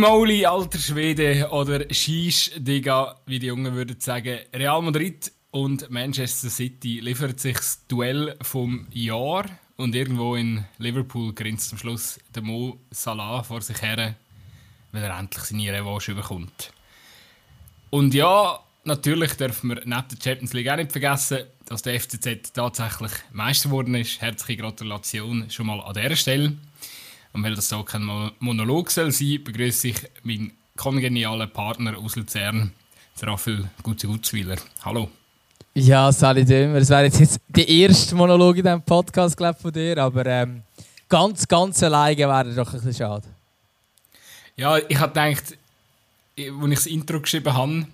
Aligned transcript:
Moly, 0.00 0.46
alter 0.46 0.78
Schwede 0.78 1.50
oder 1.50 1.84
Shish, 1.92 2.52
Digga, 2.56 3.16
wie 3.26 3.38
die 3.38 3.48
Jungen 3.48 3.74
würden 3.74 4.00
sagen. 4.00 4.38
Real 4.54 4.80
Madrid 4.80 5.30
und 5.50 5.90
Manchester 5.90 6.48
City 6.48 7.00
liefert 7.00 7.38
sich 7.38 7.58
das 7.58 7.86
Duell 7.86 8.34
vom 8.40 8.86
Jahr 8.92 9.44
und 9.76 9.94
irgendwo 9.94 10.36
in 10.36 10.64
Liverpool 10.78 11.34
grinst 11.34 11.72
am 11.72 11.78
Schluss 11.78 12.18
der 12.34 12.42
Mo 12.42 12.78
Salah 12.90 13.42
vor 13.42 13.60
sich 13.60 13.82
her, 13.82 14.14
weil 14.92 15.02
er 15.02 15.18
endlich 15.18 15.44
seine 15.44 15.70
Revanche 15.70 16.14
bekommt. 16.14 16.72
Und 17.90 18.14
ja, 18.14 18.58
natürlich 18.84 19.34
dürfen 19.34 19.68
wir 19.68 19.82
neben 19.84 19.90
der 19.90 20.18
Champions 20.22 20.54
League 20.54 20.70
auch 20.70 20.76
nicht 20.76 20.92
vergessen, 20.92 21.40
dass 21.66 21.82
der 21.82 22.00
FCZ 22.00 22.54
tatsächlich 22.54 23.12
Meister 23.32 23.68
geworden 23.68 23.94
ist. 23.96 24.22
Herzliche 24.22 24.62
Gratulation 24.62 25.50
schon 25.50 25.66
mal 25.66 25.80
an 25.82 25.92
dieser 25.92 26.16
Stelle. 26.16 26.56
Und 27.32 27.44
weil 27.44 27.54
das 27.54 27.68
so 27.68 27.82
kein 27.82 28.08
Monolog 28.40 28.90
soll 28.90 29.12
sein, 29.12 29.42
begrüße 29.44 29.88
ich 29.88 29.96
meinen 30.22 30.52
kongenialen 30.76 31.50
Partner 31.50 31.96
aus 31.98 32.16
Luzern, 32.16 32.72
Raphael 33.22 33.68
Gutzi-Gutzwiller. 33.82 34.56
Hallo. 34.82 35.10
Ja, 35.74 36.10
Sally 36.10 36.44
Dömer, 36.44 36.80
das 36.80 36.88
wäre 36.88 37.04
jetzt 37.04 37.38
der 37.48 37.68
erste 37.68 38.14
Monolog 38.16 38.56
in 38.56 38.64
diesem 38.64 38.82
Podcast 38.82 39.36
glaub, 39.36 39.60
von 39.60 39.72
dir, 39.72 39.98
aber 39.98 40.26
ähm, 40.26 40.62
ganz, 41.08 41.46
ganz 41.46 41.82
alleine 41.82 42.18
wäre 42.18 42.54
doch 42.54 42.66
ein 42.66 42.72
bisschen 42.72 42.94
schade. 42.94 43.28
Ja, 44.56 44.78
ich 44.78 44.98
habe 44.98 45.12
gedacht, 45.12 45.56
als 46.36 46.70
ich 46.70 46.74
das 46.74 46.86
Intro 46.86 47.20
geschrieben 47.20 47.54
habe, 47.54 47.86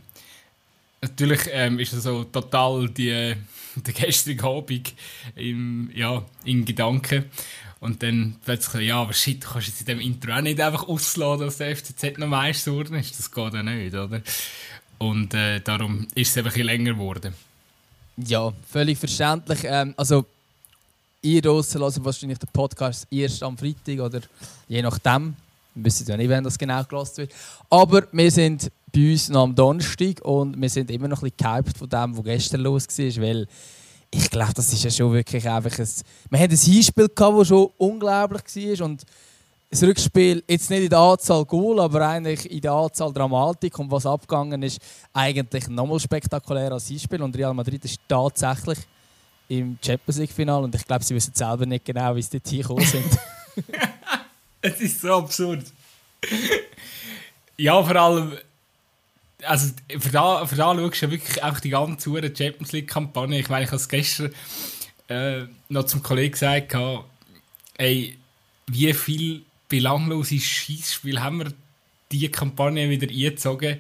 natürlich 1.03 1.41
ähm, 1.53 1.79
ist 1.79 1.93
das 1.93 2.05
so 2.05 2.25
total 2.25 2.89
die, 2.89 3.11
äh, 3.11 3.37
der 3.77 3.93
gestrige 3.93 4.45
Abend 4.45 4.95
im, 5.35 5.91
ja, 5.95 6.25
in 6.45 6.65
Gedanken. 6.65 7.27
Und 7.87 8.03
dann 8.03 8.35
plötzlich, 8.45 8.89
ja, 8.89 9.01
aber 9.01 9.13
shit, 9.13 9.45
du 9.45 9.49
kannst 9.49 9.69
jetzt 9.69 9.81
in 9.83 9.87
dem 9.87 10.01
Intro 10.01 10.33
auch 10.33 10.41
nicht 10.41 10.61
einfach 10.61 10.89
ausladen, 10.89 11.47
dass 11.47 11.59
der 11.59 11.77
FCZ 11.77 12.19
noch 12.19 12.27
Meister 12.27 12.73
geworden 12.73 12.97
ist. 12.97 13.17
Das 13.17 13.31
geht 13.31 13.55
ja 13.55 13.63
nicht, 13.63 13.95
oder? 13.95 14.23
Und 14.99 15.33
äh, 15.35 15.61
darum 15.61 16.09
ist 16.17 16.31
es 16.31 16.37
einfach 16.37 16.57
ein 16.57 16.65
länger 16.65 16.95
geworden. 16.95 17.33
Ja, 18.17 18.53
völlig 18.69 18.99
verständlich. 18.99 19.61
Ähm, 19.63 19.95
also, 19.97 20.27
ihr 21.23 21.41
draussen 21.41 21.81
hören 21.81 22.05
wahrscheinlich 22.05 22.39
den 22.39 22.49
Podcast 22.53 23.07
erst 23.09 23.41
am 23.45 23.57
Freitag 23.57 24.01
oder 24.01 24.21
je 24.67 24.83
nachdem. 24.83 25.37
Wir 25.77 25.85
wissen 25.85 26.09
ja 26.09 26.17
nicht, 26.17 26.29
wann 26.29 26.43
das 26.43 26.59
genau 26.59 26.83
gelassen 26.83 27.19
wird. 27.19 27.35
Aber 27.71 28.09
wir 28.11 28.31
sind 28.33 28.69
bei 28.93 29.13
uns 29.13 29.29
noch 29.29 29.45
am 29.45 29.55
Donnerstag 29.55 30.25
und 30.25 30.61
wir 30.61 30.71
sind 30.71 30.91
immer 30.91 31.07
noch 31.07 31.23
ein 31.23 31.31
bisschen 31.31 31.55
gehypt 31.55 31.79
von 31.79 31.89
dem, 31.89 32.17
was 32.17 32.25
gestern 32.25 32.63
los 32.63 32.89
war, 32.89 33.23
weil 33.23 33.47
ich 34.17 34.31
glaube, 34.31 34.55
das 34.55 34.73
ist 34.73 34.83
ja 34.83 34.91
schon 34.91 35.13
wirklich 35.13 35.49
einfach 35.49 35.79
ein... 35.79 35.89
Wir 36.31 36.39
hatten 36.39 36.53
ein 36.55 36.59
Hinspiel, 36.59 37.09
das 37.09 37.49
schon 37.49 37.71
unglaublich 37.77 38.79
war 38.79 38.87
und 38.87 39.05
das 39.71 39.83
Rückspiel 39.83 40.43
jetzt 40.49 40.71
nicht 40.71 40.85
in 40.85 40.89
der 40.89 40.99
Anzahl 40.99 41.45
Goal, 41.45 41.81
aber 41.81 42.09
eigentlich 42.09 42.51
in 42.51 42.61
der 42.61 42.73
Anzahl 42.73 43.13
Dramatik 43.13 43.79
und 43.79 43.91
was 43.91 44.07
abgegangen 44.07 44.63
ist, 44.63 44.81
eigentlich 45.13 45.69
nochmal 45.69 46.01
spektakulärer 46.01 46.75
als 46.75 46.87
Hinspiel 46.87 47.21
und 47.21 47.37
Real 47.37 47.53
Madrid 47.53 47.85
ist 47.85 48.01
tatsächlich 48.09 48.79
im 49.49 49.79
Champions 49.85 50.19
League 50.19 50.33
Final 50.33 50.65
und 50.65 50.75
ich 50.75 50.87
glaube, 50.87 51.05
sie 51.05 51.15
wissen 51.15 51.35
selber 51.35 51.67
nicht 51.67 51.85
genau, 51.85 52.15
wie 52.15 52.23
sie 52.23 52.31
dort 52.31 52.49
hingekommen 52.49 52.87
sind. 52.87 53.19
es 54.63 54.81
ist 54.81 55.01
so 55.01 55.15
absurd. 55.15 55.65
ja, 57.57 57.83
vor 57.83 57.97
allem 57.97 58.33
also 59.47 59.73
für 59.99 60.11
da, 60.11 60.47
für 60.47 60.57
da 60.57 60.75
schaust 60.75 61.03
du 61.03 61.07
ja 61.07 61.13
wirklich 61.13 61.43
einfach 61.43 61.61
die 61.61 61.71
ganze 61.71 62.11
Champions 62.11 62.73
League-Kampagne. 62.73 63.39
Ich 63.39 63.49
meine, 63.49 63.65
ich 63.65 63.71
habe 63.71 63.77
es 63.77 63.89
gestern 63.89 64.33
äh, 65.09 65.45
noch 65.69 65.85
zum 65.85 66.03
Kollegen 66.03 66.33
gesagt, 66.33 66.77
ey, 67.79 68.19
wie 68.67 68.93
viel 68.95 69.43
belanglose 69.69 70.39
Schießspiel 70.39 71.21
haben 71.21 71.39
wir 71.39 71.53
diese 72.11 72.29
Kampagne 72.29 72.89
wieder 72.89 73.09
eingezogen, 73.09 73.79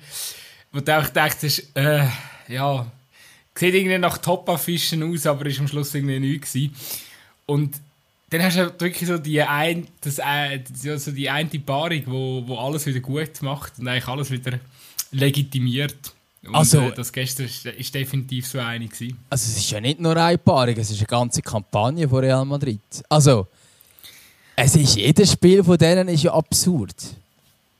wo 0.72 0.80
du 0.80 0.98
auch 0.98 1.08
dachtest, 1.08 1.76
äh, 1.76 2.06
ja, 2.48 2.90
sieht 3.54 3.74
irgendwie 3.74 3.98
nach 3.98 4.18
Top-Fischen 4.18 5.02
aus, 5.02 5.26
aber 5.26 5.46
ist 5.46 5.60
am 5.60 5.68
Schluss 5.68 5.94
irgendwie 5.94 6.20
nichts 6.20 6.52
gewesen. 6.52 6.74
Und 7.46 7.76
dann 8.30 8.42
hast 8.42 8.56
du 8.56 8.80
wirklich 8.80 9.08
so 9.08 9.18
die, 9.18 9.40
ein, 9.40 9.86
das, 10.00 10.18
äh, 10.18 10.60
so 10.74 11.12
die 11.12 11.30
eine 11.30 11.48
Paarung, 11.48 12.02
wo, 12.06 12.42
wo 12.46 12.58
alles 12.58 12.86
wieder 12.86 13.00
gut 13.00 13.40
macht 13.42 13.78
und 13.78 13.86
eigentlich 13.86 14.08
alles 14.08 14.30
wieder 14.30 14.58
legitimiert. 15.10 15.96
Und, 16.46 16.54
also, 16.54 16.80
äh, 16.80 16.92
das 16.94 17.12
gestern 17.12 17.46
ist, 17.46 17.66
ist 17.66 17.94
definitiv 17.94 18.46
so 18.46 18.58
einig 18.58 18.92
gewesen. 18.92 19.18
Also 19.28 19.50
es 19.50 19.58
ist 19.58 19.70
ja 19.70 19.80
nicht 19.80 19.98
nur 20.00 20.16
eine 20.16 20.38
Paarung, 20.38 20.76
es 20.76 20.90
ist 20.90 20.98
eine 20.98 21.06
ganze 21.06 21.42
Kampagne 21.42 22.08
von 22.08 22.20
Real 22.20 22.44
Madrid. 22.44 22.80
Also, 23.08 23.46
es 24.54 24.76
ist, 24.76 24.96
jedes 24.96 25.32
Spiel 25.32 25.62
von 25.62 25.76
denen 25.76 26.08
ist 26.08 26.22
ja 26.22 26.32
absurd. 26.32 26.94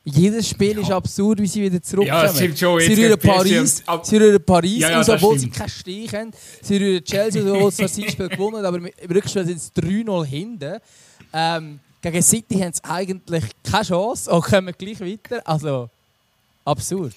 Jedes 0.05 0.49
Spiel 0.51 0.77
ja. 0.77 0.83
ist 0.83 0.91
absurd, 0.91 1.41
wie 1.41 1.47
sie 1.49 1.63
wieder 1.63 1.83
zurückkommen. 1.83 2.23
Ja, 2.23 2.33
stimmt 2.33 2.59
schon. 2.59 2.81
Sie 2.81 2.95
rühren 2.95 3.19
Paris, 3.19 3.83
sie 4.03 4.17
rühren 4.17 4.45
Paris 4.45 4.79
ja, 4.79 4.91
ja, 4.91 5.01
aus, 5.01 5.09
obwohl 5.09 5.37
sie 5.37 5.51
keinen 5.51 5.69
Stich 5.69 6.15
haben. 6.15 6.31
Sie 6.63 6.77
rühren 6.77 7.03
Chelsea, 7.03 7.43
obwohl 7.43 7.73
sie 7.73 7.83
das 7.83 7.93
Spiel 7.93 8.29
gewonnen 8.29 8.65
aber 8.65 8.77
im 8.77 9.11
Rückspiel 9.11 9.45
sind 9.45 9.61
sie 9.61 9.71
3-0 9.73 10.25
hinten. 10.25 10.77
Ähm, 11.33 11.81
gegen 12.01 12.23
City 12.23 12.61
haben 12.61 12.73
sie 12.73 12.85
eigentlich 12.85 13.45
keine 13.69 13.85
Chance 13.85 14.31
und 14.31 14.45
kommen 14.45 14.75
gleich 14.79 15.01
weiter. 15.01 15.43
Also, 15.45 15.91
Absurd. 16.66 17.15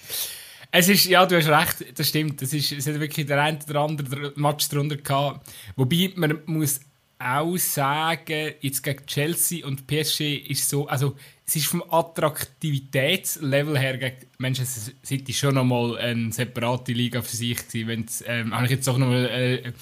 Es 0.72 0.88
ist, 0.88 1.06
ja, 1.06 1.26
du 1.26 1.36
hast 1.36 1.48
recht, 1.48 1.98
das 1.98 2.08
stimmt. 2.08 2.40
Es, 2.42 2.52
ist, 2.52 2.70
es 2.70 2.86
hat 2.86 3.00
wirklich 3.00 3.26
der 3.26 3.42
eine 3.42 3.58
oder 3.68 3.80
andere 3.80 4.32
Match 4.36 4.68
darunter 4.68 4.96
gehabt. 4.96 5.46
Wobei 5.76 6.12
man 6.14 6.38
muss 6.46 6.80
auch 7.20 7.56
sagen, 7.58 8.54
jetzt 8.60 8.82
gegen 8.82 9.04
Chelsea 9.06 9.66
und 9.66 9.86
PSG 9.86 10.36
ist 10.48 10.68
so, 10.68 10.88
also 10.88 11.16
es 11.46 11.56
ist 11.56 11.66
vom 11.66 11.82
Attraktivitätslevel 11.90 13.76
her 13.76 13.98
gegen 13.98 14.16
Manchester 14.38 14.92
City 15.04 15.32
schon 15.32 15.56
nochmal 15.56 15.98
eine 15.98 16.32
separate 16.32 16.92
Liga 16.92 17.20
für 17.22 17.36
sich 17.36 17.58
gewesen. 17.66 17.88
Wenn 17.88 18.06
ähm, 18.26 18.54
habe 18.54 18.66
ich 18.66 18.70
jetzt 18.70 18.88
auch 18.88 18.96
nochmal 18.96 19.26
äh, 19.26 19.72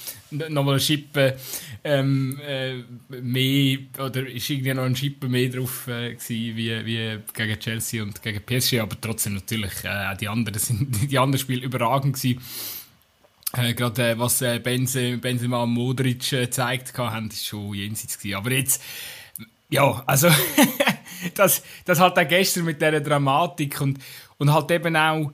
noch 0.49 0.67
eine 0.67 0.81
Schippe 0.81 1.37
ähm, 1.85 2.41
äh, 2.45 2.83
mehr, 3.21 3.79
oder 3.99 4.27
ist 4.27 4.49
irgendwie 4.49 4.73
noch 4.73 4.85
ein 4.85 4.97
Schippe 4.97 5.29
mehr 5.29 5.51
drauf 5.51 5.87
äh, 5.89 6.15
gewesen, 6.15 6.57
wie, 6.57 6.87
wie 6.87 7.19
gegen 7.35 7.61
Chelsea 7.61 8.03
und 8.03 8.23
gegen 8.23 8.41
PSG, 8.41 8.81
aber 8.81 8.99
trotzdem 8.99 9.35
natürlich, 9.35 9.85
äh, 9.85 10.17
die 10.19 10.29
anderen 10.29 10.59
sind, 10.59 10.89
die 11.11 11.19
anderen 11.19 11.39
Spiele 11.39 11.67
überragend 11.67 12.17
gewesen. 12.17 12.41
Äh, 13.55 13.75
Gerade 13.75 14.11
äh, 14.11 14.19
was 14.19 14.43
äh, 14.43 14.59
Benze, 14.59 15.17
Benzema 15.17 15.63
und 15.63 15.71
Modric 15.71 16.33
äh, 16.33 16.43
gezeigt 16.43 16.97
haben, 16.99 17.29
ist 17.29 17.47
schon 17.47 17.75
jenseits 17.75 18.19
gewesen. 18.19 18.37
Aber 18.37 18.51
jetzt, 18.53 18.83
ja, 19.71 20.03
also 20.07 20.29
das, 21.35 21.63
das 21.85 21.99
halt 21.99 22.19
auch 22.19 22.29
gestern 22.29 22.65
mit 22.65 22.81
dieser 22.81 23.01
Dramatik 23.01 23.81
und, 23.81 23.99
und 24.37 24.53
halt 24.53 24.71
eben 24.71 24.97
auch, 24.97 25.33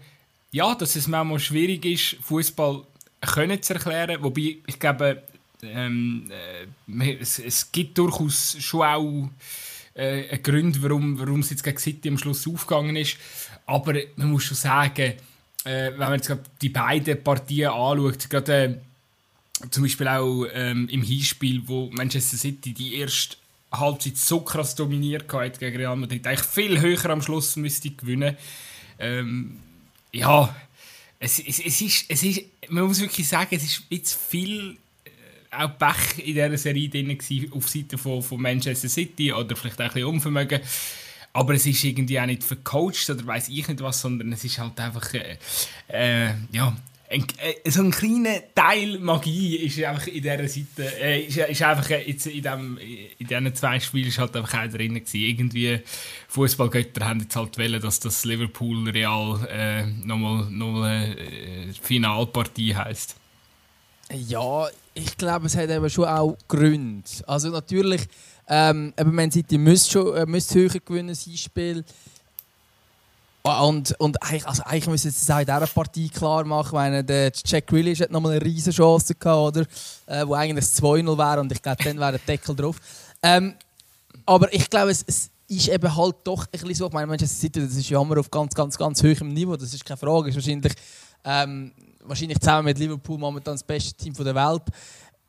ja, 0.52 0.74
dass 0.76 0.94
es 0.94 1.08
manchmal 1.08 1.40
schwierig 1.40 1.84
ist, 1.84 2.16
Fußball 2.22 2.84
können 3.20 3.60
zu 3.60 3.74
erklären. 3.74 4.22
Wobei, 4.22 4.58
ich 4.64 4.78
glaube, 4.78 5.22
ähm, 5.62 6.30
äh, 6.30 7.16
es, 7.20 7.40
es, 7.40 7.72
gibt 7.72 7.98
durchaus 7.98 8.56
schon 8.60 8.82
auch 8.82 9.30
äh, 9.94 10.38
Gründe, 10.38 10.82
warum, 10.82 11.18
warum 11.18 11.40
es 11.40 11.50
jetzt 11.50 11.64
gegen 11.64 11.78
City 11.78 12.08
am 12.10 12.18
Schluss 12.18 12.46
aufgegangen 12.46 12.94
ist. 12.94 13.16
Aber 13.66 13.94
man 14.16 14.30
muss 14.30 14.44
schon 14.44 14.56
sagen, 14.56 15.14
äh, 15.64 15.90
wenn 15.90 15.98
man 15.98 16.14
jetzt 16.14 16.32
die 16.60 16.68
beiden 16.68 17.22
Partien 17.22 17.70
anschaut, 17.70 18.30
gerade 18.30 18.80
äh, 19.62 19.70
zum 19.70 19.84
Beispiel 19.84 20.08
auch 20.08 20.46
ähm, 20.52 20.88
im 20.88 21.02
Hinspiel, 21.02 21.62
wo 21.66 21.90
Manchester 21.92 22.36
City 22.36 22.72
die 22.72 22.96
erste 22.96 23.36
Halbzeit 23.72 24.16
so 24.16 24.40
krass 24.40 24.74
dominiert 24.74 25.32
hat 25.32 25.58
gegen 25.58 25.76
Real 25.76 25.96
Madrid, 25.96 26.26
eigentlich 26.26 26.46
viel 26.46 26.80
höher 26.80 27.10
am 27.10 27.22
Schluss 27.22 27.56
müsste 27.56 27.90
gewinnen. 27.90 28.36
Ähm, 28.98 29.58
ja, 30.12 30.54
es, 31.18 31.38
es, 31.40 31.60
es, 31.60 31.80
ist, 31.80 32.04
es 32.08 32.22
ist, 32.22 32.42
man 32.68 32.84
muss 32.84 33.00
wirklich 33.00 33.26
sagen, 33.26 33.54
es 33.54 33.64
ist 33.64 33.82
jetzt 33.88 34.14
viel 34.14 34.76
äh, 35.04 35.56
auch 35.56 35.78
Pech 35.78 36.18
in 36.18 36.34
dieser 36.34 36.56
Serie 36.58 36.88
drin 36.88 37.18
auf 37.52 37.68
Seite 37.68 37.98
von, 37.98 38.22
von 38.22 38.40
Manchester 38.40 38.88
City 38.88 39.32
oder 39.32 39.56
vielleicht 39.56 39.80
auch 39.80 39.86
ein 39.86 39.92
bisschen 39.92 40.08
Unvermögen. 40.08 40.60
Aber 41.34 41.54
es 41.54 41.66
ist 41.66 41.84
irgendwie 41.84 42.18
auch 42.18 42.26
nicht 42.26 42.44
vercoacht 42.44 43.10
oder 43.10 43.26
weiß 43.26 43.48
ich 43.48 43.68
nicht 43.68 43.82
was, 43.82 44.00
sondern 44.00 44.32
es 44.32 44.44
ist 44.44 44.58
halt 44.58 44.78
einfach, 44.80 45.12
äh, 45.14 45.36
äh, 45.88 46.30
ja, 46.52 46.74
ein, 47.10 47.26
äh, 47.38 47.70
so 47.70 47.82
ein 47.82 47.90
kleiner 47.90 48.40
Teil 48.54 48.98
Magie 48.98 49.56
ist 49.56 49.82
einfach 49.82 50.06
in 50.06 50.22
dieser 50.22 50.48
Seite, 50.48 51.00
äh, 51.00 51.22
ist, 51.22 51.36
ist 51.36 51.62
einfach 51.62 51.90
jetzt 51.90 52.26
in, 52.26 52.42
dem, 52.42 52.78
in 53.18 53.26
diesen 53.26 53.54
zwei 53.54 53.80
Spielen 53.80 54.08
ist 54.08 54.18
halt 54.18 54.36
einfach 54.36 54.64
auch 54.64 54.70
drin 54.70 54.94
gewesen. 54.94 55.20
Irgendwie 55.20 55.80
Fußballgötter 56.28 57.06
haben 57.06 57.20
jetzt 57.20 57.36
halt 57.36 57.58
wollen, 57.58 57.80
dass 57.80 58.00
das 58.00 58.24
Liverpool 58.24 58.88
Real 58.88 59.46
äh, 59.50 59.86
nochmal, 59.86 60.46
nochmal 60.50 61.16
äh, 61.18 61.72
Finalpartie 61.80 62.74
heisst. 62.74 63.16
Ja, 64.12 64.68
ich 64.94 65.16
glaube, 65.16 65.46
es 65.46 65.56
hat 65.56 65.70
eben 65.70 65.90
schon 65.90 66.04
auch 66.04 66.36
Gründe. 66.48 67.08
Also 67.26 67.50
natürlich, 67.50 68.02
ähm, 68.48 68.92
eben 68.98 69.14
Man 69.14 69.30
City 69.30 69.58
müsste 69.58 69.92
schon 69.92 70.16
äh, 70.16 70.26
müsste 70.26 70.54
höher 70.58 70.80
gewinnen, 70.84 71.14
sein 71.14 71.36
Spiel. 71.36 71.84
Und, 73.42 73.94
und 74.00 74.22
eigentlich, 74.22 74.46
also 74.46 74.62
eigentlich 74.62 74.86
müssen 74.86 75.10
sie 75.10 75.18
es 75.20 75.30
auch 75.30 75.38
in 75.38 75.44
dieser 75.44 75.66
Partie 75.66 76.08
klar 76.08 76.44
machen. 76.44 76.74
Meine, 76.74 77.04
der 77.04 77.30
Jack 77.44 77.66
Grealish 77.66 78.00
hat 78.00 78.10
nochmal 78.10 78.32
eine 78.32 78.44
riesige 78.44 78.74
Chance 78.74 79.14
gehabt, 79.14 79.56
oder? 79.56 79.66
Äh, 80.06 80.26
wo 80.26 80.32
eigentlich 80.32 80.64
das 80.64 80.82
2-0 80.82 81.18
wäre 81.18 81.40
und 81.40 81.52
ich 81.52 81.60
glaube, 81.60 81.84
dann 81.84 81.98
wäre 81.98 82.12
der 82.12 82.20
Deckel 82.20 82.56
drauf. 82.56 82.76
Ähm, 83.22 83.54
aber 84.24 84.52
ich 84.52 84.70
glaube, 84.70 84.90
es, 84.92 85.04
es, 85.06 85.30
ist 85.46 85.68
eben 85.68 85.94
halt 85.94 86.16
doch 86.24 86.46
ein 86.46 86.50
bisschen 86.52 86.74
so. 86.74 86.86
Ich 86.86 86.92
meine, 86.92 87.06
Manchester 87.06 87.38
City, 87.38 87.60
das 87.60 87.76
ist 87.76 87.90
ja 87.90 88.00
immer 88.00 88.18
auf 88.18 88.30
ganz, 88.30 88.54
ganz, 88.54 88.78
ganz 88.78 89.02
hohem 89.02 89.28
Niveau. 89.28 89.56
Das 89.56 89.74
ist 89.74 89.84
keine 89.84 89.98
Frage. 89.98 90.28
Das 90.28 90.36
ist 90.36 90.42
wahrscheinlich, 90.42 90.72
ähm, 91.22 91.72
wahrscheinlich 92.02 92.40
zusammen 92.40 92.64
mit 92.64 92.78
Liverpool 92.78 93.18
momentan 93.18 93.54
das 93.54 93.62
beste 93.62 93.92
Team 93.92 94.14
der 94.14 94.34
Welt. 94.34 94.62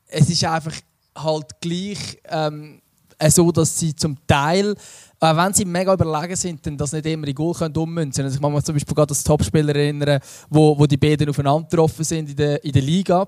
Es 0.07 0.29
ist 0.29 0.43
einfach 0.45 0.73
halt 1.17 1.59
gleich 1.59 2.17
ähm, 2.29 2.81
so, 3.31 3.51
dass 3.51 3.77
sie 3.77 3.95
zum 3.95 4.17
Teil 4.27 4.75
äh, 5.21 5.35
wenn 5.35 5.53
sie 5.53 5.65
mega 5.65 5.93
überlegen 5.93 6.35
sind, 6.35 6.65
dann 6.65 6.77
das 6.77 6.91
nicht 6.91 7.05
immer 7.05 7.27
in 7.27 7.35
Goal 7.35 7.53
können 7.53 7.75
ummünzen 7.75 8.25
Also 8.25 8.35
ich 8.35 8.41
kann 8.41 8.53
mich 8.53 8.63
zum 8.63 8.75
Beispiel 8.75 8.95
gerade 8.95 9.11
an 9.11 9.15
das 9.15 9.23
Topspieler 9.23 9.75
erinnern, 9.75 10.19
wo, 10.49 10.77
wo 10.77 10.85
die 10.85 10.97
beiden 10.97 11.29
aufeinander 11.29 11.67
getroffen 11.69 12.03
sind 12.03 12.29
in 12.29 12.35
der, 12.35 12.63
in 12.63 12.71
der 12.71 12.81
Liga. 12.81 13.27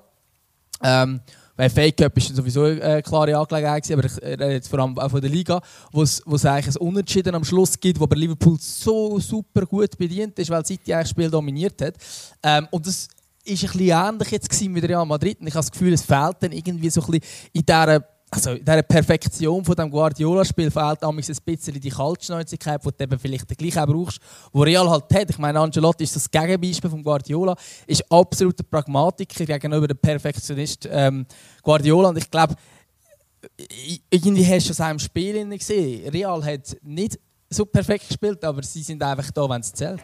Ähm, 0.83 1.21
weil 1.55 1.71
Fake 1.71 1.97
Cup 1.97 2.15
ist 2.15 2.35
sowieso 2.35 2.65
eine 2.65 3.01
klare 3.01 3.35
Angelegenheit, 3.35 3.91
aber 3.91 4.05
ich 4.05 4.21
rede 4.21 4.51
jetzt 4.51 4.67
vor 4.67 4.77
allem 4.77 4.97
auch 4.99 5.09
von 5.09 5.19
der 5.19 5.29
Liga, 5.29 5.59
wo 5.91 6.03
es 6.03 6.21
eigentlich 6.45 6.75
ein 6.75 6.87
Unentschieden 6.87 7.33
am 7.33 7.43
Schluss 7.43 7.79
gibt, 7.79 7.99
wo 7.99 8.03
aber 8.03 8.15
Liverpool 8.15 8.57
so 8.59 9.19
super 9.19 9.65
gut 9.65 9.97
bedient 9.97 10.37
ist, 10.37 10.51
weil 10.51 10.63
City 10.63 10.93
eigentlich 10.93 11.05
das 11.05 11.09
Spiel 11.09 11.31
dominiert 11.31 11.81
hat. 11.81 11.95
Ähm, 12.43 12.67
und 12.69 12.85
das 12.85 13.07
ist 13.43 13.63
ein 13.63 13.71
bisschen 13.71 13.79
ähnlich 13.79 14.29
jetzt 14.29 14.61
mit 14.69 14.83
Real 14.83 15.05
Madrid. 15.05 15.39
Und 15.39 15.47
ich 15.47 15.53
habe 15.55 15.65
das 15.65 15.71
Gefühl, 15.71 15.93
es 15.93 16.03
fehlt 16.03 16.35
dann 16.41 16.51
irgendwie 16.51 16.91
so 16.91 17.01
ein 17.01 17.07
bisschen 17.07 17.49
in 17.53 17.65
dieser 17.65 18.16
also 18.29 18.51
in 18.51 18.65
dieser 18.65 18.83
Perfektion 18.83 19.63
von 19.63 19.75
dem 19.75 19.89
Guardiola-Spiel 19.89 20.69
fehlt 20.69 21.03
ein 21.03 21.15
bisschen 21.15 21.79
die 21.79 21.89
Kaltschnäuzigkeit, 21.89 22.83
die 22.83 22.89
du 22.89 23.03
eben 23.03 23.19
vielleicht 23.19 23.57
gleich 23.57 23.79
auch 23.79 23.85
brauchst, 23.85 24.19
wo 24.51 24.63
Real 24.63 24.89
halt 24.89 25.05
hat. 25.13 25.29
Ich 25.29 25.37
meine, 25.37 25.59
Angelotti 25.59 26.03
ist 26.03 26.15
das 26.15 26.29
Gegenbeispiel 26.29 26.89
von 26.89 27.03
Guardiola, 27.03 27.55
ist 27.85 28.03
absoluter 28.11 28.63
Pragmatiker 28.63 29.45
gegenüber 29.45 29.87
dem 29.87 29.97
Perfektionist 29.97 30.87
ähm, 30.91 31.25
Guardiola 31.63 32.09
und 32.09 32.17
ich 32.17 32.29
glaube, 32.29 32.55
irgendwie 34.09 34.45
hast 34.45 34.67
du 34.67 34.71
es 34.71 34.81
auch 34.81 34.89
im 34.89 34.99
Spiel 34.99 35.47
gesehen. 35.57 36.09
Real 36.09 36.43
hat 36.43 36.75
nicht 36.81 37.17
so 37.49 37.65
perfekt 37.65 38.09
gespielt, 38.09 38.43
aber 38.43 38.61
sie 38.61 38.83
sind 38.83 39.01
einfach 39.01 39.31
da, 39.31 39.49
wenn 39.49 39.61
es 39.61 39.71
zählt. 39.71 40.01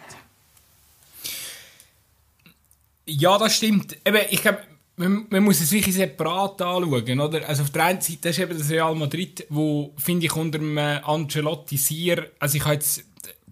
Ja, 3.06 3.38
das 3.38 3.56
stimmt. 3.58 3.98
Eben, 4.06 4.22
ich 4.30 4.42
glaube, 4.42 4.60
man, 4.96 5.26
man, 5.30 5.44
muss 5.44 5.60
es 5.60 5.72
wirklich 5.72 5.96
separat 5.96 6.62
anschauen, 6.62 7.20
oder? 7.20 7.48
Also 7.48 7.64
auf 7.64 7.72
der 7.72 7.86
einen 7.86 8.02
Seite 8.02 8.30
ist 8.30 8.40
eben 8.40 8.58
das 8.58 8.70
Real 8.70 8.94
Madrid, 8.96 9.46
wo, 9.50 9.94
finde 9.98 10.26
ich, 10.26 10.36
unter 10.36 10.60
dem 10.60 10.78
Ancelotti 10.78 11.78
sehr, 11.78 12.30
also 12.40 12.58
ich 12.58 12.64
habe 12.64 12.76
jetzt 12.76 13.04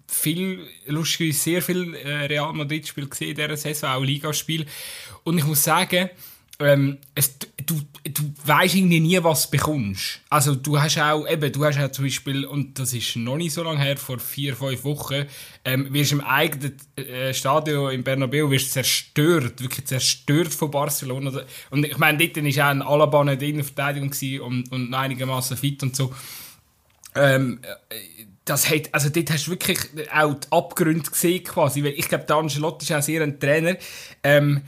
viel, 0.06 0.60
lustigerweise 0.86 1.38
sehr 1.38 1.62
viel 1.62 1.94
äh, 1.94 2.26
Real 2.26 2.52
Madrid-Spiel 2.52 3.08
gesehen 3.08 3.30
in 3.30 3.36
dieser 3.36 3.56
Saison, 3.56 3.90
auch 3.90 4.02
Ligaspiel. 4.02 4.66
Und 5.24 5.38
ich 5.38 5.44
muss 5.44 5.64
sagen, 5.64 6.10
ähm, 6.62 6.98
es, 7.14 7.38
du, 7.66 7.80
du 8.04 8.22
weißt 8.44 8.74
irgendwie 8.74 9.00
nie, 9.00 9.22
was 9.22 9.44
du 9.44 9.50
bekommst. 9.50 10.20
Also 10.30 10.54
du 10.54 10.80
hast 10.80 10.98
auch, 10.98 11.28
eben, 11.28 11.52
du 11.52 11.64
hast 11.64 11.78
auch 11.78 11.90
zum 11.90 12.04
Beispiel, 12.04 12.44
und 12.44 12.78
das 12.78 12.92
ist 12.92 13.16
noch 13.16 13.36
nicht 13.36 13.52
so 13.52 13.62
lange 13.62 13.80
her, 13.80 13.96
vor 13.96 14.18
vier, 14.18 14.56
fünf 14.56 14.84
Wochen, 14.84 15.26
ähm, 15.64 15.92
wirst 15.92 16.12
im 16.12 16.20
eigenen 16.20 16.76
äh, 16.96 17.32
Stadion 17.32 17.92
in 17.92 18.04
Bernabeu 18.04 18.50
wirst 18.50 18.72
zerstört, 18.72 19.60
wirklich 19.60 19.86
zerstört 19.86 20.52
von 20.52 20.70
Barcelona. 20.70 21.42
Und 21.70 21.84
ich 21.86 21.98
meine, 21.98 22.18
dort 22.18 22.36
war 22.36 22.66
auch 22.66 22.70
ein 22.70 22.82
Alaba 22.82 23.20
in 23.22 23.38
der 23.38 23.48
Innenverteidigung 23.48 24.12
und, 24.40 24.72
und 24.72 24.94
einigermaßen 24.94 25.56
fit 25.56 25.82
und 25.82 25.96
so. 25.96 26.14
Ähm, 27.14 27.60
das 28.44 28.68
hat, 28.68 28.88
also 28.92 29.08
dort 29.08 29.30
hast 29.30 29.46
du 29.46 29.52
wirklich 29.52 29.78
auch 30.12 30.34
die 30.34 30.50
Abgründe 30.50 31.08
gesehen 31.08 31.44
quasi, 31.44 31.84
weil 31.84 31.92
ich 31.92 32.08
glaube, 32.08 32.24
der 32.24 32.36
Ancelotti 32.36 32.84
ist 32.84 32.92
auch 32.92 33.02
sehr 33.02 33.22
ein 33.22 33.38
Trainer, 33.38 33.76
ähm, 34.22 34.62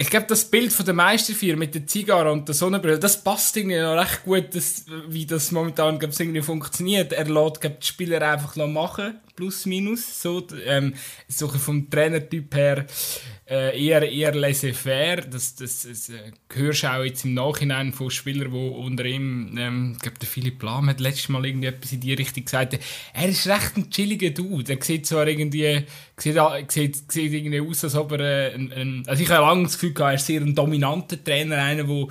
ich 0.00 0.10
glaube, 0.10 0.26
das 0.26 0.44
Bild 0.44 0.72
von 0.72 0.86
der 0.86 0.94
Meisterfeier 0.94 1.56
mit 1.56 1.74
der 1.74 1.86
Zigarre 1.86 2.30
und 2.30 2.46
der 2.46 2.54
Sonnenbrille, 2.54 3.00
das 3.00 3.22
passt 3.22 3.56
irgendwie 3.56 3.80
noch 3.80 3.96
recht 3.96 4.22
gut, 4.24 4.54
dass, 4.54 4.84
wie 5.08 5.26
das 5.26 5.50
momentan 5.50 5.98
glaub, 5.98 6.18
irgendwie 6.18 6.40
funktioniert. 6.40 7.12
Er 7.12 7.24
lässt 7.24 7.60
glaub, 7.60 7.80
die 7.80 7.86
Spieler 7.86 8.22
einfach 8.22 8.54
machen, 8.54 9.18
plus 9.38 9.66
minus. 9.66 10.20
So, 10.20 10.44
ähm, 10.66 10.94
so 11.28 11.46
vom 11.48 11.88
Trainertyp 11.88 12.52
her 12.56 12.86
äh, 13.48 13.86
eher, 13.86 14.02
eher 14.02 14.34
laissez-faire. 14.34 15.22
Das, 15.30 15.54
das, 15.54 15.86
das 15.88 16.08
äh, 16.08 16.32
hörst 16.52 16.84
auch 16.84 17.04
jetzt 17.04 17.24
im 17.24 17.34
Nachhinein 17.34 17.92
von 17.92 18.10
Spielern, 18.10 18.50
die 18.50 18.68
unter 18.68 19.04
ihm, 19.04 19.56
ähm, 19.56 19.92
ich 19.94 20.02
glaube, 20.02 20.18
der 20.18 20.28
Philipp 20.28 20.60
Lahm 20.60 20.88
hat 20.88 20.98
letztes 20.98 21.28
Mal 21.28 21.46
irgendwie 21.46 21.68
etwas 21.68 21.92
in 21.92 22.00
die 22.00 22.14
Richtung 22.14 22.44
gesagt. 22.44 22.78
Er 23.14 23.28
ist 23.28 23.46
recht 23.46 23.76
ein 23.76 23.90
chilliger 23.90 24.30
Dude. 24.30 24.72
Er 24.72 24.82
sieht 24.82 25.06
zwar 25.06 25.28
irgendwie, 25.28 25.84
sieht, 26.16 26.36
sieht, 26.66 27.12
sieht 27.12 27.32
irgendwie 27.32 27.60
aus, 27.60 27.84
als 27.84 27.94
ob 27.94 28.12
er 28.12 28.20
äh, 28.20 28.54
ein, 28.54 28.72
ein, 28.72 29.02
also 29.06 29.22
ich 29.22 29.30
habe 29.30 29.46
lange 29.46 29.62
das 29.62 29.74
Gefühl 29.74 29.94
gehabt, 29.94 30.10
er 30.10 30.16
ist 30.16 30.26
sehr 30.26 30.40
ein 30.40 30.54
dominanter 30.54 31.22
Trainer, 31.22 31.62
einer, 31.62 31.84
der 31.84 32.08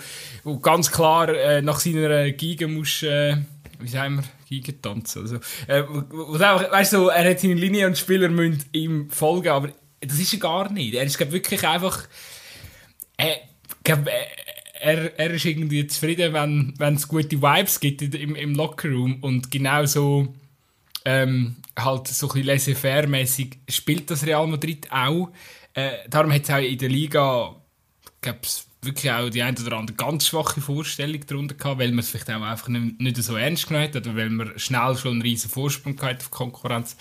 ganz 0.61 0.89
klar 0.89 1.27
äh, 1.27 1.61
nach 1.61 1.81
seiner 1.81 2.31
Giga 2.31 2.67
muss, 2.67 3.03
äh, 3.03 3.35
wie 3.79 3.87
sagen 3.87 4.17
wir, 4.17 4.23
Giga 4.47 4.73
tanzen. 4.81 5.21
Also, 5.21 5.35
äh, 5.67 5.83
weißt 5.83 6.93
du, 6.93 7.07
er 7.07 7.29
hat 7.29 7.39
seine 7.39 7.53
Linie 7.55 7.87
und 7.87 7.97
Spieler 7.97 8.29
müssen 8.29 8.65
ihm 8.71 9.09
folgen, 9.09 9.49
aber 9.49 9.69
das 9.99 10.19
ist 10.19 10.33
er 10.33 10.39
gar 10.39 10.71
nicht. 10.71 10.93
Er 10.93 11.03
ist 11.03 11.17
glaub, 11.17 11.31
wirklich 11.31 11.65
einfach. 11.67 12.07
Äh, 13.17 13.37
glaub, 13.83 14.07
er, 14.79 15.19
er 15.19 15.31
ist 15.31 15.45
irgendwie 15.45 15.87
zufrieden, 15.87 16.33
wenn, 16.77 16.95
es 16.95 17.07
gute 17.07 17.41
Vibes 17.41 17.79
gibt 17.79 18.01
im, 18.01 18.35
im 18.35 18.55
Lockerroom 18.55 19.23
und 19.23 19.49
genau 19.51 19.85
so 19.85 20.33
ähm, 21.05 21.57
halt 21.77 22.07
so 22.07 22.29
ein 22.29 22.43
laissez-faire-mäßig 22.43 23.57
spielt 23.69 24.11
das 24.11 24.25
Real 24.25 24.47
Madrid 24.47 24.91
auch. 24.91 25.29
Äh, 25.73 25.91
darum 26.09 26.33
hat 26.33 26.43
es 26.43 26.49
auch 26.49 26.57
in 26.57 26.77
der 26.77 26.89
Liga 26.89 27.55
gab's 28.21 28.66
wirklich 28.87 29.11
auch 29.11 29.29
die 29.29 29.43
eine 29.43 29.57
oder 29.59 29.77
andere 29.77 29.95
ganz 29.95 30.27
schwache 30.27 30.61
Vorstellung 30.61 31.23
darunter 31.27 31.55
gehabt, 31.55 31.79
weil 31.79 31.89
man 31.89 31.99
es 31.99 32.09
vielleicht 32.09 32.31
auch 32.31 32.41
einfach 32.41 32.69
nicht, 32.69 32.99
nicht 32.99 33.17
so 33.17 33.35
ernst 33.35 33.67
genommen 33.67 33.87
hat 33.87 33.95
oder 33.95 34.15
weil 34.15 34.29
man 34.29 34.57
schnell 34.57 34.97
schon 34.97 35.11
einen 35.11 35.21
riesen 35.21 35.51
Vorsprung 35.51 36.01
hatte 36.01 36.25
auf 36.25 36.31
Konkurrenz. 36.31 36.97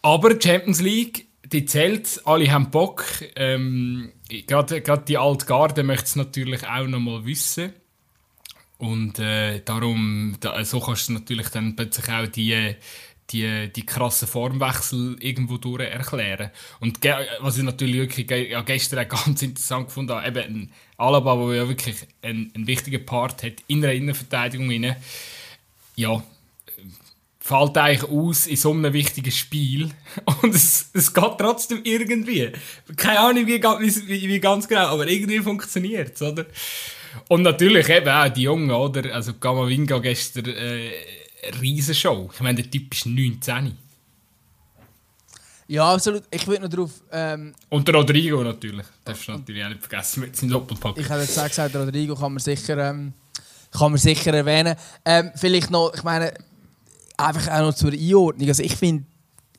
Aber 0.00 0.30
Champions 0.40 0.80
League 0.80 1.26
die 1.52 1.66
zählt, 1.66 2.20
alle 2.24 2.50
haben 2.50 2.70
Bock. 2.70 3.04
Ähm, 3.36 4.12
Gerade 4.28 4.80
die 5.06 5.18
Altgarde 5.18 5.82
möchte 5.82 6.04
es 6.04 6.16
natürlich 6.16 6.66
auch 6.66 6.86
noch 6.86 7.00
mal 7.00 7.24
wissen. 7.24 7.72
Und 8.78 9.18
äh, 9.18 9.60
darum, 9.64 10.36
da, 10.40 10.64
so 10.64 10.80
kannst 10.80 11.08
du 11.08 11.12
natürlich 11.12 11.48
dann 11.48 11.76
plötzlich 11.76 12.08
auch 12.08 12.26
die, 12.26 12.74
die, 13.30 13.72
die 13.72 13.86
krassen 13.86 14.28
Formwechsel 14.28 15.16
irgendwo 15.20 15.56
durch 15.56 15.88
erklären. 15.88 16.50
Und 16.80 16.98
was 17.40 17.56
ich 17.56 17.64
natürlich 17.64 17.96
wirklich 17.96 18.30
ja, 18.50 18.60
gestern 18.62 19.04
auch 19.04 19.08
ganz 19.24 19.42
interessant 19.42 19.90
habe, 19.96 20.26
eben 20.26 20.38
ein 20.38 20.72
Alaba, 20.98 21.36
der 21.36 21.56
ja 21.56 21.68
wirklich 21.68 21.96
einen, 22.22 22.52
einen 22.54 22.66
wichtigen 22.66 23.04
Part 23.06 23.42
hat 23.42 23.54
in 23.66 23.80
der 23.80 23.94
Innenverteidigung. 23.94 24.70
Rein. 24.70 24.96
Ja, 25.96 26.22
fällt 27.42 27.76
eigentlich 27.76 28.08
aus 28.08 28.46
in 28.46 28.56
so 28.56 28.70
einem 28.70 28.92
wichtigen 28.92 29.32
Spiel 29.32 29.90
und 30.42 30.54
es, 30.54 30.90
es 30.92 31.12
geht 31.12 31.38
trotzdem 31.38 31.80
irgendwie. 31.84 32.52
Keine 32.96 33.20
Ahnung, 33.20 33.46
wie, 33.46 33.60
wie, 33.60 34.28
wie 34.28 34.40
ganz 34.40 34.68
genau, 34.68 34.86
aber 34.86 35.08
irgendwie 35.08 35.40
funktioniert 35.40 36.14
es, 36.14 36.22
oder? 36.22 36.46
Und 37.28 37.42
natürlich 37.42 37.88
eben 37.88 38.08
auch 38.08 38.28
die 38.28 38.42
Jungen, 38.42 38.70
oder? 38.70 39.12
Also 39.14 39.34
Gamavinga 39.34 39.98
gestern, 39.98 40.46
äh, 40.46 40.90
Riesenshow. 41.60 42.30
Ich 42.32 42.40
meine, 42.40 42.62
der 42.62 42.70
Typ 42.70 42.94
ist 42.94 43.06
19. 43.06 43.76
Ja, 45.68 45.92
absolut. 45.92 46.24
Ich 46.30 46.46
würde 46.46 46.62
noch 46.62 46.68
darauf... 46.68 46.90
Ähm, 47.10 47.54
und 47.70 47.88
der 47.88 47.94
Rodrigo 47.94 48.42
natürlich. 48.42 48.86
Darfst 49.04 49.28
du 49.28 49.32
natürlich 49.32 49.64
auch 49.64 49.68
nicht 49.68 49.80
vergessen 49.80 50.20
mit 50.20 50.36
seinem 50.36 50.50
Doppelpack. 50.50 50.98
Ich 50.98 51.08
habe 51.08 51.22
jetzt 51.22 51.34
gesagt, 51.34 51.74
Rodrigo 51.74 52.14
kann 52.14 52.32
man 52.32 52.40
sicher, 52.40 52.76
ähm, 52.90 53.14
kann 53.70 53.90
man 53.90 53.98
sicher 53.98 54.34
erwähnen. 54.34 54.76
Ähm, 55.04 55.30
vielleicht 55.34 55.70
noch, 55.70 55.92
ich 55.94 56.02
meine 56.02 56.34
einfach 57.16 57.48
auch 57.48 57.60
noch 57.60 57.74
zur 57.74 57.92
Einordnung. 57.92 58.48
Also 58.48 58.62
ich 58.62 58.76
finde, 58.76 59.04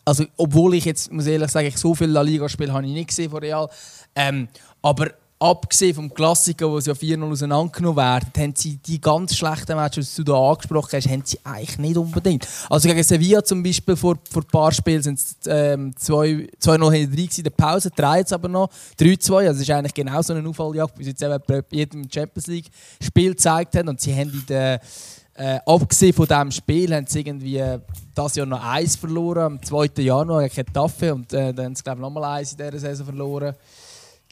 also 0.06 0.26
obwohl 0.38 0.76
ich 0.76 0.86
jetzt, 0.86 1.12
muss 1.12 1.26
ehrlich 1.26 1.50
sagen, 1.50 1.68
ich 1.68 1.78
so 1.78 1.96
viele 1.96 2.12
La 2.12 2.22
Liga-Spiele 2.22 2.74
habe 2.74 2.86
ich 2.86 2.94
nicht 2.94 3.10
gesehen 3.10 3.32
von 3.32 3.40
Real, 3.40 3.70
ähm, 4.16 4.48
aber 4.82 5.12
abgesehen 5.44 5.94
vom 5.94 6.14
Klassiker, 6.14 6.70
wo 6.70 6.80
sie 6.80 6.90
ja 6.90 6.96
4-0 6.96 7.32
auseinandergenommen 7.32 7.98
werden, 7.98 8.30
haben 8.38 8.56
sie 8.56 8.78
die 8.78 9.02
ganz 9.02 9.36
schlechten 9.36 9.76
Matches, 9.76 10.16
die 10.16 10.24
du 10.24 10.32
da 10.32 10.40
angesprochen 10.52 10.92
hast, 10.94 11.10
haben 11.10 11.24
sie 11.26 11.38
eigentlich 11.44 11.78
nicht 11.78 11.98
unbedingt. 11.98 12.48
Also 12.70 12.88
gegen 12.88 13.04
Sevilla 13.04 13.44
zum 13.44 13.62
Beispiel 13.62 13.98
vor, 13.98 14.16
vor 14.32 14.44
ein 14.44 14.48
paar 14.48 14.72
Spielen 14.72 15.04
sind 15.04 15.20
es 15.20 15.36
ähm, 15.46 15.94
2-0 16.00 16.92
hinter 16.92 17.16
3 17.16 17.28
in 17.38 17.44
der 17.44 17.50
Pause, 17.50 17.92
3 17.94 18.20
jetzt 18.20 18.32
aber 18.32 18.48
noch 18.48 18.70
3-2. 18.98 19.36
Also 19.36 19.52
es 19.52 19.60
ist 19.62 19.70
eigentlich 19.70 19.94
genau 19.94 20.22
so 20.22 20.34
eine 20.34 20.48
Aufholjagd, 20.48 20.98
wie 20.98 21.04
sie 21.04 21.10
jetzt 21.10 21.22
eben 21.22 21.38
bei 21.46 21.62
jedem 21.72 22.10
Champions 22.10 22.48
League-Spiel 22.48 23.32
gezeigt 23.32 23.76
haben. 23.76 23.90
Und 23.90 24.00
sie 24.00 24.16
haben 24.16 24.32
in 24.32 24.46
der 24.48 24.80
äh, 25.36 25.60
abgesehen 25.66 26.14
von 26.14 26.28
diesem 26.28 26.52
Spiel 26.52 26.96
haben 26.96 27.08
sie 27.08 27.20
irgendwie 27.20 27.58
äh, 27.58 27.80
das 28.14 28.36
Jahr 28.36 28.46
noch 28.46 28.64
eins 28.64 28.96
verloren, 28.96 29.44
am 29.44 29.64
2. 29.64 29.90
Januar 29.98 30.48
gegen 30.48 30.68
Getafe 30.68 31.14
und 31.14 31.34
äh, 31.34 31.52
dann 31.52 31.66
haben 31.66 31.76
sie 31.76 31.84
glaube 31.84 31.98
ich 31.98 32.02
nochmal 32.02 32.40
eins 32.40 32.52
in 32.52 32.60
dieser 32.60 32.78
Saison 32.78 33.08
verloren 33.08 33.56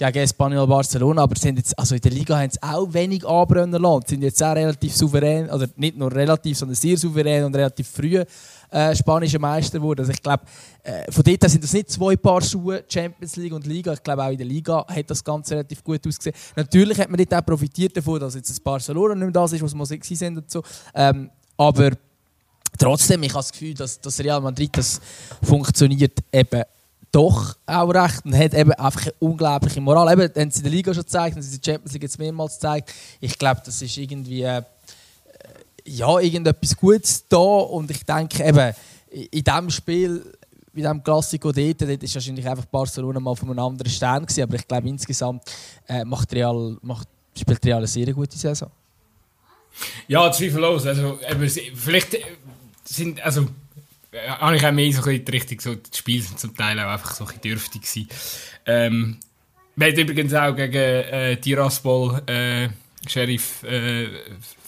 gegen 0.10 0.24
Espanyol 0.24 0.66
Barcelona, 0.66 1.22
aber 1.22 1.36
sind 1.38 1.58
jetzt, 1.58 1.78
also 1.78 1.94
in 1.94 2.02
der 2.02 2.12
Liga 2.12 2.40
haben 2.40 2.50
sie 2.50 2.62
auch 2.64 2.92
wenig 2.92 3.26
anbrennen 3.26 3.80
lassen. 3.80 4.04
Sie 4.08 4.16
sind 4.16 4.24
jetzt 4.24 4.42
auch 4.42 4.56
relativ 4.56 4.96
souverän, 4.96 5.50
oder 5.50 5.68
nicht 5.76 5.96
nur 5.96 6.12
relativ, 6.12 6.58
sondern 6.58 6.76
sehr 6.76 6.98
souverän 6.98 7.44
und 7.44 7.56
relativ 7.56 7.88
früh 7.88 8.24
äh, 8.72 8.96
spanischer 8.96 9.38
Meister 9.38 9.78
geworden. 9.78 10.00
Also 10.00 10.12
ich 10.12 10.22
glaube, 10.22 10.44
äh, 10.84 11.12
von 11.12 11.24
dort 11.24 11.50
sind 11.50 11.64
das 11.64 11.74
nicht 11.74 11.92
zwei 11.92 12.16
Paar 12.16 12.42
Schuhe, 12.42 12.84
Champions 12.88 13.36
League 13.36 13.54
und 13.54 13.68
Liga. 13.68 13.94
Ich 13.94 14.02
glaube, 14.02 14.24
auch 14.24 14.32
in 14.32 14.38
der 14.38 14.48
Liga 14.48 14.86
hat 14.88 15.10
das 15.10 15.24
Ganze 15.24 15.56
relativ 15.56 15.84
gut 15.84 16.06
ausgesehen. 16.08 16.36
Natürlich 16.56 16.98
hat 16.98 17.10
man 17.10 17.20
nicht 17.20 17.34
auch 17.34 17.46
profitiert 17.46 17.96
davon, 17.96 18.20
dass 18.20 18.34
jetzt 18.34 18.50
das 18.50 18.60
Barcelona 18.60 19.14
nicht 19.14 19.24
mehr 19.24 19.32
das 19.32 19.54
ist, 19.54 19.62
was 19.62 19.90
sie 19.90 20.16
sind 20.16 20.38
und 20.38 20.50
so. 20.50 20.64
Ähm, 20.96 21.30
aber 21.58 21.92
trotzdem, 22.78 23.22
ich 23.24 23.30
habe 23.30 23.40
das 23.40 23.52
Gefühl, 23.52 23.76
dass, 23.76 24.00
dass 24.02 24.20
Real 24.20 24.42
Madrid 24.42 24.76
das 24.76 25.00
funktioniert 25.44 26.18
eben 26.32 26.64
doch 27.12 27.58
auch 27.66 27.90
recht 27.90 28.26
und 28.26 28.38
hat 28.38 28.54
eben 28.54 28.72
einfach 28.74 29.04
eine 29.04 29.14
unglaubliche 29.20 29.82
Moral. 29.82 30.12
Eben, 30.14 30.34
haben 30.34 30.52
sie 30.52 30.60
in 30.60 30.64
der 30.64 30.72
Liga 30.72 30.94
schon 30.94 31.04
gezeigt, 31.04 31.36
haben 31.36 31.42
sie 31.42 31.56
in 31.56 31.62
der 31.62 31.72
Champions 31.74 31.94
League 31.94 32.04
jetzt 32.04 32.20
mehrmals 32.20 32.56
gezeigt. 32.56 32.94
Ich 33.20 33.38
glaube, 33.38 33.62
das 33.66 33.82
ist 33.82 33.98
irgendwie 33.98 34.44
äh, 34.44 34.62
ja, 35.86 36.20
irgendetwas 36.20 36.76
Gutes 36.76 37.26
da 37.28 37.38
und 37.38 37.92
ich 37.92 38.04
denke 38.06 38.44
eben, 38.44 38.74
in 39.10 39.44
diesem 39.44 39.70
Spiel, 39.70 40.34
in 40.74 40.82
diesem 40.82 41.04
Klassiko 41.04 41.52
dort, 41.52 41.82
dort 41.82 42.04
ist 42.04 42.16
wahrscheinlich 42.16 42.48
einfach 42.48 42.66
Barcelona 42.66 43.20
mal 43.20 43.36
von 43.36 43.50
einem 43.50 43.60
anderen 43.60 43.92
Stern 43.92 44.26
gewesen, 44.26 44.44
aber 44.44 44.56
ich 44.56 44.68
glaube 44.68 44.88
insgesamt 44.88 45.44
äh, 45.88 46.06
macht 46.06 46.32
Real, 46.34 46.78
macht, 46.82 47.08
spielt 47.38 47.66
Real 47.66 47.80
eine 47.80 47.88
sehr 47.88 48.14
gute 48.14 48.38
Saison. 48.38 48.70
Ja, 50.08 50.32
zweifellos. 50.32 50.86
Also, 50.86 51.20
eben, 51.30 51.50
vielleicht 51.76 52.18
sind, 52.84 53.22
also 53.24 53.42
äh, 53.42 53.46
habe 54.14 54.56
ich 54.56 54.66
auch 54.66 54.72
mehr 54.72 54.92
so 54.92 55.02
ein 55.10 55.24
richtig 55.32 55.62
so, 55.62 55.76
die 55.76 55.98
Spiele 55.98 56.24
sind 56.24 56.40
zum 56.40 56.56
Teil 56.56 56.80
auch 56.80 56.92
einfach 56.92 57.14
so 57.14 57.26
ein 57.26 57.42
dürftig 57.42 57.82
gewesen. 57.82 58.10
Ähm, 58.66 59.20
wir 59.76 59.88
haben 59.88 59.98
übrigens 59.98 60.34
auch 60.34 60.56
gegen 60.56 60.76
äh, 60.76 61.38
Tiraspol 61.38 62.22
äh, 62.28 62.70
Sheriff 63.08 63.64
äh, 63.64 64.08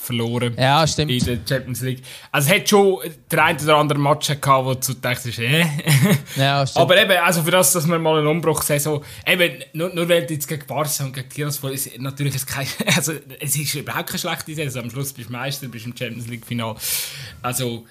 verloren. 0.04 0.56
Ja, 0.58 0.88
stimmt. 0.88 1.12
In 1.12 1.24
der 1.24 1.40
Champions 1.48 1.82
League. 1.82 2.02
Also 2.32 2.50
es 2.50 2.56
hat 2.56 2.70
schon 2.70 3.00
der 3.30 3.44
ein 3.44 3.62
oder 3.62 3.78
andere 3.78 4.00
Match 4.00 4.28
gehabt, 4.28 4.66
wo 4.66 4.74
du 4.74 4.94
dachtest, 4.94 5.40
äh. 5.40 5.66
ja, 6.36 6.66
stimmt. 6.66 6.82
Aber 6.82 7.02
eben, 7.02 7.18
also 7.18 7.44
für 7.44 7.52
das, 7.52 7.74
dass 7.74 7.88
wir 7.88 8.00
mal 8.00 8.18
einen 8.18 8.28
Umbruch 8.28 8.64
sehen, 8.64 9.02
eben, 9.28 9.64
nur, 9.74 9.94
nur 9.94 10.10
weil 10.10 10.26
du 10.26 10.34
jetzt 10.34 10.48
gegen 10.48 10.66
Barca 10.66 11.04
und 11.04 11.14
gegen 11.14 11.30
Tiraspol, 11.30 11.72
ist 11.72 11.98
natürlich 12.00 12.36
ist 12.36 12.48
kein, 12.48 12.68
also 12.96 13.14
es 13.40 13.56
ist 13.56 13.76
überhaupt 13.76 14.08
keine 14.08 14.20
schlechte 14.20 14.56
Saison. 14.56 14.84
Am 14.84 14.90
Schluss 14.90 15.14
bist 15.14 15.30
du 15.30 15.34
Meister, 15.34 15.68
bist 15.68 15.86
im 15.86 15.96
Champions 15.96 16.28
League 16.28 16.46
Final. 16.46 16.76
Also, 17.42 17.86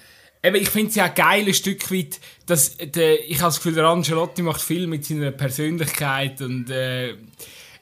Eben, 0.45 0.57
ich 0.57 0.69
finde 0.69 0.89
es 0.89 0.95
ja 0.95 1.09
ein 1.15 1.53
Stück 1.53 1.89
weit, 1.89 2.19
dass 2.45 2.75
der, 2.75 3.29
ich 3.29 3.37
habe 3.37 3.47
das 3.47 3.55
Gefühl, 3.57 3.75
der 3.75 3.85
Angelotti 3.85 4.41
macht 4.41 4.61
viel 4.61 4.87
mit 4.87 5.05
seiner 5.05 5.31
Persönlichkeit 5.31 6.41
und 6.41 6.69
äh, 6.69 7.11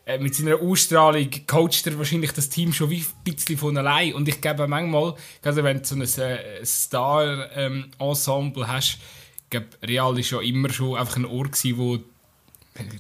äh 0.06 0.20
mit 0.20 0.36
seiner 0.36 0.62
Ausstrahlung 0.62 1.28
coacht 1.48 1.88
er 1.88 1.98
wahrscheinlich 1.98 2.34
das 2.34 2.50
Team 2.50 2.72
schon 2.72 2.92
wie 2.92 3.00
ein 3.00 3.06
bisschen 3.24 3.58
von 3.58 3.76
allein. 3.78 4.14
Und 4.14 4.28
ich 4.28 4.40
glaube 4.40 4.68
manchmal, 4.68 5.16
gerade 5.42 5.64
wenn 5.64 5.80
du 5.80 5.86
so 5.86 5.96
ein 5.96 6.04
äh, 6.04 6.64
Star-Ensemble 6.64 8.68
hast, 8.68 9.00
ich 9.52 9.62
Real 9.84 10.20
ist 10.20 10.30
ja 10.30 10.40
immer 10.40 10.72
schon 10.72 10.98
einfach 10.98 11.16
ein 11.16 11.26
Ort 11.26 11.54
gewesen, 11.54 11.80
wo 11.80 12.00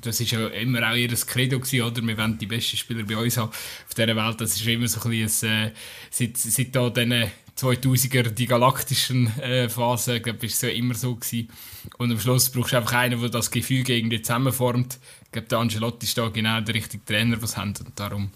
das 0.01 0.19
ist 0.19 0.31
ja 0.31 0.47
immer 0.47 0.89
auch 0.89 0.95
ihr 0.95 1.07
Credo 1.07 1.59
gewesen, 1.59 1.81
oder? 1.81 2.05
Wir 2.05 2.17
wollen 2.17 2.37
die 2.37 2.45
besten 2.45 2.75
Spieler 2.75 3.03
bei 3.03 3.15
uns 3.15 3.37
haben 3.37 3.49
auf 3.49 3.93
dieser 3.95 4.15
Welt. 4.15 4.41
Das 4.41 4.55
ist 4.55 4.67
immer 4.67 4.87
so 4.87 5.01
ein 5.01 5.11
bisschen, 5.11 5.49
ein, 5.49 5.67
äh, 5.67 5.71
seit, 6.09 6.37
seit 6.37 6.75
da 6.75 6.89
diesen 6.89 7.31
2000er, 7.61 8.29
die 8.29 8.47
galaktischen 8.47 9.27
äh, 9.39 9.69
Phasen, 9.69 10.15
ich 10.15 10.23
glaube, 10.23 10.45
es 10.45 10.61
ja 10.61 10.69
immer 10.69 10.93
so 10.93 11.15
gewesen. 11.15 11.49
Und 11.97 12.11
am 12.11 12.19
Schluss 12.19 12.49
brauchst 12.49 12.73
du 12.73 12.77
einfach 12.77 12.93
einen, 12.93 13.19
der 13.19 13.29
das 13.29 13.51
Gefühl 13.51 13.83
gegen 13.83 14.09
dich 14.09 14.25
zusammenformt. 14.25 14.99
Ich 15.25 15.31
glaube, 15.31 15.47
der 15.47 15.59
Angelotti 15.59 16.05
ist 16.05 16.17
da 16.17 16.29
genau 16.29 16.61
der 16.61 16.75
richtige 16.75 17.05
Trainer, 17.05 17.41
was 17.41 17.57
haben. 17.57 17.73
Und 17.85 17.99
darum 17.99 18.31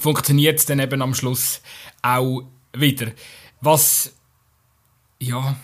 funktioniert 0.00 0.58
es 0.58 0.66
dann 0.66 0.80
eben 0.80 1.00
am 1.02 1.14
Schluss 1.14 1.60
auch 2.02 2.42
wieder. 2.72 3.12
Was, 3.60 4.12
ja, 5.18 5.56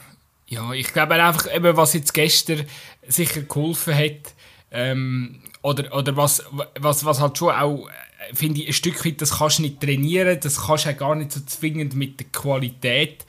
ja, 0.48 0.72
ich 0.72 0.92
glaube 0.92 1.14
einfach, 1.14 1.52
eben, 1.54 1.76
was 1.76 1.94
jetzt 1.94 2.14
gestern 2.14 2.66
sicher 3.06 3.42
geholfen 3.42 3.94
hat, 3.94 4.34
ähm, 4.70 5.42
oder, 5.62 5.94
oder 5.94 6.16
was, 6.16 6.44
was, 6.78 7.04
was 7.04 7.20
halt 7.20 7.36
schon 7.36 7.54
auch 7.54 7.88
finde 8.34 8.60
ich, 8.60 8.68
ein 8.68 8.72
Stück 8.72 9.04
weit, 9.04 9.20
das 9.20 9.38
kannst 9.38 9.58
du 9.58 9.62
nicht 9.62 9.80
trainieren, 9.80 10.38
das 10.40 10.66
kannst 10.66 10.86
du 10.86 10.90
auch 10.90 10.96
gar 10.96 11.14
nicht 11.14 11.32
so 11.32 11.40
zwingend 11.40 11.94
mit 11.94 12.20
der 12.20 12.26
Qualität. 12.26 13.24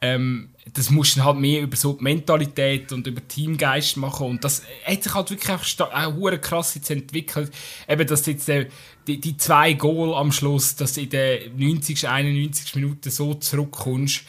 Ähm, 0.00 0.50
das 0.74 0.90
musst 0.90 1.16
du 1.16 1.24
halt 1.24 1.38
mehr 1.38 1.62
über 1.62 1.76
so 1.76 1.94
die 1.94 2.04
Mentalität 2.04 2.92
und 2.92 3.06
über 3.06 3.26
Teamgeist 3.26 3.96
machen 3.96 4.26
und 4.26 4.44
das 4.44 4.62
hat 4.84 5.02
sich 5.02 5.14
halt 5.14 5.30
wirklich 5.30 5.50
auch, 5.80 5.92
auch 5.92 6.40
krass 6.40 6.74
jetzt 6.74 6.90
entwickelt. 6.90 7.52
Eben, 7.88 8.06
dass 8.06 8.26
jetzt 8.26 8.48
äh, 8.48 8.68
die, 9.06 9.20
die 9.20 9.36
zwei 9.36 9.72
Goal 9.74 10.14
am 10.14 10.32
Schluss, 10.32 10.76
dass 10.76 10.94
du 10.94 11.02
in 11.02 11.10
den 11.10 11.56
90, 11.56 12.08
91 12.08 12.74
Minuten 12.74 13.10
so 13.10 13.34
zurückkommst. 13.34 14.24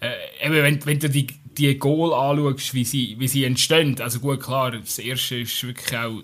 Äh, 0.00 0.46
eben, 0.46 0.54
wenn, 0.54 0.86
wenn 0.86 0.98
du 0.98 1.08
die, 1.08 1.26
die 1.56 1.78
Goal 1.78 2.12
anschaust, 2.14 2.74
wie 2.74 2.84
sie, 2.84 3.16
wie 3.18 3.28
sie 3.28 3.44
entstehen, 3.44 4.00
also 4.00 4.18
gut, 4.18 4.40
klar, 4.40 4.72
das 4.72 4.98
erste 4.98 5.36
ist 5.36 5.62
wirklich 5.62 5.96
auch 5.96 6.22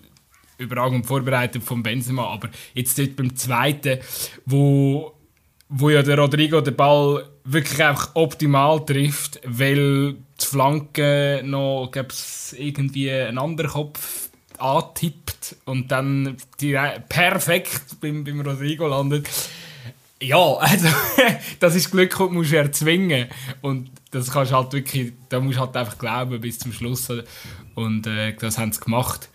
überragend 0.59 1.07
vorbereitet 1.07 1.63
von 1.63 1.83
Benzema, 1.83 2.27
aber 2.27 2.51
jetzt 2.75 2.99
dort 2.99 3.17
beim 3.17 3.35
zweiten, 3.37 3.99
wo, 4.45 5.15
wo 5.69 5.91
ja 5.91 6.03
der 6.03 6.19
Rodrigo 6.19 6.61
den 6.61 6.77
Ball 6.77 7.25
wirklich 7.45 7.83
einfach 7.83 8.11
optimal 8.15 8.85
trifft, 8.85 9.41
weil 9.45 10.15
die 10.15 10.47
Flanke 10.47 11.43
noch 11.45 11.91
irgendwie 12.57 13.11
einen 13.11 13.39
anderen 13.39 13.71
Kopf 13.71 14.29
antippt 14.59 15.57
und 15.65 15.91
dann 15.91 16.37
perfekt 17.09 18.01
beim, 18.01 18.25
beim 18.25 18.41
Rodrigo 18.41 18.87
landet. 18.89 19.29
Ja, 20.21 20.55
also 20.57 20.89
das 21.61 21.75
ist 21.77 21.91
Glück, 21.91 22.17
das 22.19 22.31
musst 22.31 22.53
du 22.53 22.57
erzwingen. 22.57 23.29
Und 23.63 23.91
das 24.11 24.31
kannst 24.31 24.53
halt 24.53 24.73
wirklich, 24.73 25.13
da 25.29 25.41
musst 25.41 25.59
du 25.59 25.61
halt 25.61 25.77
einfach 25.77 25.99
glauben 25.99 26.41
bis 26.41 26.59
zum 26.59 26.73
Schluss. 26.73 27.09
Und 27.75 28.07
äh, 28.07 28.35
das 28.35 28.59
haben 28.59 28.73
sie 28.73 28.81
gemacht. 28.81 29.29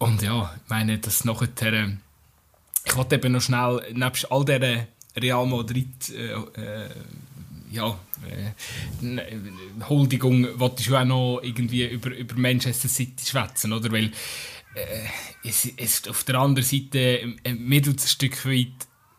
Und 0.00 0.22
ja, 0.22 0.50
ich 0.56 0.70
meine, 0.70 0.98
das 0.98 1.24
nachher. 1.24 1.72
Äh, 1.72 1.96
ich 2.86 2.96
wollte 2.96 3.16
eben 3.16 3.32
noch 3.32 3.42
schnell, 3.42 3.82
nebst 3.92 4.32
all 4.32 4.44
dieser 4.44 4.86
Real 5.16 5.46
Madrid. 5.46 6.08
Äh, 6.08 6.32
äh, 6.60 6.88
ja, 7.70 7.98
äh, 8.26 9.26
Huldigung, 9.88 10.58
wollte 10.58 10.82
ich 10.82 10.92
auch 10.92 11.04
noch 11.04 11.40
irgendwie 11.42 11.86
über, 11.86 12.10
über 12.10 12.34
Manchester 12.34 12.88
City 12.88 13.24
schwätzen, 13.26 13.74
oder? 13.74 13.92
Weil 13.92 14.06
äh, 14.74 15.06
es, 15.44 15.68
es, 15.76 16.08
auf 16.08 16.24
der 16.24 16.36
anderen 16.36 16.66
Seite, 16.66 17.34
äh, 17.44 17.52
mir 17.52 17.82
tut 17.82 18.00
ein 18.00 18.08
Stück 18.08 18.44
weit 18.46 18.72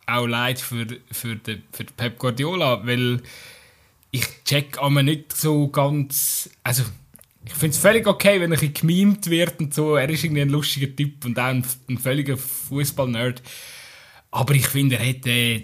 auch 0.07 0.25
leid 0.25 0.59
für, 0.59 0.87
für, 1.11 1.35
den, 1.35 1.61
für 1.71 1.83
Pep 1.85 2.17
Guardiola, 2.17 2.85
weil 2.85 3.21
ich 4.09 4.25
check 4.43 4.79
aber 4.79 5.03
nicht 5.03 5.37
so 5.37 5.67
ganz, 5.67 6.49
also 6.63 6.83
ich 7.45 7.53
finde 7.53 7.75
es 7.75 7.81
völlig 7.81 8.07
okay, 8.07 8.39
wenn 8.39 8.51
er 8.51 8.61
ein 8.61 8.73
gemimt 8.73 9.29
wird 9.29 9.59
und 9.59 9.73
so. 9.73 9.95
Er 9.95 10.09
ist 10.09 10.23
irgendwie 10.23 10.41
ein 10.41 10.49
lustiger 10.49 10.95
Typ 10.95 11.25
und 11.25 11.39
auch 11.39 11.45
ein, 11.45 11.65
ein 11.89 11.97
völliger 11.97 12.37
Fußball-Nerd. 12.37 13.41
Aber 14.29 14.53
ich 14.53 14.67
finde, 14.67 14.97
er 14.97 15.05
hätte. 15.05 15.63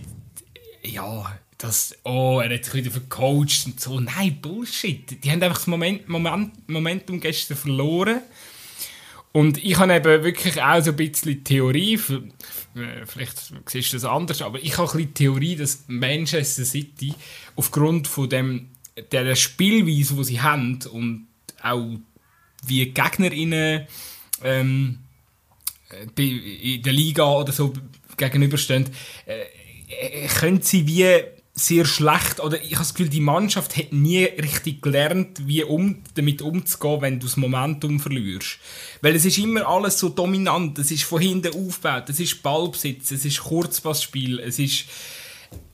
Ja, 0.83 1.39
das. 1.57 1.95
Oh, 2.03 2.41
er 2.43 2.53
hat 2.53 2.65
sich 2.65 2.73
wieder 2.73 2.91
vercoacht 2.91 3.65
und 3.65 3.79
so. 3.79 3.99
Nein, 3.99 4.39
Bullshit. 4.41 5.23
Die 5.23 5.31
haben 5.31 5.41
einfach 5.41 5.57
das 5.57 5.67
Moment, 5.67 6.09
Moment, 6.09 6.67
Momentum 6.67 7.19
gestern 7.19 7.57
verloren. 7.57 8.21
Und 9.31 9.63
ich 9.63 9.77
habe 9.77 9.93
eben 9.93 10.23
wirklich 10.23 10.61
auch 10.61 10.81
so 10.81 10.91
ein 10.91 10.95
bisschen 10.95 11.43
Theorie, 11.43 11.99
vielleicht 13.05 13.53
siehst 13.67 13.93
du 13.93 13.97
das 13.97 14.05
anders, 14.05 14.41
aber 14.41 14.57
ich 14.57 14.75
habe 14.79 14.89
ein 14.89 14.97
bisschen 14.97 15.13
Theorie, 15.13 15.55
dass 15.55 15.83
Manchester 15.85 16.65
City 16.65 17.13
aufgrund 17.55 18.07
von 18.07 18.29
dem, 18.29 18.69
der 19.11 19.35
Spielweise, 19.35 20.15
die 20.15 20.23
sie 20.23 20.41
haben 20.41 20.79
und 20.91 21.26
auch 21.61 21.97
wie 22.65 22.85
GegnerInnen 22.85 23.87
ähm, 24.43 24.99
in 26.17 26.81
der 26.81 26.93
Liga 26.93 27.31
oder 27.31 27.51
so 27.51 27.73
gegenüberstehen, 28.17 28.89
äh, 29.25 30.27
können 30.27 30.61
sie 30.61 30.85
wie 30.87 31.23
sehr 31.53 31.85
schlecht, 31.85 32.39
oder 32.39 32.61
ich 32.61 32.73
habe 32.73 32.83
das 32.83 32.93
Gefühl, 32.93 33.09
die 33.09 33.19
Mannschaft 33.19 33.77
hat 33.77 33.91
nie 33.91 34.25
richtig 34.25 34.81
gelernt, 34.81 35.47
wie 35.47 35.63
um, 35.63 36.03
damit 36.13 36.43
umzugehen, 36.43 37.01
wenn 37.01 37.19
du 37.19 37.25
das 37.25 37.35
Momentum 37.35 37.99
verlierst. 37.99 38.59
Weil 39.01 39.15
es 39.15 39.25
ist 39.25 39.39
immer 39.39 39.67
alles 39.67 39.97
so 39.97 40.09
dominant, 40.09 40.77
es 40.77 40.91
ist 40.91 41.03
von 41.03 41.19
hinten 41.19 41.55
aufgebaut, 41.55 42.09
es 42.09 42.19
ist 42.19 42.43
Ballbesitz, 42.43 43.09
es 43.09 43.25
ist 43.25 43.39
Kurzpassspiel, 43.39 44.39
es 44.39 44.59
ist 44.59 44.85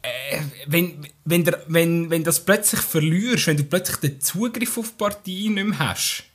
äh, 0.04 0.42
wenn, 0.68 1.08
wenn, 1.24 1.46
der, 1.46 1.64
wenn, 1.68 2.10
wenn 2.10 2.24
das 2.24 2.44
plötzlich 2.44 2.82
verlierst, 2.82 3.48
wenn 3.48 3.58
du 3.58 3.64
plötzlich 3.64 3.98
den 3.98 4.22
Zugriff 4.22 4.78
auf 4.78 4.90
die 4.90 4.98
Partie 4.98 5.50
nicht 5.50 5.66
mehr 5.66 5.80
hast, 5.80 6.26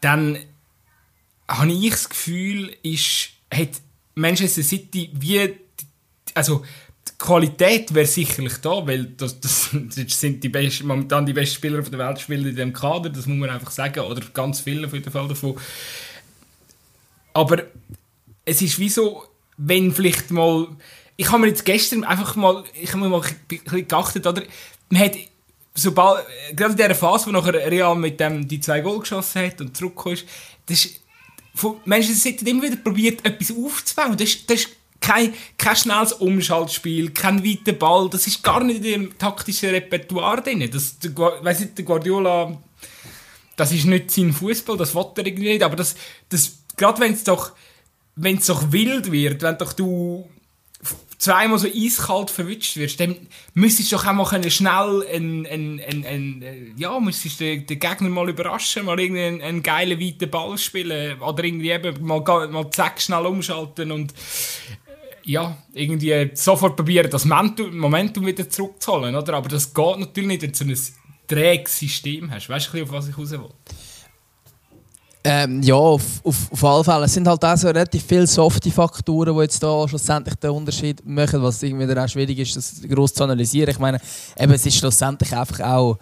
dann 0.00 0.38
habe 1.48 1.72
ich 1.72 1.90
das 1.90 2.08
Gefühl, 2.08 2.76
ist, 2.82 3.30
hat 3.52 3.70
Manchester 4.14 4.62
City 4.62 5.10
wie, 5.14 5.54
also 6.34 6.64
die 7.08 7.12
Qualität 7.18 7.92
wäre 7.92 8.06
sicherlich 8.06 8.58
da, 8.58 8.86
weil 8.86 9.06
das, 9.06 9.40
das, 9.40 9.70
das 9.72 9.96
sind 10.20 10.44
die 10.44 10.48
besten, 10.48 10.86
momentan 10.86 11.26
die 11.26 11.32
besten 11.32 11.56
Spieler 11.56 11.80
auf 11.80 11.90
der 11.90 11.98
Welt 11.98 12.20
spielen 12.20 12.46
in 12.46 12.54
dem 12.54 12.72
Kader, 12.72 13.10
das 13.10 13.26
muss 13.26 13.38
man 13.38 13.50
einfach 13.50 13.72
sagen, 13.72 14.00
oder 14.00 14.22
ganz 14.32 14.60
viele 14.60 14.86
auf 14.86 14.92
jeden 14.92 15.10
Fall 15.10 15.26
davon. 15.26 15.58
Aber 17.32 17.64
es 18.44 18.62
ist 18.62 18.78
wie 18.78 18.88
so, 18.88 19.24
wenn 19.56 19.92
vielleicht 19.92 20.30
mal 20.30 20.68
ich 21.20 21.28
habe 21.32 21.40
mir 21.40 21.48
jetzt 21.48 21.64
gestern 21.64 22.04
einfach 22.04 22.36
mal, 22.36 22.62
ich 22.80 22.90
habe 22.90 23.00
mir 23.00 23.08
mal 23.08 23.20
ein 23.20 23.36
bisschen 23.48 23.88
geachtet, 23.88 24.24
oder? 24.24 24.42
Man 24.88 25.02
hat, 25.02 25.16
sobald, 25.74 26.24
gerade 26.54 26.70
in 26.70 26.76
dieser 26.76 26.94
Phase, 26.94 27.26
wo 27.26 27.32
nachher 27.32 27.54
Real 27.54 27.96
mit 27.96 28.20
dem 28.20 28.46
die 28.46 28.60
zwei 28.60 28.80
Goal 28.80 29.00
geschossen 29.00 29.42
hat 29.42 29.60
und 29.60 29.76
zurückgekommen 29.76 30.14
ist, 30.14 30.26
das 30.66 30.84
ist, 30.84 31.00
Manchester 31.84 32.14
City 32.14 32.48
immer 32.48 32.62
wieder 32.62 32.76
probiert, 32.76 33.26
etwas 33.26 33.50
aufzubauen. 33.50 34.16
Das 34.16 34.28
ist, 34.28 34.48
das 34.48 34.60
ist 34.60 34.68
kein, 35.00 35.34
kein 35.56 35.74
schnelles 35.74 36.12
Umschaltspiel, 36.12 37.10
kein 37.10 37.44
weiter 37.44 37.72
Ball. 37.72 38.08
Das 38.08 38.28
ist 38.28 38.40
gar 38.44 38.62
nicht 38.62 38.78
in 38.78 38.84
ihrem 38.84 39.18
taktischen 39.18 39.70
Repertoire 39.70 40.40
drin. 40.40 40.70
Das, 40.70 41.00
der, 41.00 41.16
weiss 41.16 41.58
nicht, 41.58 41.76
der 41.76 41.84
Guardiola, 41.84 42.56
das 43.56 43.72
ist 43.72 43.86
nicht 43.86 44.12
sein 44.12 44.32
Fußball, 44.32 44.76
das 44.76 44.94
will 44.94 45.06
er 45.16 45.26
irgendwie 45.26 45.48
nicht. 45.48 45.64
Aber 45.64 45.74
das, 45.74 45.96
das, 46.28 46.58
gerade 46.76 47.00
wenn 47.00 47.12
es 47.12 47.24
doch, 47.24 47.54
wenn 48.14 48.36
es 48.36 48.46
doch 48.46 48.70
wild 48.70 49.10
wird, 49.10 49.42
wenn 49.42 49.58
doch 49.58 49.72
du 49.72 50.28
zweimal 51.18 51.58
so 51.58 51.68
eiskalt 51.68 52.30
verwünscht 52.30 52.76
wirst, 52.76 53.00
dann 53.00 53.16
müsstest 53.54 53.90
du 53.90 53.96
doch 53.96 54.06
auch 54.06 54.12
mal 54.12 54.50
schnell 54.50 55.04
ein, 55.12 55.46
ein, 55.46 55.80
ein, 55.80 56.04
ein, 56.06 56.42
äh, 56.42 56.72
ja, 56.76 56.98
müsstest 57.00 57.40
den, 57.40 57.66
den 57.66 57.78
Gegner 57.78 58.08
mal 58.08 58.28
überraschen, 58.28 58.86
mal 58.86 58.98
einen, 58.98 59.42
einen 59.42 59.62
geilen 59.62 60.00
weiten 60.00 60.30
Ball 60.30 60.56
spielen 60.56 61.20
oder 61.20 61.44
irgendwie 61.44 61.70
eben 61.70 62.04
mal, 62.04 62.20
mal 62.48 62.70
zack 62.70 63.00
schnell 63.00 63.26
umschalten 63.26 63.90
und 63.90 64.12
äh, 64.12 65.30
ja, 65.30 65.58
irgendwie 65.74 66.30
sofort 66.34 66.76
probieren, 66.76 67.10
das 67.10 67.24
Momentum 67.24 68.24
wieder 68.24 68.48
zurückzuholen, 68.48 69.14
oder? 69.14 69.34
Aber 69.34 69.48
das 69.48 69.74
geht 69.74 69.98
natürlich 69.98 70.28
nicht, 70.28 70.42
wenn 70.42 70.52
du 70.52 70.76
so 70.76 70.92
ein 70.92 70.94
träges 71.26 71.78
System 71.78 72.30
hast. 72.30 72.48
Weißt 72.48 72.72
du, 72.72 72.82
auf 72.82 72.92
was 72.92 73.08
ich 73.08 73.18
raus 73.18 73.32
will? 73.32 73.50
Ähm, 75.30 75.62
ja, 75.62 75.74
auf, 75.74 76.24
auf, 76.24 76.50
auf 76.52 76.64
alle 76.64 76.84
Fälle. 76.84 77.04
Es 77.04 77.12
sind 77.12 77.28
halt 77.28 77.44
auch 77.44 77.54
so 77.54 77.66
relativ 77.66 78.02
viele 78.02 78.26
softe 78.26 78.70
Faktoren, 78.70 79.34
die 79.36 79.42
jetzt 79.42 79.62
da 79.62 79.86
schlussendlich 79.86 80.36
den 80.36 80.48
Unterschied 80.48 81.04
machen, 81.04 81.42
was 81.42 81.62
irgendwie 81.62 81.94
auch 81.94 82.08
schwierig 82.08 82.38
ist, 82.38 82.56
das 82.56 82.80
groß 82.88 83.12
zu 83.12 83.24
analysieren. 83.24 83.68
Ich 83.68 83.78
meine, 83.78 84.00
eben, 84.38 84.52
es 84.52 84.64
ist 84.64 84.78
schlussendlich 84.78 85.36
einfach 85.36 85.60
auch 85.60 85.98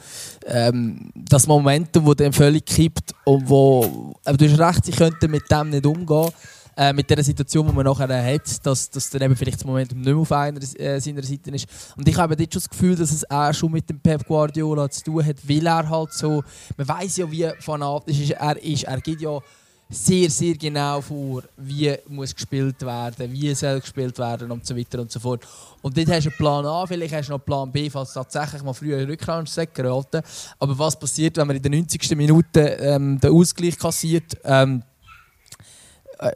ähm, 0.46 1.10
das 1.16 1.44
Momentum, 1.48 2.04
das 2.04 2.14
dann 2.14 2.32
völlig 2.32 2.66
kippt 2.66 3.16
und 3.24 3.48
wo, 3.48 4.14
aber 4.24 4.36
du 4.36 4.48
hast 4.48 4.60
recht, 4.60 4.84
sie 4.84 4.92
könnten 4.92 5.28
mit 5.28 5.50
dem 5.50 5.70
nicht 5.70 5.84
umgehen 5.84 6.30
äh, 6.76 6.92
mit 6.92 7.08
der 7.08 7.22
Situation, 7.24 7.66
die 7.66 7.72
man 7.72 7.84
nachher 7.84 8.34
hat, 8.34 8.66
dass, 8.66 8.90
dass 8.90 9.10
dann 9.10 9.22
eben 9.22 9.36
vielleicht 9.36 9.58
das 9.58 9.64
Momentum 9.64 9.98
nicht 9.98 10.06
mehr 10.06 10.16
auf 10.16 10.32
einer, 10.32 10.60
äh, 10.60 11.00
seiner 11.00 11.22
Seite 11.22 11.50
ist. 11.50 11.66
Und 11.96 12.06
ich 12.06 12.16
habe 12.16 12.34
jetzt 12.38 12.52
schon 12.52 12.62
das 12.62 12.70
Gefühl, 12.70 12.96
dass 12.96 13.12
es 13.12 13.30
auch 13.30 13.52
schon 13.54 13.72
mit 13.72 13.88
dem 13.88 13.98
Pep 13.98 14.26
Guardiola 14.26 14.88
zu 14.90 15.04
tun 15.04 15.24
hat, 15.24 15.36
weil 15.48 15.66
er 15.66 15.88
halt 15.88 16.12
so, 16.12 16.42
man 16.76 16.88
weiß 16.88 17.16
ja, 17.18 17.30
wie 17.30 17.48
fanatisch 17.60 18.30
er 18.30 18.62
ist. 18.62 18.84
Er 18.84 19.00
geht 19.00 19.20
ja 19.20 19.40
sehr, 19.88 20.28
sehr 20.28 20.54
genau 20.54 21.00
vor, 21.00 21.44
wie 21.56 21.94
muss 22.08 22.34
gespielt 22.34 22.82
werden, 22.82 23.32
wie 23.32 23.54
soll 23.54 23.80
gespielt 23.80 24.18
werden 24.18 24.50
und 24.50 24.66
so 24.66 24.76
weiter 24.76 25.00
und 25.00 25.12
so 25.12 25.20
fort. 25.20 25.46
Und 25.80 25.96
dort 25.96 26.08
hast 26.08 26.24
du 26.24 26.30
einen 26.30 26.36
Plan 26.36 26.66
A, 26.66 26.86
vielleicht 26.86 27.14
hast 27.14 27.28
du 27.28 27.32
noch 27.32 27.38
einen 27.38 27.46
Plan 27.46 27.70
B, 27.70 27.88
falls 27.88 28.12
tatsächlich 28.12 28.62
mal 28.62 28.72
früher 28.72 28.98
einen 28.98 29.08
Rückrundensack 29.08 29.72
geraten. 29.74 30.22
Aber 30.58 30.78
was 30.78 30.98
passiert, 30.98 31.36
wenn 31.36 31.46
man 31.46 31.56
in 31.56 31.62
der 31.62 31.70
90. 31.70 32.16
Minute 32.16 32.60
ähm, 32.60 33.20
den 33.20 33.30
Ausgleich 33.30 33.78
kassiert? 33.78 34.36
Ähm, 34.42 34.82
äh, 34.82 34.95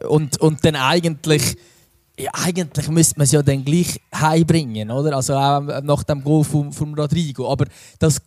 und, 0.09 0.41
und 0.41 0.65
dann 0.65 0.77
eigentlich, 0.77 1.57
ja, 2.19 2.31
eigentlich 2.33 2.89
müsste 2.89 3.19
man 3.19 3.25
es 3.25 3.33
ja 3.33 3.43
dann 3.43 3.65
gleich 3.65 4.01
heimbringen, 4.15 4.91
oder? 4.91 5.17
Also 5.17 5.35
auch 5.35 5.61
nach 5.83 6.03
dem 6.05 6.23
Goal 6.23 6.45
von, 6.45 6.73
von 6.73 6.95
Rodrigo. 6.95 7.51
Aber 7.51 7.67
das 7.99 8.21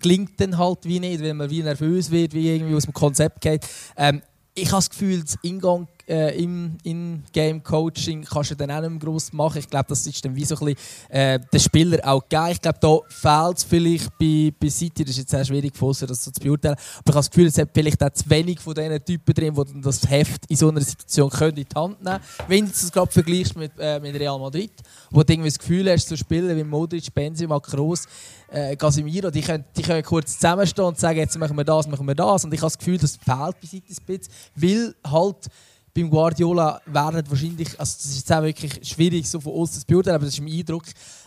klingt 0.00 0.40
dann 0.40 0.58
halt 0.58 0.78
wie 0.84 1.00
nicht, 1.00 1.20
wenn 1.20 1.36
man 1.36 1.50
wie 1.50 1.62
nervös 1.62 2.10
wird, 2.10 2.32
wie 2.34 2.54
irgendwie 2.54 2.74
aus 2.74 2.84
dem 2.84 2.92
Konzept 2.92 3.40
geht. 3.40 3.66
Ähm, 3.96 4.22
ich 4.54 4.66
habe 4.66 4.78
das 4.78 4.90
Gefühl, 4.90 5.22
das 5.22 5.38
Ingang 5.42 5.86
äh, 6.08 6.42
im 6.42 6.76
In-Game-Coaching 6.82 8.24
kannst 8.24 8.52
du 8.52 8.54
dann 8.54 8.70
auch 8.70 8.80
nicht 8.80 8.90
mehr 8.90 8.98
gross 8.98 9.32
machen. 9.32 9.58
Ich 9.58 9.68
glaube, 9.68 9.86
das 9.88 10.06
ist 10.06 10.24
dann 10.24 10.34
wie 10.34 10.44
so 10.44 10.56
ein 10.56 10.74
bisschen 10.74 11.10
äh, 11.10 11.40
den 11.52 11.60
Spieler 11.60 11.98
auch 12.04 12.22
geil. 12.28 12.52
Ich 12.52 12.60
glaube, 12.60 12.78
da 12.80 12.98
fehlt 13.08 13.58
es 13.58 13.64
vielleicht 13.64 14.16
bei, 14.18 14.52
bei 14.58 14.68
City, 14.68 15.04
das 15.04 15.12
ist 15.12 15.18
jetzt 15.18 15.30
sehr 15.30 15.44
schwierig 15.44 15.76
für 15.76 16.06
das 16.06 16.24
so 16.24 16.30
zu 16.30 16.40
beurteilen, 16.40 16.76
aber 16.76 17.10
ich 17.10 17.14
habe 17.14 17.18
das 17.18 17.30
Gefühl, 17.30 17.46
es 17.46 17.58
hat 17.58 17.70
vielleicht 17.74 18.02
auch 18.02 18.10
zu 18.10 18.28
wenig 18.30 18.60
von 18.60 18.74
diesen 18.74 19.04
Typen 19.04 19.34
drin, 19.34 19.54
die 19.54 19.80
das 19.80 20.08
Heft 20.08 20.46
in 20.48 20.56
so 20.56 20.68
einer 20.68 20.80
Situation 20.80 21.30
können 21.30 21.56
in 21.56 21.66
die 21.68 21.74
Hand 21.74 22.02
nehmen 22.02 22.18
können. 22.18 22.48
Wenn 22.48 22.64
du 22.66 22.70
es 22.70 22.92
gerade 22.92 23.10
vergleichst 23.10 23.56
mit, 23.56 23.72
äh, 23.78 23.98
mit 24.00 24.14
Real 24.18 24.38
Madrid, 24.38 24.72
wo 25.10 25.22
du 25.22 25.32
irgendwie 25.32 25.48
das 25.48 25.58
Gefühl 25.58 25.90
hast, 25.90 26.08
so 26.08 26.16
Spieler 26.16 26.56
wie 26.56 26.64
Modric, 26.64 27.12
Benzema, 27.12 27.58
Kroos, 27.60 28.06
äh, 28.48 28.76
die 28.76 29.42
können, 29.42 29.64
die 29.76 29.82
können 29.82 30.02
kurz 30.02 30.34
zusammenstehen 30.34 30.86
und 30.86 30.98
sagen, 30.98 31.18
jetzt 31.18 31.36
machen 31.38 31.56
wir 31.56 31.64
das, 31.64 31.88
machen 31.88 32.06
wir 32.06 32.14
das. 32.14 32.44
Und 32.44 32.54
ich 32.54 32.60
habe 32.60 32.66
das 32.66 32.78
Gefühl, 32.78 32.98
das 32.98 33.16
fehlt 33.16 33.60
bei 33.60 33.66
City 33.66 33.92
ein 33.92 34.06
bisschen, 34.06 34.32
weil 34.54 34.94
halt 35.04 35.48
beim 35.96 36.10
Guardiola 36.10 36.80
werden 36.86 37.22
wahrscheinlich, 37.26 37.68
also 37.80 37.96
das 37.96 38.04
ist 38.04 38.18
jetzt 38.18 38.32
auch 38.32 38.42
wirklich 38.42 38.86
schwierig 38.86 39.28
so 39.28 39.40
von 39.40 39.54
außen 39.54 39.80
zu 39.80 39.86
beurteilen, 39.86 40.16
aber 40.16 40.26
das 40.26 40.34
ist 40.34 40.42
mein 40.42 40.52
Eindruck, 40.52 40.84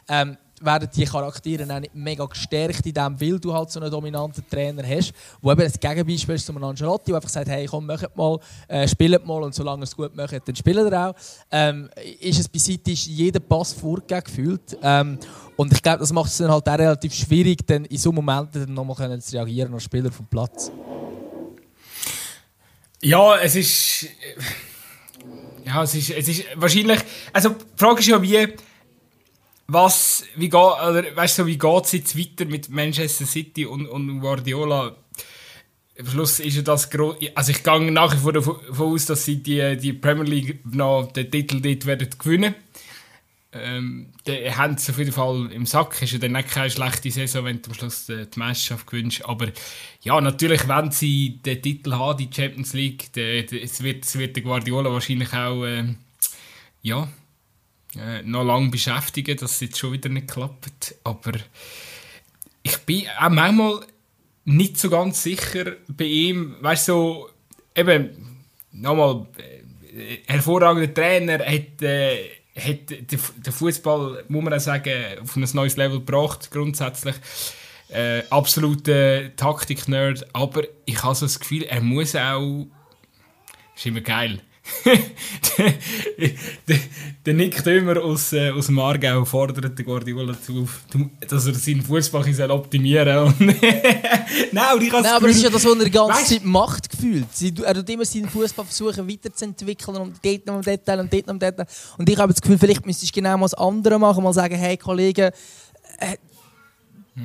ähm, 0.08 0.38
werden 0.62 0.90
die 0.94 1.06
Charaktere 1.06 1.66
nicht 1.80 1.96
mega 1.96 2.26
gestärkt 2.26 2.86
in 2.86 2.94
dem, 2.94 3.20
weil 3.20 3.40
du 3.40 3.54
halt 3.54 3.72
so 3.72 3.80
einen 3.80 3.90
dominanten 3.90 4.44
Trainer 4.48 4.84
hast, 4.86 5.14
wo 5.42 5.52
eben 5.52 5.62
das 5.62 5.80
Gegenbeispiel 5.80 6.36
ist 6.36 6.46
zu 6.46 6.52
einem 6.52 6.66
Ancelotti, 6.66 7.06
der 7.08 7.16
einfach 7.16 7.30
sagt, 7.30 7.48
hey 7.48 7.66
komm, 7.66 7.86
macht 7.88 8.16
mal, 8.16 8.38
äh, 8.68 8.88
spielt 8.88 9.26
mal 9.26 9.42
und 9.42 9.56
solange 9.56 9.82
ihr 9.82 9.84
es 9.86 9.96
gut 9.96 10.16
macht, 10.16 10.48
dann 10.48 10.56
spielt 10.56 10.78
er 10.78 11.10
auch. 11.10 11.16
Ähm, 11.50 11.90
ist 12.20 12.40
es 12.40 12.48
bei 12.50 12.60
City 12.60 12.92
jeder 12.92 13.40
Pass 13.40 13.74
vorgegeben 13.74 14.24
gefühlt 14.26 14.78
ähm, 14.84 15.18
und 15.56 15.74
ich 15.74 15.82
glaube, 15.82 16.00
das 16.00 16.14
macht 16.14 16.30
es 16.30 16.38
dann 16.38 16.52
halt 16.52 16.68
auch 16.68 16.78
relativ 16.78 17.14
schwierig, 17.14 17.66
dann 17.66 17.86
in 17.86 17.98
so 17.98 18.12
Momenten 18.12 18.74
nochmal 18.74 19.20
zu 19.22 19.36
reagieren 19.36 19.74
als 19.74 19.84
Spieler 19.84 20.12
vom 20.12 20.28
Platz. 20.28 20.72
Ja, 23.02 23.38
es 23.38 23.56
ist. 23.56 24.08
Ja, 25.66 25.84
es 25.84 25.96
ist, 25.96 26.10
es 26.10 26.28
ist 26.28 26.46
wahrscheinlich. 26.56 27.00
Also, 27.32 27.50
die 27.50 27.78
Frage 27.78 28.00
ist 28.00 28.08
ja, 28.08 28.22
wie. 28.22 28.48
Was, 29.72 30.24
wie 30.36 30.50
geht, 30.50 30.56
oder, 30.56 31.16
weißt 31.16 31.40
du, 31.40 31.46
wie 31.46 31.58
geht 31.58 31.86
es 31.86 31.92
jetzt 31.92 32.18
weiter 32.18 32.46
mit 32.46 32.70
Manchester 32.70 33.26
City 33.26 33.68
und, 33.68 33.86
und 33.88 34.20
Guardiola? 34.20 34.96
Am 36.00 36.08
Schluss 36.08 36.40
ist 36.40 36.56
ja 36.56 36.62
das 36.64 36.90
groß. 36.90 37.18
Also, 37.36 37.52
ich 37.52 37.62
gehe 37.62 37.92
nach 37.92 38.14
wie 38.14 38.18
vor 38.18 38.34
davon 38.34 38.58
aus, 38.80 39.06
dass 39.06 39.26
sie 39.26 39.44
die, 39.44 39.78
die 39.78 39.94
Premier 39.94 40.24
League 40.24 40.60
noch 40.66 41.12
den 41.12 41.30
Titel 41.30 41.62
dort 41.62 41.86
werden 41.86 42.10
gewinnen 42.18 42.56
ähm, 43.52 44.14
die 44.28 44.52
haben 44.54 44.76
es 44.76 44.90
auf 44.90 45.00
jeden 45.00 45.12
Fall 45.12 45.52
im 45.52 45.66
Sack. 45.66 46.02
Ist 46.02 46.14
ja 46.14 46.20
dann 46.20 46.34
nicht 46.34 46.50
keine 46.50 46.70
schlechte 46.70 47.10
Saison, 47.10 47.46
wenn 47.46 47.62
du 47.62 47.70
am 47.70 47.74
Schluss 47.74 48.06
die, 48.06 48.30
die 48.30 48.40
Meisterschaft 48.40 48.86
gewinnst. 48.86 49.26
Aber 49.26 49.48
ja, 50.02 50.22
natürlich, 50.22 50.68
wenn 50.68 50.92
sie 50.92 51.40
den 51.44 51.62
Titel 51.62 51.94
haben, 51.94 52.18
die 52.18 52.30
Champions 52.32 52.74
League, 52.74 53.12
die, 53.14 53.46
die, 53.46 53.62
es, 53.62 53.82
wird, 53.82 54.06
es 54.06 54.18
wird 54.18 54.36
der 54.36 54.44
Guardiola 54.44 54.92
wahrscheinlich 54.92 55.34
auch 55.34 55.66
äh, 55.66 55.96
ja, 56.84 57.08
äh, 57.98 58.22
noch 58.22 58.44
lange 58.44 58.70
beschäftigen, 58.70 59.36
dass 59.38 59.54
es 59.54 59.60
jetzt 59.62 59.80
schon 59.80 59.94
wieder 59.94 60.10
nicht 60.10 60.28
klappt. 60.28 60.96
Aber 61.04 61.34
ich 62.62 62.78
bin 62.80 63.06
auch 63.20 63.30
manchmal 63.30 63.80
nicht 64.46 64.78
so 64.78 64.92
ganz 64.92 65.24
sicher 65.24 65.76
bei 65.88 66.06
ihm. 66.06 66.56
Weißt 66.62 66.88
du, 66.90 66.94
so, 66.94 67.30
eben, 67.74 68.44
nochmal, 68.74 69.26
äh, 69.92 70.18
hervorragender 70.28 70.94
Trainer, 70.94 71.40
hat. 71.40 71.82
Äh, 71.82 72.39
hat 72.56 72.90
der 73.10 73.54
Fußball, 73.54 74.26
muss 74.28 74.44
man 74.44 74.54
auch 74.54 74.60
sagen, 74.60 75.20
auf 75.22 75.36
ein 75.36 75.48
neues 75.54 75.78
Level 75.78 76.00
gebracht, 76.00 76.50
grundsätzlich. 76.52 77.16
Äh, 77.90 78.24
absoluter 78.30 79.36
Taktik-Nerd, 79.36 80.28
aber 80.34 80.64
ich 80.86 81.02
habe 81.02 81.16
so 81.16 81.26
das 81.26 81.40
Gefühl, 81.40 81.64
er 81.64 81.82
muss 81.82 82.16
auch. 82.16 82.68
Ist 83.76 83.86
immer 83.86 84.02
geil. 84.02 84.42
der, 87.26 87.34
Nick 87.34 87.64
Dömer 87.64 88.02
aus, 88.02 88.34
äh, 88.34 88.52
aus 88.52 88.68
dem 88.68 88.80
Aargau 88.80 89.26
fordert 89.26 89.78
den 89.78 89.86
Guardiola 89.86 90.34
auf, 90.34 90.82
dass 91.28 91.48
er 91.48 91.54
seinen 91.54 91.82
Fußball 91.82 92.52
optimieren 92.52 93.08
soll. 93.08 93.34
Nein, 93.40 93.56
ich 94.82 94.92
Nein, 94.92 95.06
aber 95.06 95.30
es 95.30 95.38
ist 95.38 95.44
ja 95.44 95.50
das, 95.50 95.66
was 95.66 95.78
er 95.78 95.84
die 95.84 95.92
ganze 95.92 96.14
weißt, 96.14 96.30
Zeit 96.30 96.46
macht, 96.46 96.90
gefühlt. 96.90 97.28
Er 97.64 97.74
tut 97.74 97.90
immer 97.90 98.06
seinen 98.06 98.30
Fußball 98.30 98.66
versuchen 98.66 99.10
weiterzuentwickeln 99.10 99.98
und 99.98 100.16
dort 100.24 100.46
noch 100.46 100.62
Detail 100.62 101.00
und 101.00 101.12
dort 101.12 101.28
noch 101.28 101.38
Detail. 101.38 101.66
Und 101.98 102.10
ich 102.10 102.18
habe 102.18 102.34
das 102.34 102.42
Gefühl, 102.42 102.58
vielleicht 102.58 102.86
müsstest 102.86 103.16
du 103.16 103.22
genau 103.22 103.38
mal 103.38 103.46
das 103.46 103.54
andere 103.54 104.00
machen, 104.00 104.24
mal 104.24 104.34
sagen, 104.34 104.56
hey 104.56 104.78
Kollege, 104.78 105.32
äh, 106.00 106.16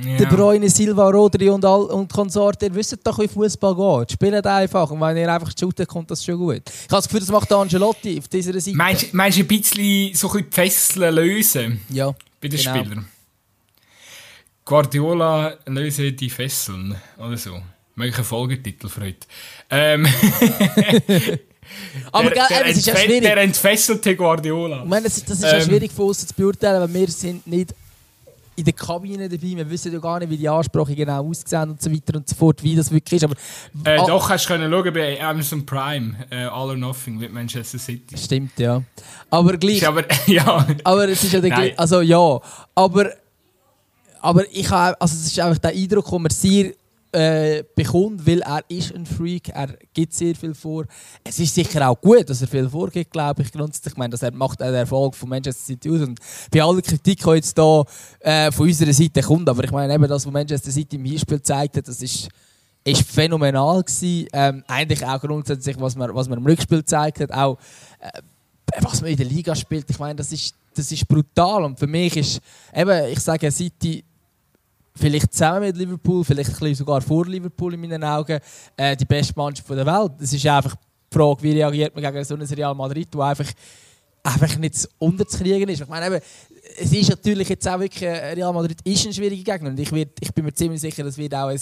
ja. 0.03 0.17
De 0.17 0.27
Bruyne, 0.27 0.69
Silva, 0.69 1.09
Rodri 1.11 1.49
und, 1.49 1.65
all, 1.65 1.83
und 1.83 2.13
Konsorte, 2.13 2.67
ihr 2.67 2.75
wisst 2.75 2.99
doch, 3.05 3.19
wie 3.19 3.29
Fußball 3.29 3.75
geht. 4.01 4.13
Spielt 4.13 4.47
einfach. 4.47 4.91
Und 4.91 5.01
wenn 5.01 5.17
ihr 5.17 5.33
einfach 5.33 5.53
shootet, 5.59 5.89
kommt 5.89 6.11
das 6.11 6.25
schon 6.25 6.39
gut. 6.39 6.63
Ich 6.67 6.73
habe 6.85 6.97
das 6.97 7.05
Gefühl, 7.05 7.21
das 7.21 7.29
macht 7.31 7.53
Angelotti 7.53 8.19
auf 8.19 8.29
dieser 8.29 8.59
Seite. 8.59 8.77
Meinst, 8.77 9.13
du 9.13 9.17
ein 9.17 9.47
bisschen 9.47 10.15
so 10.15 10.31
ein 10.33 10.45
die 10.45 10.55
Fesseln 10.55 11.15
lösen? 11.15 11.81
Ja. 11.91 12.15
Bei 12.41 12.49
den 12.49 12.59
genau. 12.59 12.77
Spielern? 12.77 13.09
Guardiola 14.65 15.59
löse 15.67 16.13
die 16.13 16.31
Fesseln. 16.31 16.97
Oder 17.19 17.37
so. 17.37 17.61
Mögliche 17.95 18.25
Folgetitel 18.25 18.89
für 18.89 19.03
heute. 19.03 19.27
Ähm. 19.71 20.07
Aber 22.13 22.31
der, 22.31 22.47
der, 22.49 22.67
es 22.67 22.79
ist 22.79 22.87
ja 22.87 22.97
schwierig. 22.97 23.23
Der 23.23 23.37
entfesselte 23.39 24.17
Guardiola. 24.17 24.83
Ich 24.83 24.89
meine, 24.89 25.05
das, 25.05 25.25
das 25.25 25.39
ist 25.39 25.45
ähm, 25.45 25.59
ja 25.59 25.61
schwierig 25.61 25.93
für 25.93 26.03
uns 26.03 26.27
zu 26.27 26.35
beurteilen, 26.35 26.81
weil 26.81 26.93
wir 26.93 27.09
sind 27.09 27.47
nicht 27.47 27.75
in 28.57 28.65
der 28.65 28.73
Kabine 28.73 29.29
dabei. 29.29 29.57
Wir 29.57 29.71
wissen 29.71 29.93
ja 29.93 29.99
gar 29.99 30.19
nicht, 30.19 30.31
wie 30.31 30.37
die 30.37 30.49
Ansprache 30.49 30.95
genau 30.95 31.29
aussehen 31.29 31.71
und 31.71 31.83
so 31.83 31.91
weiter 31.91 32.17
und 32.17 32.29
so 32.29 32.35
fort, 32.35 32.63
wie 32.63 32.75
das 32.75 32.91
wirklich 32.91 33.23
ist. 33.23 33.25
Aber, 33.25 33.35
äh, 33.85 33.99
ah, 33.99 34.07
doch, 34.07 34.29
hast 34.29 34.45
du 34.45 34.49
können 34.49 34.71
schauen 34.71 34.93
bei 34.93 35.23
Amazon 35.23 35.65
Prime, 35.67 36.15
äh, 36.31 36.45
All 36.45 36.71
or 36.71 36.77
Nothing 36.77 37.19
mit 37.19 37.33
Manchester 37.33 37.79
City. 37.79 38.17
Stimmt, 38.17 38.59
ja. 38.59 38.83
Aber 39.31 39.57
gleich. 39.57 39.87
aber, 39.87 40.05
ja. 40.27 40.67
aber 40.85 41.09
es 41.09 41.25
ist 41.25 41.33
ja 41.33 41.41
der 41.41 41.79
Also 41.79 42.01
ja. 42.01 42.41
Aber, 42.75 43.11
aber 44.21 44.45
ich 44.53 44.71
habe, 44.71 45.01
also 45.01 45.15
es 45.15 45.27
ist 45.27 45.41
einfach 45.41 45.59
der 45.59 45.73
Eindruck, 45.73 46.11
wo 46.11 46.19
man 46.19 46.31
sehr 46.31 46.73
äh, 47.15 47.65
bekommt, 47.75 48.27
weil 48.27 48.43
er 48.43 48.63
ist 48.69 48.95
ein 48.95 49.07
Freak, 49.07 49.49
er 49.49 49.69
gibt 49.93 50.13
sehr 50.13 50.35
viel 50.35 50.55
vor. 50.55 50.85
Es 51.23 51.39
ist 51.39 51.55
sicher 51.55 51.89
auch 51.89 52.01
gut, 52.01 52.29
dass 52.29 52.43
er 52.43 52.49
viel 52.49 52.69
vorgibt, 52.69 53.13
glaube 53.13 53.43
ich, 53.43 53.53
grundsätzlich. 53.53 53.93
Ich 53.93 53.99
meine, 53.99 54.11
dass 54.11 54.23
er 54.23 54.33
macht 54.33 54.61
den 54.61 54.75
Erfolg 54.75 55.15
von 55.15 55.29
Manchester 55.29 55.65
City 55.65 55.91
aus 55.91 56.01
und 56.01 56.19
bei 56.51 56.63
aller 56.63 56.83
Kritik, 56.83 57.23
die 57.23 57.31
jetzt 57.31 57.57
hier 57.57 57.85
äh, 58.21 58.51
von 58.53 58.67
unserer 58.67 58.93
Seite 58.93 59.23
kommt, 59.23 59.49
aber 59.49 59.65
ich 59.65 59.71
meine 59.71 59.95
eben 59.95 60.09
das, 60.09 60.27
was 60.27 60.33
Manchester 60.33 60.71
City 60.71 60.97
im 60.97 61.05
Hinspiel 61.05 61.39
gezeigt 61.39 61.77
hat, 61.77 61.89
das 61.89 62.03
ist 62.03 62.29
ist 62.87 63.03
phänomenal 63.03 63.83
gewesen. 63.83 64.29
Ähm, 64.33 64.63
eigentlich 64.69 65.05
auch 65.07 65.21
grundsätzlich, 65.21 65.81
was 65.81 65.97
man, 65.97 66.15
was 66.15 66.29
man 66.29 66.39
im 66.39 66.47
Rückspiel 66.47 66.79
gezeigt 66.79 67.21
hat, 67.21 67.33
auch 67.33 67.59
äh, 67.99 68.21
was 68.81 69.01
man 69.01 69.11
in 69.11 69.17
der 69.17 69.27
Liga 69.27 69.55
spielt. 69.55 69.89
Ich 69.89 69.99
meine, 69.99 70.17
das 70.17 70.33
ist, 70.33 70.55
das 70.75 70.91
ist 70.93 71.09
brutal 71.09 71.65
und 71.65 71.79
für 71.79 71.87
mich 71.87 72.17
ist 72.17 72.41
eben, 72.75 73.11
ich 73.11 73.21
sage 73.21 73.51
City 73.51 74.05
vielleicht 74.97 75.33
zusammen 75.33 75.61
mit 75.61 75.77
Liverpool, 75.77 76.25
vielleicht 76.25 76.55
sogar 76.77 77.01
vor 77.01 77.27
Liverpool 77.27 77.75
in 77.75 77.81
meinen 77.81 78.05
Augen, 78.05 78.39
äh, 78.77 78.97
die 78.97 79.05
beste 79.05 79.35
Mannschaft 79.37 79.69
der 79.71 79.87
Welt. 79.87 80.13
Es 80.21 80.33
ist 80.33 80.47
einfach 80.47 80.75
die 80.77 81.17
Frage, 81.17 81.43
wie 81.43 81.53
reagiert 81.53 81.95
man 81.95 82.05
gegen 82.05 82.25
so 82.25 82.35
ein 82.35 82.43
Real 82.43 82.75
Madrid, 82.75 83.09
wo 83.13 83.21
einfach 83.21 83.51
einfach 84.25 84.57
nicht 84.57 84.89
unterzukriegen 84.99 85.69
ist. 85.69 85.83
Ich 85.83 85.89
meine, 85.89 86.07
eben, 86.07 86.25
es 86.79 86.93
ist 86.93 87.11
natürlich 87.11 87.49
jetzt 87.49 87.69
auch 87.69 87.79
wirklich, 87.79 88.03
äh, 88.03 88.33
Real 88.33 88.53
Madrid 88.53 88.79
ist 88.83 89.07
ein 89.07 89.13
schwieriger 89.13 89.53
Gegner 89.53 89.71
und 89.71 89.79
ich, 89.79 89.93
wird, 89.93 90.13
ich 90.21 90.33
bin 90.33 90.47
mir 90.47 90.55
ziemlich 90.55 90.81
sicher, 90.81 91.05
es 91.05 91.19
wird 91.19 91.35
auch 91.35 91.49
ein 91.49 91.61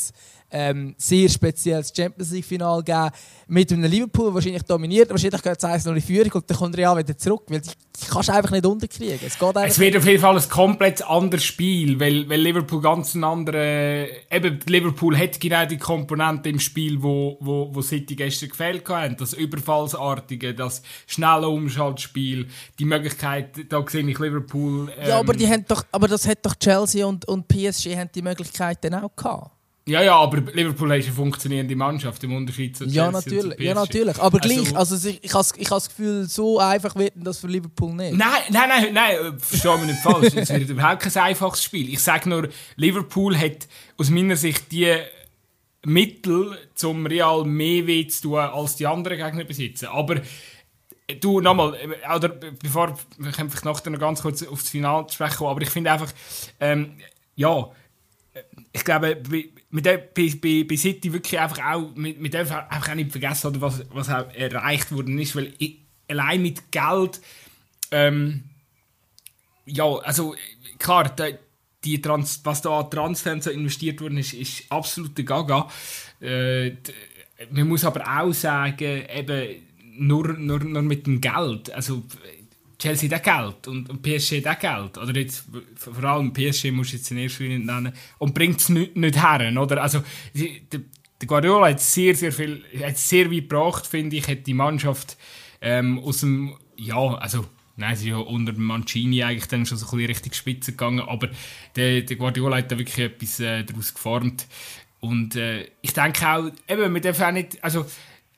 ähm, 0.52 0.94
sehr 0.98 1.28
spezielles 1.28 1.92
Champions 1.94 2.30
League 2.30 2.44
Final 2.44 2.82
geben 2.82 3.10
mit 3.48 3.72
einem 3.72 3.90
Liverpool 3.90 4.32
wahrscheinlich 4.32 4.62
dominiert, 4.62 5.10
wahrscheinlich 5.10 5.42
geht 5.42 5.58
es 5.58 5.64
eins 5.64 5.84
noch 5.84 5.94
in 5.94 6.00
Führung 6.00 6.32
und 6.32 6.48
dann 6.48 6.56
kommt 6.56 6.76
Real 6.76 6.96
wieder 6.96 7.16
zurück, 7.16 7.42
weil 7.48 7.60
die, 7.60 7.70
die 7.70 8.06
kannst 8.06 8.28
du 8.28 8.32
einfach 8.32 8.50
nicht 8.50 8.64
unterkriegen. 8.64 9.18
Es, 9.26 9.38
geht 9.38 9.56
es 9.56 9.78
wird 9.78 9.96
auf 9.96 10.06
jeden 10.06 10.20
Fall 10.20 10.36
ein 10.36 10.48
komplett 10.48 11.02
anderes 11.02 11.44
Spiel, 11.44 11.98
weil, 11.98 12.28
weil 12.28 12.40
Liverpool 12.40 12.80
ganz 12.80 13.14
ein 13.14 13.24
andere, 13.24 14.08
eben 14.30 14.60
Liverpool 14.66 15.18
hat 15.18 15.40
genau 15.40 15.66
die 15.66 15.78
Komponente 15.78 16.48
im 16.48 16.60
Spiel, 16.60 17.02
wo, 17.02 17.36
wo, 17.40 17.74
wo 17.74 17.82
City 17.82 18.14
gestern 18.14 18.50
gefehlt 18.50 18.88
haben, 18.88 19.16
das 19.16 19.32
Überfallsartige, 19.32 20.54
das 20.54 20.82
schnelle 21.06 21.48
Umschaltspiel, 21.48 22.48
die 22.78 22.84
Möglichkeit, 22.84 23.70
da 23.70 23.84
sehe 23.86 24.08
ich 24.08 24.18
Liverpool 24.18 24.90
ähm, 24.98 25.08
ja, 25.08 25.18
aber, 25.18 25.34
die 25.34 25.48
haben 25.48 25.64
doch, 25.66 25.84
aber 25.92 26.08
das 26.08 26.26
hat 26.26 26.38
doch 26.44 26.54
Chelsea 26.54 27.04
und, 27.04 27.26
und 27.26 27.48
PSG 27.48 27.96
haben 27.96 28.10
die 28.14 28.22
Möglichkeit 28.22 28.84
dann 28.84 28.94
auch 28.94 29.14
gehabt. 29.16 29.50
Ja, 29.86 30.00
ja, 30.00 30.14
aber 30.14 30.40
Liverpool 30.52 30.94
ist 30.94 31.06
eine 31.06 31.14
funktionierende 31.14 31.74
Mannschaft 31.74 32.22
im 32.22 32.36
Unterschied 32.36 32.76
zu 32.76 32.84
Chelsea 32.84 33.04
ja, 33.04 33.10
natürlich, 33.10 33.58
Ja, 33.58 33.74
natürlich. 33.74 34.16
Aber 34.20 34.40
also, 34.40 34.54
gleich, 34.54 34.76
also 34.76 35.08
ich, 35.08 35.24
ich 35.24 35.34
habe 35.34 35.46
ich 35.56 35.68
das 35.68 35.88
Gefühl, 35.88 36.24
so 36.28 36.60
einfach 36.60 36.94
wird 36.94 37.14
das 37.16 37.38
für 37.38 37.48
Liverpool 37.48 37.92
nicht. 37.92 38.16
Nein, 38.16 38.28
nein, 38.50 38.68
nein, 38.68 38.94
nein 38.94 39.38
verstehe 39.40 39.76
mich 39.78 39.86
nicht 39.86 39.98
falsch. 39.98 40.34
es 40.36 40.50
wird 40.50 40.68
überhaupt 40.68 41.02
kein 41.02 41.22
einfaches 41.24 41.64
Spiel. 41.64 41.88
Ich 41.88 41.98
sage 41.98 42.28
nur, 42.28 42.48
Liverpool 42.76 43.36
hat 43.36 43.66
aus 43.98 44.08
meiner 44.08 44.36
Sicht 44.36 44.70
die 44.70 44.96
Mittel, 45.84 46.56
zum 46.76 47.06
Real 47.06 47.44
mehr 47.44 47.84
weh 47.88 48.06
zu 48.06 48.22
tun, 48.22 48.38
als 48.38 48.76
die 48.76 48.86
anderen 48.86 49.18
Gegner 49.18 49.42
besitzen. 49.42 49.86
Aber 49.86 50.20
du, 51.20 51.40
nochmal, 51.40 51.76
oder 52.14 52.28
bevor, 52.28 52.96
können 53.34 53.50
vielleicht 53.50 53.64
nachher 53.64 53.90
noch 53.90 53.98
ganz 53.98 54.22
kurz 54.22 54.44
auf 54.44 54.60
das 54.60 54.70
Finale 54.70 55.08
sprechen, 55.10 55.44
aber 55.44 55.60
ich 55.60 55.70
finde 55.70 55.90
einfach, 55.90 56.12
ähm, 56.60 56.98
ja, 57.34 57.68
ich 58.72 58.84
glaube, 58.84 59.16
mit 59.72 59.86
der, 59.86 59.96
bei, 59.96 60.30
bei, 60.40 60.64
bei 60.68 60.76
City 60.76 61.12
wirklich 61.12 61.40
einfach 61.40 61.64
auch, 61.64 61.94
mit, 61.96 62.20
mit 62.20 62.34
dem 62.34 62.40
einfach 62.40 62.70
auch 62.70 62.94
nicht 62.94 63.10
vergessen, 63.10 63.48
oder 63.48 63.62
was, 63.62 63.82
was 63.90 64.10
auch 64.10 64.32
erreicht 64.34 64.92
worden 64.92 65.18
ist, 65.18 65.34
weil 65.34 65.52
ich, 65.58 65.78
allein 66.08 66.42
mit 66.42 66.70
Geld, 66.70 67.20
ähm, 67.90 68.44
ja, 69.64 69.84
also 69.84 70.34
klar, 70.78 71.14
die, 71.16 71.36
die 71.84 72.02
Trans 72.02 72.40
was 72.44 72.60
da 72.60 72.80
an 72.80 72.90
Transfers 72.90 73.44
so 73.44 73.50
investiert 73.50 74.00
worden 74.02 74.18
ist, 74.18 74.34
ist 74.34 74.70
absolute 74.70 75.24
Gaga. 75.24 75.68
Äh, 76.20 76.72
man 77.50 77.66
muss 77.66 77.84
aber 77.84 78.04
auch 78.06 78.32
sagen, 78.32 79.04
eben, 79.08 79.62
nur, 79.94 80.34
nur, 80.34 80.60
nur 80.60 80.82
mit 80.82 81.06
dem 81.06 81.20
Geld. 81.20 81.72
Also 81.72 82.02
Chelsea 82.82 83.08
hat 83.10 83.22
Geld 83.22 83.68
und, 83.68 83.88
und 83.88 84.02
PSG 84.02 84.44
hat 84.44 84.58
Geld. 84.58 84.98
Oder 84.98 85.16
jetzt, 85.16 85.44
vor 85.76 86.02
allem 86.02 86.32
PSG 86.32 86.72
muss 86.72 86.92
jetzt 86.92 87.10
in 87.12 87.18
erster 87.18 87.44
Linie 87.44 87.60
nennen. 87.60 87.92
Und 88.18 88.34
bringt 88.34 88.60
es 88.60 88.68
nicht, 88.70 88.96
nicht 88.96 89.22
her. 89.22 89.52
Oder? 89.56 89.80
Also, 89.80 90.02
die, 90.34 90.62
der 90.68 91.28
Guardiola 91.28 91.68
hat 91.68 91.80
sehr, 91.80 92.16
sehr 92.16 92.32
viel, 92.32 92.64
hat 92.82 92.98
sehr 92.98 93.30
weit 93.30 93.48
gebracht, 93.48 93.86
finde 93.86 94.16
ich, 94.16 94.26
hat 94.26 94.48
die 94.48 94.54
Mannschaft 94.54 95.16
ähm, 95.60 96.00
aus 96.00 96.20
dem, 96.20 96.56
ja, 96.76 96.96
also, 96.96 97.46
nein, 97.76 97.94
sie 97.94 98.08
ist 98.08 98.10
ja 98.10 98.16
unter 98.16 98.52
Mancini 98.54 99.22
eigentlich 99.22 99.46
dann 99.46 99.64
schon 99.64 99.78
so 99.78 99.86
ein 99.86 99.90
bisschen 99.90 100.06
Richtung 100.06 100.32
Spitze 100.32 100.72
gegangen, 100.72 101.00
aber 101.00 101.30
der, 101.76 102.00
der 102.00 102.16
Guardiola 102.16 102.56
hat 102.56 102.72
da 102.72 102.78
wirklich 102.78 102.98
etwas 102.98 103.38
äh, 103.38 103.62
daraus 103.62 103.94
geformt. 103.94 104.48
Und 104.98 105.36
äh, 105.36 105.68
ich 105.82 105.92
denke 105.92 106.26
auch, 106.28 106.50
eben, 106.68 106.92
man 106.92 107.02
darf 107.02 107.20
auch 107.20 107.30
nicht, 107.30 107.62
also, 107.62 107.86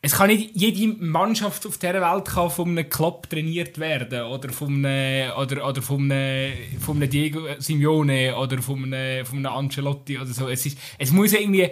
es 0.04 0.12
kann 0.12 0.26
nicht 0.26 0.50
jede 0.52 1.02
Mannschaft 1.02 1.66
auf 1.66 1.78
dieser 1.78 1.94
Welt 1.94 2.26
kann 2.26 2.50
von 2.50 2.68
einem 2.68 2.90
Klopp 2.90 3.30
trainiert 3.30 3.78
werden 3.78 4.24
oder 4.24 4.50
von 4.50 4.84
einem, 4.84 5.32
oder, 5.32 5.66
oder 5.66 5.80
von 5.80 6.12
einem, 6.12 6.52
von 6.78 6.96
einem 6.96 7.08
Diego 7.08 7.40
Simeone 7.58 8.36
oder 8.36 8.60
von 8.60 8.84
einem, 8.84 9.24
von 9.24 9.38
einem 9.38 9.46
Ancelotti 9.46 10.18
oder 10.18 10.26
so. 10.26 10.50
Es, 10.50 10.66
ist, 10.66 10.76
es 10.98 11.10
muss 11.10 11.32
irgendwie 11.32 11.70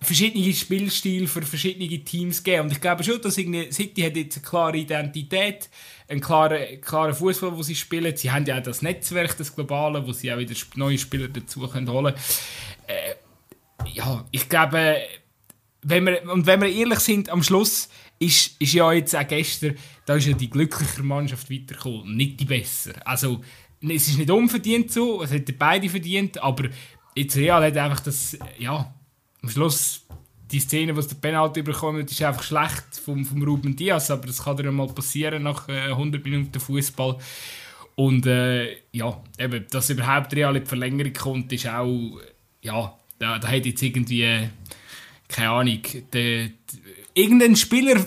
verschiedene 0.00 0.52
Spielstile 0.52 1.28
für 1.28 1.42
verschiedene 1.42 2.02
Teams 2.02 2.42
geben 2.42 2.62
und 2.62 2.72
ich 2.72 2.80
glaube 2.80 3.04
schon, 3.04 3.20
dass 3.22 3.34
City 3.36 4.02
hat 4.02 4.16
jetzt 4.16 4.38
eine 4.38 4.44
klare 4.44 4.78
Identität, 4.78 5.68
einen 6.08 6.20
klaren, 6.20 6.80
klaren 6.80 7.14
Fußball, 7.14 7.56
wo 7.56 7.62
sie 7.62 7.76
spielen. 7.76 8.16
Sie 8.16 8.32
haben 8.32 8.44
ja 8.46 8.58
auch 8.58 8.62
das 8.62 8.82
Netzwerk, 8.82 9.38
das 9.38 9.54
globale, 9.54 10.04
wo 10.04 10.10
sie 10.10 10.32
auch 10.32 10.38
wieder 10.38 10.56
neue 10.74 10.98
Spieler 10.98 11.28
dazu 11.28 11.60
können 11.68 11.88
holen. 11.88 12.14
Äh, 12.88 13.14
ja, 13.92 14.24
ich 14.32 14.48
glaube 14.48 14.96
wenn 15.88 16.04
wir, 16.04 16.28
und 16.30 16.46
wenn 16.46 16.60
wir 16.60 16.68
ehrlich 16.68 16.98
sind, 16.98 17.30
am 17.30 17.44
Schluss 17.44 17.88
ist, 18.18 18.60
ist 18.60 18.72
ja 18.72 18.92
jetzt 18.92 19.14
auch 19.14 19.26
gestern, 19.26 19.76
da 20.04 20.16
ist 20.16 20.26
ja 20.26 20.32
die 20.32 20.50
glücklichere 20.50 21.04
Mannschaft 21.04 21.48
weitergekommen, 21.48 22.16
nicht 22.16 22.40
die 22.40 22.44
bessere. 22.44 23.06
Also, 23.06 23.40
es 23.80 24.08
ist 24.08 24.18
nicht 24.18 24.30
unverdient 24.30 24.90
so, 24.90 25.22
es 25.22 25.30
hätten 25.30 25.56
beide 25.56 25.88
verdient, 25.88 26.42
aber 26.42 26.70
jetzt 27.14 27.36
Real 27.36 27.64
hat 27.64 27.76
einfach 27.76 28.00
das, 28.00 28.36
ja, 28.58 28.92
am 29.42 29.48
Schluss 29.48 30.02
die 30.50 30.58
Szene, 30.58 30.96
wo 30.96 31.00
der 31.00 31.14
Penalty 31.14 31.62
bekommt, 31.62 32.10
ist 32.10 32.22
einfach 32.22 32.42
schlecht 32.42 33.00
vom, 33.04 33.24
vom 33.24 33.42
Ruben 33.42 33.76
Diaz, 33.76 34.10
aber 34.10 34.26
das 34.26 34.42
kann 34.42 34.56
dir 34.56 34.72
mal 34.72 34.88
passieren 34.88 35.44
nach 35.44 35.68
äh, 35.68 35.90
100 35.90 36.24
Minuten 36.24 36.58
Fußball. 36.58 37.18
Und 37.94 38.26
äh, 38.26 38.76
ja, 38.92 39.22
eben, 39.38 39.66
dass 39.70 39.90
überhaupt 39.90 40.34
Real 40.34 40.56
in 40.56 40.64
die 40.64 40.68
Verlängerung 40.68 41.12
kommt, 41.12 41.52
ist 41.52 41.68
auch, 41.68 42.20
ja, 42.60 42.98
da, 43.18 43.38
da 43.38 43.48
hat 43.48 43.66
jetzt 43.66 43.82
irgendwie 43.82 44.48
keine 45.28 45.50
Ahnung, 45.50 45.82
der, 46.12 46.48
der, 46.48 46.50
irgendein 47.14 47.56
Spieler, 47.56 48.04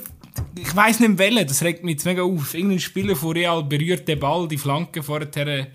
ich 0.55 0.75
weiß 0.75 0.99
nicht 1.01 1.17
welcher, 1.17 1.45
das 1.45 1.63
regt 1.63 1.83
mich 1.83 1.93
jetzt 1.93 2.05
mega 2.05 2.23
auf, 2.23 2.53
irgendein 2.53 2.79
Spieler 2.79 3.15
von 3.15 3.31
Real 3.33 3.63
berührt 3.63 4.07
den 4.07 4.19
Ball, 4.19 4.47
die 4.47 4.57
Flanke 4.57 5.03
vorher, 5.03 5.67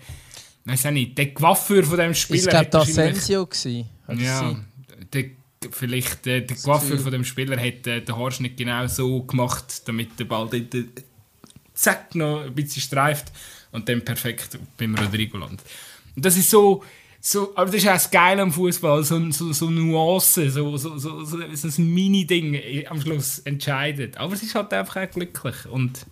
weiß 0.65 0.85
auch 0.87 0.91
nicht, 0.91 1.17
der 1.17 1.33
Coiffeur 1.33 1.83
von 1.83 1.97
dem 1.97 2.13
Spieler... 2.13 2.43
Ich 2.43 2.49
glaube, 2.49 2.69
das 2.71 2.93
Sensio 2.93 3.45
gewesen. 3.45 3.89
Ja, 4.17 4.55
der, 5.13 5.25
vielleicht 5.71 6.27
äh, 6.27 6.41
der 6.41 6.57
Coiffeur 6.57 6.97
von 6.97 7.11
dem 7.11 7.23
Spieler 7.23 7.57
hat 7.57 7.87
äh, 7.87 8.01
den 8.01 8.15
Haarschnitt 8.15 8.57
genau 8.57 8.87
so 8.87 9.23
gemacht, 9.23 9.87
damit 9.87 10.19
der 10.19 10.25
Ball 10.25 10.47
dort 10.49 10.73
äh, 10.73 10.85
zack 11.73 12.15
noch 12.15 12.43
ein 12.43 12.53
bisschen 12.53 12.81
streift. 12.81 13.31
Und 13.71 13.89
dann 13.89 14.03
perfekt 14.05 14.57
beim 14.77 14.95
Rodrigo 14.95 15.37
landet. 15.37 15.65
Und 16.15 16.23
das 16.23 16.37
ist 16.37 16.49
so 16.49 16.81
so, 17.27 17.53
aber 17.55 17.65
das 17.65 17.77
ist 17.77 17.87
auch 17.87 17.93
das 17.93 18.11
Geile 18.11 18.43
am 18.43 18.51
Fußball, 18.51 19.03
so, 19.03 19.31
so, 19.31 19.51
so 19.51 19.71
Nuancen, 19.71 20.51
so, 20.51 20.77
so, 20.77 20.95
so, 20.99 21.25
so, 21.25 21.39
so 21.55 21.81
ein 21.81 21.87
Mini-Ding 21.91 22.85
am 22.87 23.01
Schluss 23.01 23.39
entscheidet. 23.39 24.15
Aber 24.17 24.33
es 24.33 24.43
ist 24.43 24.53
halt 24.53 24.71
einfach 24.71 24.97
auch 25.01 25.09
glücklich. 25.09 25.55
Und 25.67 26.05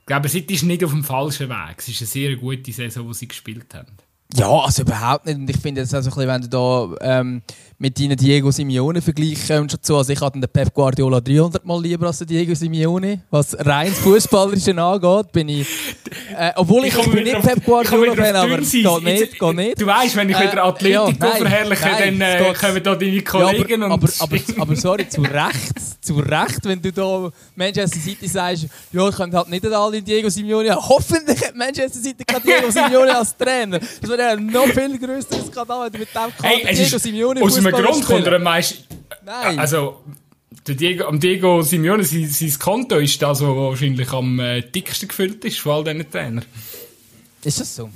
ich 0.00 0.06
glaube, 0.06 0.28
City 0.28 0.54
ist 0.54 0.64
nicht 0.64 0.82
auf 0.82 0.90
dem 0.90 1.04
falschen 1.04 1.48
Weg. 1.50 1.76
Es 1.78 1.86
ist 1.86 2.00
eine 2.00 2.08
sehr 2.08 2.34
gute 2.34 2.72
Saison, 2.72 3.06
die 3.06 3.14
sie 3.14 3.28
gespielt 3.28 3.72
haben. 3.74 3.96
Ja, 4.34 4.48
also 4.50 4.82
überhaupt 4.82 5.26
nicht. 5.26 5.36
Und 5.36 5.48
ich 5.48 5.58
finde 5.58 5.82
jetzt 5.82 5.92
wenn 5.92 6.40
du 6.42 6.48
da 6.48 6.96
ähm, 7.00 7.42
mit 7.84 8.00
deinen 8.00 8.16
Diego 8.16 8.50
Simeone 8.50 9.02
vergleichen 9.02 9.60
und 9.60 9.74
dazu, 9.74 9.98
also 9.98 10.10
ich 10.10 10.18
hatte 10.18 10.40
den 10.40 10.48
Pep 10.50 10.72
Guardiola 10.72 11.20
300 11.20 11.66
Mal 11.66 11.82
lieber 11.82 12.06
als 12.06 12.16
den 12.16 12.28
Diego 12.28 12.54
Simeone, 12.54 13.20
was 13.30 13.54
rein 13.58 13.92
Fußballerische 13.92 14.74
angeht, 14.74 15.32
bin 15.32 15.50
ich, 15.50 15.68
äh, 16.34 16.52
obwohl 16.56 16.86
ich, 16.86 16.96
ich, 16.96 17.10
bin 17.10 17.24
nicht 17.24 17.42
Pep 17.42 17.62
Guardiola 17.62 18.14
Fan, 18.14 18.36
aber 18.36 18.56
geht 18.56 19.02
nicht, 19.02 19.38
geht 19.38 19.54
nicht. 19.54 19.80
Du 19.82 19.84
weißt, 19.84 20.16
wenn 20.16 20.30
ich 20.30 20.40
wieder 20.40 20.54
äh, 20.54 20.60
Athletik 20.60 21.20
ja, 21.20 21.30
verherrliche, 21.36 21.90
dann 21.98 22.20
äh, 22.22 22.54
kommen 22.58 22.82
da 22.82 22.94
deine 22.94 23.22
Kollegen 23.22 23.80
ja, 23.82 23.86
aber, 23.88 24.08
aber, 24.18 24.36
aber, 24.36 24.36
aber, 24.62 24.76
sorry, 24.76 25.06
zu 25.06 25.20
Recht, 25.20 25.74
zu 26.00 26.14
Recht, 26.14 26.60
wenn 26.64 26.80
du 26.80 26.90
da 26.90 27.30
Manchester 27.54 28.00
City 28.00 28.28
sagst, 28.28 28.66
ja, 28.92 29.08
ich 29.10 29.14
könnte 29.14 29.36
halt 29.36 29.50
nicht 29.50 29.66
alle 29.66 30.00
Diego 30.00 30.30
Simeone 30.30 30.70
haben. 30.70 30.88
Hoffentlich 30.88 31.38
hat 31.44 31.54
Manchester 31.54 32.00
City 32.00 32.24
gerade 32.26 32.46
Diego 32.46 32.70
Simeone 32.70 33.14
als 33.14 33.36
Trainer. 33.36 33.78
Das 33.78 34.08
wäre 34.08 34.28
ein 34.28 34.46
noch 34.46 34.68
viel 34.68 34.98
grösseres 34.98 35.48
Skandal, 35.48 35.84
wenn 35.84 35.92
du 35.92 35.98
mit 35.98 36.08
dem 36.14 36.32
hey, 36.42 36.74
Diego 36.74 36.96
Simeone 36.98 37.42
einem 37.42 37.73
Grund 37.82 38.04
kommt 38.04 38.26
er 38.26 38.38
meist. 38.38 38.84
Nein. 39.24 39.58
Also, 39.58 40.02
der 40.66 40.74
Diego, 40.74 41.04
am 41.06 41.20
Diego 41.20 41.62
Simeone, 41.62 42.04
sein, 42.04 42.26
sein 42.28 42.58
Konto 42.58 42.96
ist 42.96 43.20
das, 43.20 43.40
was 43.40 43.48
wahrscheinlich 43.48 44.12
am 44.12 44.38
äh, 44.40 44.62
dicksten 44.62 45.08
gefüllt 45.08 45.44
ist 45.44 45.58
von 45.58 45.72
all 45.72 45.84
diesen 45.84 46.10
Trainern. 46.10 46.44
Ist 47.42 47.60
das 47.60 47.76
so? 47.76 47.90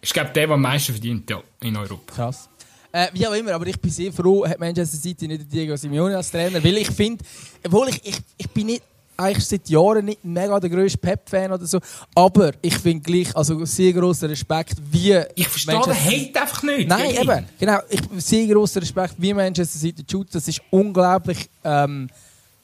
Ich 0.00 0.12
glaube, 0.12 0.30
der, 0.34 0.46
der 0.46 0.54
am 0.54 0.62
meisten 0.62 0.92
verdient, 0.92 1.30
ja, 1.30 1.42
in 1.60 1.76
Europa. 1.76 2.14
Krass. 2.14 2.48
Äh, 2.90 3.08
wie 3.12 3.26
auch 3.26 3.32
immer, 3.32 3.52
aber 3.52 3.66
ich 3.66 3.80
bin 3.80 3.90
sehr 3.90 4.12
froh, 4.12 4.46
hat 4.46 4.58
Manchester 4.58 4.98
City 4.98 5.26
nicht 5.26 5.50
Diego 5.50 5.76
Simeone 5.76 6.16
als 6.16 6.30
Trainer, 6.30 6.62
weil 6.62 6.76
ich 6.76 6.90
finde, 6.90 7.24
obwohl 7.64 7.88
ich, 7.88 8.04
ich, 8.04 8.16
ich 8.36 8.50
bin 8.50 8.66
nicht 8.66 8.82
eigentlich 9.22 9.46
seit 9.46 9.68
Jahren 9.68 10.04
nicht 10.04 10.24
mega 10.24 10.58
der 10.60 10.70
grösste 10.70 10.98
Pep-Fan 10.98 11.52
oder 11.52 11.66
so, 11.66 11.78
aber 12.14 12.52
ich 12.60 12.76
finde 12.78 13.00
gleich, 13.00 13.34
also 13.36 13.64
sehr 13.64 13.92
grossen 13.92 14.28
Respekt, 14.28 14.74
wie 14.90 15.20
Ich 15.34 15.48
verstehe 15.48 15.80
den 15.80 15.94
Hate 15.94 16.40
einfach 16.40 16.62
nicht. 16.62 16.88
Nein, 16.88 17.10
ihn. 17.10 17.22
eben, 17.22 17.46
genau, 17.58 17.78
ich 17.88 18.00
sehr 18.18 18.46
grossen 18.46 18.80
Respekt, 18.80 19.14
wie 19.18 19.34
Manchester 19.34 19.78
City 19.78 20.04
shootet, 20.10 20.34
das 20.34 20.48
ist 20.48 20.60
unglaublich 20.70 21.48
ähm, 21.64 22.08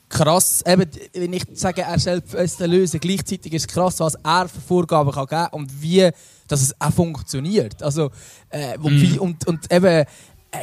krass. 0.08 0.62
Eben, 0.66 0.88
wenn 1.12 1.32
ich 1.32 1.44
sage, 1.54 1.82
er 1.82 1.98
selbst 1.98 2.34
es 2.34 2.58
lösen, 2.58 3.00
gleichzeitig 3.00 3.52
ist 3.52 3.62
es 3.62 3.68
krass, 3.68 4.00
was 4.00 4.14
er 4.14 4.48
für 4.48 4.60
Vorgaben 4.60 5.10
kann 5.10 5.26
geben 5.26 5.48
und 5.52 5.82
wie 5.82 6.10
dass 6.48 6.62
es 6.62 6.80
auch 6.80 6.92
funktioniert. 6.92 7.82
Also, 7.82 8.10
äh, 8.48 8.78
wo 8.78 8.88
Mhm. 8.88 9.02
wie, 9.02 9.18
und, 9.18 9.46
und 9.46 9.70
eben, 9.70 10.06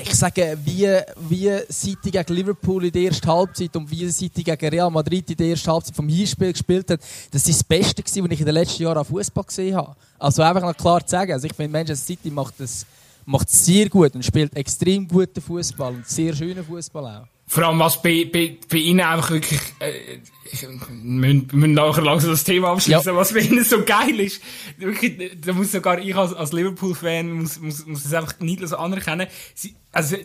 ich 0.01 0.15
sage, 0.15 0.57
wie, 0.63 0.99
wie 1.29 1.61
City 1.71 2.09
gegen 2.09 2.33
Liverpool 2.33 2.85
in 2.85 2.91
der 2.91 3.03
ersten 3.03 3.27
Halbzeit 3.27 3.75
und 3.75 3.89
wie 3.89 4.09
City 4.09 4.43
gegen 4.43 4.69
Real 4.69 4.89
Madrid 4.89 5.29
in 5.29 5.37
der 5.37 5.47
ersten 5.47 5.71
Halbzeit 5.71 5.95
vom 5.95 6.07
Hinspiel 6.07 6.51
gespielt 6.51 6.89
hat, 6.89 7.01
das 7.31 7.47
ist 7.47 7.59
das 7.59 7.63
Beste 7.63 8.03
was 8.03 8.15
ich 8.15 8.39
in 8.39 8.45
den 8.45 8.53
letzten 8.53 8.83
Jahren 8.83 8.97
an 8.97 9.05
Fußball 9.05 9.43
gesehen 9.43 9.75
habe. 9.75 9.95
Also 10.17 10.41
einfach 10.41 10.61
noch 10.63 10.75
klar 10.75 11.05
zu 11.05 11.11
sagen, 11.11 11.33
also 11.33 11.45
ich 11.45 11.53
finde, 11.53 11.71
Manchester 11.71 12.05
City 12.05 12.31
macht 12.31 12.55
das 12.57 12.85
macht 13.25 13.49
es 13.49 13.65
sehr 13.65 13.89
gut 13.89 14.13
und 14.15 14.23
spielt 14.23 14.55
extrem 14.55 15.07
guten 15.07 15.41
Fußball 15.41 15.95
und 15.95 16.07
sehr 16.07 16.33
schönen 16.35 16.63
Fußball 16.63 17.05
auch. 17.05 17.34
Vor 17.47 17.63
allem, 17.63 17.79
was 17.79 18.01
bei, 18.01 18.27
bei, 18.31 18.57
bei 18.69 18.77
ihnen 18.77 19.01
einfach 19.01 19.29
wirklich, 19.31 19.59
äh, 19.79 20.17
ich, 20.51 20.61
wir 20.63 20.73
müssen 20.97 21.73
nachher 21.73 22.01
langsam 22.01 22.31
das 22.31 22.43
Thema 22.43 22.71
abschließen, 22.71 23.05
Ja. 23.05 23.15
was 23.15 23.33
bei 23.33 23.39
ihnen 23.41 23.63
so 23.63 23.83
geil 23.83 24.19
ist. 24.19 24.41
Wirklich, 24.77 25.31
da 25.45 25.53
muss 25.53 25.71
sogar 25.71 25.99
ich 25.99 26.15
als, 26.15 26.33
als 26.33 26.53
Liverpool-Fan, 26.53 27.31
muss, 27.31 27.59
muss, 27.59 27.85
muss 27.85 28.03
es 28.05 28.13
einfach 28.13 28.39
nicht 28.39 28.67
so 28.67 28.77
anerkennen. 28.77 29.27
Sie, 29.53 29.75
also, 29.91 30.17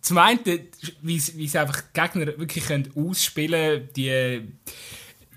zum 0.00 0.18
einen, 0.18 0.38
wie, 1.02 1.18
sie- 1.18 1.58
einfach 1.58 1.82
die 1.82 2.00
Gegner 2.00 2.26
wirklich 2.38 2.64
können 2.66 2.90
ausspielen 2.94 3.88
die, 3.94 4.40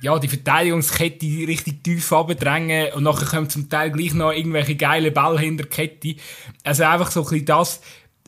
ja, 0.02 0.20
die 0.20 0.28
Verteidigungskette 0.28 1.26
richtig 1.26 1.84
tief 1.84 2.14
abdrängen 2.14 2.94
und 2.94 3.04
nachher 3.04 3.26
kommen 3.26 3.50
zum 3.50 3.68
Teil 3.70 3.92
gleich 3.92 4.14
noch 4.14 4.32
irgendwelche 4.32 4.76
geile 4.76 5.12
Ball 5.12 5.40
hinter 5.40 5.64
die 5.66 5.70
Kette. 5.70 6.16
Also 6.64 6.84
einfach 6.84 7.12
so 7.12 7.22
ein 7.22 7.30
bisschen 7.30 7.46
das, 7.48 7.82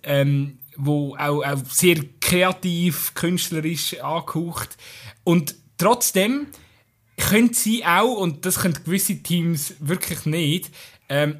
ähm, 0.03 0.58
wo 0.79 1.15
auch, 1.15 1.43
auch 1.43 1.65
sehr 1.69 1.97
kreativ, 2.21 3.13
künstlerisch 3.13 3.99
angehaucht. 3.99 4.77
Und 5.23 5.55
trotzdem 5.77 6.47
können 7.17 7.53
sie 7.53 7.85
auch, 7.85 8.15
und 8.15 8.45
das 8.45 8.59
können 8.59 8.79
gewisse 8.85 9.21
Teams 9.21 9.73
wirklich 9.79 10.25
nicht, 10.25 10.71
ähm, 11.09 11.39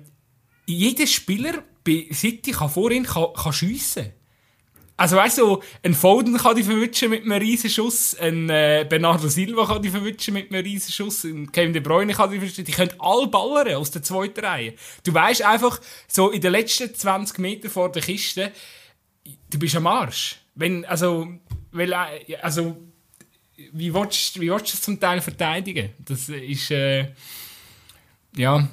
jeder 0.66 1.08
Spieler 1.08 1.64
bei 1.84 2.08
City 2.12 2.52
kann 2.52 2.70
vorhin 2.70 3.04
kann, 3.04 3.34
kann 3.34 3.54
schiessen. 3.54 4.12
Also 4.98 5.16
weißt 5.16 5.38
du, 5.38 5.64
ein 5.82 5.94
Foden 5.94 6.38
kann 6.38 6.58
die 6.58 6.64
verwutschen 6.64 7.12
mit 7.12 7.24
einem 7.24 7.42
riesen 7.42 7.70
Schuss, 7.70 8.18
ein 8.20 8.50
äh, 8.50 8.86
Bernardo 8.88 9.30
Silva 9.30 9.66
kann 9.66 9.82
die 9.82 9.90
verwutschen 9.90 10.34
mit 10.34 10.52
einem 10.52 10.62
riesen 10.62 10.92
Schuss, 10.92 11.24
ein 11.24 11.50
Kevin 11.54 11.72
De 11.72 11.82
Bruyne 11.82 12.14
kann 12.14 12.30
die 12.30 12.38
verwutschen. 12.38 12.66
Die 12.66 12.74
können 12.74 12.92
alle 13.00 13.28
ballern 13.28 13.76
aus 13.76 13.92
der 13.92 14.04
zweiten 14.04 14.42
Reihe. 14.42 14.74
Du 15.06 15.14
weißt 15.14 15.44
einfach, 15.44 15.80
so 16.10 16.32
in 16.32 16.42
den 16.42 16.52
letzten 16.52 16.94
20 16.94 17.40
Metern 17.40 17.72
vor 17.72 17.90
der 17.90 18.02
Kiste, 18.02 18.52
du 19.50 19.60
bist 19.60 19.76
am 19.76 19.88
Arsch. 19.88 20.40
Wenn, 20.56 20.86
also, 20.86 21.28
weil, 21.72 21.92
äh, 21.92 22.36
also, 22.42 22.78
wie 23.74 23.94
willst, 23.94 24.40
wie 24.40 24.50
willst 24.50 24.68
du 24.68 24.72
das 24.72 24.82
zum 24.82 25.00
Teil 25.00 25.22
verteidigen? 25.22 25.90
Das 26.00 26.30
ist, 26.30 26.72
äh, 26.72 27.08
ja, 28.36 28.68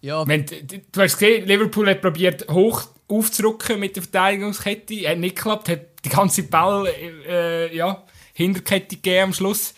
Ja, 0.00 0.26
wenn, 0.26 0.46
d- 0.46 0.62
d- 0.62 0.82
du 0.92 1.00
hast 1.00 1.18
gesehen, 1.18 1.46
Liverpool 1.46 1.88
hat 1.90 2.00
probiert 2.00 2.48
hoch 2.48 2.88
aufzurücken 3.08 3.80
mit 3.80 3.96
der 3.96 4.02
Verteidigungskette, 4.04 5.08
hat 5.08 5.18
nicht 5.18 5.36
geklappt, 5.36 5.68
hat 5.68 6.04
die 6.04 6.08
ganze 6.08 6.44
Ball 6.44 6.86
äh, 7.26 7.74
ja, 7.74 8.04
Hinterkette 8.34 8.96
gegeben 8.96 9.24
am 9.24 9.32
Schluss. 9.32 9.74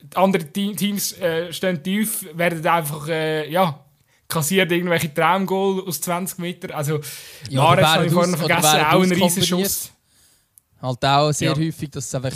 Die 0.00 0.16
anderen 0.16 0.52
Te- 0.52 0.74
Teams 0.74 1.12
äh, 1.18 1.52
stehen 1.52 1.82
tief, 1.82 2.24
werden 2.34 2.64
einfach 2.66 3.08
äh, 3.08 3.50
ja, 3.50 3.84
kassiert 4.28 4.70
irgendwelche 4.70 5.12
Traumgoal 5.12 5.82
aus 5.86 6.00
20 6.00 6.38
Metern. 6.38 6.70
Also 6.72 7.00
Ja, 7.48 7.72
oder 7.72 7.92
habe 7.94 8.06
ich 8.06 8.12
vorhin 8.12 8.36
vergessen, 8.36 8.66
auch 8.66 9.02
ein 9.02 9.10
riesen 9.10 9.22
auskombiniert. 9.22 9.46
Schuss. 9.70 9.90
Halt 10.80 11.04
auch 11.04 11.32
sehr 11.32 11.50
Ja. 11.52 11.56
häufig, 11.56 11.90
dass 11.90 12.06
es 12.06 12.14
einfach, 12.14 12.32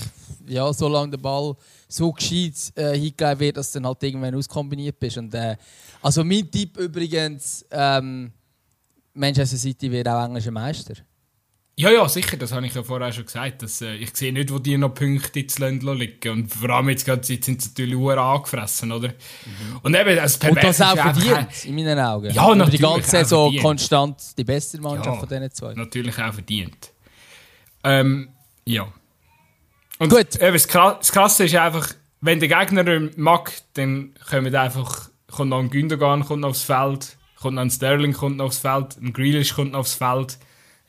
ja, 0.49 0.73
solange 0.73 1.11
der 1.13 1.19
Ball 1.19 1.55
so 1.89 2.11
gescheit 2.13 2.55
äh, 2.75 2.99
hingelegt 2.99 3.41
wird, 3.41 3.57
dass 3.59 3.71
du 3.71 3.79
dann 3.79 3.87
halt 3.87 4.03
irgendwann 4.03 4.35
auskombiniert 4.35 4.99
bist. 4.99 5.19
Und, 5.19 5.33
äh, 5.35 5.57
also 6.01 6.25
mein 6.25 6.51
Tipp 6.51 6.77
übrigens, 6.79 7.65
ähm, 7.71 8.33
Manchester 9.15 9.57
City 9.59 9.91
wird 9.93 10.09
auch 10.09 10.25
englischer 10.25 10.51
Meister. 10.51 10.95
Ja, 11.75 11.91
ja, 11.91 12.07
sicher, 12.07 12.37
das 12.37 12.53
habe 12.53 12.67
ich 12.67 12.75
ja 12.75 12.83
vorher 12.83 13.11
schon 13.13 13.25
gesagt. 13.25 13.63
Dass, 13.63 13.81
äh, 13.81 13.95
ich 13.95 14.15
sehe 14.15 14.31
nicht, 14.33 14.53
wo 14.53 14.59
die 14.59 14.77
noch 14.77 14.91
Punkte 14.91 15.41
ins 15.41 15.59
Land 15.59 15.83
liegen. 15.83 16.31
Und 16.31 16.53
vor 16.53 16.69
allem 16.69 16.91
jetzt, 16.91 17.07
gerade, 17.07 17.27
jetzt 17.27 17.47
sind 17.47 17.63
sie 17.63 17.69
natürlich 17.71 17.99
sehr 17.99 18.19
angefressen, 18.19 18.93
oder? 18.93 19.15
Und 19.83 19.95
eben, 19.95 20.15
das 20.17 20.39
Mhm. 20.43 20.49
Und 20.51 20.63
das 20.63 20.81
auch 20.83 20.97
verdient, 20.97 21.65
in 21.65 21.75
meinen 21.75 21.99
Augen. 21.99 22.31
Ja, 22.31 22.45
Über 22.45 22.53
die 22.53 22.59
natürlich 22.59 22.81
ganze 22.83 22.99
auch 23.01 23.11
Saison 23.11 23.45
verdient. 23.47 23.63
konstant 23.63 24.39
die 24.39 24.45
beste 24.45 24.81
Mannschaft 24.83 25.07
Ja. 25.07 25.15
von 25.17 25.29
diesen 25.29 25.51
zwei. 25.51 25.75
natürlich 25.75 26.19
auch 26.23 26.35
verdient. 26.35 26.93
Ähm, 27.85 28.29
ja. 28.67 28.87
Und 29.99 30.11
Gut. 30.11 30.37
Eben, 30.37 30.53
das, 30.53 30.69
Kra- 30.69 30.99
das 30.99 31.11
Krasse 31.11 31.45
ist 31.45 31.55
einfach, 31.55 31.95
wenn 32.21 32.39
der 32.39 32.49
Gegner 32.49 33.09
mag, 33.17 33.51
dann 33.75 34.13
kommt 34.29 34.55
einfach, 34.55 35.09
kommt 35.31 35.51
noch 35.51 35.59
ein 35.59 35.71
Gündogan 35.71 36.25
kommt 36.25 36.43
noch 36.43 36.51
aufs 36.51 36.63
Feld, 36.63 37.17
kommt 37.41 37.55
noch 37.55 37.63
ein 37.63 37.71
Sterling 37.71 38.13
kommt 38.13 38.37
noch 38.37 38.47
aufs 38.47 38.59
Feld, 38.59 38.97
ein 39.01 39.13
Grealish 39.13 39.55
kommt 39.55 39.73
noch 39.73 39.81
aufs 39.81 39.95
Feld. 39.95 40.39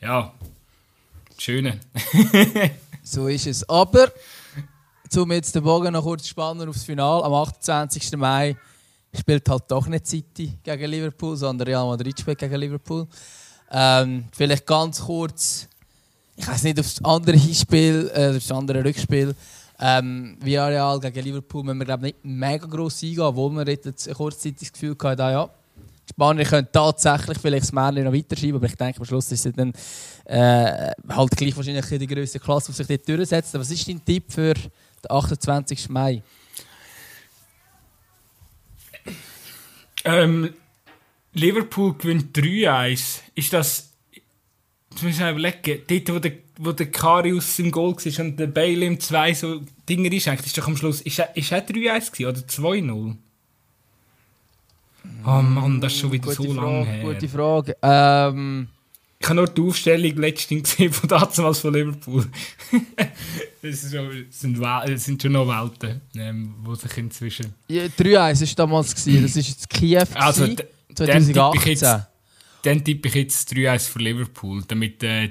Ja, 0.00 0.34
schöne. 1.38 1.80
So 3.06 3.28
ist 3.28 3.46
es. 3.46 3.68
Aber, 3.68 4.10
um 5.14 5.30
jetzt 5.32 5.54
den 5.54 5.62
Bogen 5.62 5.92
noch 5.92 6.02
kurz 6.02 6.26
spannen 6.26 6.66
aufs 6.68 6.84
Finale, 6.84 7.22
am 7.22 7.34
28. 7.34 8.16
Mai 8.16 8.56
spielt 9.14 9.46
halt 9.48 9.64
doch 9.68 9.86
nicht 9.86 10.06
City 10.06 10.54
gegen 10.62 10.90
Liverpool, 10.90 11.36
sondern 11.36 11.68
Real 11.68 11.86
Madrid 11.86 12.18
spielt 12.18 12.38
gegen 12.38 12.54
Liverpool. 12.56 13.06
Ähm, 13.70 14.24
vielleicht 14.32 14.66
ganz 14.66 15.02
kurz, 15.02 15.68
ich 16.34 16.48
weiß 16.48 16.62
nicht, 16.62 16.80
auf 16.80 16.86
das 16.86 17.04
andere 17.04 17.36
Hinspiel, 17.36 18.10
äh, 18.14 18.32
das 18.32 18.50
andere 18.50 18.82
Rückspiel, 18.82 19.34
ähm, 19.78 20.38
Villarreal 20.40 20.98
gegen 20.98 21.24
Liverpool 21.24 21.62
müssen 21.62 21.78
wir 21.78 21.84
glaube 21.84 22.04
nicht 22.04 22.24
mega 22.24 22.66
gross 22.66 23.02
eingehen, 23.02 23.20
obwohl 23.20 23.50
wir 23.50 23.66
jetzt 23.66 24.12
kurzzeitig 24.14 24.70
das 24.70 24.72
Gefühl 24.72 24.96
hatten, 25.02 25.20
ja, 25.20 25.50
die 26.08 26.10
Spanier 26.10 26.44
können 26.44 26.68
tatsächlich 26.70 27.38
vielleicht 27.38 27.64
das 27.64 27.72
Märchen 27.72 28.04
noch 28.04 28.12
weiterschieben, 28.12 28.56
aber 28.56 28.66
ich 28.66 28.76
denke, 28.76 29.00
am 29.00 29.06
Schluss 29.06 29.32
ist 29.32 29.46
es 29.46 29.52
dann 29.54 29.72
äh, 30.24 30.90
halt 31.08 31.30
gleich 31.36 31.56
wahrscheinlich 31.56 31.86
die 31.86 32.06
grösste 32.06 32.38
Klasse, 32.38 32.72
die 32.72 32.76
sich 32.76 32.86
dort 32.86 33.08
durchsetzt. 33.08 33.54
Was 33.54 33.70
ist 33.70 33.88
dein 33.88 34.04
Tipp 34.04 34.24
für 34.30 34.54
den 34.54 34.70
28. 35.10 35.88
Mai? 35.88 36.22
Ähm, 40.04 40.52
Liverpool 41.32 41.94
gewinnt 41.94 42.36
3-1. 42.36 43.20
Ist 43.34 43.52
das. 43.52 43.90
Jetzt 44.90 45.02
muss 45.02 45.14
ich 45.14 45.20
überlegen. 45.20 45.82
Dort, 45.88 46.14
wo 46.14 46.18
der, 46.18 46.32
wo 46.58 46.72
der 46.72 46.90
Karius 46.90 47.58
im 47.58 47.70
Goal 47.70 47.96
war 47.96 48.24
und 48.24 48.38
der 48.38 48.46
Bale 48.46 48.84
im 48.84 49.00
2 49.00 49.34
so 49.34 49.62
Dinger 49.88 50.12
einschenkt, 50.12 50.46
ist 50.46 50.56
doch 50.56 50.68
am 50.68 50.76
Schluss. 50.76 51.00
Ist 51.00 51.20
ist 51.34 51.52
er 51.52 51.66
3-1 51.66 52.12
gewesen 52.12 52.26
oder 52.26 52.40
2-0? 52.40 53.16
Oh 55.26 55.40
Mann, 55.42 55.80
das 55.80 55.92
ist 55.94 56.00
schon 56.00 56.12
wieder 56.12 56.32
so 56.32 56.52
lange 56.52 56.84
her. 56.84 57.02
Gute 57.14 57.28
Frage. 57.28 57.76
Ähm, 57.82 58.68
Ich 59.18 59.26
habe 59.26 59.36
nur 59.36 59.48
die 59.48 59.60
Aufstellung 59.62 60.16
letztens 60.16 60.62
gesehen 60.70 60.92
von 60.92 61.08
damals 61.08 61.58
von 61.60 61.72
Liverpool. 61.72 62.26
das, 63.62 63.80
sind, 63.82 64.60
das 64.60 65.04
sind 65.04 65.22
schon 65.22 65.32
noch 65.32 65.46
Welten, 65.48 66.00
ähm, 66.16 66.54
wo 66.62 66.74
sich 66.74 66.96
inzwischen. 66.98 67.54
ja, 67.68 67.84
3-1 67.84 68.40
war 68.40 68.54
damals. 68.66 68.94
Gewesen. 68.94 69.22
Das 69.22 69.36
war 69.36 69.42
jetzt 69.42 69.70
Kiew 69.70 70.04
Also, 70.14 70.42
gewesen, 70.42 70.56
d- 70.56 70.64
dann 71.06 71.24
tippe 71.24 71.58
ich 71.58 71.78
2018. 71.78 72.04
jetzt- 72.64 73.14
jetzt 73.14 73.52
3-1 73.52 73.88
für 73.88 73.98
Liverpool, 74.00 74.62
damit 74.68 75.02
äh, 75.02 75.30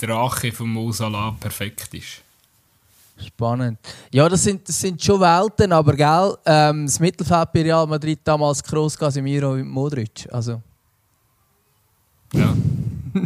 die 0.00 0.04
Rache 0.04 0.52
von 0.52 0.68
Mo 0.68 0.92
Salah 0.92 1.36
perfekt 1.40 1.94
ist. 1.94 2.22
Spannend. 3.18 3.78
Ja, 4.12 4.28
das 4.28 4.44
sind, 4.44 4.68
das 4.68 4.78
sind 4.80 5.02
schon 5.02 5.20
Welten, 5.20 5.72
aber 5.72 5.94
gell, 5.94 6.36
ähm, 6.44 6.86
das 6.86 7.00
Mittelfeld 7.00 7.52
bei 7.52 7.62
Real 7.62 7.86
Madrid 7.86 8.20
damals 8.24 8.62
Kroos, 8.62 8.96
Casemiro 8.96 9.52
und 9.52 9.68
Modric. 9.68 10.28
Also, 10.30 10.60
Ja. 12.34 12.54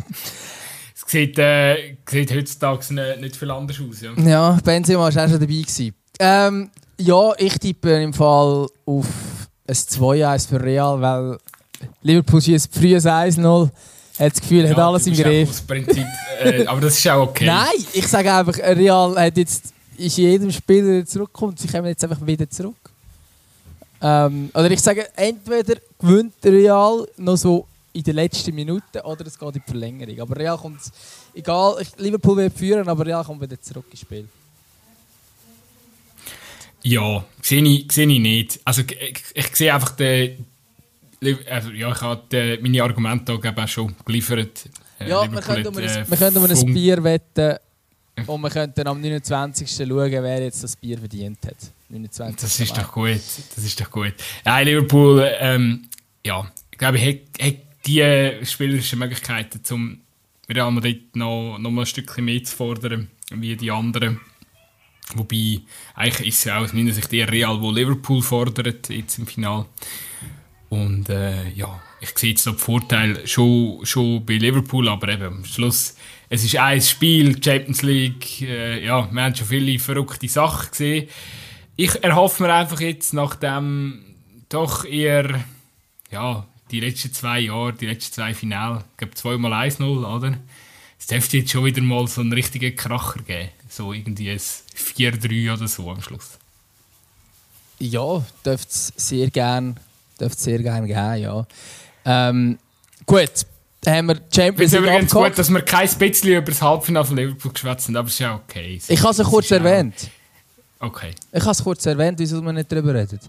es 0.94 1.02
sieht, 1.06 1.38
äh, 1.38 1.96
sieht 2.08 2.32
heutzutage 2.32 2.94
nicht, 2.94 3.20
nicht 3.20 3.36
viel 3.36 3.50
anders 3.50 3.78
aus. 3.80 4.00
Ja. 4.00 4.12
ja, 4.22 4.58
Benzema 4.62 5.00
war 5.00 5.08
auch 5.08 5.12
schon 5.12 5.30
dabei. 5.32 5.46
Gewesen. 5.46 5.94
Ähm, 6.20 6.70
ja, 6.98 7.32
ich 7.38 7.58
tippe 7.58 8.02
im 8.02 8.12
Fall 8.12 8.68
auf 8.86 9.06
ein 9.66 9.74
2-1 9.74 10.48
für 10.48 10.62
Real, 10.62 11.00
weil 11.00 11.38
Liverpool 12.02 12.40
schießt 12.42 12.72
früh 12.74 12.94
ein 12.94 13.00
1-0, 13.00 13.64
hat 14.18 14.32
das 14.32 14.40
Gefühl, 14.40 14.68
hat 14.68 14.76
Ja, 14.76 14.86
alles 14.88 15.04
du 15.04 15.10
im 15.10 15.16
Griff. 15.16 15.66
Prinzip, 15.66 16.04
äh, 16.42 16.66
aber 16.66 16.80
das 16.82 16.98
ist 16.98 17.08
auch 17.08 17.28
okay. 17.28 17.46
Nein, 17.46 17.84
ich 17.92 18.06
sage 18.06 18.32
einfach, 18.32 18.58
Real 18.58 19.16
hat 19.18 19.36
jetzt, 19.38 19.72
ist 20.00 20.18
in 20.18 20.24
jedem 20.24 20.50
Spieler 20.50 20.92
der 20.92 21.06
zurückkommt, 21.06 21.58
sie 21.58 21.68
kommen 21.68 21.86
jetzt 21.86 22.02
einfach 22.04 22.24
wieder 22.26 22.48
zurück. 22.48 22.76
Ähm, 24.02 24.50
oder 24.54 24.70
ich 24.70 24.80
sage, 24.80 25.08
entweder 25.14 25.76
gewinnt 25.98 26.34
Real 26.44 27.06
noch 27.18 27.36
so 27.36 27.66
in 27.92 28.02
den 28.02 28.14
letzten 28.14 28.54
Minuten 28.54 29.00
oder 29.00 29.26
es 29.26 29.38
geht 29.38 29.48
in 29.48 29.62
die 29.66 29.70
Verlängerung. 29.70 30.20
Aber 30.20 30.36
Real 30.36 30.56
kommt, 30.56 30.80
egal, 31.34 31.84
Liverpool 31.98 32.36
wird 32.38 32.56
führen, 32.56 32.88
aber 32.88 33.04
Real 33.04 33.24
kommt 33.24 33.42
wieder 33.42 33.60
zurück 33.60 33.86
ins 33.90 34.00
Spiel. 34.00 34.26
Ja, 36.82 37.24
sehe 37.42 37.62
ich, 37.62 37.92
sehe 37.92 38.06
ich 38.06 38.20
nicht. 38.20 38.60
Also 38.64 38.82
ich, 38.82 39.22
ich 39.34 39.56
sehe 39.56 39.74
einfach 39.74 39.90
den, 39.90 40.46
also, 41.50 41.70
ja, 41.70 41.92
ich 41.92 42.00
habe 42.00 42.58
meine 42.62 42.82
Argumente 42.82 43.34
auch 43.34 43.68
schon 43.68 43.94
geliefert. 44.06 44.66
Äh, 44.98 45.10
ja, 45.10 45.30
wir 45.30 45.40
können, 45.40 45.66
um 45.66 45.76
ein, 45.76 45.84
äh, 45.84 46.04
wir 46.08 46.16
können 46.16 46.36
um 46.38 46.44
ein 46.44 46.74
Bier 46.74 47.04
wetten 47.04 47.58
und 48.26 48.40
wir 48.40 48.50
könnten 48.50 48.86
am 48.86 49.00
29. 49.00 49.70
schauen, 49.70 50.10
wer 50.10 50.42
jetzt 50.42 50.62
das 50.62 50.76
Bier 50.76 50.98
verdient 50.98 51.38
hat. 51.46 51.56
29. 51.88 52.40
Das 52.40 52.60
ist 52.60 52.76
doch 52.76 52.92
gut. 52.92 53.20
Das 53.54 53.64
ist 53.64 53.80
doch 53.80 53.90
gut. 53.90 54.14
Ja, 54.44 54.60
Liverpool, 54.60 55.28
ähm, 55.38 55.88
ja, 56.24 56.50
ich 56.70 56.78
glaube, 56.78 56.98
ich 56.98 57.22
hat 57.40 57.56
die 57.86 58.44
spielerischen 58.44 58.98
Möglichkeiten, 58.98 59.60
um 59.74 60.00
Real 60.48 60.70
Madrid 60.70 61.14
noch, 61.16 61.58
noch 61.58 61.70
mal 61.70 61.82
ein 61.82 61.86
Stückchen 61.86 62.24
mehr 62.24 62.42
zu 62.44 62.54
fordern, 62.56 63.08
wie 63.30 63.56
die 63.56 63.70
anderen. 63.70 64.20
Wobei, 65.14 65.60
eigentlich 65.94 66.28
ist 66.28 66.38
es 66.38 66.44
ja 66.44 66.58
aus 66.58 66.72
meiner 66.72 66.92
Sicht 66.92 67.12
eher 67.12 67.30
Real, 67.30 67.60
wo 67.60 67.70
Liverpool 67.70 68.22
fordert, 68.22 68.88
jetzt 68.88 69.18
im 69.18 69.26
Finale. 69.26 69.66
Und 70.68 71.08
äh, 71.08 71.48
ja, 71.50 71.80
ich 72.00 72.16
sehe 72.16 72.30
jetzt 72.30 72.46
noch 72.46 72.54
den 72.54 72.60
Vorteil 72.60 73.26
schon, 73.26 73.84
schon 73.84 74.24
bei 74.24 74.34
Liverpool, 74.34 74.88
aber 74.88 75.08
eben 75.08 75.24
am 75.24 75.44
Schluss, 75.44 75.96
es 76.30 76.44
ist 76.44 76.56
ein 76.56 76.80
Spiel, 76.80 77.42
Champions 77.42 77.82
League, 77.82 78.40
äh, 78.42 78.84
ja, 78.84 79.06
wir 79.12 79.22
haben 79.22 79.34
schon 79.34 79.46
viele 79.46 79.78
verrückte 79.78 80.28
Sachen 80.28 80.70
gesehen. 80.70 81.08
Ich 81.76 82.02
erhoffe 82.02 82.42
mir 82.42 82.54
einfach 82.54 82.80
jetzt 82.80 83.12
nach 83.12 83.34
dem 83.34 84.02
doch 84.48 84.84
eher, 84.84 85.44
ja, 86.10 86.46
die 86.70 86.80
letzten 86.80 87.12
zwei 87.12 87.40
Jahre, 87.40 87.72
die 87.72 87.86
letzten 87.86 88.14
zwei 88.14 88.32
Finale, 88.32 88.84
ich 88.92 88.96
glaube 88.96 89.14
zweimal 89.14 89.68
1-0, 89.68 89.82
oder? 89.82 90.38
Es 90.98 91.06
dürfte 91.06 91.38
jetzt 91.38 91.50
schon 91.50 91.64
wieder 91.64 91.82
mal 91.82 92.06
so 92.06 92.20
einen 92.20 92.32
richtigen 92.32 92.76
Kracher 92.76 93.22
geben. 93.22 93.48
So 93.68 93.92
irgendwie 93.92 94.30
ein 94.30 94.38
4-3 94.38 95.52
oder 95.52 95.66
so 95.66 95.90
am 95.90 96.00
Schluss. 96.00 96.38
Ja, 97.78 98.24
dürfte 98.44 98.68
es 98.68 98.92
sehr 98.96 99.30
gerne 99.30 99.74
sehr 100.28 100.58
gern 100.58 100.86
geben, 100.86 101.16
ja. 101.16 101.46
Ähm, 102.04 102.58
gut, 103.06 103.46
haben 103.86 104.08
wir 104.08 104.20
Champions 104.34 104.72
League 104.72 104.82
übrigens 104.82 105.12
gut, 105.12 105.38
dass 105.38 105.50
wir 105.50 105.62
kein 105.62 105.88
bisschen 105.88 106.30
über 106.30 106.42
das 106.42 106.60
Halbfinale 106.60 107.06
von 107.06 107.16
Liverpool 107.16 107.52
geschwätzt 107.52 107.88
haben, 107.88 107.96
aber 107.96 108.08
es 108.08 108.14
ist 108.14 108.20
ja 108.20 108.34
okay. 108.34 108.80
Ich 108.88 109.02
habe 109.02 109.10
es 109.10 109.28
kurz 109.28 109.50
erwähnt. 109.50 110.10
Okay. 110.78 111.12
Ich 111.32 111.42
habe 111.42 111.52
es 111.52 111.62
kurz 111.62 111.86
erwähnt, 111.86 112.18
wieso 112.18 112.40
wir 112.40 112.52
nicht 112.52 112.70
darüber 112.70 112.94
reden. 112.94 113.20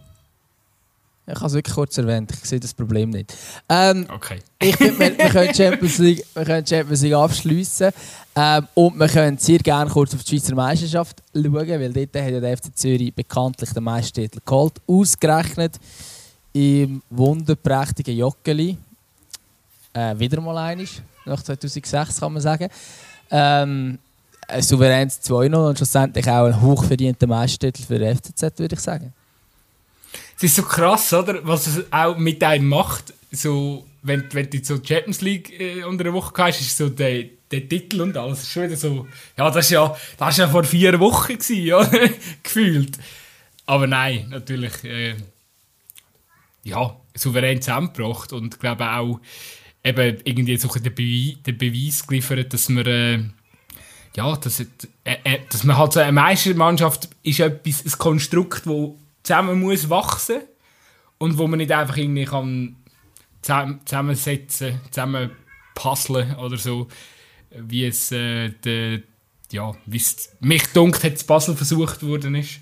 Ich 1.27 1.35
habe 1.35 1.45
es 1.45 1.53
wirklich 1.53 1.75
kurz 1.75 1.97
erwähnt, 1.97 2.31
ich 2.31 2.49
sehe 2.49 2.59
das 2.59 2.73
Problem 2.73 3.11
nicht. 3.11 3.33
Ähm, 3.69 4.07
okay. 4.13 4.39
Ich 4.59 4.75
finde, 4.75 4.99
wir, 4.99 5.17
wir, 5.17 5.29
können 5.29 5.53
Champions 5.53 5.97
League, 5.99 6.25
wir 6.33 6.43
können 6.43 6.65
Champions 6.65 7.01
League 7.01 7.13
abschliessen 7.13 7.91
ähm, 8.35 8.67
und 8.73 8.99
wir 8.99 9.07
können 9.07 9.37
sehr 9.37 9.59
gerne 9.59 9.89
kurz 9.89 10.13
auf 10.15 10.23
die 10.23 10.39
Schweizer 10.39 10.55
Meisterschaft 10.55 11.21
schauen, 11.33 11.53
weil 11.53 11.93
dort 11.93 12.15
hat 12.15 12.31
ja 12.31 12.39
der 12.39 12.57
FC 12.57 12.75
Zürich 12.75 13.13
bekanntlich 13.13 13.71
den 13.71 13.83
Meistertitel 13.83 14.39
geholt. 14.43 14.73
Ausgerechnet 14.87 15.79
im 16.53 17.01
wunderprächtigen 17.09 18.17
Joggeli. 18.17 18.77
Äh, 19.93 20.17
wieder 20.19 20.39
mal 20.41 20.57
einig, 20.57 21.01
nach 21.25 21.43
2006 21.43 22.19
kann 22.19 22.33
man 22.33 22.41
sagen. 22.41 22.69
Ähm, 23.29 23.99
ein 24.47 24.61
souveränes 24.61 25.21
2-0 25.23 25.69
und 25.69 25.77
schlussendlich 25.77 26.27
auch 26.29 26.45
ein 26.45 26.61
hochverdienter 26.61 27.27
Meistertitel 27.27 27.83
für 27.83 27.99
den 27.99 28.17
FCZ, 28.17 28.59
würde 28.59 28.75
ich 28.75 28.81
sagen. 28.81 29.13
Es 30.37 30.43
ist 30.43 30.55
so 30.55 30.63
krass, 30.63 31.13
oder? 31.13 31.45
Was 31.45 31.67
es 31.67 31.83
auch 31.91 32.17
mit 32.17 32.43
einem 32.43 32.67
macht. 32.67 33.13
So, 33.31 33.85
wenn, 34.01 34.25
wenn 34.33 34.49
du 34.49 34.63
so 34.63 34.75
Champions 34.75 35.21
League 35.21 35.59
äh, 35.59 35.83
unter 35.83 36.03
der 36.03 36.13
Woche 36.13 36.33
hast, 36.43 36.59
ist 36.59 36.75
so 36.75 36.89
der, 36.89 37.25
der 37.51 37.67
Titel 37.69 38.01
und 38.01 38.17
alles. 38.17 38.41
Ist 38.41 38.49
schon 38.49 38.63
wieder 38.63 38.75
so. 38.75 39.07
Ja, 39.37 39.49
das 39.51 39.71
war 39.71 39.89
ja, 39.89 39.97
das 40.17 40.37
ja 40.37 40.47
vor 40.49 40.63
vier 40.63 40.99
Wochen, 40.99 41.33
gewesen, 41.33 41.55
ja, 41.65 41.89
gefühlt. 42.43 42.97
Aber 43.65 43.87
nein, 43.87 44.27
natürlich. 44.29 44.83
Äh, 44.83 45.15
ja, 46.63 46.95
souverän 47.15 47.61
zusammengebracht 47.61 48.33
und 48.33 48.53
ich 48.53 48.59
glaube 48.59 48.89
auch 48.89 49.19
eben 49.83 50.17
irgendwie 50.23 50.57
so 50.57 50.67
den, 50.67 50.93
Beweis, 50.93 51.41
den 51.43 51.57
Beweis 51.57 52.05
geliefert, 52.05 52.53
dass 52.53 52.69
man 52.69 52.85
äh, 52.85 53.19
ja, 54.15 54.35
dass, 54.35 54.59
äh, 54.59 54.65
äh, 55.03 55.39
dass 55.49 55.63
man 55.63 55.77
halt 55.77 55.93
so 55.93 55.99
eine 55.99 56.11
Meistermannschaft 56.11 57.09
ist 57.23 57.39
etwas, 57.39 57.85
ein 57.85 57.97
Konstrukt, 57.97 58.65
das 58.65 58.89
zusammen 59.23 59.59
muss 59.59 59.89
wachsen 59.89 60.41
und 61.17 61.37
wo 61.37 61.47
man 61.47 61.59
nicht 61.59 61.71
einfach 61.71 61.97
irgendwie 61.97 62.25
kann 62.25 62.75
zusammensetzen, 63.41 64.81
zusammen 64.91 65.31
puzzeln 65.73 66.35
oder 66.35 66.57
so, 66.57 66.87
wie 67.51 67.85
es 67.85 68.11
äh, 68.11 68.49
de, 68.49 69.03
ja, 69.51 69.73
wie 69.85 69.97
es 69.97 70.35
mich 70.39 70.65
dunkt 70.67 71.03
hat, 71.03 71.25
Puzzle 71.25 71.55
versucht 71.55 72.03
worden 72.03 72.35
ist. 72.35 72.59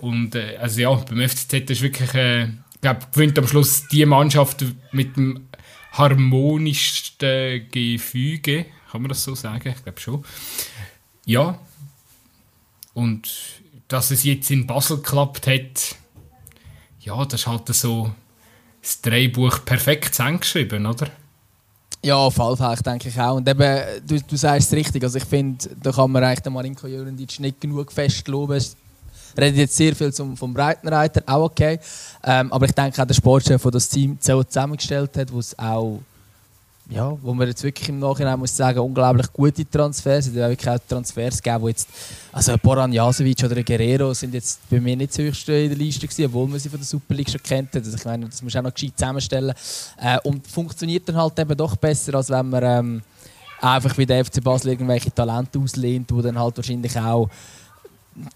Und 0.00 0.34
äh, 0.34 0.56
also 0.56 0.80
ja, 0.80 0.94
beim 0.94 1.28
FCZ 1.28 1.70
ist 1.70 1.82
wirklich 1.82 2.14
äh, 2.14 2.48
ich 2.78 2.82
glaube, 2.82 3.00
gewinnt 3.12 3.38
am 3.38 3.48
Schluss 3.48 3.88
die 3.88 4.06
Mannschaft 4.06 4.64
mit 4.92 5.16
dem 5.16 5.47
harmonischsten 5.98 7.68
Gefüge. 7.70 8.66
Kann 8.90 9.02
man 9.02 9.08
das 9.10 9.24
so 9.24 9.34
sagen? 9.34 9.74
Ich 9.76 9.82
glaube 9.82 10.00
schon. 10.00 10.24
Ja. 11.26 11.58
Und 12.94 13.28
dass 13.88 14.10
es 14.10 14.24
jetzt 14.24 14.50
in 14.50 14.66
Basel 14.66 14.98
geklappt 14.98 15.46
hat, 15.46 15.96
ja, 17.00 17.24
das 17.24 17.40
ist 17.40 17.46
halt 17.46 17.68
so 17.68 18.12
das 18.80 19.00
Drehbuch 19.00 19.64
perfekt 19.64 20.14
zusammengeschrieben, 20.14 20.86
oder? 20.86 21.10
Ja, 22.04 22.16
auf 22.16 22.38
jeden 22.38 22.56
Fall, 22.56 22.76
denke 22.76 23.08
ich 23.08 23.20
auch. 23.20 23.36
Und 23.36 23.48
eben, 23.48 24.06
du, 24.06 24.20
du 24.20 24.36
sagst 24.36 24.72
es 24.72 24.76
richtig, 24.76 25.02
also 25.02 25.18
ich 25.18 25.24
finde, 25.24 25.68
da 25.82 25.90
kann 25.90 26.10
man 26.10 26.22
eigentlich 26.22 26.40
den 26.40 26.52
Marinko 26.52 26.86
Jürenditsch 26.86 27.40
nicht 27.40 27.60
genug 27.60 27.92
festloben 27.92 28.62
redet 29.36 29.58
jetzt 29.58 29.76
sehr 29.76 29.94
viel 29.94 30.12
zum, 30.12 30.36
vom 30.36 30.54
Breitenreiter, 30.54 31.22
auch 31.26 31.44
okay. 31.44 31.78
Ähm, 32.24 32.52
aber 32.52 32.66
ich 32.66 32.72
denke 32.72 33.00
auch 33.00 33.06
der 33.06 33.14
Sportchef, 33.14 33.62
der 33.62 33.70
das 33.70 33.88
Team 33.88 34.18
zusammengestellt 34.20 35.16
hat, 35.16 35.32
wo 35.32 35.38
es 35.38 35.58
auch 35.58 36.00
ja, 36.90 37.16
wo 37.20 37.34
man 37.34 37.46
jetzt 37.46 37.62
wirklich 37.62 37.88
im 37.90 37.98
Nachhinein 37.98 38.38
muss 38.38 38.56
sagen, 38.56 38.78
unglaublich 38.78 39.30
gute 39.32 39.68
Transfers. 39.68 40.26
Es 40.26 40.32
hat 40.32 40.48
wirklich 40.48 40.68
auch 40.68 40.78
Transfers 40.88 41.42
gegeben, 41.42 41.62
wo 41.62 41.68
jetzt, 41.68 41.86
also 42.32 42.56
Boran 42.56 42.92
Jasovic 42.92 43.44
oder 43.44 43.62
Guerrero 43.62 44.14
sind 44.14 44.32
jetzt 44.32 44.60
bei 44.70 44.80
mir 44.80 44.96
nicht 44.96 45.12
so 45.12 45.22
höchst 45.22 45.46
in 45.50 45.68
der 45.68 45.76
Liste 45.76 46.06
gewesen, 46.06 46.24
obwohl 46.24 46.48
man 46.48 46.58
sie 46.58 46.70
von 46.70 46.78
der 46.78 46.86
Super 46.86 47.14
League 47.14 47.28
schon 47.28 47.42
kennt. 47.42 47.76
Also 47.76 47.94
ich 47.94 48.04
meine, 48.06 48.26
das 48.26 48.40
muss 48.40 48.56
auch 48.56 48.62
noch 48.62 48.72
gescheit 48.72 48.92
zusammenstellen. 48.96 49.54
Äh, 50.00 50.18
und 50.24 50.46
funktioniert 50.46 51.06
dann 51.08 51.16
halt 51.16 51.38
eben 51.38 51.56
doch 51.56 51.76
besser, 51.76 52.14
als 52.14 52.30
wenn 52.30 52.48
man 52.48 52.62
ähm, 52.64 53.02
einfach 53.60 53.98
wie 53.98 54.06
der 54.06 54.24
FC 54.24 54.42
Basel 54.42 54.70
irgendwelche 54.70 55.12
Talente 55.12 55.58
auslehnt, 55.58 56.10
die 56.10 56.22
dann 56.22 56.38
halt 56.38 56.56
wahrscheinlich 56.56 56.98
auch 56.98 57.28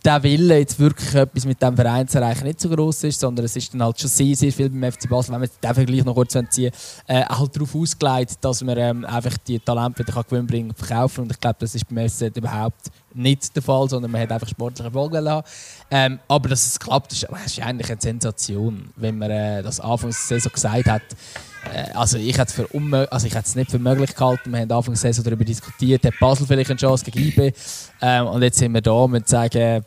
der 0.05 0.23
Wille, 0.23 0.59
jetzt 0.59 0.79
wirklich 0.79 1.15
etwas 1.15 1.45
mit 1.45 1.61
dem 1.61 1.77
Verein 1.77 2.07
zu 2.07 2.19
erreichen, 2.19 2.45
nicht 2.45 2.61
so 2.61 2.69
groß 2.69 3.05
ist, 3.05 3.21
sondern 3.21 3.45
es 3.45 3.57
ist 3.57 3.73
dann 3.73 3.83
halt 3.83 3.99
schon 4.01 4.11
sehr, 4.11 4.35
sehr 4.37 4.53
viel 4.53 4.71
beim 4.71 4.93
FC 4.93 5.09
Basel, 5.09 5.35
wenn 5.35 5.43
wir 5.43 5.49
den 5.49 5.75
Vergleich 5.75 6.05
noch 6.05 6.15
kurz 6.15 6.37
ziehen 6.51 6.73
äh, 7.07 7.25
halt 7.25 7.57
darauf 7.57 7.75
ausgelegt, 7.75 8.37
dass 8.41 8.63
man 8.63 8.79
ähm, 8.79 9.05
einfach 9.05 9.37
die 9.39 9.59
Talente 9.59 10.07
wieder 10.07 10.23
gewinnbringen 10.23 10.71
und 10.71 10.79
verkaufen. 10.79 11.23
Und 11.23 11.33
ich 11.33 11.41
glaube, 11.41 11.57
das 11.61 11.75
ist 11.75 11.89
beim 11.89 12.09
FCZ 12.09 12.37
überhaupt 12.37 12.91
nicht 13.15 13.55
der 13.55 13.63
Fall, 13.63 13.89
sondern 13.89 14.11
man 14.11 14.21
hat 14.21 14.33
einfach 14.33 14.49
sportliche 14.49 14.89
Erfolg 14.89 15.15
haben. 15.15 15.43
Ähm, 15.91 16.19
aber 16.29 16.49
dass 16.49 16.67
es 16.67 16.79
klappt, 16.79 17.13
ist, 17.13 17.25
ist 17.25 17.61
eigentlich 17.61 17.91
eine 17.91 18.01
Sensation, 18.01 18.91
wenn 18.97 19.19
man 19.19 19.31
äh, 19.31 19.63
das 19.63 19.81
Anfangs 19.81 20.29
der 20.29 20.39
Saison 20.39 20.53
gesagt 20.53 20.87
hat, 20.87 21.03
also 21.95 22.19
ich 22.19 22.39
hätte 22.39 22.65
es 22.65 23.07
also 23.11 23.59
nicht 23.59 23.71
für 23.71 23.79
möglich 23.79 24.15
gehalten. 24.15 24.51
Wir 24.51 24.61
haben 24.61 24.73
Anfang 24.73 24.95
der 24.95 25.01
Saison 25.01 25.25
darüber 25.25 25.45
diskutiert, 25.45 26.05
hat 26.05 26.15
Basel 26.21 26.47
vielleicht 26.47 26.71
eine 26.71 26.79
Chance 26.79 27.05
gegen 27.05 27.27
IB. 27.29 27.53
Ähm, 28.01 28.27
und 28.27 28.43
jetzt 28.43 28.59
sind 28.59 28.73
wir 28.73 28.81
da 28.81 28.93
und 28.93 29.29
sagen, 29.29 29.85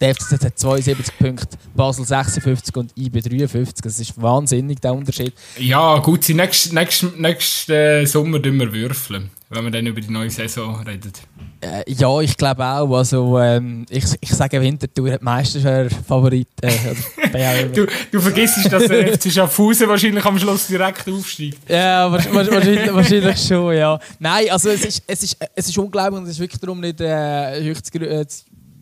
der 0.00 0.14
FCZ 0.14 0.44
hat 0.44 0.58
72 0.58 1.18
Punkte, 1.18 1.56
Basel 1.74 2.04
56 2.04 2.76
und 2.76 2.92
IB 2.96 3.20
53. 3.20 3.82
Das 3.82 3.98
ist 3.98 4.20
wahnsinnig, 4.20 4.80
der 4.80 4.94
Unterschied. 4.94 5.32
Ja, 5.58 5.98
gut, 5.98 6.28
nächsten 6.28 6.74
nächst, 6.74 7.18
nächst, 7.18 7.70
äh, 7.70 8.04
Sommer 8.04 8.38
wir 8.44 8.72
würfeln, 8.72 9.30
wenn 9.48 9.64
wir 9.64 9.70
dann 9.70 9.86
über 9.86 10.00
die 10.00 10.10
neue 10.10 10.28
Saison 10.30 10.82
reden. 10.82 11.12
Äh, 11.60 11.84
ja, 11.86 12.20
ich 12.20 12.36
glaube 12.36 12.64
auch. 12.64 12.96
Also, 12.96 13.38
ähm, 13.38 13.86
ich, 13.88 14.04
ich 14.20 14.30
sage, 14.30 14.60
Winterthur 14.60 15.12
hat 15.12 15.22
meistens 15.22 15.62
Favorit. 16.06 16.48
Äh, 16.60 17.68
du, 17.72 17.86
du 18.10 18.20
vergisst, 18.20 18.70
dass 18.70 18.86
der 18.86 19.16
FC 19.16 19.30
Schaffhausen 19.30 19.88
wahrscheinlich 19.88 20.24
am 20.24 20.38
Schluss 20.38 20.66
direkt 20.66 21.08
aufsteigt. 21.08 21.58
Ja, 21.68 22.10
wahrscheinlich, 22.10 22.92
wahrscheinlich 22.92 23.38
schon, 23.46 23.74
ja. 23.74 23.98
Nein, 24.18 24.50
also 24.50 24.70
es 24.70 24.84
ist, 24.84 25.02
es 25.06 25.22
ist, 25.22 25.36
es 25.54 25.68
ist 25.68 25.78
unglaublich 25.78 26.18
und 26.18 26.24
es 26.24 26.32
ist 26.32 26.40
wirklich 26.40 26.60
darum 26.60 26.80
nicht 26.80 27.00
äh, 27.00 27.62
höchst, 27.62 27.94
äh, 27.94 28.26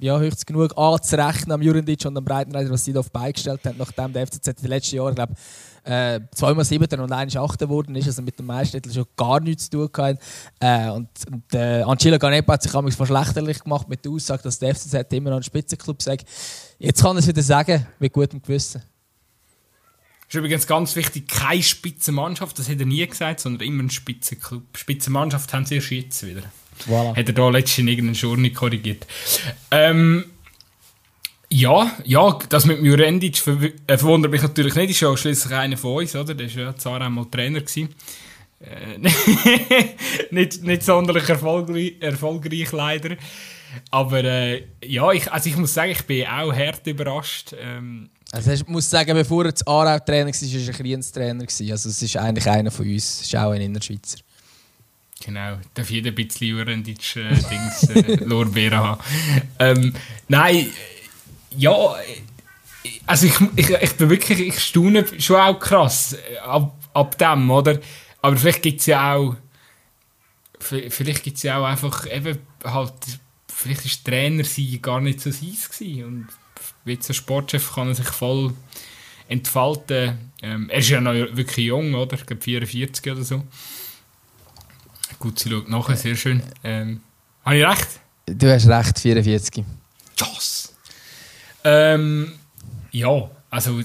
ja, 0.01 0.19
höchst 0.19 0.47
genug 0.47 0.77
anzurechnen 0.77 1.53
am 1.53 1.63
Jurendic 1.63 2.05
und 2.07 2.17
am 2.17 2.25
Breitenreiter, 2.25 2.71
was 2.71 2.85
sie 2.85 2.93
da 2.93 3.01
auf 3.01 3.11
beigestellt 3.11 3.61
haben, 3.65 3.77
nachdem 3.79 4.13
der 4.13 4.27
FCZ 4.27 4.49
in 4.49 4.55
den 4.63 4.69
letzten 4.69 4.97
Jahren, 4.97 5.15
glaube 5.15 5.35
äh, 5.85 6.21
zweimal 6.35 6.65
Siebter 6.65 7.03
und 7.03 7.13
einmal 7.13 7.45
Achter 7.45 7.67
geworden 7.67 7.95
ist, 7.95 8.07
also 8.07 8.23
mit 8.23 8.39
dem 8.39 8.47
Meistertitel 8.47 8.95
schon 8.95 9.07
gar 9.17 9.41
nichts 9.41 9.65
zu 9.65 9.79
tun 9.79 9.89
gehabt. 9.93 10.23
Äh, 10.61 10.91
und 10.91 11.09
und 11.31 11.55
äh, 11.55 11.83
Angelo 11.83 12.19
Ganepa 12.19 12.55
hat 12.55 12.63
sich 12.63 12.75
auch 12.75 12.91
verschlechterlich 12.91 13.61
gemacht 13.61 13.89
mit 13.89 14.05
der 14.05 14.13
Aussage, 14.13 14.43
dass 14.43 14.59
der 14.59 14.75
FCZ 14.75 15.13
immer 15.13 15.31
noch 15.31 15.39
ein 15.39 15.43
Spitzenklub 15.43 16.03
sagt. 16.03 16.27
Jetzt 16.79 17.03
kann 17.03 17.17
er 17.17 17.21
es 17.21 17.29
wieder 17.29 17.43
sagen, 17.43 17.87
mit 17.99 18.13
gutem 18.13 18.41
Gewissen. 18.41 18.83
ist 20.29 20.35
übrigens 20.35 20.67
ganz 20.67 20.97
wichtig, 20.97 21.29
keine 21.29 21.63
Spitzenmannschaft, 21.63 22.59
das 22.59 22.69
hat 22.69 22.81
er 22.81 22.87
nie 22.87 23.07
gesagt, 23.07 23.41
sondern 23.41 23.67
immer 23.67 23.83
ein 23.83 23.91
Spitzenklub. 23.91 24.63
Spitzenmannschaft 24.77 25.53
haben 25.53 25.67
sie 25.67 25.77
erst 25.77 25.91
jetzt 25.91 26.27
wieder. 26.27 26.43
Voilà. 26.89 27.17
Hat 27.17 27.29
er 27.29 27.35
da 27.35 27.49
letztens 27.51 27.89
irgendeinen 27.89 28.15
Schurni 28.15 28.51
korrigiert. 28.51 29.07
Ähm, 29.71 30.25
ja, 31.51 31.91
ja, 32.05 32.39
das 32.49 32.65
mit 32.65 32.83
Jurendic 32.83 33.39
verw 33.39 33.73
äh, 33.87 33.99
verwundert 33.99 34.33
mich 34.33 34.43
natürlich 34.43 34.75
nicht. 34.75 34.91
Ist 34.91 35.01
ja 35.01 35.17
schließlich 35.17 35.53
einer 35.55 35.77
von 35.77 35.97
uns, 35.97 36.15
oder? 36.17 36.35
Der 36.35 36.55
war 36.55 36.63
ja 36.63 36.77
zwar 36.77 37.01
einmal 37.01 37.27
Trainer. 37.27 37.61
Gewesen. 37.61 37.95
Äh, 38.61 38.99
nicht, 40.31 40.63
nicht 40.63 40.83
sonderlich 40.83 41.29
erfolgreich, 41.29 41.95
erfolgreich 42.01 42.73
leider. 42.73 43.17
Aber 43.91 44.23
äh, 44.25 44.65
ja, 44.85 45.11
ich, 45.13 45.31
also 45.31 45.49
ich 45.49 45.57
muss 45.57 45.75
sagen, 45.75 45.93
ich 45.93 46.03
bin 46.03 46.27
auch 46.27 46.53
hart 46.53 46.87
überrascht. 46.87 47.55
Ähm, 47.59 48.11
Also 48.33 48.53
ich 48.53 48.67
muss 48.67 48.89
sagen, 48.89 49.15
bevor 49.15 49.47
er 49.47 49.55
zu 49.55 49.67
Aarau 49.67 49.99
Trainer 49.99 50.31
war, 50.31 50.35
war 50.35 50.59
er 50.59 50.67
ein 50.67 50.73
Krienstrainer. 50.73 51.45
Also 51.45 51.89
es 51.89 52.03
ist 52.03 52.17
eigentlich 52.17 52.49
einer 52.49 52.71
von 52.71 52.87
uns, 52.87 53.21
es 53.21 53.21
ist 53.23 53.37
auch 53.37 53.51
ein 53.51 53.61
Innerschweizer. 53.61 54.19
Genau, 55.25 55.59
darf 55.73 55.91
jeder 55.91 56.11
ein 56.11 56.15
bisschen 56.15 56.49
Jurendic 56.49 57.17
äh, 57.17 57.35
Dings 57.35 57.83
äh, 57.91 58.17
Lorbeeren 58.25 58.79
haben. 58.79 59.01
Ähm, 59.59 59.95
nein, 60.29 60.69
ja, 61.57 61.95
also 63.07 63.27
ich, 63.27 63.35
ich, 63.57 63.71
ich 63.71 63.93
bin 63.97 64.11
wirklich, 64.11 64.41
ich 64.41 64.59
staune 64.59 65.05
schon 65.21 65.37
auch 65.37 65.59
krass 65.59 66.15
äh, 66.15 66.39
ab, 66.39 66.77
ab 66.93 67.19
dem, 67.19 67.51
oder? 67.51 67.81
Aber 68.23 68.37
vielleicht 68.37 68.63
gibt 68.63 68.81
es 68.81 68.87
ja 68.87 69.15
auch, 69.15 69.37
vielleicht 70.59 71.23
gibt 71.23 71.37
es 71.37 71.43
ja 71.43 71.59
auch 71.59 71.65
einfach 71.65 72.11
eben 72.11 72.39
halt, 72.65 72.93
vielleicht 73.49 73.85
ist 73.85 74.05
Trainer 74.05 74.45
sein 74.45 74.79
gar 74.81 75.01
nicht 75.01 75.21
so 75.21 75.31
seins 75.31 75.69
gewesen 75.69 76.05
und 76.05 76.29
wie 76.85 76.99
so 77.01 77.13
Sportchef 77.13 77.75
kann 77.75 77.89
er 77.89 77.95
sich 77.95 78.09
voll 78.09 78.55
entfalten. 79.29 80.33
Ähm, 80.43 80.69
er 80.71 80.79
ist 80.79 80.91
ja 80.91 81.01
noch 81.01 81.13
wirklich 81.13 81.67
jung, 81.67 81.95
oder? 81.95 82.15
Ich 82.15 82.27
glaube 82.27 82.43
44 82.43 83.13
oder 83.13 83.25
so. 83.25 83.43
Gut, 85.19 85.39
sie 85.39 85.51
schaut 85.51 85.69
nachher, 85.69 85.97
sehr 85.97 86.17
schön. 86.17 86.43
Ähm, 86.63 87.01
habe 87.45 87.57
ich 87.57 87.65
recht? 87.65 87.89
Du 88.27 88.53
hast 88.53 88.67
recht, 88.67 88.99
44. 88.99 89.65
Yes! 90.19 90.74
Ähm, 91.65 92.33
ja, 92.93 93.31
also 93.51 93.81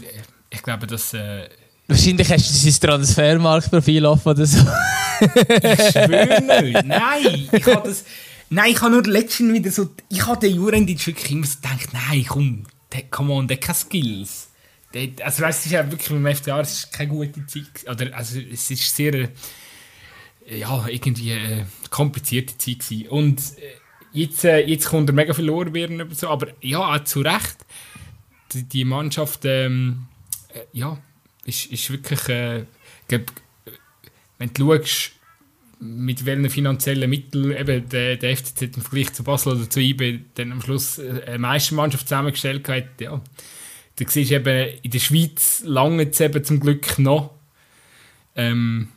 ich 0.49 0.61
glaube, 0.63 0.87
dass... 0.87 1.13
Äh, 1.13 1.49
Wahrscheinlich 1.87 2.29
hast 2.31 2.49
du 2.49 2.69
sein 2.69 2.89
Transfermarktprofil 2.89 4.05
offen 4.05 4.29
oder 4.29 4.45
so. 4.45 4.59
ich 4.59 5.27
schwöre 5.91 6.61
nicht. 6.63 6.85
Nein, 6.85 7.49
ich 7.51 7.65
habe 7.65 7.87
das... 7.87 8.05
Nein, 8.51 8.71
ich 8.71 8.81
habe 8.81 8.91
nur 8.91 9.03
letztens 9.03 9.53
wieder 9.53 9.71
so... 9.71 9.89
Ich 10.09 10.25
habe 10.25 10.39
den 10.39 10.55
Jurendic 10.55 11.05
wirklich 11.07 11.31
immer 11.31 11.45
so 11.45 11.55
gedacht, 11.55 11.89
nein, 11.93 12.25
komm, 12.27 12.63
der, 12.91 13.03
come 13.03 13.33
on, 13.33 13.47
der 13.47 13.57
hat 13.57 13.63
keine 13.63 13.75
Skills. 13.75 14.49
Der, 14.93 15.09
also 15.23 15.43
weißt, 15.43 15.59
es 15.59 15.65
ist 15.67 15.71
ja 15.71 15.89
wirklich 15.89 16.09
beim 16.09 16.35
FCA, 16.35 16.59
es 16.61 16.73
ist 16.73 16.93
keine 16.93 17.09
gute 17.09 17.45
Zeit. 17.45 17.87
Oder, 17.89 18.15
also 18.15 18.39
es 18.39 18.69
ist 18.69 18.95
sehr... 18.95 19.13
Äh, 19.13 19.29
ja, 20.49 20.85
irgendwie 20.87 21.31
äh, 21.31 21.65
komplizierte 21.89 22.57
Zeit 22.57 22.79
gewesen. 22.79 23.07
Und 23.09 23.39
äh, 23.39 23.73
jetzt, 24.11 24.43
äh, 24.45 24.59
jetzt 24.65 24.87
kommt 24.87 25.09
er 25.09 25.13
mega 25.13 25.33
viel 25.33 25.45
Lorbeeren 25.45 26.09
so, 26.13 26.29
aber 26.29 26.47
ja, 26.61 26.79
auch 26.79 27.03
zu 27.03 27.21
Recht. 27.21 27.57
Die, 28.53 28.63
die 28.63 28.85
Mannschaft, 28.85 29.45
ähm, 29.45 30.07
äh, 30.53 30.61
ja, 30.73 30.97
ist, 31.45 31.67
ist 31.67 31.89
wirklich, 31.91 32.27
äh, 32.29 32.65
glaub, 33.07 33.23
wenn 34.37 34.53
du 34.53 34.75
schaust, 34.75 35.11
mit 35.79 36.25
welchen 36.25 36.49
finanziellen 36.49 37.09
Mitteln 37.09 37.55
eben 37.55 37.87
der, 37.87 38.17
der 38.17 38.35
FCZ 38.35 38.61
im 38.61 38.81
Vergleich 38.81 39.13
zu 39.13 39.23
Basel 39.23 39.53
oder 39.53 39.69
zu 39.69 39.79
IB 39.79 40.19
dann 40.35 40.51
am 40.51 40.61
Schluss 40.61 40.97
äh, 40.97 41.23
eine 41.25 41.39
Meistermannschaft 41.39 42.07
zusammengestellt 42.07 42.67
hat, 42.67 42.99
ja, 42.99 43.21
da 43.95 44.05
siehst 44.07 44.31
du 44.31 44.35
eben, 44.35 44.79
in 44.81 44.91
der 44.91 44.99
Schweiz 44.99 45.61
lange 45.65 46.09
es 46.09 46.19
eben 46.19 46.43
zum 46.43 46.59
Glück 46.59 46.99
noch. 46.99 47.35
Ähm, 48.35 48.89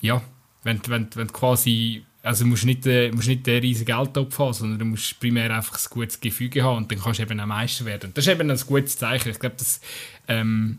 ja, 0.00 0.22
wenn, 0.62 0.80
wenn, 0.86 1.08
wenn 1.14 1.32
quasi, 1.32 2.04
also 2.22 2.44
musst 2.44 2.64
nicht, 2.64 2.86
äh, 2.86 3.10
musst 3.12 3.28
nicht 3.28 3.46
den 3.46 3.60
riesigen 3.60 3.96
Geldtopf 3.96 4.38
haben, 4.38 4.52
sondern 4.52 4.78
du 4.78 4.84
musst 4.84 5.18
primär 5.20 5.54
einfach 5.54 5.78
ein 5.78 5.90
gutes 5.90 6.20
Gefüge 6.20 6.62
haben 6.62 6.78
und 6.78 6.92
dann 6.92 7.00
kannst 7.00 7.18
du 7.18 7.22
eben 7.22 7.40
auch 7.40 7.46
Meister 7.46 7.84
werden. 7.84 8.12
Das 8.14 8.26
ist 8.26 8.32
eben 8.32 8.50
ein 8.50 8.60
gutes 8.66 8.98
Zeichen. 8.98 9.30
Ich 9.30 9.38
glaube, 9.38 9.56
das 9.58 9.80
ähm, 10.28 10.78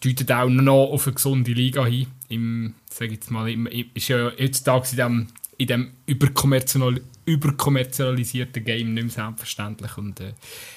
deutet 0.00 0.30
auch 0.30 0.48
noch 0.48 0.92
auf 0.92 1.06
eine 1.06 1.14
gesunde 1.14 1.52
Liga 1.52 1.84
hin. 1.84 2.06
Im, 2.28 2.74
sag 2.90 3.10
jetzt 3.10 3.30
mal, 3.30 3.48
im, 3.48 3.66
ist 3.66 4.08
ja 4.08 4.30
heutzutage 4.38 4.88
in 4.92 4.96
dem, 4.96 5.26
in 5.56 5.66
dem 5.66 5.90
überkommerzial, 6.06 7.00
überkommerzialisierten 7.24 8.64
Game 8.64 8.94
nicht 8.94 9.02
mehr 9.02 9.10
selbstverständlich. 9.10 9.96
Und, 9.96 10.20
äh, 10.20 10.34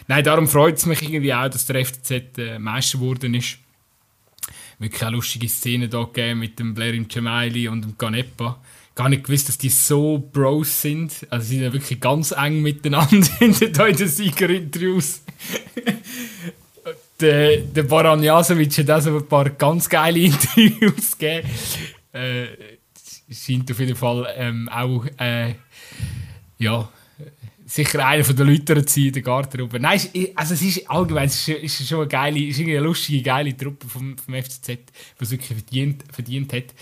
nein, 0.08 0.24
darum 0.24 0.48
freut 0.48 0.78
es 0.78 0.88
mich 0.88 1.04
irgendwie 1.04 1.34
auch, 1.34 1.50
dass 1.50 1.68
der 1.68 1.86
FCZ 1.86 2.38
äh, 2.38 2.58
Meister 2.58 2.98
geworden 2.98 3.36
ist 3.36 3.58
wirklich 4.82 5.04
eine 5.04 5.16
lustige 5.16 5.48
Szene 5.48 5.88
da 5.88 6.08
mit 6.34 6.60
dem 6.60 6.74
Blair 6.74 6.94
im 6.94 7.08
Gemaili 7.08 7.68
und 7.68 7.84
dem 7.84 7.98
Ganepa. 7.98 8.60
Gar 8.94 9.10
nicht 9.10 9.24
gewusst, 9.24 9.48
dass 9.48 9.58
die 9.58 9.70
so 9.70 10.18
Bros 10.18 10.82
sind. 10.82 11.26
Also 11.30 11.48
sie 11.48 11.56
sind 11.56 11.64
ja 11.64 11.74
wirklich 11.74 12.00
ganz 12.00 12.32
eng 12.32 12.62
miteinander 12.62 13.28
in 13.40 13.54
den 13.54 14.08
Siegerinterviews. 14.08 15.22
der, 17.22 17.58
der 17.58 17.84
Baran 17.84 18.24
Jasovic 18.24 18.78
hat 18.80 18.90
auch 18.90 19.02
so 19.02 19.18
ein 19.18 19.28
paar 19.28 19.50
ganz 19.52 19.88
geile 19.88 20.20
Interviews 20.26 21.18
gegeben. 21.18 21.48
Äh, 22.12 22.48
scheint 23.32 23.72
auf 23.72 23.80
jeden 23.80 23.96
Fall 23.96 24.28
ähm, 24.36 24.68
auch 24.70 25.06
äh, 25.18 25.56
ja, 26.58 26.90
sicher 27.66 28.06
einer 28.06 28.24
der 28.24 28.46
Leute 28.46 28.86
zu 28.86 28.96
sein 28.96 29.08
in 29.08 29.14
der 29.14 29.22
Garderobe. 29.22 29.80
Nein, 29.80 30.02
also 30.36 30.54
es 30.54 30.62
ist 30.62 30.90
allgemein 30.90 31.28
es 31.28 31.48
ist, 31.48 31.82
ist 31.82 31.88
schon 31.88 32.00
eine 32.00 32.08
geile, 32.08 32.40
ist 32.40 32.60
eine 32.60 32.80
lustige, 32.80 33.24
geile 33.24 33.56
Truppe 33.56 33.88
vom, 33.88 34.18
vom 34.18 34.34
FCZ, 34.34 34.68
die 34.68 34.78
es 35.20 35.32
wirklich 35.32 35.58
verdient, 35.58 36.04
verdient 36.12 36.52
hat. 36.54 36.76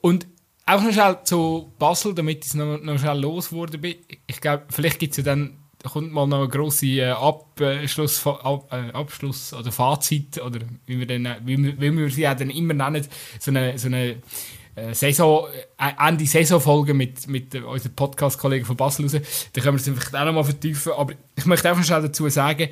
Und 0.00 0.26
auch 0.66 0.82
noch 0.82 0.92
schnell 0.92 1.18
zu 1.24 1.72
Basel, 1.78 2.14
damit 2.14 2.44
ich 2.46 2.54
noch, 2.54 2.80
noch 2.80 2.98
schnell 2.98 3.18
losgeworden 3.18 3.80
bin. 3.80 3.96
Ich 4.26 4.40
glaube, 4.40 4.64
vielleicht 4.70 4.98
gibt 4.98 5.12
es 5.12 5.18
ja 5.18 5.24
dann 5.24 5.58
kommt 5.90 6.12
mal 6.12 6.26
noch 6.26 6.38
eine 6.38 6.48
grosse 6.48 6.86
äh, 6.86 7.10
Abschluss, 7.10 8.24
Ab, 8.26 8.68
äh, 8.70 8.92
Abschluss 8.92 9.52
oder 9.52 9.72
Fazit 9.72 10.40
oder 10.40 10.60
wie 10.86 10.98
wir, 10.98 11.06
dann, 11.06 11.36
wie, 11.44 11.58
wie 11.58 11.96
wir 11.96 12.10
sie 12.10 12.22
ja 12.22 12.34
dann 12.34 12.50
immer 12.50 12.74
nennen, 12.74 13.06
so 13.40 13.50
eine, 13.50 13.78
so 13.78 13.88
eine 13.88 14.22
äh, 14.74 14.94
Saison, 14.94 15.46
äh, 15.76 15.92
Ende 15.98 16.26
Saisonfolge 16.26 16.94
mit, 16.94 17.26
mit 17.28 17.54
unseren 17.54 17.94
Podcast-Kollegen 17.94 18.64
von 18.64 18.76
Basel 18.76 19.04
raus. 19.04 19.48
Da 19.52 19.60
können 19.60 19.76
wir 19.76 19.80
es 19.80 19.84
vielleicht 19.84 20.14
auch 20.14 20.24
noch 20.24 20.32
mal 20.32 20.44
vertiefen. 20.44 20.92
Aber 20.92 21.14
ich 21.34 21.46
möchte 21.46 21.68
einfach 21.68 21.84
schnell 21.84 22.02
dazu 22.02 22.28
sagen, 22.28 22.68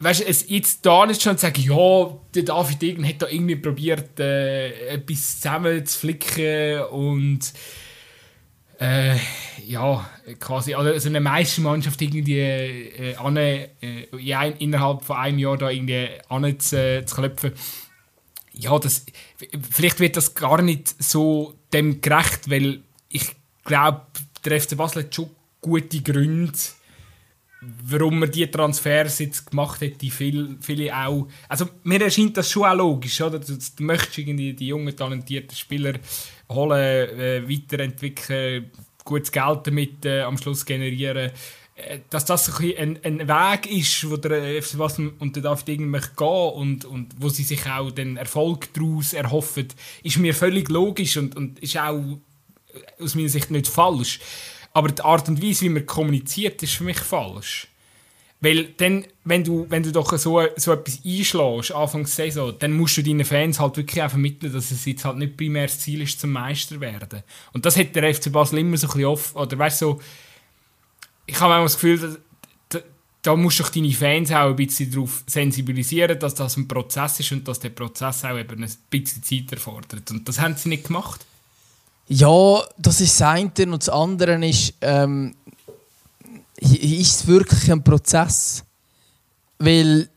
weißt 0.00 0.20
du, 0.20 0.26
es 0.26 0.48
jetzt 0.48 0.86
da 0.86 1.06
nicht 1.06 1.22
schon 1.22 1.36
sagen, 1.38 1.60
ja, 1.62 2.16
der 2.34 2.42
David 2.44 2.82
Degen 2.82 3.06
hat 3.06 3.22
da 3.22 3.28
irgendwie 3.28 3.56
probiert, 3.56 4.20
äh, 4.20 4.88
etwas 4.88 5.40
zusammen 5.40 5.84
zu 5.84 5.98
flicken 5.98 6.82
und 6.84 7.52
äh, 8.80 9.16
ja, 9.66 10.08
quasi, 10.38 10.74
also 10.74 10.96
so 10.98 11.08
eine 11.08 11.20
Meistermannschaft 11.20 12.00
irgendwie 12.00 12.38
äh, 12.38 13.16
an, 13.16 13.36
äh, 13.36 13.68
innerhalb 14.58 15.02
von 15.02 15.16
einem 15.16 15.38
Jahr 15.38 15.58
da 15.58 15.68
irgendwie 15.68 16.08
an 16.28 16.60
zu, 16.60 17.04
zu 17.04 17.14
klopfen. 17.16 17.52
Ja, 18.52 18.78
das, 18.78 19.04
vielleicht 19.70 20.00
wird 20.00 20.16
das 20.16 20.34
gar 20.34 20.62
nicht 20.62 20.94
so 21.02 21.54
dem 21.72 22.00
gerecht, 22.00 22.50
weil 22.50 22.80
ich 23.08 23.30
glaube, 23.64 24.02
der 24.44 24.60
FC 24.60 24.76
Basel 24.76 25.04
hat 25.04 25.14
schon 25.14 25.30
gute 25.60 26.00
Gründe, 26.00 26.52
warum 27.60 28.20
man 28.20 28.30
diese 28.30 28.50
Transfers 28.50 29.18
jetzt 29.18 29.50
gemacht 29.50 29.80
hat, 29.80 30.00
die 30.00 30.10
viel, 30.10 30.56
viele 30.60 30.96
auch... 30.96 31.26
Also 31.48 31.68
mir 31.84 32.00
erscheint 32.00 32.36
das 32.36 32.50
schon 32.50 32.64
auch 32.64 32.74
logisch, 32.74 33.20
oder? 33.20 33.38
Du, 33.38 33.56
du 33.56 33.82
möchtest 33.82 34.18
irgendwie 34.18 34.52
die 34.52 34.68
jungen, 34.68 34.96
talentierten 34.96 35.56
Spieler 35.56 35.94
holen, 36.48 37.18
äh, 37.18 37.48
weiterentwickeln, 37.48 38.70
gutes 39.04 39.32
Geld 39.32 39.66
damit 39.66 40.04
äh, 40.04 40.22
am 40.22 40.38
Schluss 40.38 40.64
generieren. 40.64 41.32
Äh, 41.74 42.00
dass 42.10 42.24
das 42.24 42.60
ein, 42.60 42.98
ein 43.02 43.28
Weg 43.28 43.70
ist, 43.70 44.08
wo 44.08 44.16
der 44.16 44.62
FC 44.62 44.78
Basel 44.78 45.12
und 45.18 45.36
der 45.36 45.50
möchte 45.50 45.74
gehen 45.74 45.94
und, 45.94 46.84
und 46.84 47.14
wo 47.18 47.28
sie 47.28 47.44
sich 47.44 47.66
auch 47.66 47.90
den 47.90 48.16
Erfolg 48.16 48.72
daraus 48.74 49.12
erhoffen, 49.12 49.68
ist 50.02 50.18
mir 50.18 50.34
völlig 50.34 50.68
logisch 50.68 51.16
und, 51.16 51.36
und 51.36 51.58
ist 51.58 51.76
auch 51.76 52.18
aus 53.00 53.14
meiner 53.14 53.28
Sicht 53.28 53.50
nicht 53.50 53.68
falsch. 53.68 54.20
Aber 54.78 54.90
die 54.90 55.02
Art 55.02 55.28
und 55.28 55.42
Weise, 55.42 55.62
wie 55.62 55.70
man 55.70 55.86
kommuniziert, 55.86 56.62
ist 56.62 56.74
für 56.74 56.84
mich 56.84 57.00
falsch. 57.00 57.66
Weil 58.40 58.66
dann, 58.76 59.04
wenn 59.24 59.42
du, 59.42 59.66
wenn 59.68 59.82
du 59.82 59.90
doch 59.90 60.16
so, 60.16 60.40
so 60.54 60.72
etwas 60.72 61.00
einschlägst, 61.04 61.72
Anfangs 61.72 62.14
Saison, 62.14 62.54
dann 62.56 62.74
musst 62.74 62.96
du 62.96 63.02
deinen 63.02 63.24
Fans 63.24 63.58
halt 63.58 63.76
wirklich 63.76 64.00
auch 64.00 64.10
vermitteln, 64.10 64.52
dass 64.52 64.70
es 64.70 64.84
jetzt 64.84 65.04
halt 65.04 65.16
nicht 65.16 65.36
primär 65.36 65.66
das 65.66 65.80
Ziel 65.80 66.02
ist, 66.02 66.20
zum 66.20 66.30
Meister 66.30 66.80
werden. 66.80 67.24
Und 67.52 67.66
das 67.66 67.76
hat 67.76 67.96
der 67.96 68.14
FC 68.14 68.30
Basel 68.30 68.60
immer 68.60 68.76
so 68.76 68.86
ein 68.86 68.92
bisschen 68.92 69.06
oft, 69.06 69.34
oder 69.34 69.58
weißt 69.58 69.80
so, 69.80 70.00
ich 71.26 71.40
habe 71.40 71.60
das 71.60 71.74
Gefühl, 71.74 71.98
dass, 71.98 72.18
da, 72.68 72.78
da 73.22 73.34
musst 73.34 73.58
du 73.58 73.64
doch 73.64 73.70
deine 73.70 73.90
Fans 73.90 74.30
auch 74.30 74.50
ein 74.50 74.54
bisschen 74.54 74.92
darauf 74.92 75.24
sensibilisieren, 75.26 76.20
dass 76.20 76.36
das 76.36 76.56
ein 76.56 76.68
Prozess 76.68 77.18
ist 77.18 77.32
und 77.32 77.48
dass 77.48 77.58
der 77.58 77.70
Prozess 77.70 78.24
auch 78.24 78.38
eben 78.38 78.62
ein 78.62 78.72
bisschen 78.90 79.24
Zeit 79.24 79.50
erfordert. 79.50 80.08
Und 80.12 80.28
das 80.28 80.38
haben 80.38 80.54
sie 80.54 80.68
nicht 80.68 80.84
gemacht. 80.84 81.26
Ja, 82.08 82.62
das 82.78 83.00
ist 83.00 83.20
das 83.20 83.28
eine. 83.28 83.50
Und 83.72 83.82
das 83.82 83.88
andere 83.88 84.44
ist, 84.46 84.74
ähm, 84.80 85.34
ist 86.56 87.20
es 87.20 87.26
wirklich 87.26 87.70
ein 87.70 87.82
Prozess? 87.82 88.64
Weil 89.58 90.08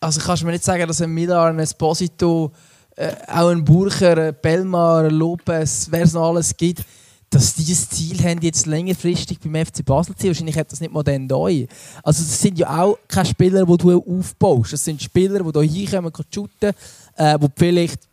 also 0.00 0.20
kannst 0.20 0.42
du 0.42 0.46
mir 0.46 0.52
nicht 0.52 0.64
sagen, 0.64 0.86
dass 0.86 1.02
ein 1.02 1.10
Miller, 1.10 1.44
ein 1.44 1.58
Esposito, 1.58 2.52
äh, 2.96 3.12
auch 3.26 3.48
ein 3.48 3.64
Burcher, 3.64 4.16
ein 4.16 4.36
Belmar, 4.40 5.04
ein 5.04 5.10
Lopez, 5.10 5.88
wer 5.90 6.02
es 6.02 6.12
noch 6.12 6.28
alles 6.28 6.56
gibt, 6.56 6.84
dass 7.30 7.54
die 7.54 7.64
dieses 7.64 7.90
Ziel 7.90 8.22
haben, 8.22 8.40
jetzt 8.40 8.66
längerfristig 8.66 9.38
beim 9.40 9.66
FC 9.66 9.84
Basel 9.84 10.14
zu 10.14 10.22
sein. 10.22 10.28
Wahrscheinlich 10.30 10.56
hat 10.56 10.72
das 10.72 10.80
nicht 10.80 10.92
mal 10.92 11.02
den 11.02 11.26
neu. 11.26 11.66
Also 12.02 12.22
das 12.22 12.40
sind 12.40 12.58
ja 12.58 12.82
auch 12.82 12.98
keine 13.06 13.26
Spieler, 13.26 13.66
die 13.66 13.76
du 13.76 13.98
aufbaust. 13.98 14.72
Das 14.72 14.84
sind 14.84 15.02
Spieler, 15.02 15.40
die 15.40 15.68
hier 15.68 15.88
hinkommen, 15.88 16.12
shooten, 16.32 16.72
äh, 17.16 17.38
die 17.38 17.46
vielleicht 17.56 18.07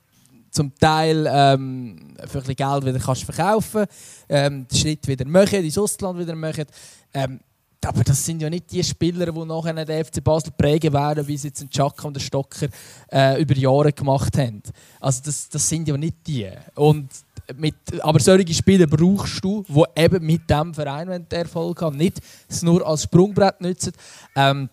zum 0.55 0.73
Teil 0.75 1.27
ähm, 1.29 2.15
für 2.27 2.39
ein 2.39 2.43
bisschen 2.43 2.55
Geld 2.55 2.85
wieder 2.85 2.99
kannst 2.99 3.23
verkaufen 3.23 3.85
ähm, 4.29 4.67
den 4.67 4.77
Schritt 4.77 5.07
wieder 5.07 5.27
machen, 5.27 5.63
ins 5.63 5.77
Ausland 5.77 6.19
wieder 6.19 6.35
machen. 6.35 6.65
Ähm, 7.13 7.39
aber 7.85 8.03
das 8.03 8.25
sind 8.25 8.41
ja 8.41 8.49
nicht 8.49 8.71
die 8.71 8.83
Spieler, 8.83 9.31
die 9.31 9.45
nachher 9.45 9.85
den 9.85 10.05
FC 10.05 10.23
Basel 10.23 10.51
prägen 10.57 10.91
werden, 10.91 11.27
wie 11.27 11.37
sie 11.37 11.49
jetzt 11.49 11.61
ein 11.61 11.69
Chaka 11.69 12.07
und 12.07 12.15
der 12.15 12.21
Stocker 12.21 12.67
äh, 13.11 13.39
über 13.39 13.55
Jahre 13.55 13.93
gemacht 13.93 14.35
haben. 14.37 14.63
Also 14.99 15.21
das, 15.25 15.49
das 15.49 15.69
sind 15.69 15.87
ja 15.87 15.95
nicht 15.95 16.15
die. 16.25 16.49
Und 16.73 17.09
mit, 17.55 17.75
aber 18.01 18.19
solche 18.19 18.53
Spieler 18.53 18.87
brauchst 18.87 19.43
du, 19.43 19.63
die 19.67 20.01
eben 20.01 20.25
mit 20.25 20.49
dem 20.49 20.73
Verein 20.73 21.27
Erfolg 21.29 21.81
haben, 21.81 21.97
nicht 21.97 22.19
es 22.49 22.63
nur 22.63 22.85
als 22.87 23.03
Sprungbrett 23.03 23.61
nutzen. 23.61 23.91
Ähm, 24.35 24.69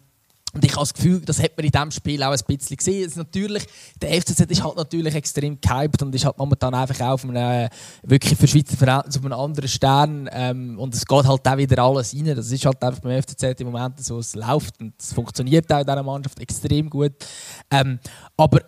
und 0.55 0.65
ich 0.65 0.73
habe 0.73 0.83
das 0.83 0.93
Gefühl, 0.93 1.21
das 1.21 1.43
hat 1.43 1.57
man 1.57 1.65
in 1.65 1.73
diesem 1.73 1.91
Spiel 1.91 2.23
auch 2.23 2.33
ein 2.33 2.39
bisschen 2.47 2.77
gesehen. 2.77 3.07
Ist 3.07 3.17
natürlich, 3.17 3.65
der 4.01 4.21
FCZ 4.21 4.41
ist 4.51 4.63
halt 4.63 4.77
natürlich 4.77 5.15
extrem 5.15 5.59
gehypt 5.59 6.03
und 6.03 6.15
ist 6.15 6.27
halt 6.27 6.37
momentan 6.37 6.75
einfach 6.75 7.01
auch 7.01 7.13
auf 7.13 7.25
einem, 7.25 7.37
äh, 7.37 7.71
wirklich 8.03 8.39
für 8.39 8.47
Schweizer 8.47 8.77
Verhältnisse 8.77 9.19
auf 9.19 9.25
einem 9.25 9.39
anderen 9.39 9.69
Stern. 9.69 10.29
Ähm, 10.31 10.79
und 10.79 10.95
es 10.95 11.07
geht 11.07 11.25
halt 11.25 11.49
auch 11.49 11.57
wieder 11.57 11.83
alles 11.83 12.15
rein. 12.15 12.37
Das 12.37 12.51
ist 12.51 12.67
halt 12.67 12.83
einfach 12.83 13.01
beim 13.01 13.23
FCZ 13.23 13.61
im 13.61 13.71
Moment 13.71 14.05
so, 14.05 14.19
es 14.19 14.35
läuft 14.35 14.79
und 14.79 14.93
es 15.01 15.15
funktioniert 15.15 15.73
auch 15.73 15.81
in 15.81 15.87
dieser 15.87 16.03
Mannschaft 16.03 16.39
extrem 16.39 16.91
gut. 16.91 17.13
Ähm, 17.71 17.99
aber 18.37 18.61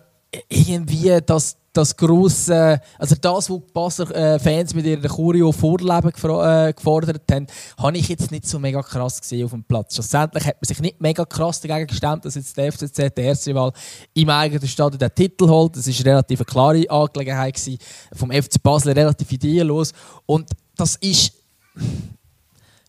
irgendwie 0.49 1.19
das 1.25 1.57
das 1.75 1.95
grosse, 1.95 2.79
also 2.97 3.15
das, 3.19 3.49
was 3.49 3.57
die 3.57 3.73
Basler 3.73 4.15
äh, 4.15 4.39
Fans 4.39 4.73
mit 4.73 4.85
ihrer 4.85 5.07
Choreo 5.07 5.51
Vorleben 5.51 6.09
äh, 6.09 6.73
gefordert 6.73 7.21
haben, 7.31 7.47
habe 7.77 7.97
ich 7.97 8.07
jetzt 8.07 8.31
nicht 8.31 8.47
so 8.47 8.59
mega 8.59 8.81
krass 8.81 9.19
gesehen 9.19 9.45
auf 9.45 9.51
dem 9.51 9.63
Platz. 9.63 9.95
Schlussendlich 9.95 10.45
hat 10.45 10.55
man 10.55 10.67
sich 10.67 10.79
nicht 10.79 11.01
mega 11.01 11.25
krass 11.25 11.59
dagegen 11.59 11.87
gestemmt, 11.87 12.25
dass 12.25 12.35
jetzt 12.35 12.55
der 12.57 12.71
FCZ 12.71 12.95
der 12.95 13.25
erste 13.25 13.53
Mal 13.53 13.71
im 14.13 14.29
eigenen 14.29 14.67
Stadion 14.67 14.99
den 14.99 15.13
Titel 15.13 15.47
holt. 15.49 15.75
Das 15.75 15.87
war 15.87 16.05
relativ 16.05 16.39
eine 16.39 16.45
klare 16.45 16.89
Angelegenheit 16.89 17.55
gewesen, 17.55 17.77
vom 18.13 18.31
FC 18.31 18.61
Basel 18.63 18.93
relativ 18.93 19.31
ideenlos 19.31 19.91
und 20.25 20.49
das 20.77 20.95
ist 20.97 21.33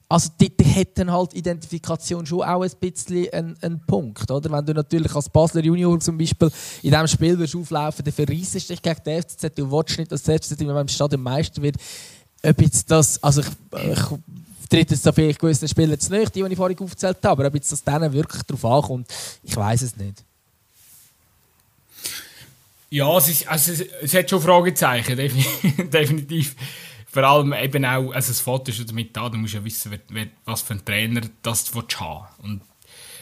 also 0.09 0.31
dort 0.39 0.53
hätten 0.63 1.11
halt 1.11 1.35
Identifikation 1.35 2.25
schon 2.25 2.43
auch 2.43 2.63
ein 2.63 2.71
bisschen 2.79 3.29
einen, 3.33 3.57
einen 3.61 3.81
Punkt, 3.81 4.31
oder? 4.31 4.51
Wenn 4.51 4.65
du 4.65 4.73
natürlich 4.73 5.13
als 5.15 5.29
Basler 5.29 5.63
Junior 5.63 5.99
zum 5.99 6.17
Beispiel 6.17 6.49
in 6.83 6.91
diesem 6.91 7.09
Spiel 7.09 7.39
wirst 7.39 7.57
auflaufen, 7.57 8.05
dann 8.05 8.15
verreissest 8.15 8.71
dich 8.71 8.81
gegen 8.81 9.03
den 9.05 9.23
FCZ, 9.23 9.57
du 9.57 9.71
willst 9.71 9.99
nicht, 9.99 10.13
dass 10.13 10.23
der 10.23 10.39
FCZ 10.39 10.61
im 10.61 10.89
Stadion 10.89 11.23
Meister 11.23 11.61
wird. 11.61 11.77
Ob 12.43 12.61
jetzt 12.63 12.89
das, 12.89 13.21
also 13.23 13.41
ich, 13.41 13.49
ich 13.49 14.69
tritt 14.69 14.91
jetzt 14.93 15.09
vielleicht 15.13 15.41
gewisse 15.41 15.67
Spieler 15.67 15.99
zu 15.99 16.13
nicht, 16.13 16.35
die, 16.35 16.43
die 16.43 16.53
ich 16.53 16.57
vorhin 16.57 16.79
aufgezählt 16.79 17.19
habe, 17.25 17.31
aber 17.31 17.47
ob 17.49 17.55
jetzt 17.55 17.73
das 17.73 17.83
denen 17.83 18.13
wirklich 18.13 18.43
darauf 18.45 18.65
ankommt, 18.65 19.09
ich 19.43 19.57
weiß 19.57 19.83
es 19.83 19.97
nicht. 19.97 20.23
Ja, 22.91 23.17
es, 23.19 23.29
ist, 23.29 23.49
also 23.49 23.73
es, 23.73 23.81
es 24.03 24.15
hat 24.15 24.31
schon 24.31 24.41
Fragezeichen, 24.41 25.17
definitiv 25.91 26.55
vor 27.17 27.25
allem 27.25 27.55
eben 27.55 27.87
auch, 27.87 28.13
also 28.13 28.29
das 28.29 28.41
Foto 28.43 28.71
ist 28.71 28.91
damit 28.91 29.17
da, 29.17 29.31
du 29.31 29.39
musst 29.39 29.55
ja 29.55 29.65
wissen, 29.65 29.91
wer, 29.91 30.01
wer, 30.11 30.27
was 30.45 30.61
für 30.61 30.75
ein 30.75 30.85
Trainer 30.85 31.23
das 31.41 31.65
du 31.65 31.99
haben. 31.99 32.27
Und 32.43 32.61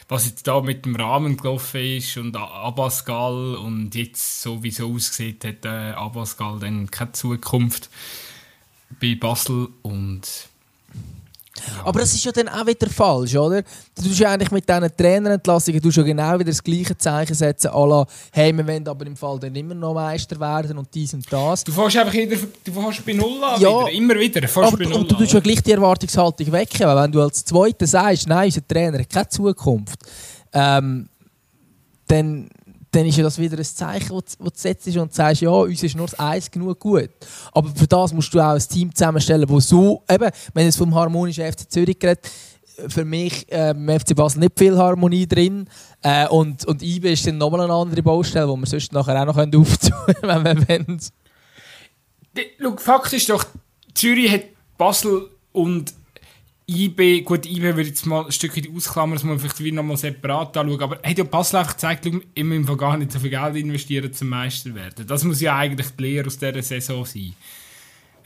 was 0.08 0.26
jetzt 0.26 0.48
da 0.48 0.60
mit 0.60 0.84
dem 0.84 0.96
Rahmen 0.96 1.36
gelaufen 1.36 1.80
ist 1.80 2.16
und 2.16 2.36
Abascal 2.36 3.54
und 3.54 3.94
jetzt 3.94 4.42
so 4.42 4.64
wie 4.64 4.70
es 4.70 4.80
aussieht, 4.80 5.44
hat 5.44 5.64
äh, 5.64 5.92
Abascal 5.92 6.58
dann 6.58 6.90
keine 6.90 7.12
Zukunft 7.12 7.88
bei 9.00 9.14
Basel 9.14 9.68
und 9.82 10.48
aber 11.84 12.00
das 12.00 12.14
ist 12.14 12.24
ja 12.24 12.32
dann 12.32 12.48
auch 12.48 12.66
wieder 12.66 12.88
falsch, 12.88 13.36
oder? 13.36 13.62
Du 13.94 14.02
tust 14.02 14.18
ja 14.18 14.32
eigentlich 14.32 14.50
mit 14.50 14.68
diesen 14.68 14.96
Trainerentlassungen 14.96 15.80
du 15.80 15.88
ja 15.88 16.02
genau 16.02 16.34
wieder 16.34 16.50
das 16.50 16.62
gleiche 16.62 16.96
Zeichen 16.98 17.34
setzen, 17.34 17.70
la, 17.72 18.06
hey, 18.32 18.52
wir 18.56 18.66
wollen 18.66 18.88
aber 18.88 19.06
im 19.06 19.16
Fall 19.16 19.38
dann 19.38 19.54
immer 19.54 19.74
noch 19.74 19.94
Meister 19.94 20.38
werden 20.40 20.78
und 20.78 20.88
dies 20.92 21.14
und 21.14 21.32
das. 21.32 21.62
Du 21.62 21.72
fährst 21.72 21.96
einfach 21.96 22.12
wieder, 22.12 22.36
du 22.64 22.72
fährst 22.72 23.06
bei 23.06 23.12
Null 23.12 23.42
an, 23.42 23.60
ja, 23.60 23.68
wieder, 23.68 23.90
immer 23.92 24.14
wieder. 24.14 24.48
Aber, 24.56 24.76
bei 24.76 24.84
Null 24.84 24.94
und 24.94 25.10
du 25.10 25.14
tust 25.14 25.32
ja 25.32 25.40
gleich 25.40 25.62
die 25.62 25.72
Erwartungshaltung 25.72 26.50
wecken, 26.50 26.86
weil 26.86 26.96
wenn 26.96 27.12
du 27.12 27.22
als 27.22 27.44
Zweiter 27.44 27.86
sagst, 27.86 28.26
nein, 28.26 28.46
unser 28.46 28.66
Trainer 28.66 28.98
hat 28.98 29.10
keine 29.10 29.28
Zukunft, 29.28 29.98
ähm, 30.52 31.08
dann 32.08 32.48
dann 32.94 33.06
ist 33.06 33.16
ja 33.16 33.24
das 33.24 33.38
wieder 33.38 33.58
ein 33.58 33.64
Zeichen, 33.64 34.20
das 34.24 34.38
du 34.38 34.50
setzt 34.54 34.96
und 34.96 35.12
sagst, 35.12 35.42
ja, 35.42 35.50
uns 35.50 35.82
ist 35.82 35.96
nur 35.96 36.06
das 36.06 36.18
Eis 36.18 36.50
genug 36.50 36.78
gut. 36.78 37.10
Aber 37.52 37.68
für 37.74 37.86
das 37.86 38.12
musst 38.12 38.32
du 38.32 38.40
auch 38.40 38.54
ein 38.54 38.60
Team 38.60 38.94
zusammenstellen, 38.94 39.48
das 39.48 39.68
so, 39.68 40.02
eben, 40.08 40.30
wenn 40.52 40.68
es 40.68 40.76
vom 40.76 40.94
harmonischen 40.94 41.44
FC 41.50 41.70
Zürich 41.70 41.98
redet, 42.02 42.30
für 42.88 43.04
mich 43.04 43.50
äh, 43.52 43.70
im 43.70 43.88
FC 43.88 44.14
Basel 44.16 44.40
nicht 44.40 44.58
viel 44.58 44.76
Harmonie 44.76 45.26
drin. 45.26 45.68
Äh, 46.02 46.26
und, 46.28 46.64
und 46.64 46.82
IBE 46.82 47.12
ist 47.12 47.26
dann 47.26 47.38
nochmal 47.38 47.62
eine 47.62 47.72
andere 47.72 48.02
Baustelle, 48.02 48.46
die 48.46 48.60
wir 48.60 48.66
sonst 48.66 48.92
nachher 48.92 49.20
auch 49.20 49.26
noch 49.26 49.36
aufzutun 49.60 50.14
können, 50.20 50.44
wenn 50.44 50.68
wir 50.68 50.68
wollen. 50.68 51.00
Schau, 52.60 52.76
Fakt 52.76 53.12
ist 53.12 53.28
doch, 53.28 53.44
Zürich 53.94 54.30
hat 54.30 54.42
Basel 54.76 55.28
und 55.52 55.94
IB, 56.66 57.22
gut, 57.22 57.44
IB 57.44 57.62
würde 57.62 57.82
jetzt 57.82 58.06
mal 58.06 58.24
ein 58.24 58.32
Stückchen 58.32 58.74
ausklammern, 58.74 59.16
das 59.16 59.24
muss 59.24 59.32
man 59.32 59.38
vielleicht 59.38 59.62
wieder 59.62 59.76
nochmal 59.76 59.98
separat 59.98 60.56
anschauen, 60.56 60.80
aber 60.80 60.98
hat 61.02 61.18
ja 61.18 61.24
Basel 61.24 61.58
einfach 61.58 61.72
gezeigt, 61.72 62.06
wir 62.06 62.44
müssen 62.44 62.76
gar 62.78 62.96
nicht 62.96 63.12
so 63.12 63.20
viel 63.20 63.30
Geld 63.30 63.56
investieren, 63.56 64.12
zum 64.12 64.28
Meister 64.28 64.74
werden. 64.74 65.06
Das 65.06 65.24
muss 65.24 65.42
ja 65.42 65.58
eigentlich 65.58 65.88
die 65.90 66.02
Lehre 66.02 66.26
aus 66.26 66.38
dieser 66.38 66.62
Saison 66.62 67.04
sein. 67.04 67.34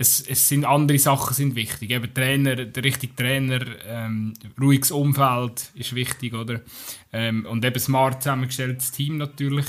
Es, 0.01 0.21
es 0.21 0.49
sind 0.49 0.65
andere 0.65 1.01
Sachen 1.01 1.35
sind 1.35 1.57
wichtig. 1.57 1.91
Eben 1.91 2.15
Trainer, 2.15 2.55
der 2.55 2.85
richtige 2.85 3.17
Trainer, 3.17 3.61
ähm, 3.85 4.35
ruhiges 4.61 4.93
Umfeld 4.93 5.73
ist 5.75 5.93
wichtig, 5.97 6.35
oder? 6.35 6.61
Ähm, 7.13 7.45
und 7.47 7.65
eben 7.65 7.81
smart 7.81 8.23
zusammengestelltes 8.23 8.93
Team 8.93 9.17
natürlich. 9.17 9.67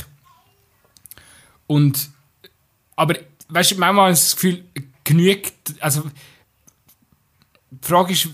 Und, 1.65 2.11
aber, 2.95 3.15
weißt 3.47 3.71
du, 3.71 3.75
manchmal 3.77 4.03
habe 4.05 4.13
ich 4.13 4.19
das 4.19 4.35
Gefühl, 4.35 4.63
genügt, 5.03 5.73
also, 5.79 6.03
die 7.71 7.87
Frage 7.87 8.13
ist, 8.13 8.29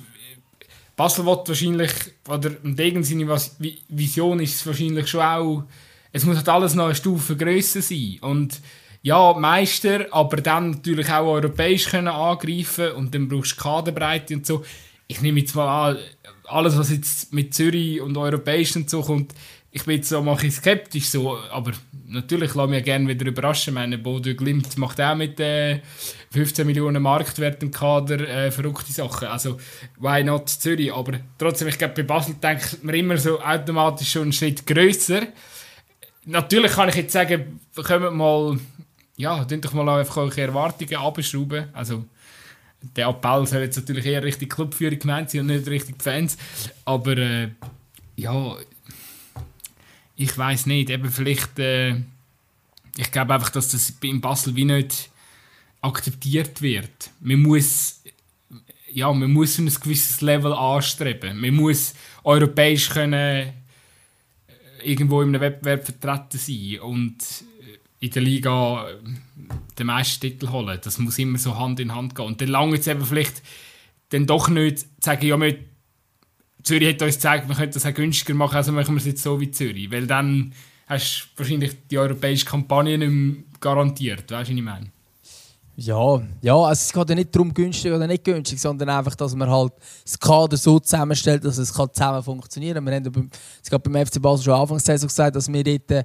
Basel 0.96 1.26
wird 1.26 1.48
wahrscheinlich, 1.48 1.92
oder 2.28 2.52
in 2.64 2.76
Degen 2.76 3.04
seine 3.04 3.28
Vision 3.90 4.40
ist 4.40 4.56
es 4.56 4.66
wahrscheinlich 4.66 5.08
schon 5.08 5.22
auch, 5.22 5.64
es 6.12 6.24
muss 6.26 6.38
halt 6.38 6.48
alles 6.48 6.76
noch 6.76 6.86
eine 6.86 6.96
Stufe 6.96 7.36
grösser 7.36 7.82
sein. 7.82 8.18
Und 8.22 8.62
ja, 9.02 9.34
Meister, 9.34 10.08
aber 10.12 10.38
dann 10.38 10.72
natürlich 10.72 11.10
auch 11.10 11.28
europäisch 11.28 11.90
können 11.90 12.08
angreifen 12.08 12.94
und 12.94 13.14
dann 13.14 13.28
brauchst 13.28 13.52
du 13.52 13.62
Kaderbreite 13.62 14.36
und 14.36 14.46
so. 14.46 14.64
Ich 15.08 15.22
nehme 15.22 15.42
jetzt 15.42 15.54
mal 15.54 15.92
an, 15.92 15.98
alles 16.46 16.78
was 16.78 16.90
jetzt 16.90 17.34
mit 17.34 17.54
Zürich 17.54 18.02
und 18.02 18.18
europäisch 18.18 18.76
und 18.76 18.90
so 18.90 19.02
kommt, 19.02 19.36
ich 19.76 19.84
bin 19.84 20.02
so 20.02 20.20
ein 20.20 20.36
bisschen 20.36 20.52
skeptisch, 20.52 21.10
so, 21.10 21.38
aber 21.52 21.74
natürlich 22.08 22.56
lasse 22.56 22.70
mich 22.70 22.86
gerne 22.86 23.10
wieder 23.10 23.26
überraschen. 23.26 23.74
Meine 23.74 23.98
Bodo 23.98 24.34
Glimt 24.34 24.78
macht 24.78 25.02
auch 25.02 25.16
mit 25.16 25.38
äh, 25.42 25.82
15 26.32 26.66
Millionen 26.66 27.04
Marktwert 27.04 27.62
im 27.62 27.72
Kader 27.72 28.22
äh, 28.26 28.52
verrückte 28.52 28.94
Sachen. 28.94 29.28
Also, 29.28 29.58
why 30.00 30.24
not 30.24 30.48
Zürich? 30.48 30.94
Aber 30.94 31.20
trotzdem, 31.38 31.68
ich 31.68 31.78
glaube, 31.78 31.94
bei 31.94 32.04
Basel 32.04 32.36
denkt 32.36 32.86
man 32.86 32.96
immer 32.96 33.18
so 33.18 33.42
automatisch 33.42 34.12
schon 34.12 34.22
einen 34.22 34.32
Schritt 34.32 34.66
grösser. 34.66 35.24
Natürlich 36.24 36.72
kann 36.72 36.88
ich 36.88 36.96
jetzt 36.96 37.12
sagen, 37.12 37.60
kommen 37.76 38.16
mal, 38.16 38.58
ja, 39.18 39.44
doch 39.44 39.74
mal 39.74 39.90
einfach 39.90 40.16
eure 40.16 40.40
Erwartungen 40.40 40.96
abschrauben. 40.96 41.68
Also, 41.74 42.06
der 42.96 43.10
Appell 43.10 43.46
soll 43.46 43.64
jetzt 43.64 43.76
natürlich 43.76 44.06
eher 44.06 44.24
richtig 44.24 44.54
Clubführung 44.54 45.00
gemeint 45.00 45.32
sein 45.32 45.42
und 45.42 45.48
nicht 45.48 45.68
richtig 45.68 46.02
Fans. 46.02 46.38
Aber 46.86 47.18
äh, 47.18 47.50
ja, 48.16 48.56
ich 50.16 50.38
weiß 50.38 50.66
nicht, 50.68 50.90
eben 50.90 51.12
vielleicht, 51.12 51.60
äh, 51.60 51.96
ich 52.98 53.12
glaube 53.12 53.34
einfach, 53.34 53.50
dass 53.50 53.70
das 53.70 53.94
in 54.02 54.22
Basel 54.22 54.56
wie 54.56 54.66
nicht 54.66 55.10
akzeptiert 55.82 56.62
wird. 56.62 57.12
Man 57.20 57.42
muss, 57.42 58.02
ja, 58.92 59.12
man 59.12 59.32
muss 59.32 59.58
ein 59.58 59.68
gewisses 59.68 60.22
Level 60.22 60.54
anstreben. 60.54 61.40
Man 61.40 61.56
muss 61.56 61.94
europäisch 62.24 62.90
können 62.90 63.14
äh, 63.14 63.54
irgendwo 64.84 65.22
in 65.22 65.30
einem 65.30 65.42
Wettbewerb 65.42 65.86
vertreten 65.86 66.38
sein 66.38 66.80
und 66.80 67.18
in 68.00 68.12
der 68.12 68.22
Liga 68.22 68.90
äh, 68.90 68.96
den 69.78 69.88
meisten 69.88 70.22
Titel 70.22 70.50
holen. 70.50 70.80
Das 70.82 70.98
muss 70.98 71.20
immer 71.20 71.38
so 71.38 71.58
Hand 71.58 71.80
in 71.80 71.94
Hand 71.94 72.16
gehen. 72.16 72.26
Und 72.26 72.42
dann 72.42 72.48
lange 72.48 72.76
jetzt 72.76 72.88
eben 72.88 73.06
vielleicht 73.06 73.44
dann 74.10 74.26
doch 74.26 74.48
nicht 74.48 74.86
sagen, 75.04 75.26
ja, 75.26 75.40
wir 75.40 75.58
Zürich 76.66 76.90
hat 76.90 77.02
uns 77.02 77.16
gezeigt, 77.16 77.48
wir 77.48 77.56
können 77.56 77.72
das 77.72 77.86
auch 77.86 77.94
günstiger 77.94 78.34
machen, 78.34 78.56
also 78.56 78.72
machen 78.72 78.96
wir 78.96 79.00
es 79.00 79.06
jetzt 79.06 79.24
so 79.24 79.40
wie 79.40 79.52
Zürich. 79.52 79.90
Weil 79.92 80.08
dann 80.08 80.52
hast 80.88 81.30
du 81.36 81.40
wahrscheinlich 81.40 81.76
die 81.90 81.98
europäische 81.98 82.46
Kampagne 82.46 82.98
nicht 82.98 83.10
mehr 83.10 83.36
garantiert, 83.60 84.32
weißt 84.32 84.32
du, 84.32 84.36
was 84.36 84.50
ich 84.50 84.62
meine? 84.62 84.88
Ja, 85.78 86.22
ja 86.42 86.56
also 86.56 86.80
es 86.80 86.92
geht 86.92 87.10
ja 87.10 87.16
nicht 87.16 87.36
darum, 87.36 87.54
günstig 87.54 87.92
oder 87.92 88.08
nicht 88.08 88.24
günstig, 88.24 88.60
sondern 88.60 88.90
einfach, 88.90 89.14
dass 89.16 89.36
man 89.36 89.50
halt 89.50 89.74
das 90.04 90.18
Kader 90.18 90.58
so 90.58 90.80
zusammenstellt, 90.80 91.44
dass 91.46 91.58
es 91.58 91.72
zusammen 91.72 92.24
funktionieren 92.24 92.84
kann. 92.84 93.04
Wir 93.04 93.12
haben 93.12 93.30
es 93.62 93.70
gerade 93.70 93.90
beim 93.90 94.06
FC 94.06 94.22
Basel 94.22 94.46
schon 94.46 94.54
Anfangs 94.54 94.86
gesagt, 94.86 95.36
dass 95.36 95.52
wir 95.52 95.64
dort 95.64 95.92
äh, 95.92 96.04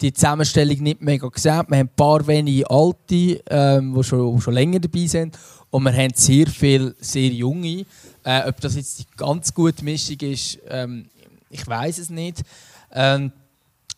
die 0.00 0.12
Zusammenstellung 0.12 0.78
nicht 0.82 1.00
mega 1.00 1.28
gesehen 1.28 1.54
haben. 1.54 1.70
Wir 1.70 1.78
haben 1.78 1.88
ein 1.88 1.96
paar 1.96 2.26
wenige 2.26 2.68
Alte, 2.68 3.40
ähm, 3.48 3.94
die 3.94 4.04
schon, 4.04 4.40
schon 4.40 4.54
länger 4.54 4.80
dabei 4.80 5.06
sind 5.06 5.38
und 5.70 5.84
wir 5.84 5.92
haben 5.92 6.12
sehr 6.14 6.46
viele 6.48 6.94
sehr 6.98 7.30
Junge. 7.30 7.86
Äh, 8.24 8.48
ob 8.48 8.60
das 8.60 8.76
jetzt 8.76 9.00
die 9.00 9.06
ganz 9.16 9.52
gute 9.52 9.84
Mischung 9.84 10.18
ist, 10.20 10.58
ähm, 10.68 11.06
ich 11.50 11.66
weiß 11.66 11.98
es 11.98 12.10
nicht. 12.10 12.42
Ähm, 12.92 13.32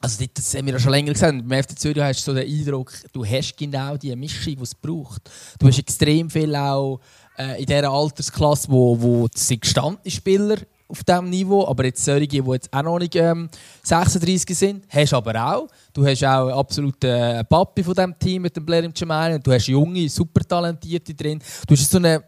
also 0.01 0.25
das 0.35 0.55
haben 0.55 0.67
wir 0.67 0.75
ja 0.75 0.79
schon 0.79 0.93
länger 0.93 1.13
gesagt, 1.13 1.49
beim 1.49 1.63
FC 1.63 1.79
Zürich 1.79 2.03
hast 2.03 2.27
du 2.27 2.33
so 2.33 2.39
den 2.39 2.47
Eindruck, 2.47 2.93
du 3.13 3.25
hast 3.25 3.57
genau 3.57 3.97
die 3.97 4.15
Mischung, 4.15 4.57
die 4.57 4.63
es 4.63 4.75
braucht. 4.75 5.31
Du 5.59 5.67
hast 5.67 5.79
extrem 5.79 6.29
viel 6.29 6.55
auch 6.55 7.01
äh, 7.39 7.61
in 7.61 7.67
dieser 7.67 7.91
Altersklasse, 7.91 8.69
wo, 8.71 9.01
wo 9.01 9.29
sind 9.35 9.63
gestandene 9.63 10.11
Spieler 10.11 10.57
auf 10.89 11.03
diesem 11.03 11.31
Niveau, 11.31 11.67
aber 11.67 11.87
jetzt 11.87 12.05
solche, 12.05 12.27
die 12.27 12.37
jetzt 12.39 12.73
auch 12.73 12.83
noch 12.83 12.99
nicht 12.99 13.17
ähm, 13.17 13.49
36 13.83 14.57
sind, 14.57 14.85
hast 14.89 15.13
du 15.13 15.17
aber 15.17 15.55
auch. 15.55 15.69
Du 15.93 16.07
hast 16.07 16.23
auch 16.25 16.49
absolut 16.51 17.03
äh, 17.03 17.43
Papi 17.45 17.83
von 17.83 17.95
diesem 17.95 18.19
Team 18.19 18.43
mit 18.43 18.55
dem 18.57 18.67
Blair 18.67 18.85
im 18.85 18.93
Jamal 18.95 19.39
du 19.41 19.53
hast 19.53 19.67
junge, 19.67 20.09
super 20.09 20.45
talentierte 20.45 21.15
drin. 21.15 21.41
Du 21.67 21.75
hast 21.75 21.91
so 21.91 21.97
eine 21.99 22.23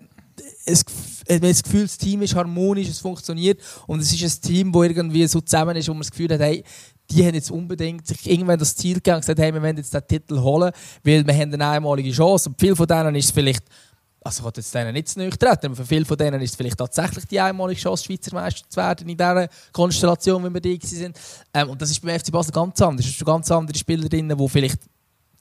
es, 0.67 0.85
das 1.27 1.63
Gefühl, 1.63 1.83
das 1.83 1.97
Team 1.97 2.23
ist 2.23 2.35
harmonisch, 2.35 2.89
es 2.89 2.99
funktioniert 2.99 3.61
und 3.87 4.01
es 4.01 4.13
ist 4.13 4.23
ein 4.23 4.43
Team, 4.43 4.73
das 4.73 4.83
irgendwie 4.83 5.27
so 5.27 5.41
zusammen 5.41 5.77
ist, 5.77 5.89
wo 5.89 5.95
man 5.95 6.03
das 6.03 6.11
Gefühl 6.11 6.33
hat, 6.33 6.41
hey, 6.41 6.63
die 7.11 7.25
haben 7.25 7.35
jetzt 7.35 7.51
unbedingt 7.51 8.07
sich 8.07 8.29
irgendwann 8.29 8.59
das 8.59 8.75
Ziel 8.75 8.95
gegeben 8.95 9.17
und 9.17 9.21
gesagt, 9.21 9.39
hey, 9.39 9.55
wir 9.55 9.63
wollen 9.63 9.77
jetzt 9.77 9.95
den 9.95 10.07
Titel 10.07 10.41
holen, 10.41 10.73
weil 11.05 11.27
wir 11.27 11.35
haben 11.35 11.55
eine 11.55 11.69
einmalige 11.69 12.11
Chance. 12.11 12.49
Und 12.49 12.59
viele 12.59 12.75
von 12.75 12.87
denen 12.87 13.15
ist 13.15 13.27
es 13.27 13.31
vielleicht, 13.31 13.63
also 14.25 14.49
ich 14.49 14.57
jetzt 14.57 14.75
denen 14.75 14.93
nicht 14.93 15.09
zu 15.09 15.21
nahe 15.21 15.31
treten, 15.31 15.67
aber 15.67 15.77
für 15.77 15.87
viele 15.87 16.05
von 16.05 16.17
denen 16.17 16.41
ist 16.43 16.51
es 16.51 16.57
vielleicht 16.57 16.77
tatsächlich 16.77 17.27
die 17.27 17.39
einmalige 17.39 17.81
Chance, 17.81 18.05
Schweizer 18.05 18.35
Meister 18.35 18.69
zu 18.69 18.77
werden 18.77 19.09
in 19.09 19.17
dieser 19.17 19.49
Konstellation, 19.73 20.45
wie 20.45 20.53
wir 20.53 20.61
die 20.61 20.81
sind. 20.83 21.17
Ähm, 21.55 21.71
und 21.71 21.81
das 21.81 21.91
ist 21.91 22.03
beim 22.03 22.19
FC 22.19 22.33
Basel 22.33 22.53
ganz 22.53 22.83
anders. 22.83 23.07
Es 23.07 23.17
sind 23.17 23.27
ganz 23.27 23.51
andere 23.53 23.79
Spieler 23.79 24.09
drin, 24.09 24.29
die 24.29 24.49
vielleicht 24.49 24.81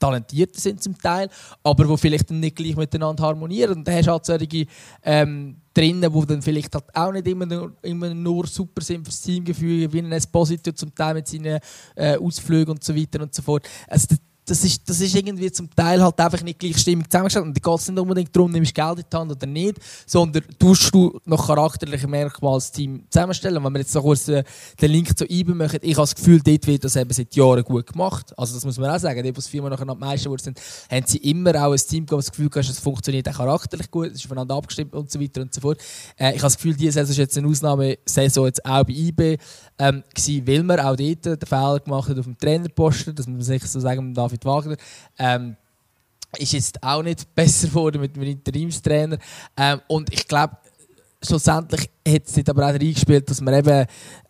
talentierter 0.06 0.60
sind 0.60 0.82
zum 0.82 0.98
Teil, 0.98 1.30
aber 1.64 1.86
die 1.86 1.98
vielleicht 1.98 2.32
nicht 2.32 2.56
gleich 2.56 2.76
miteinander 2.76 3.24
harmonieren. 3.24 3.78
Und 3.78 3.88
dann 3.88 3.96
hast 3.96 4.08
du 4.08 4.12
halt 4.12 4.26
solche 4.26 4.66
ähm, 5.04 5.58
drinnen, 5.74 6.12
die 6.12 6.26
dann 6.28 6.42
vielleicht 6.42 6.74
halt 6.74 6.86
auch 6.94 7.12
nicht 7.12 7.28
immer 7.28 7.46
nur, 7.46 7.74
immer 7.82 8.14
nur 8.14 8.48
super 8.48 8.82
sind 8.82 9.06
fürs 9.06 9.22
Teamgefühl, 9.22 9.92
wie 9.92 10.00
ein 10.00 10.12
Esposito 10.12 10.72
zum 10.72 10.94
Teil 10.94 11.16
mit 11.16 11.28
seinen 11.28 11.60
äh, 11.96 12.18
Ausflügen 12.18 12.72
und 12.72 12.84
so 12.84 12.96
weiter 12.96 13.22
und 13.22 13.34
so 13.34 13.42
fort. 13.42 13.68
Also, 13.88 14.16
das 14.46 14.64
ist, 14.64 14.88
das 14.88 15.02
ist 15.02 15.16
irgendwie 15.16 15.52
zum 15.52 15.70
Teil 15.76 16.02
halt 16.02 16.20
einfach 16.20 16.42
nicht 16.44 16.60
gleichstimmig 16.60 17.10
zusammengestellt. 17.10 17.46
Und 17.46 17.58
da 17.58 17.72
geht 17.72 17.80
es 17.80 17.90
nicht 17.90 18.00
unbedingt 18.00 18.36
darum, 18.36 18.52
nimmst 18.52 18.78
du 18.78 18.82
Geld 18.82 19.00
in 19.00 19.06
die 19.12 19.18
Hand 19.18 19.32
oder 19.32 19.48
nicht, 19.48 19.78
sondern 20.06 20.44
tust 20.60 20.94
du 20.94 21.20
noch 21.26 21.48
charakterliche 21.48 22.08
Merkmale 22.08 22.56
als 22.56 22.72
Team 22.72 23.04
zusammenstellen. 23.10 23.64
Wenn 23.64 23.74
wir 23.74 23.80
jetzt 23.80 23.92
so 23.92 24.02
kurz 24.02 24.26
den, 24.26 24.44
Link 24.82 25.18
zu 25.18 25.26
IBE 25.26 25.56
machen, 25.56 25.80
ich 25.82 25.96
habe 25.96 26.04
das 26.04 26.16
Gefühl, 26.16 26.40
dort 26.42 26.68
wird 26.68 26.84
das 26.84 26.96
eben 26.96 27.12
seit 27.12 27.36
Jahren 27.36 27.64
gut 27.64 27.88
gemacht. 27.92 28.38
Also 28.38 28.54
das 28.54 28.64
muss 28.64 28.78
man 28.78 28.92
auch 28.92 29.00
sagen. 29.00 29.24
Die, 29.24 29.32
die 29.32 29.42
Firma 29.42 29.70
nachher 29.70 29.86
noch 29.86 29.98
Meister 29.98 30.26
geworden 30.26 30.44
sind, 30.44 30.62
haben 30.92 31.06
sie 31.08 31.18
immer 31.18 31.50
auch 31.66 31.72
ein 31.72 31.78
Team 31.78 32.06
gehabt, 32.06 32.26
das 32.26 32.32
Gefühl 32.32 32.50
gehabt, 32.50 32.70
es 32.70 32.80
funktioniert 32.80 33.28
auch 33.30 33.38
charakterlich 33.38 33.90
gut, 33.90 34.08
es 34.08 34.16
ist 34.16 34.28
voneinander 34.28 34.56
abgestimmt 34.56 34.94
und 34.94 35.12
so 35.12 35.20
weiter 35.20 35.42
und 35.42 35.54
so 35.54 35.62
fort. 35.62 35.80
Äh, 36.18 36.30
ich 36.30 36.36
habe 36.36 36.44
das 36.44 36.58
Gefühl, 36.58 36.76
diese 36.76 36.92
Saison 36.92 37.12
ist 37.12 37.18
jetzt 37.18 37.38
eine 37.38 37.48
Ausnahmesaison 37.48 38.46
jetzt 38.46 38.64
auch 38.64 38.84
bei 38.84 38.94
IBE 38.94 39.38
ähm, 39.80 40.04
gewesen, 40.14 40.48
weil 40.48 40.64
man 40.64 40.80
auch 40.80 40.96
dort 40.96 41.26
den 41.26 41.48
Fehler 41.48 41.80
gemacht 41.80 42.10
hat 42.10 42.20
auf 42.20 42.26
dem 42.26 42.38
Trainerposten, 42.38 43.16
dass 43.16 43.28
man 43.28 43.42
sich 43.42 43.64
so 43.64 43.80
sagen, 43.80 44.14
David 44.36 44.46
Wagner, 44.46 44.78
ähm, 45.18 45.58
ist 46.38 46.54
jetzt 46.54 46.84
auch 46.84 47.04
nicht 47.04 47.34
besser 47.36 47.68
geworden 47.68 48.02
mit 48.02 48.16
dem 48.16 48.24
Interimstrainer. 48.24 49.18
Ähm, 49.58 49.82
und 49.88 50.12
ich 50.14 50.28
glaube, 50.28 50.58
schlussendlich 51.22 51.90
hat 52.08 52.28
es 52.28 52.50
aber 52.50 52.66
auch 52.66 52.74
reingespielt, 52.74 53.30
dass 53.30 53.42
man 53.42 53.54
eben 53.54 53.86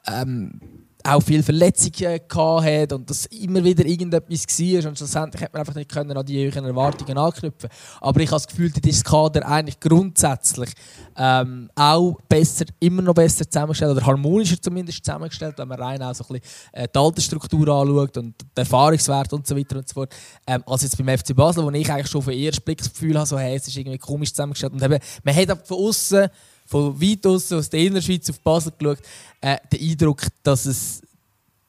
ähm, 0.07 0.84
auch 1.05 1.21
viele 1.21 1.43
Verletzungen 1.43 2.19
hat 2.19 2.93
und 2.93 3.09
dass 3.09 3.25
immer 3.27 3.63
wieder 3.63 3.85
irgendetwas 3.85 4.47
war 4.47 4.89
und 4.89 4.97
schlussendlich 4.97 5.43
hat 5.43 5.53
man 5.53 5.59
einfach 5.59 5.75
nicht 5.75 5.91
können 5.91 6.17
an 6.17 6.25
die 6.25 6.43
höheren 6.43 6.65
Erwartungen 6.65 7.17
anknüpfen. 7.17 7.69
Aber 8.01 8.19
ich 8.19 8.27
habe 8.29 8.37
das 8.37 8.47
Gefühl, 8.47 8.71
dass 8.71 8.81
das 8.81 9.03
Kader 9.03 9.47
eigentlich 9.47 9.79
grundsätzlich 9.79 10.71
ähm, 11.17 11.69
auch 11.75 12.19
besser, 12.27 12.65
immer 12.79 13.01
noch 13.01 13.13
besser 13.13 13.49
zusammengestellt 13.49 13.95
oder 13.95 14.05
harmonischer 14.05 14.61
zumindest 14.61 15.05
zusammengestellt, 15.05 15.57
wenn 15.57 15.67
man 15.67 15.79
rein 15.79 16.01
auch 16.01 16.15
so 16.15 16.25
ein 16.25 16.39
bisschen 16.39 16.73
äh, 16.73 16.87
die 16.93 16.99
Altersstruktur 16.99 17.67
anschaut 17.67 18.17
und 18.17 18.41
den 18.41 18.47
Erfahrungswert 18.55 19.31
und 19.33 19.45
so 19.45 19.55
weiter 19.55 19.77
und 19.77 19.87
so 19.87 19.93
fort, 19.93 20.15
ähm, 20.47 20.63
als 20.65 20.81
jetzt 20.81 20.97
beim 20.97 21.17
FC 21.17 21.35
Basel, 21.35 21.63
wo 21.63 21.71
ich 21.71 21.91
eigentlich 21.91 22.07
schon 22.07 22.21
von 22.21 22.33
ersten 22.33 22.63
Blick 22.63 22.79
das 22.79 22.91
Gefühl 22.91 23.15
habe, 23.15 23.27
so, 23.27 23.37
hey, 23.37 23.55
es 23.55 23.67
ist 23.67 23.77
irgendwie 23.77 23.97
komisch 23.97 24.31
zusammengestellt. 24.31 24.73
Und 24.73 24.83
eben, 24.83 24.99
man 25.23 25.35
hat 25.35 25.67
von 25.67 25.77
außen 25.77 26.29
von 26.65 26.99
weit 27.01 27.25
aus, 27.25 27.51
aus 27.51 27.69
der 27.69 27.81
Innerschweiz 27.81 28.29
auf 28.29 28.39
Basel 28.39 28.73
geschaut, 28.77 28.99
äh, 29.41 29.57
den 29.71 29.91
Eindruck, 29.91 30.23
dass 30.43 30.65
es 30.65 31.01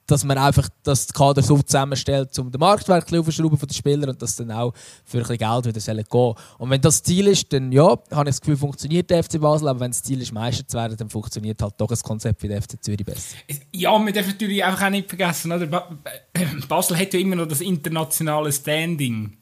dass 0.06 0.24
man 0.24 0.38
einfach 0.38 0.68
das 0.82 1.12
Kader 1.12 1.42
so 1.42 1.60
zusammenstellt, 1.60 2.38
um 2.38 2.50
den 2.50 2.60
Marktwert 2.60 3.12
aufzuschrauben 3.12 3.58
von 3.58 3.68
den 3.68 3.74
Spielern 3.74 4.10
und 4.10 4.22
dass 4.22 4.36
dann 4.36 4.50
auch 4.52 4.72
für 5.04 5.18
ein 5.18 5.22
bisschen 5.22 5.38
Geld 5.38 5.66
wieder 5.66 5.94
gehen 5.94 6.06
soll. 6.10 6.34
Und 6.58 6.70
wenn 6.70 6.80
das 6.80 7.02
Ziel 7.02 7.26
ist, 7.26 7.52
dann 7.52 7.72
ja, 7.72 7.84
habe 7.84 8.30
ich 8.30 8.36
das 8.36 8.40
Gefühl, 8.40 8.56
funktioniert 8.56 9.10
der 9.10 9.24
FC 9.24 9.40
Basel, 9.40 9.68
aber 9.68 9.80
wenn 9.80 9.90
das 9.90 10.02
Ziel 10.02 10.22
ist, 10.22 10.32
Meister 10.32 10.66
zu 10.66 10.76
werden, 10.76 10.96
dann 10.96 11.10
funktioniert 11.10 11.60
halt 11.60 11.74
doch 11.78 11.90
ein 11.90 11.98
Konzept 11.98 12.42
wie 12.42 12.48
der 12.48 12.62
FC 12.62 12.82
Zürich 12.82 13.04
besser. 13.04 13.36
Ja, 13.72 13.98
man 13.98 14.12
darf 14.12 14.26
natürlich 14.26 14.64
auch 14.64 14.90
nicht 14.90 15.08
vergessen, 15.08 15.52
oder? 15.52 15.66
Basel 16.68 16.98
hat 16.98 17.12
ja 17.12 17.20
immer 17.20 17.36
noch 17.36 17.48
das 17.48 17.60
internationale 17.60 18.52
Standing. 18.52 19.36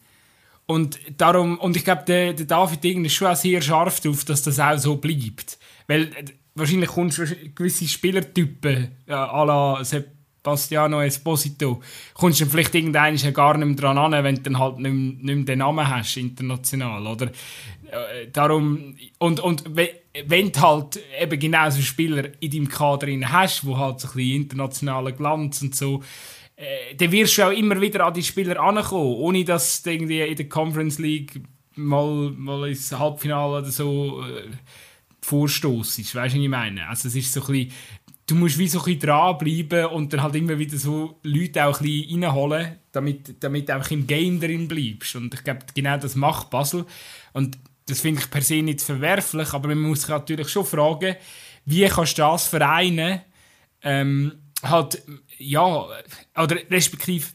Und 0.66 0.98
darum, 1.18 1.58
und 1.58 1.76
ich 1.76 1.84
glaube, 1.84 2.04
der, 2.06 2.32
der 2.32 2.46
David 2.46 2.82
Ding 2.82 3.04
ist 3.04 3.14
schon 3.14 3.28
auch 3.28 3.36
sehr 3.36 3.60
scharf 3.60 4.00
darauf, 4.00 4.24
dass 4.24 4.42
das 4.42 4.58
auch 4.58 4.78
so 4.78 4.96
bleibt. 4.96 5.58
Weil 5.86 6.04
äh, 6.04 6.24
wahrscheinlich 6.54 6.88
kommst 6.88 7.18
du 7.18 7.26
gewisse 7.54 7.86
Spielertypen, 7.86 8.92
ja, 9.06 9.30
à 9.30 9.44
la 9.44 9.84
Sebastiano 9.84 11.02
Esposito, 11.02 11.82
kommst 12.14 12.40
du 12.40 12.46
vielleicht 12.46 12.74
irgendeinen 12.74 13.34
gar 13.34 13.58
nicht 13.58 13.66
mehr 13.66 13.76
dran 13.76 13.98
an, 13.98 14.24
wenn 14.24 14.36
du 14.36 14.42
dann 14.42 14.58
halt 14.58 14.78
nicht 14.78 14.92
mehr, 14.92 15.12
nicht 15.12 15.24
mehr 15.24 15.44
den 15.44 15.58
Namen 15.58 15.86
hast, 15.86 16.16
international, 16.16 17.06
oder? 17.06 17.26
Äh, 17.26 18.28
darum, 18.32 18.96
und, 19.18 19.40
und 19.40 19.64
wenn 19.76 20.52
du 20.52 20.60
halt 20.60 20.98
eben 21.20 21.38
genau 21.38 21.68
so 21.68 21.82
Spieler 21.82 22.24
in 22.40 22.50
deinem 22.50 22.68
Kader 22.68 23.08
hast, 23.30 23.66
wo 23.66 23.76
halt 23.76 24.00
so 24.00 24.08
ein 24.08 24.14
bisschen 24.14 24.42
internationalen 24.42 25.14
Glanz 25.14 25.60
und 25.60 25.74
so, 25.74 26.02
äh, 26.56 26.94
dann 26.96 27.12
wirst 27.12 27.38
du 27.38 27.42
auch 27.42 27.50
immer 27.50 27.80
wieder 27.80 28.06
an 28.06 28.14
die 28.14 28.22
Spieler 28.22 28.60
ankommen, 28.60 29.16
ohne 29.16 29.44
dass 29.44 29.82
du 29.82 29.90
irgendwie 29.90 30.20
in 30.20 30.36
der 30.36 30.48
Conference 30.48 30.98
League 30.98 31.40
mal, 31.74 32.30
mal 32.30 32.68
ins 32.68 32.92
Halbfinale 32.92 33.58
oder 33.58 33.70
so 33.70 34.22
äh, 34.22 34.48
vorstoßest. 35.22 36.14
Weißt 36.14 36.34
du, 36.34 36.38
was 36.38 36.44
ich 36.44 36.48
meine? 36.48 36.88
Also 36.88 37.08
es 37.08 37.16
ist 37.16 37.32
so 37.32 37.40
ein 37.40 37.46
bisschen, 37.46 37.72
du 38.26 38.34
musst 38.36 38.58
wie 38.58 38.68
so 38.68 38.78
ein 38.78 38.84
bisschen 38.84 39.00
dranbleiben 39.00 39.86
und 39.86 40.12
dann 40.12 40.22
halt 40.22 40.36
immer 40.36 40.58
wieder 40.58 40.76
so 40.76 41.18
Leute 41.22 41.64
auch 41.64 41.80
ein 41.80 41.86
bisschen 41.86 42.24
reinholen, 42.24 42.78
damit, 42.92 43.42
damit 43.42 43.68
du 43.68 43.74
einfach 43.74 43.90
im 43.90 44.06
Game 44.06 44.40
drin 44.40 44.68
bleibst. 44.68 45.16
Und 45.16 45.34
ich 45.34 45.42
glaube, 45.42 45.60
genau 45.74 45.96
das 45.96 46.14
macht 46.14 46.50
Basel. 46.50 46.84
Und 47.32 47.58
das 47.86 48.00
finde 48.00 48.20
ich 48.20 48.30
per 48.30 48.42
se 48.42 48.62
nicht 48.62 48.80
verwerflich, 48.80 49.52
aber 49.52 49.68
man 49.68 49.80
muss 49.80 50.02
sich 50.02 50.10
natürlich 50.10 50.48
schon 50.48 50.64
fragen, 50.64 51.16
wie 51.66 51.86
kannst 51.86 52.18
du 52.18 52.22
das 52.22 52.46
vereinen, 52.46 53.20
ähm, 53.82 54.32
halt 54.64 55.02
ja, 55.38 55.86
oder 56.36 56.56
respektive, 56.70 57.26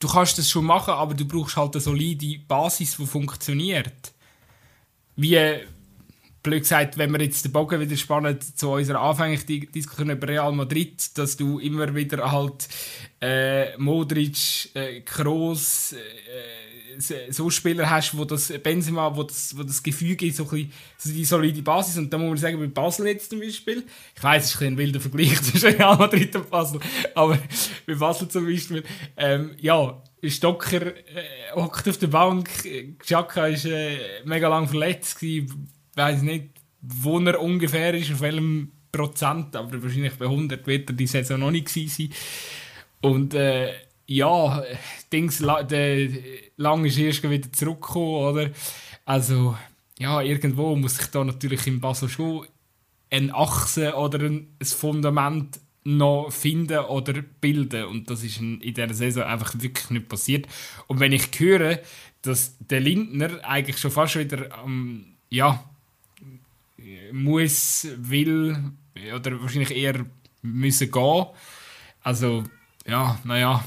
du 0.00 0.08
kannst 0.08 0.38
das 0.38 0.50
schon 0.50 0.64
machen, 0.64 0.94
aber 0.94 1.14
du 1.14 1.26
brauchst 1.26 1.56
halt 1.56 1.74
eine 1.74 1.80
solide 1.80 2.38
Basis, 2.46 2.96
die 2.96 3.06
funktioniert. 3.06 4.12
Wie, 5.16 5.38
blöd 6.42 6.62
gesagt, 6.62 6.98
wenn 6.98 7.12
wir 7.12 7.22
jetzt 7.22 7.44
den 7.44 7.52
Bogen 7.52 7.80
wieder 7.80 7.96
spannen 7.96 8.38
zu 8.40 8.70
unserer 8.70 9.00
anfänglichen 9.00 9.70
Diskussion 9.70 10.10
über 10.10 10.28
Real 10.28 10.52
Madrid, 10.52 11.16
dass 11.16 11.36
du 11.36 11.58
immer 11.58 11.94
wieder 11.94 12.30
halt 12.30 12.68
äh, 13.20 13.76
Modric, 13.78 14.74
äh, 14.74 15.00
Kroos, 15.02 15.92
äh, 15.92 16.71
so 16.98 17.50
Spieler 17.50 17.88
hast, 17.88 18.16
wo 18.16 18.24
das 18.24 18.52
Benzema, 18.62 19.14
wo 19.14 19.22
das, 19.22 19.56
wo 19.56 19.62
das 19.62 19.82
Gefüge 19.82 20.30
so, 20.32 20.48
ein 20.50 20.72
so 20.98 21.10
die 21.10 21.24
solide 21.24 21.62
Basis 21.62 21.98
und 21.98 22.12
da 22.12 22.18
muss 22.18 22.28
man 22.28 22.36
sagen, 22.36 22.58
bei 22.58 22.66
Basel 22.66 23.06
jetzt 23.06 23.30
zum 23.30 23.40
Beispiel, 23.40 23.84
ich 24.14 24.22
weiß, 24.22 24.44
es 24.44 24.54
ist 24.54 24.60
ein, 24.60 24.68
ein 24.68 24.78
wilder 24.78 25.00
Vergleich 25.00 25.40
zwischen 25.42 25.76
Real 25.76 25.96
Madrid 25.96 26.34
und 26.36 26.50
Basel, 26.50 26.80
aber 27.14 27.38
bei 27.86 27.94
Basel 27.94 28.28
zum 28.28 28.46
Beispiel, 28.46 28.82
ähm, 29.16 29.52
ja, 29.60 30.02
Stocker 30.24 30.86
äh, 30.86 31.54
hockt 31.54 31.88
auf 31.88 31.98
der 31.98 32.06
Bank, 32.06 32.48
Xhaka 32.98 33.46
ist 33.48 33.64
äh, 33.64 33.98
mega 34.24 34.48
lang 34.48 34.68
verletzt 34.68 35.18
gewesen, 35.18 35.68
weiß 35.94 36.22
nicht, 36.22 36.50
wo 36.80 37.18
er 37.20 37.40
ungefähr 37.40 37.94
ist, 37.94 38.12
auf 38.12 38.20
welchem 38.20 38.72
Prozent, 38.92 39.56
aber 39.56 39.82
wahrscheinlich 39.82 40.14
bei 40.14 40.26
100 40.26 40.66
wird 40.66 40.90
er 40.90 40.94
die 40.94 41.06
Saison 41.06 41.40
noch 41.40 41.50
nicht 41.50 41.72
gewesen 41.72 42.10
sein. 42.10 42.12
Und 43.00 43.34
äh, 43.34 43.72
ja, 44.14 44.62
Dings, 45.12 45.40
lang 45.40 46.84
ist 46.84 46.98
erst 46.98 47.28
wieder 47.28 47.52
zurückgekommen, 47.52 48.34
oder? 48.34 48.50
Also, 49.04 49.56
ja, 49.98 50.20
irgendwo 50.20 50.76
muss 50.76 50.96
sich 50.96 51.06
da 51.08 51.24
natürlich 51.24 51.66
in 51.66 51.80
Basel 51.80 52.08
schon 52.08 52.46
eine 53.10 53.34
Achse 53.34 53.94
oder 53.94 54.20
ein, 54.20 54.48
ein 54.60 54.66
Fundament 54.66 55.60
noch 55.84 56.30
finden 56.30 56.78
oder 56.78 57.22
bilden. 57.40 57.84
Und 57.86 58.10
das 58.10 58.22
ist 58.22 58.40
in 58.40 58.60
dieser 58.60 58.94
Saison 58.94 59.24
einfach 59.24 59.54
wirklich 59.58 59.90
nicht 59.90 60.08
passiert. 60.08 60.46
Und 60.86 61.00
wenn 61.00 61.12
ich 61.12 61.28
höre, 61.36 61.80
dass 62.22 62.56
der 62.58 62.80
Lindner 62.80 63.44
eigentlich 63.44 63.78
schon 63.78 63.90
fast 63.90 64.16
wieder 64.16 64.48
ähm, 64.64 65.06
ja, 65.28 65.64
muss, 67.12 67.88
will 67.96 68.72
oder 69.14 69.40
wahrscheinlich 69.40 69.72
eher 69.72 70.04
müssen 70.42 70.90
gehen. 70.90 71.26
Also, 72.02 72.44
ja, 72.86 73.18
naja. 73.24 73.64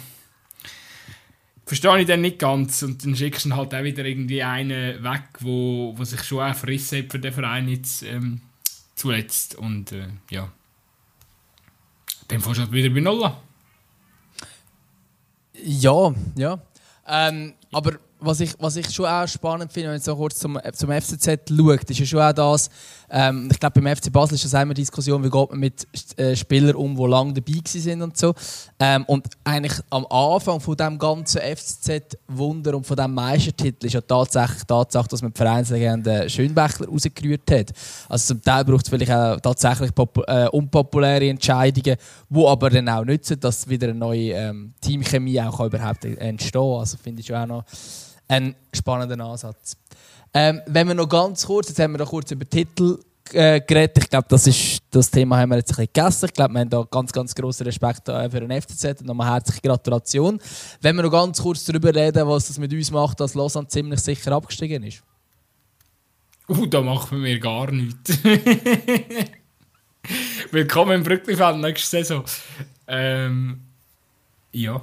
Verstehe 1.66 2.00
ich 2.00 2.08
dann 2.08 2.22
nicht 2.22 2.40
ganz. 2.40 2.84
Und 2.84 3.04
dann 3.04 3.16
schickst 3.16 3.46
du 3.46 3.56
halt 3.56 3.74
auch 3.74 3.84
wieder 3.84 4.06
irgendwie 4.06 4.44
einen 4.44 5.04
weg, 5.04 5.24
wo, 5.40 5.94
wo 5.98 6.04
sich 6.04 6.24
schon 6.24 6.44
auch 6.44 6.56
verrissen 6.56 7.00
hat 7.00 7.12
für 7.12 7.20
den 7.20 7.34
Verein 7.34 7.68
jetzt 7.68 8.04
ähm, 8.04 8.42
zuletzt. 8.94 9.56
Und 9.56 9.92
äh, 9.92 10.08
ja. 10.30 10.52
Dann 12.28 12.42
fährst 12.42 12.58
du 12.58 12.62
halt 12.62 12.72
wieder 12.72 12.90
bei 12.90 13.00
Null 13.02 13.32
Ja, 15.64 16.14
ja. 16.36 16.60
Ähm, 17.08 17.54
aber 17.72 18.00
was 18.20 18.40
ich, 18.40 18.54
was 18.60 18.76
ich 18.76 18.90
schon 18.92 19.06
auch 19.06 19.28
spannend 19.28 19.72
finde, 19.72 19.90
wenn 19.90 19.96
man 19.96 20.02
so 20.02 20.16
kurz 20.16 20.40
zum, 20.40 20.60
zum 20.74 20.92
FCZ 20.92 21.50
schaut, 21.50 21.90
ist 21.90 22.00
ja 22.00 22.06
schon 22.06 22.22
auch 22.22 22.34
das, 22.34 22.70
ähm, 23.10 23.50
ich 23.52 23.60
glaube 23.60 23.82
beim 23.82 23.96
FC 23.96 24.12
Basel 24.12 24.36
ist 24.36 24.46
das 24.46 24.62
immer 24.62 24.74
Diskussion, 24.74 25.24
wie 25.24 25.30
geht 25.30 25.50
man 25.50 25.60
mit 25.60 25.88
äh, 26.18 26.36
Spielern 26.36 26.76
um, 26.76 26.96
die 26.96 27.06
lange 27.06 27.34
dabei 27.34 27.62
sind 27.66 28.02
und 28.02 28.18
so. 28.18 28.34
Ähm, 28.80 29.04
und 29.06 29.28
eigentlich 29.44 29.80
am 29.90 30.06
Anfang 30.08 30.60
von 30.60 30.76
dem 30.76 30.98
ganzen 30.98 31.42
FCZ-Wunder 31.42 32.76
und 32.76 32.86
von 32.86 32.98
dem 32.98 33.14
Meistertitel 33.14 33.86
ist 33.86 33.94
ja 33.94 34.02
tatsächlich 34.02 34.62
die 34.62 34.68
Tatsache, 34.68 35.08
dass 35.08 35.22
man 35.22 35.32
die 35.32 35.38
Vereinslegende 35.38 36.30
Schönbächler 36.30 36.88
rausgerührt 36.88 37.52
hat. 37.52 37.72
Also 38.10 38.34
zum 38.34 38.42
Teil 38.42 38.66
braucht 38.66 38.86
es 38.86 38.90
vielleicht 38.90 39.12
auch 39.12 39.40
tatsächlich 39.40 39.92
äh, 40.28 40.48
unpopuläre 40.50 41.30
Entscheidungen, 41.30 41.98
die 42.30 42.46
aber 42.46 42.70
dann 42.70 42.90
auch 42.90 43.06
nützen, 43.06 43.40
dass 43.40 43.68
wieder 43.68 43.88
eine 43.88 43.98
neue 43.98 44.32
ähm, 44.32 44.74
Teamchemie 44.82 45.40
auch 45.42 45.60
überhaupt 45.60 46.06
entstehen 46.06 46.52
kann. 46.52 46.80
Also 46.80 46.98
finde 46.98 47.22
ich 47.22 47.28
schon 47.28 47.36
auch 47.36 47.48
noch 47.48 47.64
ein 48.28 48.56
spannender 48.74 49.24
Ansatz. 49.24 49.78
Ähm, 50.38 50.62
wenn 50.66 50.90
wir 50.90 50.96
noch 50.96 51.08
ganz 51.08 51.46
kurz, 51.46 51.70
jetzt 51.70 51.80
haben 51.80 51.94
wir 51.94 52.00
noch 52.00 52.10
kurz 52.10 52.30
über 52.30 52.48
Titel 52.48 53.00
äh, 53.32 53.62
geredet. 53.62 54.00
Ich 54.00 54.10
glaube, 54.10 54.28
das, 54.28 54.82
das 54.92 55.10
Thema 55.10 55.38
haben 55.38 55.50
wir 55.50 55.60
jetzt 55.60 55.72
ein 55.72 55.78
bisschen 55.78 55.94
gegessen. 55.94 56.26
Ich 56.26 56.34
glaube, 56.34 56.54
wir 56.54 56.60
haben 56.60 56.70
da 56.70 56.86
ganz, 56.92 57.14
ganz 57.14 57.34
großen 57.34 57.66
Respekt 57.66 58.10
äh, 58.10 58.30
für 58.30 58.42
den 58.42 58.62
FCZ 58.62 59.00
und 59.00 59.06
nochmal 59.06 59.32
herzliche 59.32 59.62
Gratulation. 59.62 60.42
Wenn 60.82 60.98
wir 60.98 61.04
noch 61.04 61.12
ganz 61.12 61.42
kurz 61.42 61.64
darüber 61.64 61.96
reden, 61.96 62.28
was 62.28 62.50
das 62.50 62.58
mit 62.58 62.74
uns 62.74 62.92
macht, 62.92 63.22
dass 63.22 63.34
Lausanne 63.34 63.70
ziemlich 63.70 64.02
sicher 64.02 64.34
abgestiegen 64.34 64.84
ist. 64.84 65.02
Uh, 66.50 66.66
da 66.66 66.82
machen 66.82 67.24
wir 67.24 67.40
gar 67.40 67.72
nichts. 67.72 68.20
Willkommen 70.52 70.98
im 70.98 71.04
Brücklifeld 71.04 71.62
nächste 71.62 71.88
Saison. 71.88 72.26
Ähm, 72.88 73.62
ja. 74.52 74.82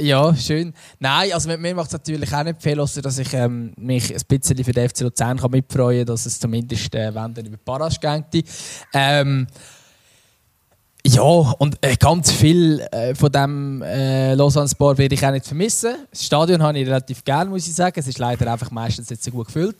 Ja, 0.00 0.34
schön. 0.36 0.74
Nein, 0.98 1.32
also 1.32 1.48
mir 1.56 1.74
macht 1.74 1.86
es 1.86 1.92
natürlich 1.94 2.30
auch 2.34 2.44
nicht 2.44 2.62
viel, 2.62 2.78
außer 2.78 3.00
dass 3.00 3.18
ich 3.18 3.32
ähm, 3.32 3.72
mich 3.78 4.14
ein 4.14 4.20
bisschen 4.28 4.62
für 4.62 4.72
den 4.72 4.88
FC 4.90 5.00
Luzern 5.00 5.38
kann 5.38 5.50
mitfreuen 5.50 6.00
kann, 6.00 6.14
dass 6.14 6.26
es 6.26 6.38
zumindest 6.38 6.94
äh, 6.94 7.14
wenn 7.14 7.32
dann 7.32 7.46
über 7.46 7.56
Paras 7.56 7.98
geht. 7.98 8.46
Ähm, 8.92 9.46
ja, 11.06 11.22
und 11.22 11.78
äh, 11.80 11.96
ganz 11.96 12.30
viel 12.32 12.80
äh, 12.90 13.14
von 13.14 13.32
dem 13.32 13.80
äh, 13.80 14.34
Lausanne 14.34 14.68
Sport 14.68 14.98
werde 14.98 15.14
ich 15.14 15.24
auch 15.24 15.30
nicht 15.30 15.46
vermissen. 15.46 15.94
Das 16.10 16.24
Stadion 16.24 16.62
habe 16.62 16.78
ich 16.78 16.86
relativ 16.86 17.24
gerne, 17.24 17.48
muss 17.48 17.66
ich 17.66 17.74
sagen. 17.74 17.98
Es 17.98 18.08
ist 18.08 18.18
leider 18.18 18.52
einfach 18.52 18.70
meistens 18.70 19.08
nicht 19.08 19.22
so 19.22 19.30
gut 19.30 19.46
gefüllt. 19.46 19.76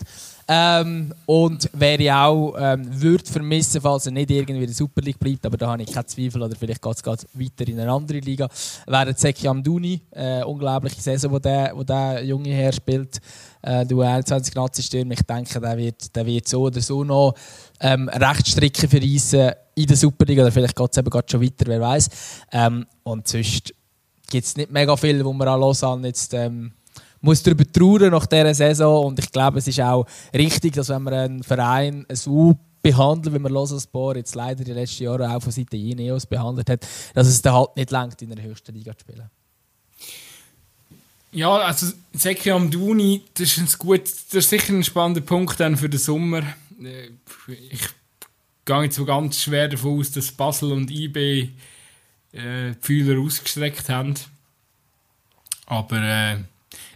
Ähm, 0.49 1.13
und 1.27 1.69
wer 1.73 1.99
ich 1.99 2.13
auch 2.13 2.55
ähm, 2.57 3.01
würde 3.01 3.25
vermissen, 3.25 3.81
falls 3.81 4.07
er 4.07 4.13
nicht 4.13 4.31
irgendwie 4.31 4.61
in 4.61 4.67
der 4.67 4.75
Super 4.75 5.01
League 5.01 5.19
bleibt, 5.19 5.45
aber 5.45 5.57
da 5.57 5.73
habe 5.73 5.83
ich 5.83 5.93
keine 5.93 6.07
Zweifel, 6.07 6.41
oder 6.41 6.55
vielleicht 6.55 6.81
geht 6.81 6.97
es 6.97 7.05
weiter 7.35 7.69
in 7.69 7.81
eine 7.81 7.91
andere 7.91 8.19
Liga, 8.21 8.49
wäre 8.87 9.15
Zeki 9.15 9.49
Amdouni. 9.49 10.01
Äh, 10.13 10.45
unglaubliche 10.45 11.01
Saison, 11.01 11.33
wo 11.33 11.41
der, 11.41 11.73
wo 11.75 11.83
der 11.83 12.25
junge 12.25 12.51
Herr 12.51 12.73
spielt. 12.73 13.21
Äh, 13.61 13.85
du 13.87 14.01
21 14.01 14.55
Nazi-Stürmer, 14.55 15.15
ich 15.15 15.23
denke, 15.23 15.61
der 15.61 15.77
wird, 15.77 16.15
der 16.15 16.25
wird 16.25 16.47
so 16.47 16.63
oder 16.63 16.81
so 16.81 17.03
noch 17.03 17.35
ähm, 17.81 18.09
recht 18.09 18.47
Strecke 18.47 18.87
verreissen 18.87 19.51
in 19.75 19.87
der 19.87 19.97
Super 19.97 20.25
League, 20.27 20.39
oder 20.39 20.53
vielleicht 20.53 20.77
geht 20.77 20.91
es 20.93 20.99
eben 20.99 21.11
schon 21.27 21.43
weiter, 21.43 21.65
wer 21.67 21.81
weiß. 21.81 22.09
Ähm, 22.53 22.87
und 23.03 23.27
sonst 23.27 23.75
gibt 24.31 24.45
es 24.45 24.57
nicht 24.57 24.71
mega 24.71 24.97
viel, 24.97 25.25
wo 25.25 25.33
man 25.33 25.49
an 25.49 25.61
Lausanne 25.61 26.07
jetzt 26.07 26.33
ähm, 26.35 26.73
muss 27.21 27.43
darüber 27.43 27.71
trauern 27.71 28.11
nach 28.11 28.27
dieser 28.27 28.55
Saison. 28.55 29.07
Und 29.07 29.19
ich 29.19 29.31
glaube, 29.31 29.59
es 29.59 29.69
ist 29.69 29.81
auch 29.81 30.07
richtig, 30.35 30.75
dass 30.75 30.89
wenn 30.89 31.03
man 31.03 31.15
einen 31.15 31.43
Verein 31.43 32.07
so 32.13 32.57
behandelt, 32.83 33.35
wie 33.35 33.39
man 33.39 33.53
Lausanne 33.53 34.19
jetzt 34.19 34.35
leider 34.35 34.63
die 34.63 34.73
letzten 34.73 35.05
Jahre 35.05 35.35
auch 35.35 35.43
von 35.43 35.51
Seiten 35.51 35.77
Ineos 35.77 36.27
behandelt 36.27 36.71
hat, 36.71 36.87
dass 37.15 37.27
es 37.27 37.43
dann 37.43 37.55
halt 37.55 37.77
nicht 37.77 37.91
langt, 37.91 38.23
in 38.23 38.31
der 38.31 38.45
höchsten 38.45 38.75
Liga 38.75 38.97
zu 38.97 39.01
spielen. 39.01 39.29
Ja, 41.33 41.57
also 41.57 41.93
Seki 42.13 42.51
Amdouni, 42.51 43.23
das 43.35 43.59
ist, 43.59 43.79
gut, 43.79 44.05
das 44.05 44.35
ist 44.35 44.51
sicher 44.51 44.73
ein 44.73 44.85
spannender 44.85 45.21
Punkt 45.21 45.59
dann 45.59 45.77
für 45.77 45.89
den 45.89 45.99
Sommer. 45.99 46.43
Äh, 46.83 47.11
ich 47.71 47.89
gehe 48.65 48.83
jetzt 48.83 48.97
so 48.97 49.05
ganz 49.05 49.43
schwer 49.43 49.69
davon 49.69 50.01
aus, 50.01 50.13
dass 50.13 50.33
Basel 50.33 50.73
und 50.73 50.91
IB 50.91 51.51
äh, 52.33 52.71
die 52.71 52.75
Fühler 52.81 53.21
ausgestreckt 53.21 53.89
haben. 53.89 54.15
Aber 55.67 56.01
äh, 56.01 56.39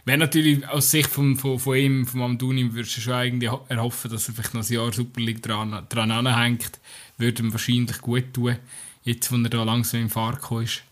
Wäre 0.03 0.17
natürlich 0.17 0.67
aus 0.67 0.89
Sicht 0.89 1.09
von, 1.09 1.35
von, 1.35 1.59
von 1.59 1.75
ihm, 1.75 2.07
von 2.07 2.21
Amduni, 2.21 2.73
würdest 2.73 2.97
du 2.97 3.01
schon 3.01 3.13
eigentlich 3.13 3.51
erhoffen, 3.67 4.09
dass 4.11 4.27
er 4.27 4.33
vielleicht 4.33 4.53
noch 4.53 4.67
ein 4.67 4.73
Jahr 4.73 4.91
Super 4.91 5.21
League 5.21 5.43
dran, 5.43 5.85
dran 5.89 6.11
anhängt. 6.11 6.79
Würde 7.17 7.43
ihm 7.43 7.51
wahrscheinlich 7.51 7.99
gut 8.01 8.33
tun, 8.33 8.57
jetzt, 9.03 9.31
wo 9.31 9.37
er 9.37 9.49
da 9.49 9.63
langsam 9.63 10.01
im 10.01 10.09
Fahrt 10.09 10.51
ist. 10.63 10.83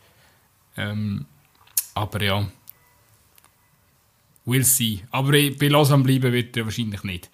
Ähm, 0.78 1.26
aber 1.96 2.24
ja. 2.24 2.48
We'll 4.46 4.64
see. 4.64 5.02
Aber 5.12 5.32
bei 5.32 5.68
Lausanne 5.68 6.04
bleiben 6.04 6.32
wird 6.32 6.56
er 6.56 6.66
wahrscheinlich 6.66 7.04
nicht. 7.04 7.30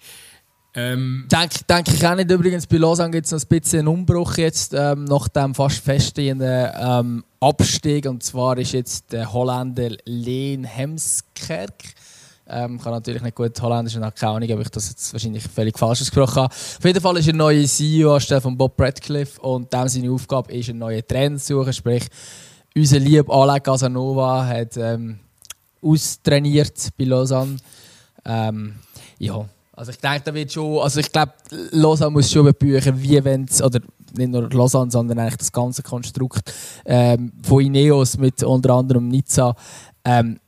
Ähm, 0.78 1.26
denke, 1.32 1.64
denke 1.64 1.90
ich 1.94 2.06
auch 2.06 2.14
nicht. 2.14 2.30
Übrigens, 2.30 2.66
bei 2.66 2.76
Lausanne 2.76 3.10
gibt 3.10 3.24
es 3.24 3.32
noch 3.32 3.40
ein 3.40 3.48
bisschen 3.48 3.78
einen 3.78 3.88
Umbruch 3.88 4.36
jetzt, 4.36 4.74
ähm, 4.74 5.04
nach 5.04 5.26
dem 5.28 5.54
fast 5.54 5.78
feststehenden 5.78 6.70
ähm, 6.78 7.24
Abstieg. 7.40 8.04
Und 8.06 8.22
zwar 8.22 8.58
ist 8.58 8.72
jetzt 8.72 9.10
der 9.10 9.32
Holländer 9.32 9.96
Leen 10.04 10.64
Hemskerk. 10.64 11.72
Ähm, 12.48 12.78
kann 12.78 12.92
natürlich 12.92 13.22
nicht 13.22 13.34
gut 13.34 13.60
Holländisch 13.60 13.96
und 13.96 14.04
habe 14.04 14.14
keine 14.14 14.32
Ahnung, 14.34 14.52
ob 14.52 14.60
ich 14.60 14.68
das 14.68 14.90
jetzt 14.90 15.12
wahrscheinlich 15.14 15.48
völlig 15.48 15.78
falsch 15.78 16.00
gesprochen 16.00 16.42
habe. 16.42 16.54
Auf 16.54 16.84
jeden 16.84 17.00
Fall 17.00 17.16
ist 17.16 17.26
er 17.26 17.32
neuer 17.32 17.64
CEO 17.64 18.14
anstelle 18.14 18.42
von 18.42 18.56
Bob 18.56 18.78
Radcliffe 18.78 19.40
und 19.40 19.72
dem 19.72 19.88
seine 19.88 20.12
Aufgabe 20.12 20.52
ist, 20.52 20.68
einen 20.68 20.80
neuen 20.80 21.04
Trainer 21.08 21.38
zu 21.38 21.56
suchen. 21.56 21.72
Sprich, 21.72 22.06
unser 22.76 22.98
lieber 22.98 23.34
Alec 23.34 23.64
Casanova 23.64 24.46
hat 24.46 24.76
ähm, 24.76 25.20
austrainiert 25.80 26.90
bei 26.98 27.04
Lausanne. 27.04 27.56
Ähm, 28.24 28.74
ja, 29.18 29.48
also 29.76 29.90
ich 29.90 29.98
denke, 29.98 30.22
da 30.24 30.34
wird 30.34 30.52
schon, 30.52 30.78
also 30.78 31.00
ich 31.00 31.12
glaube, 31.12 31.32
Lausanne 31.70 32.10
muss 32.10 32.30
schon 32.30 32.50
büchen, 32.54 33.02
wie 33.02 33.22
wenn 33.22 33.44
es, 33.44 33.62
oder 33.62 33.80
nicht 34.16 34.30
nur 34.30 34.50
Lausanne, 34.50 34.90
sondern 34.90 35.18
eigentlich 35.18 35.36
das 35.36 35.52
ganze 35.52 35.82
Konstrukt 35.82 36.50
ähm, 36.86 37.32
von 37.42 37.60
Ineos 37.62 38.16
mit 38.16 38.42
unter 38.42 38.70
anderem 38.70 39.08
Nizza, 39.08 39.54
ähm, 40.02 40.40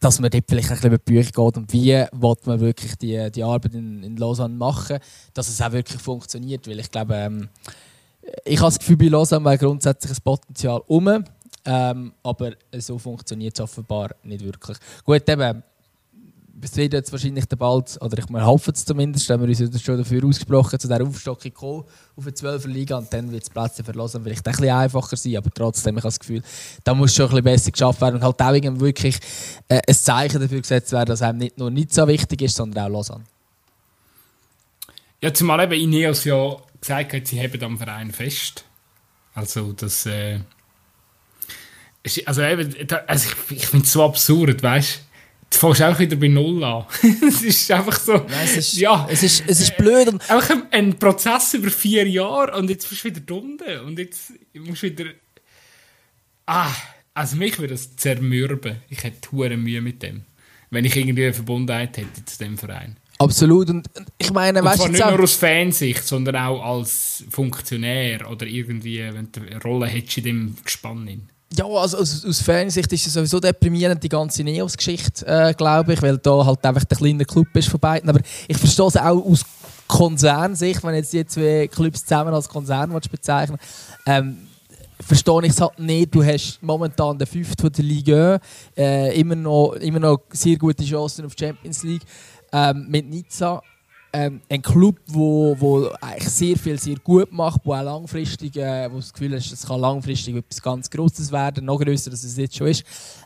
dass 0.00 0.20
man 0.20 0.30
dort 0.30 0.44
vielleicht 0.46 0.70
ein 0.70 0.76
bisschen 0.76 0.98
Bücher 1.02 1.30
geht 1.30 1.56
und 1.56 1.72
wie 1.72 1.94
will 1.94 2.34
man 2.44 2.60
wirklich 2.60 2.94
die, 2.96 3.30
die 3.32 3.42
Arbeit 3.42 3.74
in, 3.74 4.02
in 4.02 4.16
Lausanne 4.18 4.54
machen, 4.54 4.98
dass 5.32 5.48
es 5.48 5.62
auch 5.62 5.72
wirklich 5.72 6.00
funktioniert, 6.00 6.68
weil 6.68 6.78
ich 6.78 6.90
glaube, 6.90 7.14
ähm, 7.14 7.48
ich 8.44 8.58
habe 8.58 8.68
das 8.68 8.78
Gefühl, 8.78 8.98
bei 8.98 9.06
Lausanne 9.06 9.46
wäre 9.46 9.56
grundsätzlich 9.56 10.12
ein 10.12 10.22
Potenzial 10.22 10.82
um, 10.86 11.24
ähm, 11.64 12.12
aber 12.22 12.52
so 12.76 12.98
funktioniert 12.98 13.58
es 13.58 13.62
offenbar 13.62 14.10
nicht 14.22 14.44
wirklich. 14.44 14.76
Gut, 15.04 15.26
eben, 15.26 15.62
es 16.62 16.76
wird 16.76 16.92
jetzt 16.92 17.12
wahrscheinlich 17.12 17.46
bald, 17.46 17.98
oder 18.00 18.18
ich 18.18 18.26
hoffe 18.28 18.70
es 18.72 18.84
zumindest, 18.84 19.28
haben 19.30 19.46
wir 19.46 19.48
uns 19.48 19.82
schon 19.82 19.98
dafür 19.98 20.24
ausgesprochen, 20.24 20.78
zu 20.78 20.88
dieser 20.88 21.02
Aufstockung 21.02 21.52
kommen 21.52 21.84
auf 22.16 22.24
eine 22.24 22.34
12 22.34 22.66
Liga 22.66 22.98
und 22.98 23.12
dann 23.12 23.30
wird 23.30 23.42
es 23.42 23.50
Plätze 23.50 23.84
verlassen, 23.84 24.22
vielleicht 24.22 24.46
ein 24.46 24.52
bisschen 24.52 24.70
einfacher 24.70 25.16
sein, 25.16 25.36
aber 25.36 25.50
trotzdem, 25.50 25.96
ich 25.96 26.02
habe 26.02 26.08
das 26.08 26.20
Gefühl, 26.20 26.42
da 26.84 26.94
muss 26.94 27.14
schon 27.14 27.26
ein 27.26 27.30
bisschen 27.30 27.44
besser 27.44 27.70
geschafft 27.70 28.00
werden 28.00 28.16
und 28.16 28.22
halt 28.22 28.40
auch 28.40 28.80
wirklich 28.80 29.18
äh, 29.68 29.80
ein 29.86 29.94
Zeichen 29.94 30.40
dafür 30.40 30.60
gesetzt 30.60 30.92
werden, 30.92 31.08
dass 31.08 31.22
einem 31.22 31.38
nicht 31.38 31.58
nur 31.58 31.70
nicht 31.70 31.92
so 31.92 32.06
wichtig 32.08 32.42
ist, 32.42 32.56
sondern 32.56 32.84
auch 32.84 32.90
Lausanne. 32.90 33.24
Ja, 35.20 35.32
zumal 35.34 35.60
eben 35.64 35.72
Ineos 35.72 36.24
ja 36.24 36.56
gesagt 36.80 37.12
hat, 37.12 37.26
sie 37.26 37.40
haben 37.40 37.62
am 37.62 37.78
Verein 37.78 38.12
fest. 38.12 38.64
Also 39.34 39.72
das... 39.72 40.06
Äh, 40.06 40.40
also 42.24 42.42
eben, 42.42 42.74
also 43.06 43.28
ich, 43.28 43.56
ich 43.58 43.66
finde 43.66 43.84
es 43.84 43.92
so 43.92 44.02
absurd, 44.02 44.62
weißt 44.62 45.07
du? 45.50 45.58
Fängst 45.58 45.82
auch 45.82 45.98
wieder 45.98 46.16
bei 46.16 46.28
Null 46.28 46.62
an. 46.62 46.86
es 47.28 47.42
ist 47.42 47.70
einfach 47.70 47.98
so. 47.98 48.14
Nein, 48.14 48.28
es, 48.44 48.56
ist, 48.56 48.76
ja, 48.76 49.06
es, 49.10 49.22
ist, 49.22 49.44
es 49.46 49.60
ist 49.60 49.76
blöd. 49.76 50.08
Und 50.08 50.30
einfach 50.30 50.50
ein, 50.50 50.62
ein, 50.70 50.98
Prozess 50.98 51.54
über 51.54 51.70
vier 51.70 52.08
Jahre 52.08 52.56
und 52.56 52.70
jetzt 52.70 52.88
bist 52.88 53.04
du 53.04 53.08
wieder 53.08 53.20
drunter. 53.20 53.84
Und 53.84 53.98
jetzt 53.98 54.32
musst 54.54 54.82
du 54.82 54.86
wieder. 54.86 55.10
Ah, 56.46 56.72
also 57.14 57.36
mich 57.36 57.58
würde 57.58 57.74
das 57.74 57.96
zermürben. 57.96 58.76
Ich 58.88 59.02
hätte 59.02 59.30
hohe 59.32 59.56
Mühe 59.56 59.80
mit 59.80 60.02
dem. 60.02 60.22
Wenn 60.70 60.84
ich 60.84 60.96
irgendwie 60.96 61.24
eine 61.24 61.34
Verbundenheit 61.34 61.96
hätte 61.96 62.24
zu 62.24 62.38
dem 62.38 62.58
Verein. 62.58 62.96
Absolut. 63.18 63.68
Und 63.70 63.88
ich 64.16 64.32
meine, 64.32 64.62
weißt 64.62 64.84
du, 64.84 64.88
nicht 64.88 65.04
nur 65.04 65.20
aus 65.20 65.34
Fansicht, 65.34 66.04
sondern 66.04 66.36
auch 66.36 66.62
als 66.62 67.24
Funktionär 67.30 68.30
oder 68.30 68.46
irgendwie, 68.46 68.98
wenn 68.98 69.32
du 69.32 69.40
eine 69.40 69.60
Rolle 69.60 69.86
hättest 69.86 70.18
in 70.18 70.24
dem 70.24 70.56
Gespann. 70.64 71.28
Ja, 71.56 71.64
also 71.64 71.98
aus, 71.98 72.24
aus 72.26 72.40
Fansicht 72.42 72.92
ist 72.92 73.06
es 73.06 73.14
sowieso 73.14 73.40
deprimierend, 73.40 74.02
die 74.02 74.08
ganze 74.08 74.44
Neos-Geschichte, 74.44 75.26
äh, 75.26 75.54
glaube 75.54 75.94
ich, 75.94 76.02
weil 76.02 76.18
da 76.18 76.44
halt 76.44 76.64
einfach 76.64 76.84
der 76.84 76.98
kleine 76.98 77.24
Club 77.24 77.48
ist 77.54 77.68
von 77.68 77.80
beiden. 77.80 78.10
Aber 78.10 78.20
ich 78.46 78.56
verstehe 78.58 78.86
es 78.86 78.96
auch 78.96 79.24
aus 79.24 79.44
Konzernsicht, 79.86 80.84
wenn 80.84 80.94
jetzt 80.94 81.12
die 81.14 81.24
zwei 81.24 81.66
Clubs 81.68 82.04
zusammen 82.04 82.34
als 82.34 82.48
Konzern 82.48 82.92
bezeichnen 83.10 83.58
ähm, 84.04 84.48
verstehe 85.00 85.44
ich 85.44 85.52
es 85.52 85.60
halt 85.60 85.78
nicht. 85.78 86.14
Du 86.14 86.24
hast 86.24 86.58
momentan 86.62 87.18
den 87.18 87.26
fünften 87.26 87.72
der 87.72 87.84
Liga, 87.84 88.40
äh, 88.76 89.18
immer, 89.18 89.36
noch, 89.36 89.72
immer 89.74 90.00
noch 90.00 90.20
sehr 90.30 90.56
gute 90.56 90.84
Chancen 90.84 91.24
auf 91.24 91.34
die 91.34 91.44
Champions 91.44 91.82
League 91.82 92.02
ähm, 92.52 92.86
mit 92.88 93.08
Nizza. 93.08 93.62
Ähm, 94.20 94.40
ein 94.48 94.60
Club, 94.62 94.96
wo, 95.06 95.54
wo 95.60 95.88
sehr 96.18 96.56
viel 96.56 96.76
sehr 96.76 96.96
gut 96.96 97.30
macht, 97.30 97.60
wo 97.62 97.72
auch 97.72 97.82
langfristig, 97.82 98.56
äh, 98.56 98.90
wo 98.90 98.96
das 98.96 99.12
Gefühl 99.12 99.36
hast, 99.36 99.52
es 99.52 99.64
kann 99.64 99.80
langfristig 99.80 100.34
etwas 100.34 100.60
ganz 100.60 100.90
Grosses 100.90 101.30
werden, 101.30 101.64
noch 101.64 101.78
grösser, 101.78 102.10
als 102.10 102.24
es 102.24 102.36
jetzt 102.36 102.56
schon 102.56 102.66
ist. 102.66 102.82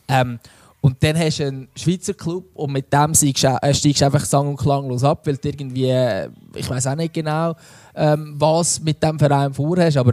Ähm, 0.06 0.38
und 0.82 1.02
dann 1.02 1.16
hast 1.16 1.38
du 1.38 1.46
einen 1.46 1.68
Schweizer 1.76 2.12
Club 2.12 2.44
und 2.52 2.72
mit 2.72 2.92
dem 2.92 3.14
steigst 3.14 3.44
du, 3.44 3.58
äh, 3.62 3.72
du 3.72 4.04
einfach 4.04 4.24
sang- 4.26 4.48
und 4.48 4.56
klanglos 4.58 5.02
ab, 5.02 5.26
weil 5.26 5.38
du 5.38 5.48
irgendwie, 5.48 5.88
äh, 5.88 6.28
ich 6.56 6.68
weiß 6.68 6.88
auch 6.88 6.96
nicht 6.96 7.14
genau, 7.14 7.54
ähm, 7.94 8.34
was 8.36 8.78
mit 8.82 9.02
dem 9.02 9.18
Verein 9.18 9.54
vorhast, 9.54 9.96
aber 9.96 10.12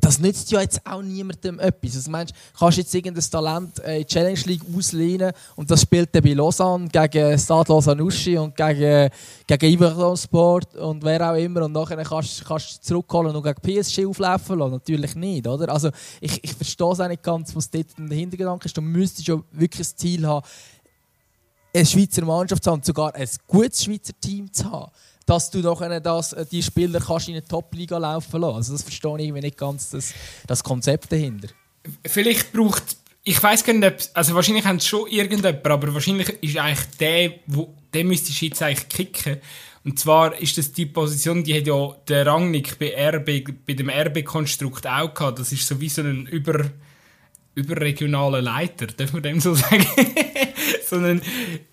das 0.00 0.18
nützt 0.18 0.50
ja 0.50 0.60
jetzt 0.60 0.80
auch 0.84 1.02
niemandem 1.02 1.58
etwas. 1.60 1.96
Also 1.96 2.10
meinst, 2.10 2.34
kannst 2.58 2.78
du 2.78 2.80
jetzt 2.80 2.94
irgendein 2.94 3.24
Talent 3.30 3.78
äh, 3.80 3.96
in 3.96 4.02
die 4.02 4.06
Challenge 4.06 4.40
League 4.46 4.62
auslehnen 4.76 5.32
und 5.56 5.70
das 5.70 5.82
spielt 5.82 6.14
dann 6.14 6.22
bei 6.22 6.32
Lausanne 6.32 6.88
gegen 6.88 7.38
Stade 7.38 7.72
Lausanne 7.72 8.02
und 8.02 8.56
gegen, 8.56 9.10
gegen 9.46 9.72
Iveron 9.72 10.16
Sport 10.16 10.74
und 10.76 11.02
wer 11.04 11.30
auch 11.30 11.36
immer 11.36 11.62
und 11.62 11.72
nachher 11.72 12.02
kannst 12.02 12.44
kannst 12.44 12.78
du 12.78 12.82
zurückholen 12.82 13.34
und 13.34 13.42
gegen 13.42 13.82
PSG 13.82 14.06
auflaufen 14.06 14.58
lassen. 14.58 14.72
Natürlich 14.72 15.14
nicht, 15.14 15.46
oder? 15.46 15.72
Also 15.72 15.90
ich, 16.20 16.42
ich 16.42 16.54
verstehe 16.54 16.92
es 16.92 17.00
auch 17.00 17.08
nicht 17.08 17.22
ganz, 17.22 17.54
was 17.54 17.70
dort 17.70 17.86
der 17.98 18.16
Hintergedanke 18.16 18.66
ist. 18.66 18.76
Du 18.76 18.80
müsstest 18.80 19.28
ja 19.28 19.40
wirklich 19.52 19.86
das 19.86 19.96
Ziel 19.96 20.26
haben, 20.26 20.44
eine 21.74 21.86
Schweizer 21.86 22.24
Mannschaft 22.24 22.62
zu 22.62 22.70
haben 22.70 22.82
sogar 22.82 23.14
ein 23.14 23.28
gutes 23.46 23.84
Schweizer 23.84 24.12
Team 24.20 24.52
zu 24.52 24.70
haben, 24.70 24.90
dass 25.26 25.50
du 25.50 25.58
nachher 25.58 26.00
das, 26.00 26.32
äh, 26.32 26.46
die 26.50 26.62
Spieler 26.62 27.00
kannst 27.00 27.28
in 27.28 27.34
eine 27.34 27.44
Top-Liga 27.44 27.98
laufen 27.98 28.40
lassen. 28.40 28.56
Also 28.56 28.72
das 28.72 28.82
verstehe 28.82 29.16
ich 29.16 29.24
irgendwie 29.24 29.42
nicht 29.42 29.58
ganz, 29.58 29.90
das, 29.90 30.12
das 30.46 30.62
Konzept 30.62 31.10
dahinter. 31.12 31.48
Vielleicht 32.06 32.52
braucht, 32.52 32.96
ich 33.22 33.42
weiß 33.42 33.64
gar 33.64 33.72
nicht, 33.72 33.86
ob, 33.86 33.96
also 34.14 34.34
wahrscheinlich 34.34 34.64
haben 34.64 34.80
sie 34.80 34.88
schon 34.88 35.08
irgendjemand, 35.08 35.66
aber 35.66 35.94
wahrscheinlich 35.94 36.28
ist 36.42 36.56
eigentlich 36.56 36.96
der, 36.98 37.32
wo, 37.46 37.74
der 37.92 38.04
müsste 38.04 38.32
jetzt 38.44 38.62
eigentlich 38.62 38.88
kicken. 38.88 39.38
Und 39.84 39.98
zwar 39.98 40.38
ist 40.40 40.56
das 40.56 40.72
die 40.72 40.86
Position, 40.86 41.44
die 41.44 41.54
hat 41.54 41.66
ja 41.66 41.94
der 42.08 42.26
Rangnick 42.26 42.78
bei, 42.78 42.94
RB, 42.96 43.66
bei 43.66 43.74
dem 43.74 43.90
RB-Konstrukt 43.90 44.86
auch 44.86 45.12
gehabt. 45.12 45.38
Das 45.38 45.52
ist 45.52 45.66
so 45.66 45.78
wie 45.80 45.90
so 45.90 46.00
ein 46.00 46.26
über, 46.26 46.70
überregionaler 47.54 48.42
Leiter, 48.42 48.86
darf 48.86 49.12
man 49.12 49.22
dem 49.22 49.40
so 49.40 49.54
sagen? 49.54 49.86
so 50.88 50.96
ein, 50.96 51.22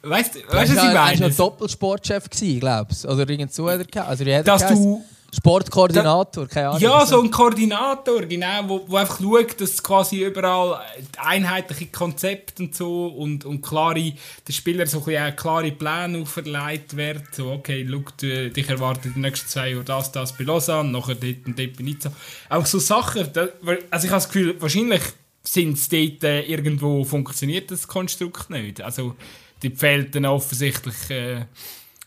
weißt 0.02 0.36
du, 0.36 0.40
du, 0.40 0.46
was 0.50 0.70
ich 0.70 0.78
Er 0.78 0.94
war 0.94 1.06
meine? 1.06 1.30
Doppelsportchef, 1.32 2.30
glaube 2.30 2.88
ich. 2.92 3.08
Oder 3.08 3.30
irgend 3.30 3.54
so 3.54 3.70
hat 3.70 3.96
er. 3.96 4.08
Also, 4.08 4.24
Dass 4.24 4.68
du 4.68 5.04
Sportkoordinator, 5.34 6.46
keine 6.48 6.70
Ahnung. 6.70 6.82
Ja, 6.82 7.06
so 7.06 7.22
ein 7.22 7.32
Koordinator, 7.32 8.24
genau, 8.24 8.64
wo, 8.68 8.82
wo 8.86 8.98
einfach 8.98 9.22
schaut, 9.22 9.62
dass 9.62 9.82
quasi 9.82 10.26
überall 10.26 10.82
einheitliche 11.18 11.88
Konzepte 11.88 12.64
und 12.64 12.76
so 12.76 13.08
und, 13.08 13.46
und 13.46 13.62
klare, 13.62 14.14
der 14.46 14.54
Spieler 14.54 14.86
so 14.88 15.00
ein 15.00 15.06
bisschen 15.06 15.36
klare 15.38 15.72
Pläne 15.72 16.22
auferlegt 16.22 16.98
werden. 16.98 17.24
So, 17.32 17.50
okay, 17.52 17.88
schau, 17.90 18.04
du, 18.18 18.50
dich 18.50 18.70
erwartet 18.70 19.14
die 19.16 19.20
nächsten 19.20 19.48
zwei 19.48 19.70
Jahre 19.70 19.86
das, 19.86 20.12
das 20.12 20.34
bei 20.34 20.44
Lausanne, 20.44 20.92
nachher 20.92 21.16
dort 21.16 21.46
und 21.46 21.58
dort 21.58 21.78
bei 21.78 21.84
Nizza. 21.84 22.12
Auch 22.50 22.66
so 22.66 22.80
Sachen, 22.80 23.30
da, 23.32 23.48
also 23.90 24.06
ich 24.06 24.12
habe 24.12 24.22
das 24.22 24.28
Gefühl, 24.28 24.56
wahrscheinlich 24.60 25.02
sind 25.44 25.74
es 25.74 25.89
dort 25.89 26.24
äh, 26.24 26.42
irgendwo, 26.44 27.04
funktioniert 27.04 27.72
das 27.72 27.88
Konstrukt 27.88 28.50
nicht. 28.50 28.82
Also, 28.82 29.16
dort 29.64 29.78
fehlt 29.78 30.16
dann 30.16 30.26
offensichtlich 30.26 31.10
äh, 31.10 31.46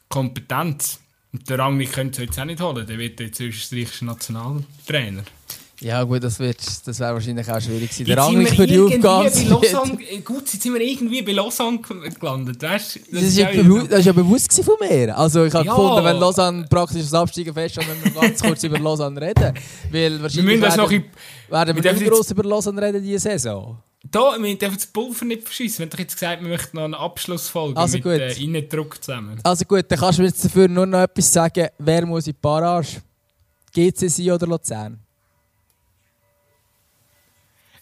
Kompetenz. 0.09 1.01
Und 1.33 1.49
der 1.51 1.59
Rangnick 1.59 1.93
könnte 1.93 2.23
es 2.23 2.29
jetzt 2.29 2.39
auch 2.39 2.45
nicht 2.45 2.61
holen. 2.61 2.87
Der 2.87 2.99
wird 2.99 3.19
jetzt 3.19 3.41
österreichischer 3.41 4.05
Nationaltrainer. 4.05 5.25
Ja, 5.81 6.03
gut, 6.05 6.23
das, 6.23 6.39
wird, 6.39 6.59
das 6.87 7.01
wäre 7.01 7.15
wahrscheinlich 7.15 7.51
auch 7.51 7.61
schwierig 7.61 7.91
gewesen. 7.91 8.05
Der 8.07 8.17
wir 8.17 8.47
für 8.47 8.67
die 8.67 8.79
Aufgabe. 8.81 9.31
Lausanne, 9.49 9.99
gut, 10.25 10.43
jetzt 10.53 10.63
sind 10.63 10.73
wir 10.73 10.81
irgendwie 10.81 11.21
bei 11.23 11.33
Lausanne 11.33 11.81
gelandet. 11.81 12.63
Weißt? 12.63 13.01
Das, 13.11 13.23
ist 13.23 13.37
ja 13.37 13.51
das 13.53 13.99
ist 14.01 14.07
ja 14.07 14.13
bewusst 14.13 14.53
von 14.65 14.77
mir. 14.81 15.17
Also 15.19 15.45
ich 15.45 15.53
habe 15.53 15.67
Ja. 15.67 15.75
gefunden, 15.75 16.05
wenn 16.05 16.17
Lausanne 16.19 16.67
praktisch 16.71 17.03
das 17.03 17.15
Absteigen 17.15 17.53
fest 17.53 17.77
und 17.79 17.87
wir 18.05 18.11
ganz 18.23 18.41
kurz 18.43 18.63
über 18.63 18.79
Lausanne 18.79 19.21
reden. 19.21 19.53
Weil 19.91 20.13
Wir 20.13 20.23
wahrscheinlich 20.23 20.45
müssen 20.47 20.61
das 20.63 20.77
noch 20.77 20.91
werden, 20.91 21.05
in, 21.49 21.53
werden 21.53 21.77
wir 21.77 21.85
wir 21.85 21.93
nicht 21.93 22.07
gross 22.11 22.31
über 22.31 22.45
Lausanne 22.45 22.81
reden 22.81 23.03
diese 23.03 23.19
Saison. 23.19 23.77
da, 24.11 24.37
wir 24.41 24.57
dürfen 24.59 24.77
das 24.77 24.87
Pulver 24.87 25.25
nicht 25.25 25.43
verschießen. 25.43 25.79
Wir 25.81 25.87
haben 25.87 25.91
doch 25.91 25.99
jetzt 25.99 26.15
gesagt, 26.15 26.41
wir 26.41 26.49
möchten 26.49 26.77
noch 26.77 26.85
eine 26.85 26.99
Abschlussfolge 26.99 27.77
Also 27.79 27.97
mit 27.97 28.05
gut. 28.05 28.13
äh, 28.21 28.33
Innendruck 28.43 29.03
zusammen. 29.03 29.41
Also 29.43 29.65
gut, 29.65 29.85
dann 29.89 29.99
kannst 29.99 30.19
du 30.19 30.23
mir 30.23 30.29
jetzt 30.29 30.45
dafür 30.45 30.69
nur 30.69 30.87
noch 30.87 31.01
etwas 31.01 31.33
sagen. 31.33 31.67
Wer 31.79 32.07
muss 32.07 32.27
in 32.29 32.33
die 32.33 32.39
Barrage? 32.41 33.03
GCC 33.75 34.31
oder 34.31 34.47
Luzern? 34.47 35.01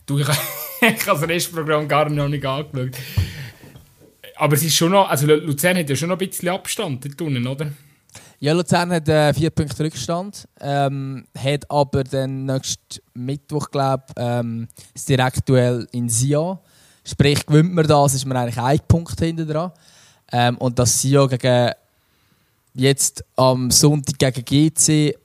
Du, 0.06 0.18
ich, 0.18 0.28
habe 0.28 0.96
das 1.06 1.22
Restprogramm 1.22 1.86
gar 1.86 2.08
noch 2.08 2.28
nicht 2.28 2.44
angeschaut. 2.44 2.96
Aber 4.36 4.54
es 4.54 4.64
ist 4.64 4.74
schon 4.74 4.90
noch, 4.90 5.08
also 5.08 5.26
Luzern 5.26 5.76
hat 5.76 5.88
ja 5.88 5.94
schon 5.94 6.08
noch 6.08 6.18
ein 6.18 6.28
bisschen 6.28 6.48
Abstand 6.48 7.04
dort 7.04 7.20
unten, 7.20 7.46
oder? 7.46 7.70
Ja, 8.40 8.52
Luzern 8.54 8.90
hat 8.90 9.08
äh, 9.08 9.32
vier 9.32 9.50
Punkte 9.50 9.84
Rückstand, 9.84 10.48
ähm, 10.60 11.24
hat 11.38 11.70
aber 11.70 12.02
dann 12.02 12.46
nächsten 12.46 13.00
Mittwoch, 13.14 13.70
glaube 13.70 14.02
ich, 14.08 14.14
ähm, 14.16 14.66
das 14.94 15.04
Direktduell 15.04 15.86
in 15.92 16.08
Sion. 16.08 16.58
Sprich, 17.04 17.46
gewinnt 17.46 17.72
man 17.72 17.86
das, 17.86 18.14
ist 18.14 18.26
man 18.26 18.36
eigentlich 18.36 18.58
ein 18.58 18.80
Punkt 18.88 19.18
hinter 19.20 19.44
dran. 19.46 19.72
Ähm, 20.32 20.58
und 20.58 20.76
dass 20.76 21.00
Sion 21.00 21.28
gegen 21.28 21.70
jetzt 22.74 23.24
am 23.36 23.70
Sonntag 23.70 24.18
gegen 24.18 24.44
GC, 24.44 25.16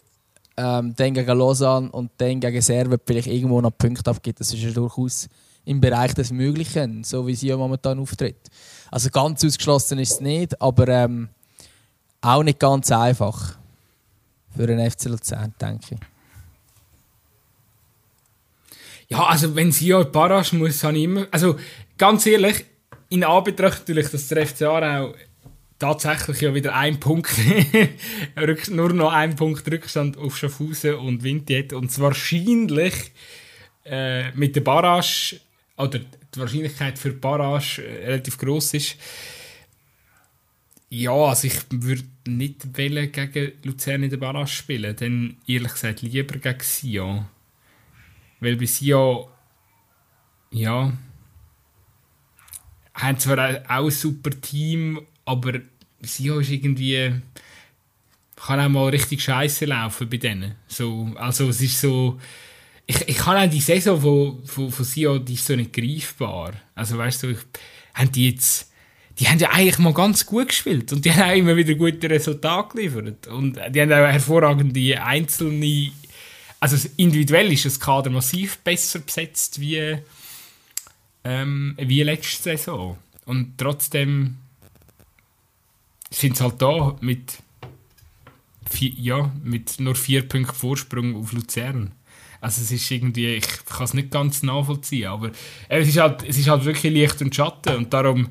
ähm, 0.57 0.93
dann 0.95 1.13
gegen 1.13 1.37
Lausanne 1.37 1.91
und 1.91 2.11
dann 2.17 2.39
gegen 2.39 2.61
Servet 2.61 3.01
vielleicht 3.05 3.27
irgendwo 3.27 3.61
noch 3.61 3.77
Punkte 3.77 4.09
abgibt, 4.09 4.39
das 4.39 4.53
ist 4.53 4.61
ja 4.61 4.71
durchaus 4.71 5.29
im 5.65 5.79
Bereich 5.81 6.13
des 6.13 6.31
Möglichen, 6.31 7.03
so 7.03 7.27
wie 7.27 7.35
Sion 7.35 7.59
momentan 7.59 7.99
auftritt. 7.99 8.49
Also 8.89 9.09
ganz 9.09 9.43
ausgeschlossen 9.43 9.99
ist 9.99 10.13
es 10.13 10.21
nicht, 10.21 10.61
aber 10.61 10.87
ähm, 10.87 11.29
auch 12.21 12.43
nicht 12.43 12.59
ganz 12.59 12.91
einfach 12.91 13.57
für 14.55 14.65
den 14.65 14.89
FC 14.89 15.05
Luzern, 15.05 15.53
denke 15.61 15.95
ich. 15.95 15.99
Ja, 19.09 19.25
also 19.25 19.55
wenn 19.55 19.71
sie 19.71 19.87
ja 19.87 20.03
Barrage 20.03 20.55
muss, 20.55 20.83
habe 20.83 20.97
ich 20.97 21.03
immer... 21.03 21.27
Also 21.31 21.57
ganz 21.97 22.25
ehrlich, 22.25 22.65
in 23.09 23.23
Anbetracht 23.23 23.79
natürlich, 23.79 24.09
dass 24.09 24.27
der 24.27 24.45
FC 24.45 24.63
Aarau 24.63 25.13
tatsächlich 25.79 26.41
ja 26.41 26.53
wieder 26.53 26.75
ein 26.75 26.99
Punkt, 26.99 27.31
nur 28.69 28.93
noch 28.93 29.11
ein 29.11 29.35
Punkt 29.35 29.69
Rückstand 29.71 30.17
auf 30.17 30.37
Schaffhausen 30.37 30.95
und 30.95 31.23
Winti 31.23 31.55
hat 31.55 31.73
und 31.73 31.97
wahrscheinlich 31.99 33.11
äh, 33.85 34.31
mit 34.31 34.55
der 34.55 34.61
Barrage, 34.61 35.39
oder 35.77 35.99
die 35.99 36.39
Wahrscheinlichkeit 36.39 36.97
für 36.97 37.11
die 37.11 37.19
Barrage 37.19 37.83
äh, 37.83 38.05
relativ 38.05 38.37
groß 38.37 38.73
ist. 38.73 38.97
Ja, 40.89 41.11
also 41.11 41.47
ich 41.47 41.59
würde 41.69 42.03
nicht 42.25 42.77
wollen 42.77 43.11
gegen 43.11 43.51
Luzern 43.63 44.03
in 44.03 44.09
der 44.09 44.17
Barrage 44.17 44.47
spielen, 44.47 44.95
dann 44.95 45.37
ehrlich 45.45 45.73
gesagt 45.73 46.01
lieber 46.01 46.37
gegen 46.37 46.59
Sion. 46.61 47.27
Weil 48.39 48.55
bei 48.55 48.65
Sion, 48.65 49.27
ja, 50.51 50.93
haben 52.93 53.19
zwar 53.19 53.61
auch 53.67 53.85
ein 53.85 53.91
super 53.91 54.31
Team, 54.41 55.05
aber 55.27 55.59
Sion 56.01 56.41
ist 56.41 56.49
irgendwie, 56.49 57.11
kann 58.35 58.59
auch 58.59 58.69
mal 58.69 58.89
richtig 58.89 59.21
scheiße 59.21 59.65
laufen 59.65 60.09
bei 60.09 60.17
denen. 60.17 60.55
So, 60.67 61.11
also 61.15 61.49
es 61.49 61.61
ist 61.61 61.79
so, 61.79 62.19
ich, 62.85 63.07
ich 63.07 63.17
kann 63.17 63.37
auch 63.37 63.51
die 63.51 63.61
Saison 63.61 63.99
von, 63.99 64.45
von, 64.45 64.71
von 64.71 64.85
Sion, 64.85 65.23
die 65.23 65.33
ist 65.33 65.45
so 65.45 65.55
nicht 65.55 65.73
greifbar. 65.73 66.53
Also 66.75 66.97
weißt 66.97 67.23
du, 67.23 67.29
ich, 67.29 67.39
haben 67.93 68.11
die 68.11 68.29
jetzt, 68.29 68.71
die 69.19 69.27
haben 69.27 69.39
ja 69.39 69.49
eigentlich 69.49 69.79
mal 69.79 69.93
ganz 69.93 70.25
gut 70.25 70.49
gespielt 70.49 70.93
und 70.93 71.03
die 71.03 71.11
haben 71.11 71.29
auch 71.29 71.35
immer 71.35 71.55
wieder 71.55 71.73
gute 71.73 72.09
Resultate 72.09 72.75
geliefert. 72.75 73.27
Und 73.27 73.59
die 73.71 73.81
haben 73.81 73.91
auch 73.91 74.11
hervorragende 74.11 75.03
einzelne 75.03 75.91
also 76.59 76.89
individuell 76.97 77.51
ist 77.51 77.65
das 77.65 77.79
Kader 77.79 78.09
massiv 78.09 78.59
besser 78.59 78.99
besetzt 78.99 79.59
wie, 79.59 79.97
ähm, 81.23 81.75
wie 81.77 82.03
letzte 82.03 82.57
Saison. 82.57 82.97
Und 83.25 83.57
trotzdem 83.57 84.37
sind 86.09 86.37
sie 86.37 86.43
halt 86.43 86.61
da 86.61 86.95
mit, 87.01 87.39
vier, 88.69 88.91
ja, 88.91 89.31
mit 89.43 89.79
nur 89.79 89.95
vier 89.95 90.27
Punkten 90.27 90.55
Vorsprung 90.55 91.15
auf 91.15 91.33
Luzern. 91.33 91.91
Also 92.39 92.61
es 92.61 92.71
ist 92.71 92.89
irgendwie, 92.91 93.35
ich 93.35 93.65
kann 93.65 93.83
es 93.83 93.93
nicht 93.93 94.11
ganz 94.11 94.43
nachvollziehen, 94.43 95.07
aber 95.07 95.31
es 95.69 95.87
ist 95.87 95.97
halt, 95.97 96.23
es 96.27 96.37
ist 96.37 96.47
halt 96.47 96.65
wirklich 96.65 96.93
Licht 96.93 97.21
und 97.21 97.35
Schatten 97.35 97.75
und 97.75 97.93
darum 97.93 98.29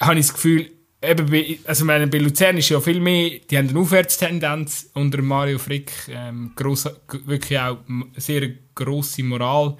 habe 0.00 0.18
ich 0.18 0.26
das 0.26 0.34
Gefühl, 0.34 0.70
eben 1.02 1.30
bei, 1.30 1.58
also 1.64 1.84
meine, 1.84 2.06
bei 2.06 2.18
Luzern 2.18 2.56
ist 2.56 2.68
ja 2.68 2.80
viel 2.80 3.00
mehr, 3.00 3.38
die 3.50 3.58
haben 3.58 3.68
eine 3.68 3.78
Aufwärtstendenz 3.78 4.90
unter 4.94 5.22
Mario 5.22 5.58
Frick, 5.58 5.92
ähm, 6.08 6.52
gross, 6.54 6.88
wirklich 7.26 7.58
auch 7.58 7.78
sehr 8.16 8.50
grosse 8.74 9.22
Moral 9.22 9.76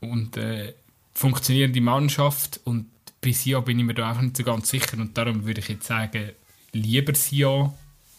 und 0.00 0.36
äh, 0.36 0.74
funktionierende 1.14 1.80
Mannschaft 1.80 2.60
und 2.64 2.86
bei 3.20 3.32
Sion 3.32 3.64
bin 3.64 3.78
ich 3.78 3.84
mir 3.84 3.94
da 3.94 4.08
einfach 4.08 4.22
nicht 4.22 4.36
so 4.36 4.44
ganz 4.44 4.68
sicher 4.68 4.96
und 4.96 5.16
darum 5.16 5.44
würde 5.44 5.60
ich 5.60 5.68
jetzt 5.68 5.86
sagen, 5.86 6.30
lieber 6.72 7.14
Sion 7.14 7.72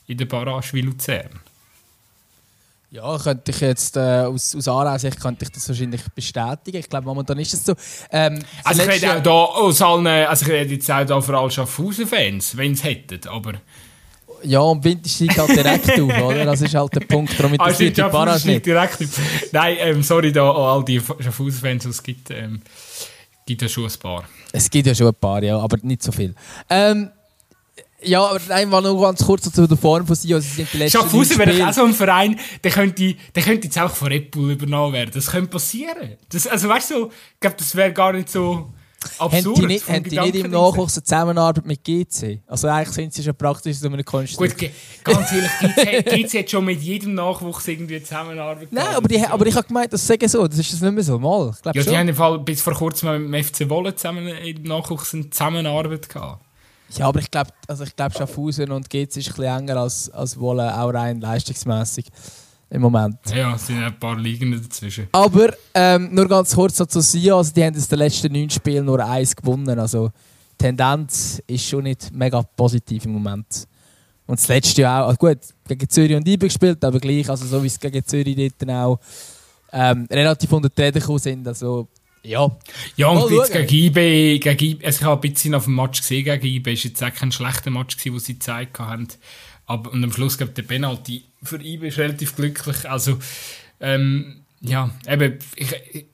in 0.07 0.17
der 0.17 0.25
Barrage 0.25 0.73
wie 0.73 0.81
Luzern. 0.81 1.39
Ja, 2.91 3.19
könnte 3.19 3.51
ich 3.51 3.61
jetzt 3.61 3.97
äh, 3.97 4.21
aus, 4.21 4.55
aus 4.55 4.67
Aarau-Sicht 4.67 5.19
könnte 5.19 5.45
ich 5.45 5.51
das 5.51 5.67
wahrscheinlich 5.69 6.01
bestätigen. 6.15 6.77
Ich 6.77 6.89
glaube, 6.89 7.05
momentan 7.05 7.37
ist 7.37 7.53
es 7.53 7.63
so. 7.63 7.75
Ähm, 8.11 8.39
also 8.63 8.81
ich 8.81 8.89
rede 8.89 9.15
auch 9.15 9.21
da 9.21 9.31
aus 9.31 9.81
allen, 9.81 10.07
also 10.07 10.45
ich 10.45 10.51
rede 10.51 10.73
jetzt 10.73 10.89
auch 10.89 11.05
da 11.05 11.21
vor 11.21 11.35
allem 11.35 11.51
Schaffhausen-Fans, 11.51 12.57
wenn 12.57 12.75
sie 12.75 12.83
hätten, 12.83 13.27
aber... 13.27 13.53
Ja, 14.41 14.61
und 14.61 14.83
Winter 14.83 15.09
steigt 15.09 15.37
halt 15.37 15.49
direkt 15.49 15.91
auf, 16.01 16.23
oder? 16.23 16.45
Das 16.45 16.61
ist 16.61 16.73
halt 16.73 16.95
der 16.95 17.01
Punkt, 17.01 17.37
darum 17.37 17.53
interessiert 17.53 17.97
die 17.97 18.01
Barrage 18.01 18.47
nicht. 18.47 18.65
direkt 18.65 19.01
auf. 19.01 19.21
Nein, 19.51 19.75
ähm, 19.79 20.01
sorry 20.01 20.31
da 20.31 20.49
an 20.49 20.55
all 20.55 20.85
die 20.85 20.99
Schaffhausen-Fans, 20.99 21.83
die 21.83 21.89
es 21.89 22.01
gibt. 22.01 22.31
Ähm, 22.31 22.61
gibt 23.49 23.63
ja 23.63 23.69
schon 23.69 23.85
ein 23.85 23.99
paar. 23.99 24.23
Es 24.51 24.69
gibt 24.69 24.85
ja 24.85 24.93
schon 24.93 25.07
ein 25.07 25.15
paar, 25.15 25.41
ja, 25.43 25.57
aber 25.57 25.77
nicht 25.81 26.03
so 26.03 26.11
viel. 26.11 26.35
Ähm, 26.69 27.09
ja, 28.01 28.23
aber 28.23 28.39
einmal 28.53 28.81
noch 28.81 29.01
ganz 29.01 29.25
kurz 29.25 29.51
zu 29.51 29.67
der 29.67 29.77
Form 29.77 30.05
von 30.05 30.15
Sion. 30.15 30.39
Sie 30.39 30.49
sind 30.49 30.69
die 30.71 30.77
letzten 30.77 30.99
Schaffhausen 30.99 31.37
wäre 31.39 31.67
auch 31.67 31.73
so 31.73 31.83
ein 31.83 31.93
Verein, 31.93 32.39
der 32.63 32.71
könnte, 32.71 33.15
der 33.35 33.43
könnte 33.43 33.65
jetzt 33.67 33.79
auch 33.79 33.91
von 33.91 34.07
Red 34.09 34.31
Bull 34.31 34.51
übernommen 34.51 34.93
werden. 34.93 35.11
Das 35.13 35.31
könnte 35.31 35.49
passieren. 35.49 36.15
Das, 36.29 36.45
also 36.45 36.69
weißt 36.69 36.91
du, 36.91 37.07
ich 37.07 37.39
glaube, 37.39 37.55
das 37.57 37.75
wäre 37.75 37.91
gar 37.91 38.13
nicht 38.13 38.29
so 38.29 38.71
absurd. 39.17 39.45
Haben 39.45 39.53
die 39.55 39.65
nicht, 39.65 39.89
haben 39.89 40.03
die 40.03 40.19
nicht 40.19 40.35
im 40.35 40.51
Nachwuchs 40.51 40.97
eine 40.97 41.03
Zusammenarbeit 41.03 41.65
mit 41.65 41.83
GC? 41.83 42.41
Also 42.47 42.67
eigentlich 42.67 42.95
sind 42.95 43.13
sie 43.13 43.23
schon 43.23 43.35
praktisch 43.35 43.77
so 43.77 43.87
eine 43.87 44.03
Konstruktion. 44.03 44.71
Gut, 45.03 45.15
ganz 45.15 45.31
ehrlich, 45.31 46.05
GC, 46.05 46.27
GC 46.27 46.39
hat 46.39 46.49
schon 46.49 46.65
mit 46.65 46.81
jedem 46.81 47.13
Nachwuchs 47.13 47.67
irgendwie 47.67 48.01
Zusammenarbeit 48.01 48.67
Nein, 48.71 48.95
aber, 48.95 49.07
die, 49.07 49.25
aber 49.25 49.45
ich 49.45 49.55
habe 49.55 49.67
gemeint, 49.67 49.93
das 49.93 50.05
sagen 50.05 50.27
so. 50.27 50.47
Das 50.47 50.59
ist 50.59 50.73
das 50.73 50.81
nicht 50.81 50.93
mehr 50.93 51.03
so. 51.03 51.17
Mal, 51.19 51.53
ja, 51.65 51.71
die 51.71 51.83
schon. 51.83 51.97
haben 51.97 52.07
im 52.07 52.15
Fall 52.15 52.39
bis 52.39 52.61
vor 52.61 52.73
kurzem 52.73 53.29
mit 53.29 53.33
dem 53.33 53.43
FC 53.43 53.69
Wolle 53.69 53.95
zusammen 53.95 54.27
im 54.27 54.63
Nachwuchs 54.63 55.13
eine 55.13 55.29
Zusammenarbeit 55.29 56.09
gehabt. 56.09 56.43
Ja, 56.95 57.07
aber 57.07 57.19
ich 57.19 57.29
glaube, 57.29 57.51
also 57.67 57.85
glaub, 57.95 58.13
Schaffhausen 58.13 58.71
und 58.71 58.89
GC 58.89 59.03
ist 59.03 59.15
ein 59.15 59.23
bisschen 59.35 59.43
enger 59.43 59.77
als, 59.77 60.09
als 60.09 60.39
Wolle, 60.39 60.75
auch 60.79 60.89
rein 60.89 61.21
leistungsmässig 61.21 62.05
im 62.69 62.81
Moment. 62.81 63.17
Ja, 63.33 63.55
es 63.55 63.67
sind 63.67 63.83
ein 63.83 63.97
paar 63.99 64.17
Ligen 64.17 64.51
dazwischen. 64.51 65.07
Aber 65.11 65.53
ähm, 65.73 66.13
nur 66.13 66.27
ganz 66.27 66.53
kurz 66.53 66.75
zu 66.75 67.01
Sion, 67.01 67.37
also 67.37 67.51
die 67.53 67.63
haben 67.63 67.75
in 67.75 67.83
den 67.83 67.99
letzten 67.99 68.31
neun 68.31 68.49
Spielen 68.49 68.85
nur 68.85 69.03
eins 69.03 69.35
gewonnen. 69.35 69.79
Also 69.79 70.09
die 70.53 70.65
Tendenz 70.65 71.41
ist 71.47 71.65
schon 71.65 71.83
nicht 71.83 72.11
mega 72.13 72.41
positiv 72.41 73.05
im 73.05 73.13
Moment. 73.13 73.67
Und 74.27 74.39
das 74.39 74.47
letzte 74.47 74.83
Jahr 74.83 75.05
auch, 75.05 75.07
also 75.07 75.17
gut, 75.17 75.39
gegen 75.67 75.89
Zürich 75.89 76.15
und 76.15 76.27
IBE 76.27 76.47
gespielt, 76.47 76.83
aber 76.85 76.99
gleich, 76.99 77.27
also 77.29 77.45
so 77.45 77.63
wie 77.63 77.67
es 77.67 77.79
gegen 77.79 78.05
Zürich 78.05 78.35
dort 78.35 78.53
dann 78.59 78.69
auch 78.69 78.99
ähm, 79.71 80.07
relativ 80.11 80.51
unter 80.51 80.69
die 80.69 80.81
Räder 80.81 80.99
gekommen 80.99 81.19
sind. 81.19 81.47
Also 81.47 81.87
ja. 82.21 82.51
Ja, 82.95 83.07
und 83.07 83.31
jetzt 83.31 83.51
gegen 83.51 83.73
IB, 83.73 84.39
gegen 84.39 84.65
IB, 84.65 84.85
also 84.85 84.99
ich 84.99 85.05
habe 85.05 85.27
ein 85.27 85.33
bisschen 85.33 85.55
auf 85.55 85.63
dem 85.63 85.75
Match 85.75 86.01
gesehen 86.01 86.25
gegen 86.25 86.45
IB, 86.45 86.73
es 86.73 86.83
war 86.83 86.89
jetzt 86.89 87.03
auch 87.03 87.13
kein 87.13 87.31
schlechter 87.31 87.71
Match, 87.71 87.97
gewesen, 87.97 88.13
wo 88.13 88.19
sie 88.19 88.33
gezeigt 88.33 88.77
haben. 88.77 89.07
Aber, 89.65 89.91
und 89.91 90.03
am 90.03 90.11
Schluss 90.11 90.37
gab 90.37 90.53
der 90.55 90.63
Penalty 90.63 91.23
für 91.43 91.61
IB 91.61 91.87
ist 91.87 91.97
relativ 91.97 92.35
glücklich. 92.35 92.89
Also, 92.89 93.19
ähm, 93.79 94.41
ja, 94.61 94.89
eben, 95.07 95.39
ich, 95.55 95.71
ich, 95.91 96.05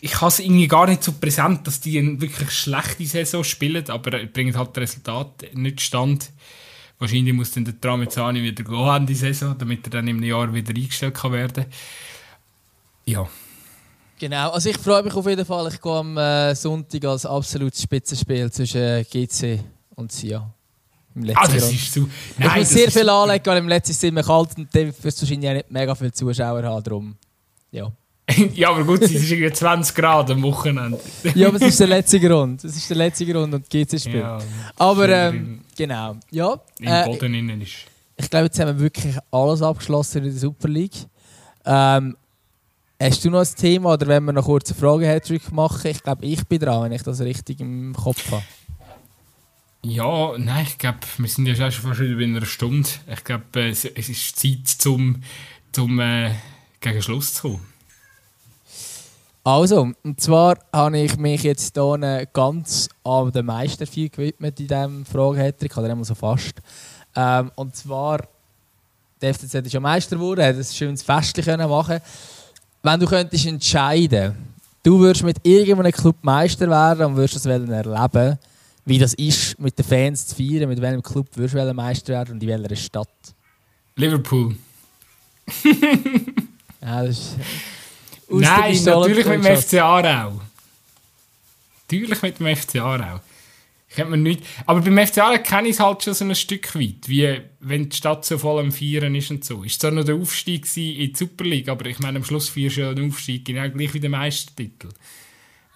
ich 0.00 0.20
habe 0.20 0.28
es 0.28 0.38
irgendwie 0.38 0.68
gar 0.68 0.86
nicht 0.86 1.02
so 1.02 1.12
präsent, 1.12 1.66
dass 1.66 1.80
die 1.80 1.98
eine 1.98 2.20
wirklich 2.20 2.50
schlechte 2.50 3.06
Saison 3.06 3.42
spielen, 3.42 3.88
aber 3.88 4.24
bringen 4.26 4.56
halt 4.56 4.76
das 4.76 4.82
Resultat 4.82 5.46
nicht 5.54 5.80
stand. 5.80 6.30
Wahrscheinlich 6.98 7.34
muss 7.34 7.52
dann 7.52 7.64
der 7.64 7.80
Tramezzani 7.80 8.42
wieder 8.42 8.62
gehen 8.64 8.96
in 8.96 9.06
die 9.06 9.14
Saison, 9.14 9.56
damit 9.58 9.86
er 9.86 9.90
dann 9.90 10.08
im 10.08 10.22
Jahr 10.22 10.52
wieder 10.52 10.74
eingestellt 10.74 11.14
kann 11.14 11.32
werden. 11.32 11.66
Ja. 13.06 13.28
Genau, 14.18 14.50
also 14.50 14.70
ich 14.70 14.78
freue 14.78 15.02
mich 15.02 15.14
auf 15.14 15.26
jeden 15.26 15.44
Fall. 15.44 15.72
Ich 15.72 15.80
gehe 15.80 15.92
am 15.92 16.16
äh, 16.16 16.54
Sonntag 16.54 17.04
als 17.04 17.26
absolutes 17.26 17.82
Spitzenspiel 17.82 18.50
zwischen 18.52 19.04
GC 19.10 19.60
und 19.96 20.12
SIA. 20.12 20.54
Ah, 21.34 21.46
das 21.46 21.72
ist 21.72 21.92
so. 21.92 22.08
Nein, 22.38 22.50
ich 22.50 22.56
muss 22.56 22.70
sehr 22.70 22.90
viel 22.90 23.08
anlegen, 23.08 23.46
weil 23.46 23.58
im 23.58 23.68
letzten 23.68 23.92
ist 23.92 24.04
immer 24.04 24.22
kalt 24.22 24.50
und 24.56 24.74
dann 24.74 24.86
wirst 24.86 25.18
du 25.18 25.22
wahrscheinlich 25.22 25.52
nicht 25.52 25.70
mega 25.70 25.94
viele 25.94 26.12
Zuschauer 26.12 26.62
haben. 26.62 26.82
Darum, 26.82 27.16
ja. 27.70 27.92
ja, 28.54 28.70
aber 28.70 28.84
gut, 28.84 29.02
es 29.02 29.12
ist 29.12 29.30
irgendwie 29.30 29.52
20 29.52 29.94
Grad 29.94 30.30
am 30.30 30.42
Wochenende. 30.42 30.98
ja, 31.34 31.48
aber 31.48 31.56
es 31.56 31.62
ist 31.62 31.80
der 31.80 31.88
letzte 31.88 32.18
Grund. 32.18 32.64
Es 32.64 32.76
ist 32.76 32.88
der 32.88 32.96
letzte 32.96 33.26
Grund 33.26 33.52
und 33.54 33.68
GC 33.68 34.00
spielt. 34.00 34.16
Ja, 34.16 34.38
aber 34.76 35.08
ähm, 35.08 35.60
genau, 35.76 36.16
ja. 36.30 36.58
Im 36.78 36.86
äh, 36.86 37.04
Boden 37.04 37.34
innen 37.34 37.60
ist. 37.60 37.74
Ich 38.16 38.30
glaube, 38.30 38.46
jetzt 38.46 38.58
haben 38.58 38.68
wir 38.68 38.80
wirklich 38.80 39.16
alles 39.30 39.60
abgeschlossen 39.60 40.18
in 40.18 40.24
der 40.24 40.32
Super 40.32 40.68
League. 40.68 41.06
Ähm, 41.66 42.16
Hast 43.00 43.24
du 43.24 43.30
noch 43.30 43.40
ein 43.40 43.54
Thema 43.56 43.92
oder 43.94 44.06
wenn 44.06 44.24
wir 44.24 44.32
noch 44.32 44.44
kurz 44.44 44.70
eine 44.70 44.80
Frage 44.80 45.20
machen? 45.50 45.90
Ich 45.90 46.02
glaube, 46.02 46.24
ich 46.24 46.46
bin 46.46 46.60
dran, 46.60 46.84
wenn 46.84 46.92
ich 46.92 47.02
das 47.02 47.20
richtig 47.20 47.60
im 47.60 47.92
Kopf 47.92 48.30
habe. 48.30 48.42
Ja, 49.86 50.38
nein, 50.38 50.64
ich 50.66 50.78
glaube, 50.78 50.98
wir 51.18 51.28
sind 51.28 51.46
ja 51.46 51.70
schon 51.70 51.88
fast 51.88 52.00
wieder 52.00 52.18
in 52.20 52.34
einer 52.34 52.46
Stunde. 52.46 52.88
Ich 53.06 53.22
glaube, 53.22 53.68
es, 53.68 53.84
ist 53.84 54.38
Zeit, 54.38 54.66
zum, 54.66 55.22
zum 55.72 56.00
äh, 56.00 56.30
gegen 56.80 57.02
Schluss 57.02 57.34
zu 57.34 57.42
kommen. 57.42 57.66
Also, 59.44 59.92
und 60.02 60.20
zwar 60.22 60.56
habe 60.72 60.98
ich 60.98 61.18
mich 61.18 61.42
jetzt 61.42 61.74
hier 61.74 62.28
ganz 62.32 62.88
an 63.04 63.30
den 63.30 63.44
Meister 63.44 63.86
viel 63.86 64.08
gewidmet 64.08 64.58
in 64.58 64.68
diesem 64.68 65.04
Fragehattrick, 65.04 65.76
oder 65.76 65.90
immer 65.90 66.04
so 66.04 66.14
fast. 66.14 66.54
Ähm, 67.14 67.50
und 67.54 67.76
zwar, 67.76 68.26
der 69.20 69.34
FCZ 69.34 69.54
ist 69.54 69.74
ja 69.74 69.80
Meister 69.80 70.16
geworden, 70.16 70.46
hat 70.46 70.56
ein 70.56 70.64
schönes 70.64 71.02
Fest 71.02 71.36
machen. 71.46 72.00
Wenn 72.82 73.00
du 73.00 73.06
könntest 73.06 73.44
entscheiden, 73.44 74.34
du 74.82 74.98
würdest 74.98 75.24
mit 75.24 75.36
irgendeinem 75.42 75.92
Club 75.92 76.16
Meister 76.22 76.70
werden 76.70 77.04
und 77.04 77.16
würdest 77.16 77.36
das 77.36 77.44
erleben, 77.44 78.38
wie 78.84 78.98
das 78.98 79.14
ist, 79.14 79.58
mit 79.58 79.78
den 79.78 79.84
Fans 79.84 80.26
zu 80.26 80.36
feiern, 80.36 80.68
mit 80.68 80.80
welchem 80.80 81.02
Club 81.02 81.28
würdest 81.34 81.54
du 81.54 81.74
Meister 81.74 82.12
werden 82.12 82.34
und 82.34 82.42
in 82.42 82.48
welcher 82.48 82.76
Stadt? 82.76 83.34
Liverpool. 83.96 84.56
ja, 86.80 87.04
das 87.04 87.18
ist 87.18 87.36
Nein, 88.28 88.84
natürlich 88.84 89.26
mit 89.26 89.44
dem 89.44 89.56
FC 89.56 89.74
Aarau. 89.74 90.40
Natürlich 91.82 92.22
mit 92.22 92.40
dem 92.40 92.56
FC 92.56 92.76
Aarau. 92.76 93.20
Kennt 93.94 94.10
man 94.10 94.22
nicht. 94.24 94.42
Aber 94.66 94.80
beim 94.80 95.06
FCA 95.06 95.38
kenne 95.38 95.68
ich 95.68 95.74
es 95.74 95.80
halt 95.80 96.02
schon 96.02 96.14
so 96.14 96.24
ein 96.24 96.34
Stück 96.34 96.74
weit, 96.74 97.08
wie 97.08 97.40
wenn 97.60 97.88
die 97.88 97.96
Stadt 97.96 98.24
so 98.24 98.38
voll 98.38 98.60
am 98.60 98.72
Vieren 98.72 99.14
ist 99.14 99.30
und 99.30 99.44
so. 99.44 99.62
Ist 99.62 99.80
zwar 99.80 99.92
noch 99.92 100.02
der 100.02 100.16
Aufstieg 100.16 100.64
in 100.76 101.12
die 101.12 101.12
Super 101.14 101.44
League, 101.44 101.68
aber 101.68 101.86
ich 101.86 102.00
meine, 102.00 102.18
am 102.18 102.24
Schluss 102.24 102.48
feierst 102.48 102.76
du 102.76 102.80
ja 102.80 102.92
den 102.92 103.08
Aufstieg 103.08 103.44
genau 103.44 103.68
gleich 103.70 103.94
wie 103.94 104.00
der 104.00 104.10
Meistertitel. 104.10 104.88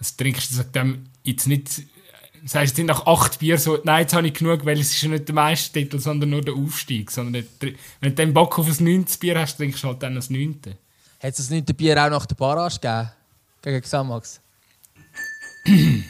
Also 0.01 0.15
trinkst 0.17 0.59
du 0.59 0.65
dem 0.65 1.05
jetzt 1.23 1.47
nicht, 1.47 1.83
sagst 2.49 2.79
du 2.79 2.85
nach 2.85 3.07
acht 3.07 3.41
Bier 3.41 3.59
so, 3.59 3.79
nein, 3.85 4.03
jetzt 4.03 4.15
habe 4.15 4.27
ich 4.27 4.35
genug, 4.35 4.65
weil 4.65 4.81
es 4.81 4.93
ist 4.93 5.03
ja 5.03 5.11
nicht 5.11 5.29
der 5.29 5.35
Meistertitel, 5.35 5.99
sondern 5.99 6.31
nur 6.31 6.41
der 6.41 6.55
Aufstieg. 6.55 7.11
Sondern 7.11 7.47
wenn 7.61 7.77
du 8.01 8.11
dann 8.13 8.33
Bock 8.33 8.59
auf 8.59 8.67
ein 8.67 8.85
neuntes 8.85 9.19
Bier 9.19 9.39
hast, 9.39 9.57
trinkst 9.57 9.83
du 9.83 9.89
halt 9.89 10.03
dann 10.03 10.15
das 10.15 10.31
neunte. 10.31 10.71
Hat 11.21 11.31
es 11.31 11.37
das 11.37 11.51
neunte 11.51 11.75
Bier 11.75 12.03
auch 12.03 12.11
nach 12.11 12.25
der 12.27 12.37
Barrage 12.37 12.79
gegeben? 12.81 13.11
Gegen 13.61 13.81
Xamax? 13.83 14.41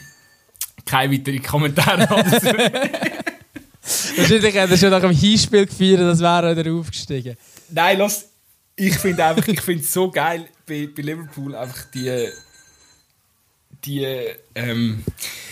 keine 0.85 1.13
weiteren 1.13 1.43
Kommentare 1.43 2.07
dazu. 2.07 2.47
Wahrscheinlich 4.17 4.57
hat 4.57 4.69
er 4.69 4.77
schon 4.77 4.91
nach 4.91 5.01
dem 5.01 5.11
Hinspiel 5.11 5.65
gefeiert, 5.65 6.01
das 6.01 6.19
wäre 6.19 6.55
wieder 6.55 6.71
aufgestiegen. 6.73 7.35
Nein, 7.69 7.97
los, 7.97 8.25
ich 8.75 8.95
finde 8.97 9.25
einfach, 9.25 9.47
ich 9.47 9.61
finde 9.61 9.83
es 9.83 9.91
so 9.91 10.09
geil 10.09 10.47
bei, 10.65 10.87
bei 10.95 11.01
Liverpool 11.01 11.55
einfach 11.55 11.85
die, 11.93 12.29
die, 13.83 14.05
ähm, 14.55 15.03
äh, 15.05 15.48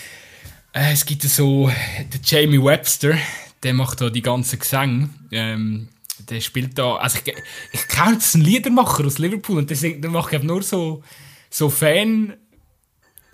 es 0.72 1.04
gibt 1.04 1.22
so, 1.22 1.68
der 1.68 2.20
Jamie 2.24 2.62
Webster, 2.62 3.16
der 3.62 3.74
macht 3.74 4.00
da 4.00 4.10
die 4.10 4.22
ganzen 4.22 4.58
Gesänge, 4.58 5.10
ähm, 5.32 5.88
der 6.28 6.40
spielt 6.40 6.78
da, 6.78 6.96
also 6.96 7.18
ich, 7.24 7.34
ich 7.72 7.88
kenne 7.88 8.14
jetzt 8.14 8.34
einen 8.34 8.44
Liedermacher 8.44 9.04
aus 9.04 9.18
Liverpool 9.18 9.58
und 9.58 9.70
der, 9.70 9.76
singt, 9.76 10.02
der 10.02 10.10
macht 10.10 10.42
nur 10.42 10.62
so, 10.62 11.02
so 11.50 11.70
Fan, 11.70 12.34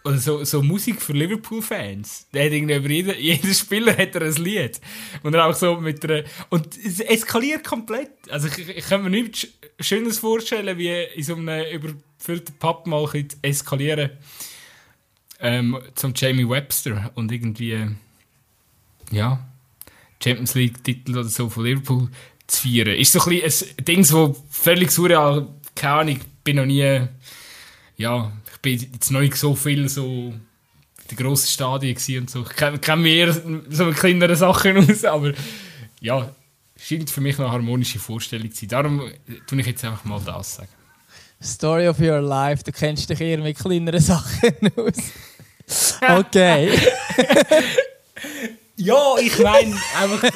oder 0.04 0.18
so, 0.18 0.44
so 0.44 0.62
Musik 0.62 1.00
für 1.00 1.14
Liverpool-Fans. 1.14 2.28
Der 2.32 2.44
hat 2.44 2.52
irgendwie 2.52 2.74
über 2.74 2.88
jeden, 2.90 3.14
jeder 3.18 3.54
Spieler 3.54 3.96
hat 3.96 4.14
er 4.14 4.22
ein 4.22 4.34
Lied. 4.34 4.80
Und 5.22 5.32
dann 5.32 5.50
auch 5.50 5.54
so 5.54 5.76
mit 5.76 6.04
einer, 6.04 6.24
und 6.50 6.76
es 6.76 7.00
eskaliert 7.00 7.64
komplett. 7.64 8.10
Also 8.28 8.48
ich, 8.48 8.68
ich 8.68 8.84
kann 8.84 9.02
mir 9.02 9.10
nichts 9.10 9.48
Schönes 9.80 10.18
vorstellen, 10.18 10.76
wie 10.76 10.90
in 10.90 11.22
so 11.22 11.36
einem 11.36 11.64
überfüllten 11.72 12.54
Pub 12.58 12.86
mal 12.86 13.08
eskalieren. 13.42 14.10
Ähm, 15.40 15.78
zum 15.94 16.12
Jamie 16.14 16.48
Webster 16.48 17.10
und 17.14 17.30
irgendwie, 17.30 17.88
ja, 19.10 19.44
Champions 20.22 20.54
League-Titel 20.54 21.12
oder 21.12 21.24
so 21.24 21.50
von 21.50 21.64
Liverpool 21.64 22.08
zu 22.46 22.62
feiern. 22.62 22.96
Ist 22.96 23.12
so 23.12 23.20
ein, 23.20 23.42
ein 23.42 23.84
Ding, 23.84 24.06
das 24.06 24.42
völlig 24.48 24.90
surreal, 24.90 25.48
keine 25.74 25.94
Ahnung, 25.94 26.20
bin 26.44 26.56
noch 26.56 26.66
nie, 26.66 27.08
ja, 27.96 28.32
bin 28.62 28.78
jetzt 28.78 29.10
noch 29.10 29.20
nicht 29.20 29.36
so 29.36 29.54
viel 29.54 29.88
so, 29.88 30.32
den 31.10 31.16
grossen 31.16 31.48
Stadien 31.48 31.96
und 32.20 32.30
so. 32.30 32.42
Ich 32.42 32.56
kenne 32.56 32.78
kenn 32.78 33.02
mehr 33.02 33.32
so 33.68 33.90
kleinere 33.90 34.36
Sachen 34.36 34.76
aus, 34.90 35.04
aber 35.04 35.32
ja, 36.00 36.34
scheint 36.78 37.10
für 37.10 37.20
mich 37.20 37.38
eine 37.38 37.50
harmonische 37.50 37.98
Vorstellung 37.98 38.50
zu 38.50 38.60
sein. 38.60 38.68
Darum 38.68 39.02
tue 39.46 39.60
ich 39.60 39.66
jetzt 39.66 39.84
einfach 39.84 40.04
mal 40.04 40.20
das 40.24 40.56
sagen. 40.56 40.68
Story 41.44 41.88
of 41.88 42.00
your 42.00 42.20
life, 42.20 42.62
du 42.64 42.72
kennst 42.72 43.10
dich 43.10 43.20
eher 43.20 43.38
mit 43.38 43.58
kleineren 43.58 44.00
Sachen 44.00 44.54
aus. 44.76 44.94
Okay. 46.00 46.70
ja, 48.76 49.16
ich 49.20 49.38
meine 49.38 49.74
einfach. 50.00 50.30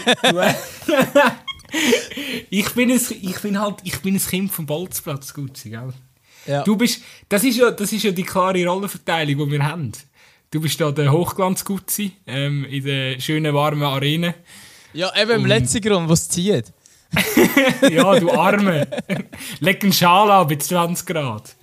ich, 2.51 2.75
bin 2.75 2.91
ein, 2.91 3.01
ich, 3.23 3.41
bin 3.41 3.61
halt, 3.61 3.77
ich 3.85 4.01
bin 4.01 4.15
ein 4.15 4.21
Kind 4.21 4.53
vom 4.53 4.67
Bolzplatz, 4.67 5.35
Gutzi, 5.35 5.71
gell? 5.71 5.93
Ja. 6.47 6.63
Du 6.63 6.77
bist, 6.77 7.03
das, 7.29 7.45
ist 7.45 7.59
ja, 7.59 7.71
das 7.71 7.93
ist 7.93 8.05
ja 8.05 8.11
die 8.11 8.23
klare 8.23 8.65
Rollenverteilung, 8.65 9.47
die 9.47 9.53
wir 9.53 9.65
haben. 9.65 9.93
Du 10.51 10.61
bist 10.61 10.81
da 10.81 10.91
der 10.91 11.13
Hochglanz-Gutzi 11.13 12.13
ähm, 12.27 12.65
in 12.65 12.85
der 12.85 13.21
schönen, 13.21 13.53
warmen 13.53 13.83
Arena. 13.83 14.35
Ja, 14.95 15.13
eben 15.21 15.33
im 15.33 15.47
letzten 15.47 15.83
Grund, 15.83 16.09
was 16.09 16.29
zieht. 16.29 16.73
ja, 17.91 18.19
du 18.19 18.31
Arme. 18.31 18.87
Leg 19.61 19.83
einen 19.83 19.93
Schal 19.93 20.31
an 20.31 20.47
bei 20.47 20.57
20 20.57 21.07
Grad. 21.07 21.57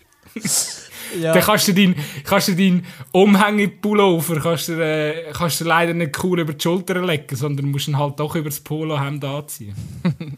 Ja. 1.20 1.34
Dann 1.34 1.44
kannst 1.44 1.68
du 1.68 1.74
deinen 1.74 1.96
kannst 2.24 2.48
du 2.50 2.56
dein 2.56 2.86
Umhängepullover 3.12 4.40
kannst 4.42 4.70
du, 4.70 4.74
äh, 4.74 5.32
kannst 5.34 5.62
du 5.62 5.66
leider 5.66 5.94
nicht 5.94 6.22
cool 6.24 6.40
über 6.40 6.54
die 6.54 6.62
Schulter 6.62 7.02
legen, 7.02 7.36
sondern 7.36 7.72
musst 7.72 7.88
ihn 7.88 7.98
halt 7.98 8.20
doch 8.20 8.36
über 8.36 8.50
das 8.50 8.60
Polohemd 8.60 9.24
anziehen. 9.24 9.76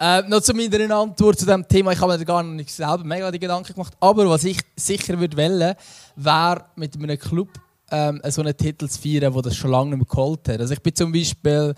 äh, 0.00 0.22
noch 0.22 0.40
zu 0.40 0.54
meiner 0.54 0.96
Antwort 0.96 1.38
zu 1.38 1.46
diesem 1.46 1.66
Thema. 1.66 1.92
Ich 1.92 2.00
habe 2.00 2.18
mir 2.18 2.24
gar 2.24 2.42
nicht 2.42 2.70
selber 2.70 3.04
mega 3.04 3.30
die 3.30 3.38
Gedanken 3.38 3.72
gemacht. 3.72 3.94
Aber 4.00 4.28
was 4.28 4.44
ich 4.44 4.58
sicher 4.74 5.18
würde 5.18 5.36
wählen, 5.36 5.74
wäre 6.16 6.64
mit 6.74 6.94
einem 6.96 7.18
Club 7.18 7.48
ähm, 7.90 8.20
so 8.28 8.42
einen 8.42 8.56
Titel 8.56 8.88
zu 8.88 9.00
feiern, 9.00 9.32
der 9.32 9.42
das 9.42 9.56
schon 9.56 9.70
lange 9.70 9.90
nicht 9.90 9.98
mehr 9.98 10.06
geholt 10.06 10.48
hat. 10.48 10.60
Also 10.60 10.74
ich 10.74 10.82
bin 10.82 10.94
zum 10.94 11.12
Beispiel 11.12 11.74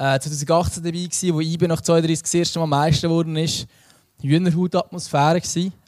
äh, 0.00 0.18
2018 0.18 0.82
dabei 0.82 0.98
gewesen, 0.98 1.34
wo 1.34 1.40
IBE 1.40 1.68
nach 1.68 1.82
32 1.82 2.22
das 2.22 2.34
erste 2.34 2.58
Mal 2.58 2.66
Meister 2.66 3.08
geworden 3.08 3.36
ist. 3.36 3.66
Hühnerhut-Atmosphäre 4.22 5.40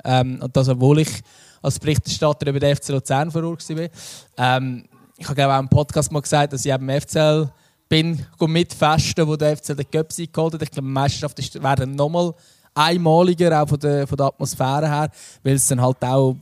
ähm, 0.05 0.39
und 0.43 0.57
das, 0.57 0.69
obwohl 0.69 1.01
ich 1.01 1.23
als 1.63 1.79
Berichterstatter 1.79 2.49
über 2.49 2.61
den 2.61 2.77
FC 2.77 2.89
Luzern 2.89 3.31
vor 3.31 3.45
Ort 3.45 3.69
war. 3.71 3.89
Ähm, 4.37 4.85
ich 5.17 5.29
habe 5.29 5.47
auch 5.47 5.59
im 5.59 5.69
Podcast 5.69 6.11
mal 6.13 6.21
gesagt, 6.21 6.53
dass 6.53 6.65
ich 6.65 6.73
eben 6.73 6.89
im 6.89 7.01
FCL 7.01 7.51
bin, 7.89 8.27
mitfesten, 8.41 9.27
wo 9.27 9.37
der 9.37 9.57
FCL 9.57 9.77
den 9.77 9.91
Cup 9.91 10.09
geholt 10.09 10.55
hat. 10.55 10.63
Ich 10.63 10.71
glaube, 10.71 10.89
die 10.89 10.93
Meisterschaft 10.93 11.63
wäre 11.63 11.77
dann 11.77 11.95
nochmal 11.95 12.35
einmaliger, 12.75 13.63
auch 13.63 13.69
von 13.69 13.79
der, 13.79 14.07
von 14.07 14.17
der 14.17 14.27
Atmosphäre 14.27 14.89
her, 14.89 15.11
weil 15.43 15.55
es 15.55 15.67
dann 15.69 15.81
halt 15.81 16.03
auch 16.03 16.37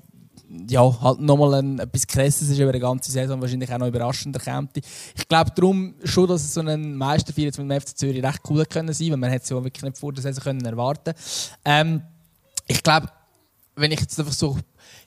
ja, 0.69 1.01
halt 1.01 1.21
nochmal 1.21 1.55
ein, 1.55 1.79
etwas 1.79 2.07
Krasses 2.07 2.49
ist 2.49 2.59
über 2.59 2.73
die 2.73 2.81
ganze 2.81 3.11
Saison, 3.11 3.41
wahrscheinlich 3.41 3.73
auch 3.73 3.79
noch 3.79 3.87
überraschender 3.87 4.41
kommt. 4.41 4.77
Ich 4.79 5.29
glaube 5.29 5.53
darum 5.55 5.95
schon, 6.05 6.29
dass 6.29 6.43
es 6.43 6.55
so 6.55 6.61
ein 6.61 6.97
Meisterfeier 6.97 7.47
mit 7.47 7.59
dem 7.59 7.81
FC 7.81 7.97
Zürich 7.97 8.23
recht 8.23 8.41
cool 8.49 8.65
können 8.67 8.93
sein, 8.93 9.11
weil 9.11 9.17
man 9.17 9.31
hätte 9.31 9.45
es 9.45 9.51
ja 9.51 9.63
wirklich 9.63 9.83
nicht 9.83 9.99
vor 9.99 10.13
der 10.13 10.23
Saison 10.23 10.43
können 10.43 10.65
erwarten. 10.65 11.15
Ähm, 11.65 12.03
ich 12.67 12.83
glaube, 12.83 13.09
wenn 13.77 13.93
ich 13.93 14.01
jetzt 14.01 14.19
einfach 14.19 14.33
so 14.33 14.59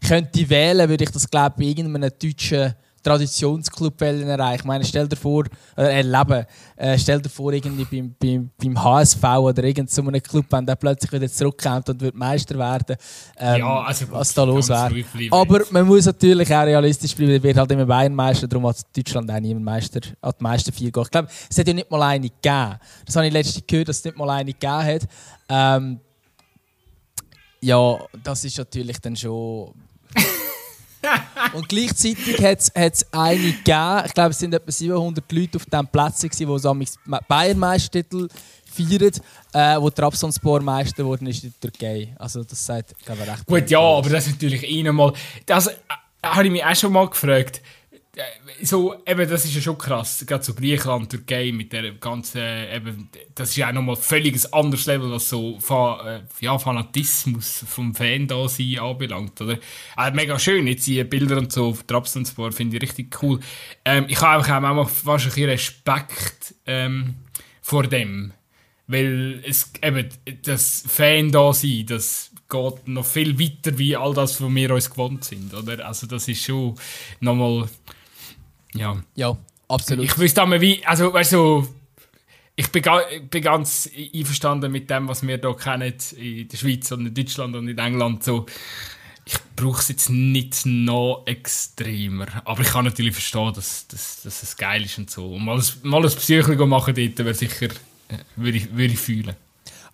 könnte 0.07 0.49
wählen, 0.49 0.87
würde 0.87 1.03
ich 1.03 1.11
das 1.11 1.29
glaube 1.29 1.55
bei 1.57 1.65
irgendeinem 1.65 2.11
deutschen 2.21 2.73
Traditionsclub 3.03 4.01
erreichen. 4.01 4.59
Ich 4.59 4.63
meine, 4.63 4.85
stell 4.85 5.07
dir 5.07 5.15
vor, 5.15 5.43
äh, 5.77 5.97
erleben, 5.97 6.45
äh, 6.77 6.97
stell 6.97 7.21
dir 7.21 7.29
vor, 7.29 7.51
irgendwie 7.51 7.85
beim, 7.85 8.15
beim, 8.19 8.49
beim 8.57 8.83
HSV 8.83 9.23
oder 9.23 9.63
irgend 9.63 9.91
so 9.91 10.01
einem 10.01 10.21
Club, 10.21 10.45
wenn 10.49 10.65
der 10.65 10.75
plötzlich 10.75 11.11
wieder 11.11 11.29
zurückkommt 11.29 11.89
und 11.89 12.01
wird 12.01 12.15
Meister 12.15 12.57
werden, 12.57 12.95
ähm, 13.37 13.59
ja, 13.59 13.81
also 13.81 14.05
was 14.11 14.33
da 14.33 14.43
los 14.43 14.69
wäre. 14.69 15.03
Aber 15.31 15.61
man 15.69 15.85
muss 15.85 16.05
natürlich 16.05 16.53
auch 16.53 16.63
realistisch 16.63 17.15
bleiben, 17.15 17.43
wird 17.43 17.57
halt 17.57 17.71
immer 17.71 17.85
Bayern 17.85 18.15
Meister, 18.15 18.47
darum 18.47 18.67
hat 18.67 18.77
Deutschland 18.95 19.29
auch 19.29 19.39
niemand 19.39 19.65
Meister, 19.65 19.99
an 20.21 20.33
die 20.39 20.43
Meister 20.43 20.71
vier 20.71 20.87
Ich 20.87 20.93
glaube, 21.11 21.27
es 21.49 21.57
hat 21.57 21.67
ja 21.67 21.73
nicht 21.73 21.91
mal 21.91 22.01
eine 22.01 22.29
gegeben. 22.29 22.79
Das 23.05 23.15
habe 23.15 23.27
ich 23.27 23.33
letztens 23.33 23.67
gehört, 23.67 23.89
dass 23.89 23.97
es 23.97 24.05
nicht 24.05 24.17
mal 24.17 24.29
eine 24.29 24.53
gegeben 24.53 24.73
hat. 24.73 25.07
Ähm, 25.49 25.99
ja, 27.61 27.97
das 28.23 28.43
ist 28.43 28.57
natürlich 28.57 28.99
dann 28.99 29.15
schon 29.15 29.73
und 31.53 31.67
gleichzeitig 31.67 32.41
hat 32.43 32.59
es 32.59 33.13
eine 33.13 33.37
gegeben, 33.37 34.03
ich 34.05 34.13
glaube, 34.13 34.29
es 34.29 34.39
sind 34.39 34.53
etwa 34.53 34.71
700 34.71 35.31
Leute 35.31 35.57
auf 35.57 35.65
diesem 35.65 35.87
Platz, 35.87 36.21
die 36.21 36.59
so 36.59 36.77
Bayern-Meistertitel 37.27 38.27
feiern, 38.65 39.11
äh, 39.53 39.81
wo 39.81 39.89
Trabzonspor 39.89 40.61
Meister 40.61 41.03
geworden 41.03 41.27
ist 41.27 41.43
in 41.43 41.53
der 41.61 41.71
Türkei. 41.71 42.15
Also 42.17 42.43
das 42.43 42.65
sagt, 42.65 42.95
glaube 43.05 43.21
ich, 43.23 43.29
recht 43.29 43.45
Gut, 43.45 43.69
ja, 43.69 43.79
aber 43.79 44.09
das 44.09 44.27
ist 44.27 44.33
natürlich 44.41 44.67
einmal... 44.67 45.13
Das 45.45 45.67
äh, 45.67 45.73
habe 46.23 46.45
ich 46.45 46.51
mich 46.51 46.63
auch 46.63 46.75
schon 46.75 46.93
mal 46.93 47.09
gefragt. 47.09 47.61
Äh, 48.15 48.65
so, 48.65 48.95
eben, 49.07 49.27
das 49.27 49.45
ist 49.45 49.55
ja 49.55 49.61
schon 49.61 49.77
krass, 49.77 50.23
gerade 50.27 50.43
so 50.43 50.53
Griechenland, 50.53 51.09
Türkei 51.09 51.51
mit 51.51 51.73
der 51.73 51.93
ganzen, 51.93 52.41
eben, 52.41 53.09
das 53.33 53.49
ist 53.49 53.55
ja 53.55 53.69
auch 53.69 53.73
nochmal 53.73 53.95
völlig 53.95 54.35
ein 54.35 54.53
anderes 54.53 54.85
Level, 54.85 55.11
was 55.11 55.29
so 55.29 55.59
Fa 55.59 56.17
äh, 56.17 56.21
ja, 56.39 56.59
Fanatismus 56.59 57.65
vom 57.67 57.95
Fan 57.95 58.27
da 58.27 58.47
sein 58.47 58.77
anbelangt, 58.77 59.41
oder? 59.41 59.57
Äh, 59.97 60.11
mega 60.11 60.37
schön, 60.37 60.67
jetzt 60.67 60.85
die 60.85 61.03
Bilder 61.03 61.37
und 61.37 61.51
so 61.51 61.69
auf 61.69 61.83
Trabzonspor 61.83 62.51
finde 62.51 62.77
ich 62.77 62.83
richtig 62.83 63.21
cool. 63.23 63.39
Ähm, 63.83 64.05
ich 64.07 64.21
habe 64.21 64.43
auch 64.43 64.61
mal 64.61 64.87
wahrscheinlich 65.05 65.47
Respekt 65.47 66.53
ähm, 66.67 67.15
vor 67.63 67.87
dem, 67.87 68.33
weil 68.85 69.41
es 69.43 69.71
eben, 69.81 70.07
das 70.43 70.83
Fan 70.87 71.31
da 71.31 71.51
sein, 71.51 71.87
das 71.87 72.29
geht 72.47 72.87
noch 72.87 73.05
viel 73.05 73.39
weiter 73.39 73.75
wie 73.79 73.95
all 73.95 74.13
das, 74.13 74.39
was 74.39 74.53
wir 74.53 74.71
uns 74.71 74.91
gewohnt 74.91 75.23
sind, 75.23 75.51
oder? 75.55 75.83
Also 75.83 76.05
das 76.05 76.27
ist 76.27 76.43
schon 76.43 76.75
nochmal 77.19 77.67
ja. 78.73 79.01
Ja, 79.15 79.37
absolut. 79.67 80.05
Ich 80.05 80.17
wüsste 80.17 80.41
einmal 80.41 80.61
wie, 80.61 80.85
also 80.85 81.13
weißt 81.13 81.33
du, 81.33 81.67
ich 82.55 82.71
bin, 82.71 82.83
bin, 83.29 83.41
ganz 83.41 83.89
einverstanden 84.13 84.71
mit 84.71 84.89
dem, 84.89 85.07
was 85.07 85.25
wir 85.25 85.39
hier 85.39 85.55
kennen 85.55 85.93
in 86.17 86.47
der 86.47 86.57
Schweiz 86.57 86.91
und 86.91 87.07
in 87.07 87.13
Deutschland 87.13 87.55
und 87.55 87.67
in 87.67 87.77
England. 87.77 88.23
So, 88.23 88.45
ich 89.25 89.37
brauche 89.55 89.79
es 89.79 89.87
jetzt 89.87 90.09
nicht 90.09 90.65
noch 90.65 91.23
extremer. 91.25 92.27
Aber 92.45 92.61
ich 92.61 92.67
kann 92.67 92.85
natürlich 92.85 93.13
verstehen, 93.13 93.53
dass, 93.53 93.87
dass, 93.87 94.21
dass 94.21 94.43
es 94.43 94.55
geil 94.55 94.83
ist 94.83 94.97
und 94.97 95.09
so. 95.09 95.33
Und 95.33 95.45
mal 95.45 95.57
ein, 95.57 95.65
mal 95.83 96.03
ein 96.03 96.11
Psycho 96.11 96.65
machen 96.67 96.93
dort 96.93 97.17
wäre 97.19 97.33
sicher, 97.33 97.67
äh, 98.09 98.17
würde 98.35 98.57
ich, 98.57 98.71
würde 98.71 98.93
ich 98.93 98.99
fühlen. 98.99 99.35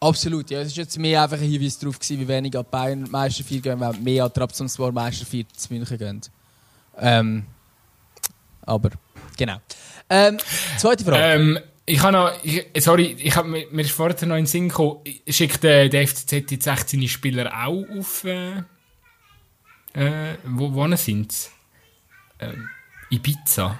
Absolut, 0.01 0.49
ja. 0.49 0.61
Es 0.61 0.75
war 0.75 0.83
jetzt 0.83 0.97
mehr 0.97 1.23
einfach 1.23 1.37
ein 1.37 1.49
Hinweis 1.49 1.77
darauf, 1.77 1.99
gewesen, 1.99 2.19
wie 2.21 2.27
wenig 2.27 2.57
an 2.57 2.65
Bayern 2.69 3.09
Meister 3.09 3.43
4 3.43 3.61
gehen, 3.61 3.79
wenn 3.79 4.03
mehr 4.03 4.25
an 4.25 4.33
Trabzonspor 4.33 4.91
Meister 4.91 5.25
4 5.25 5.45
zu 5.49 5.73
München 5.73 5.97
gehen. 5.97 6.21
Ähm, 6.97 7.45
aber 8.69 8.91
genau. 9.37 9.57
Ähm, 10.09 10.37
zweite 10.77 11.03
Frage. 11.03 11.23
Ähm, 11.23 11.59
ich 11.85 12.01
habe 12.01 12.13
noch, 12.13 12.31
ich, 12.43 12.67
sorry, 12.77 13.15
ich 13.17 13.35
hab, 13.35 13.47
mir, 13.47 13.65
ist 13.71 13.91
vorher 13.91 14.15
noch 14.27 14.35
in 14.35 14.43
den 14.43 14.45
Sinn 14.45 14.69
gekommen, 14.69 14.99
schickt 15.27 15.63
äh, 15.63 15.89
der 15.89 16.07
FCZ 16.07 16.31
jetzt 16.51 16.63
16 16.63 17.07
Spieler 17.07 17.51
auch 17.65 17.83
auf, 17.97 18.23
äh, 18.25 18.59
äh, 19.93 20.35
wo, 20.45 20.71
wo 20.73 20.95
sind 20.95 21.31
sie? 21.31 21.49
Äh, 22.37 22.53
Ibiza. 23.09 23.79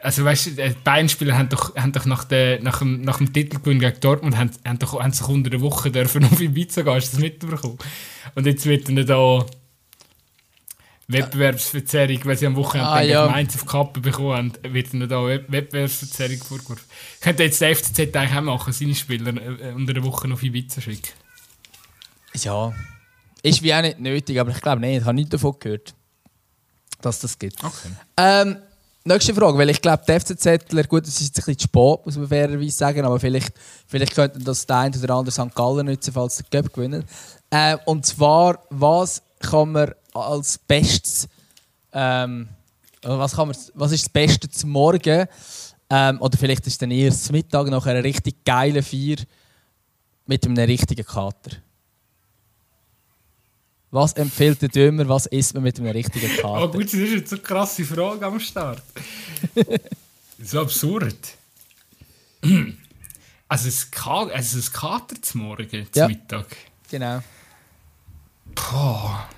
Also 0.00 0.24
weißt 0.24 0.46
du, 0.46 0.50
die 0.50 0.74
Bayern-Spieler 0.84 1.36
haben 1.36 1.48
doch, 1.48 1.74
haben 1.76 1.92
doch 1.92 2.04
nach, 2.04 2.24
der, 2.24 2.60
nach, 2.62 2.80
dem, 2.80 3.02
nach 3.02 3.18
dem 3.18 3.32
Titelgewinn 3.32 3.80
gegen 3.80 4.00
Dortmund 4.00 4.36
haben, 4.36 4.50
haben, 4.66 4.78
doch, 4.78 5.00
haben 5.00 5.12
sich 5.12 5.26
unter 5.28 5.50
der 5.50 5.60
Woche 5.60 5.90
dürfen 5.90 6.24
auf 6.32 6.40
Ibiza 6.40 6.82
gehen, 6.82 6.94
hast 6.94 7.12
du 7.12 7.16
das 7.16 7.20
mitbekommen? 7.20 7.78
Und 8.34 8.46
jetzt 8.46 8.66
wird 8.66 8.88
er 8.88 9.04
da 9.04 9.46
Wettbewerbsverzerrung, 11.08 12.20
weil 12.24 12.36
sie 12.36 12.46
am 12.46 12.56
Wochenende 12.56 12.90
ah, 12.90 13.00
ja. 13.00 13.26
Mainz 13.26 13.54
auf 13.54 13.64
Kappe 13.64 14.00
bekommen 14.00 14.36
haben, 14.36 14.74
wird 14.74 14.92
ihnen 14.92 15.08
da 15.08 15.24
Wettbewerbsverzerrung 15.26 16.36
vorgeworfen. 16.36 16.84
Könnte 17.20 17.44
jetzt 17.44 17.60
der 17.62 17.74
FCZ 17.74 17.98
eigentlich 17.98 18.32
auch 18.36 18.42
machen, 18.42 18.72
seine 18.74 18.94
Spieler 18.94 19.34
äh, 19.34 19.72
unter 19.72 19.94
der 19.94 20.04
Woche 20.04 20.30
auf 20.30 20.42
Ibiza 20.42 20.82
schicken? 20.82 21.12
Ja, 22.34 22.74
ist 23.42 23.62
wie 23.62 23.72
auch 23.72 23.80
nicht 23.80 23.98
nötig, 24.00 24.38
aber 24.38 24.50
ich 24.50 24.60
glaube 24.60 24.80
nicht, 24.80 24.98
ich 24.98 25.04
habe 25.04 25.14
nichts 25.14 25.30
davon 25.30 25.56
gehört, 25.58 25.94
dass 27.00 27.20
das 27.20 27.38
gibt. 27.38 27.64
Okay. 27.64 27.88
Ähm, 28.18 28.58
nächste 29.04 29.34
Frage, 29.34 29.56
weil 29.56 29.70
ich 29.70 29.80
glaube, 29.80 30.02
der 30.06 30.20
FCZ, 30.20 30.88
gut, 30.88 31.06
es 31.06 31.20
ist 31.22 31.30
ein 31.30 31.44
bisschen 31.44 31.60
spät, 31.60 32.04
muss 32.04 32.16
man 32.18 32.28
fairerweise 32.28 32.70
sagen, 32.70 33.04
aber 33.06 33.18
vielleicht, 33.18 33.54
vielleicht 33.86 34.14
könnten 34.14 34.44
das 34.44 34.66
der 34.66 34.76
eine 34.76 34.98
oder 34.98 35.14
andere 35.14 35.32
St. 35.32 35.54
Gallen 35.54 35.86
nutzen, 35.86 36.12
falls 36.12 36.36
der 36.36 36.62
Cup 36.62 36.72
gewinnen. 36.74 37.04
Äh, 37.48 37.78
und 37.86 38.04
zwar, 38.04 38.62
was 38.68 39.22
kann 39.40 39.72
man 39.72 39.94
als 40.26 40.58
Bestes, 40.58 41.28
ähm, 41.92 42.48
was, 43.02 43.34
kann 43.34 43.48
man, 43.48 43.56
was 43.74 43.92
ist 43.92 44.04
das 44.04 44.12
Beste 44.12 44.48
zum 44.50 44.70
Morgen? 44.70 45.26
Ähm, 45.90 46.20
oder 46.20 46.36
vielleicht 46.36 46.66
ist 46.66 46.74
es 46.74 46.78
dann 46.78 46.90
eher 46.90 47.12
zum 47.12 47.34
Mittag 47.34 47.68
nach 47.68 47.86
einer 47.86 48.04
richtig 48.04 48.44
geilen 48.44 48.82
Feier 48.82 49.16
mit 50.26 50.44
einem 50.44 50.58
richtigen 50.58 51.04
Kater. 51.04 51.56
Was 53.90 54.12
empfiehlt 54.12 54.60
der 54.60 54.68
Dömer, 54.68 55.08
was 55.08 55.24
isst 55.26 55.54
man 55.54 55.62
mit 55.62 55.78
einem 55.78 55.90
richtigen 55.90 56.28
Kater? 56.36 56.64
Oh 56.64 56.68
gut, 56.68 56.84
das 56.84 56.94
ist 56.94 57.12
jetzt 57.12 57.32
eine 57.32 57.42
krasse 57.42 57.84
Frage 57.84 58.26
am 58.26 58.38
Start. 58.38 58.82
so 60.42 60.60
absurd. 60.60 61.16
Also 63.48 63.68
ein, 63.68 63.90
Kater, 63.90 64.34
also 64.34 64.58
ein 64.58 64.72
Kater 64.72 65.22
zum 65.22 65.40
Morgen, 65.42 65.70
zum 65.70 65.86
ja. 65.94 66.08
Mittag? 66.08 66.46
Genau. 66.90 67.20
Boah. 68.54 69.28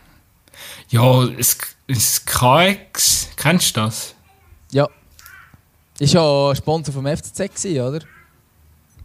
Ja, 0.91 1.27
das, 1.27 1.59
das 1.87 2.24
KX, 2.24 3.28
kennst 3.37 3.77
du 3.77 3.81
das? 3.81 4.15
Ja. 4.73 4.89
Ist 5.99 6.15
ja 6.15 6.55
Sponsor 6.55 6.95
vom 6.95 7.07
FCZ 7.07 7.37
gewesen, 7.37 7.81
oder? 7.81 8.01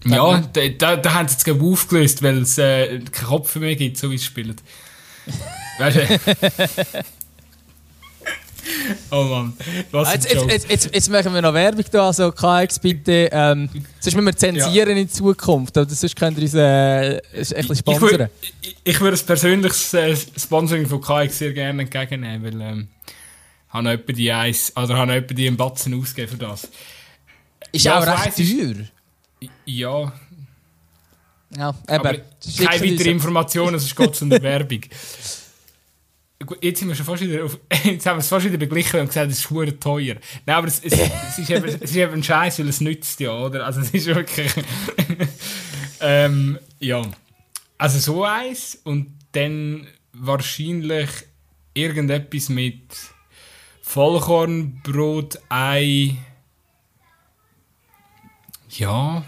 Ja, 0.05 0.39
da, 0.53 0.67
da, 0.69 0.95
da 0.97 1.13
haben 1.13 1.27
sie 1.27 1.35
jetzt 1.35 1.61
aufgelöst, 1.61 2.21
weil 2.21 2.43
es 2.43 2.57
äh, 2.57 2.99
keinen 2.99 3.27
Kopf 3.27 3.55
mehr 3.55 3.75
gibt, 3.75 3.97
so 3.97 4.11
wie 4.11 4.17
sie 4.17 4.25
spielen. 4.25 4.55
weißt 5.79 5.97
du? 5.97 7.05
Oh 9.11 9.23
Mann, 9.23 9.53
was 9.91 10.13
Jetzt, 10.13 10.25
jetzt, 10.25 10.35
Joke. 10.35 10.51
jetzt, 10.53 10.69
jetzt, 10.69 10.93
jetzt 10.95 11.09
machen 11.09 11.33
wir 11.33 11.41
noch 11.41 11.53
Werbung 11.53 11.85
da, 11.91 12.07
also 12.07 12.31
KX 12.31 12.79
bitte. 12.79 13.29
Ähm, 13.31 13.69
sonst 13.99 14.15
müssen 14.15 14.25
wir 14.25 14.35
zensieren 14.35 14.97
in 14.97 15.09
Zukunft, 15.09 15.77
oder 15.77 15.89
sonst 15.89 16.15
könnt 16.15 16.37
ihr 16.37 16.43
uns 16.43 16.53
äh, 16.53 16.59
ein 17.17 17.21
bisschen 17.37 17.71
Ich 17.71 17.77
sponsern. 17.79 18.01
würde 18.11 18.29
ich, 18.61 18.75
ich 18.83 18.99
würde 19.01 19.17
ein 19.17 19.25
persönliches 19.25 19.93
äh, 19.93 20.15
Sponsoring 20.15 20.85
von 20.87 21.01
KX 21.01 21.37
sehr 21.37 21.53
gerne 21.53 21.83
entgegennehmen, 21.83 22.43
weil 22.43 22.61
ähm, 22.61 22.87
habe 23.69 23.91
etwa 23.91 24.13
die 24.13 24.31
Eis, 24.31 24.71
oder 24.75 24.97
habe 24.97 25.15
etwa 25.15 25.33
die 25.33 25.47
einen 25.47 25.57
Batzen 25.57 25.93
ausgegeben 25.99 26.31
für 26.31 26.37
das. 26.37 26.67
Ist 27.71 27.85
Ja, 27.85 27.97
auch 27.99 28.03
ich 28.03 28.09
recht 28.09 28.25
weiss, 28.27 28.39
ist- 28.39 28.57
teuer. 28.59 29.49
Ja, 29.65 30.13
Ja, 31.57 31.75
aber 31.87 32.13
eben. 32.15 32.23
Keine 32.57 32.69
uns- 32.81 32.91
weitere 32.91 33.09
Informationen, 33.11 33.79
sonst 33.79 33.95
geht 33.95 34.13
es 34.13 34.21
um 34.21 34.29
die 34.29 34.41
Werbung. 34.41 34.81
Jetzt 36.61 36.79
sind 36.79 36.89
wir 36.89 36.95
schon 36.95 37.05
fast 37.05 37.21
wieder 37.21 37.45
auf, 37.45 37.57
jetzt 37.83 38.05
haben 38.05 38.17
wir 38.17 38.19
es 38.19 38.27
fast 38.27 38.45
wieder 38.45 38.57
beglichen 38.57 38.99
und 38.99 39.07
gesagt, 39.07 39.31
es 39.31 39.39
ist 39.39 39.49
hure 39.49 39.79
teuer. 39.79 40.15
Nein, 40.45 40.55
aber 40.55 40.67
es, 40.67 40.81
es, 40.83 40.93
es, 41.29 41.39
ist 41.39 41.49
eben, 41.49 41.65
es 41.65 41.75
ist 41.75 41.95
eben 41.95 42.13
ein 42.13 42.23
Scheiß, 42.23 42.59
weil 42.59 42.67
es 42.67 42.81
nützt 42.81 43.19
ja, 43.19 43.31
oder? 43.31 43.65
Also 43.65 43.81
es 43.81 43.91
ist 43.91 44.07
wirklich... 44.07 44.51
ähm, 46.01 46.59
ja. 46.79 47.01
Also 47.77 47.99
so 47.99 48.23
eins 48.25 48.79
und 48.83 49.17
dann 49.31 49.87
wahrscheinlich 50.11 51.09
irgendetwas 51.73 52.49
mit 52.49 52.83
Vollkornbrot, 53.81 55.39
Ei... 55.49 56.15
Ja... 58.69 59.23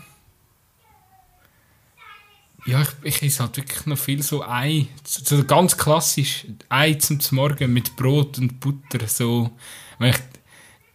Ja, 2.68 2.82
ich, 2.82 2.90
ich 3.04 3.24
esse 3.24 3.44
halt 3.44 3.58
wirklich 3.58 3.86
noch 3.86 3.98
viel 3.98 4.22
so 4.22 4.44
Ei. 4.44 4.88
So, 5.04 5.44
ganz 5.46 5.78
klassisch 5.78 6.46
Ei 6.70 6.94
zum 6.94 7.20
Morgen 7.32 7.74
mit 7.74 7.96
Brot 7.96 8.38
und 8.38 8.60
Butter. 8.60 9.08
So. 9.08 9.50
Wenn 9.98 10.10
ich 10.10 10.18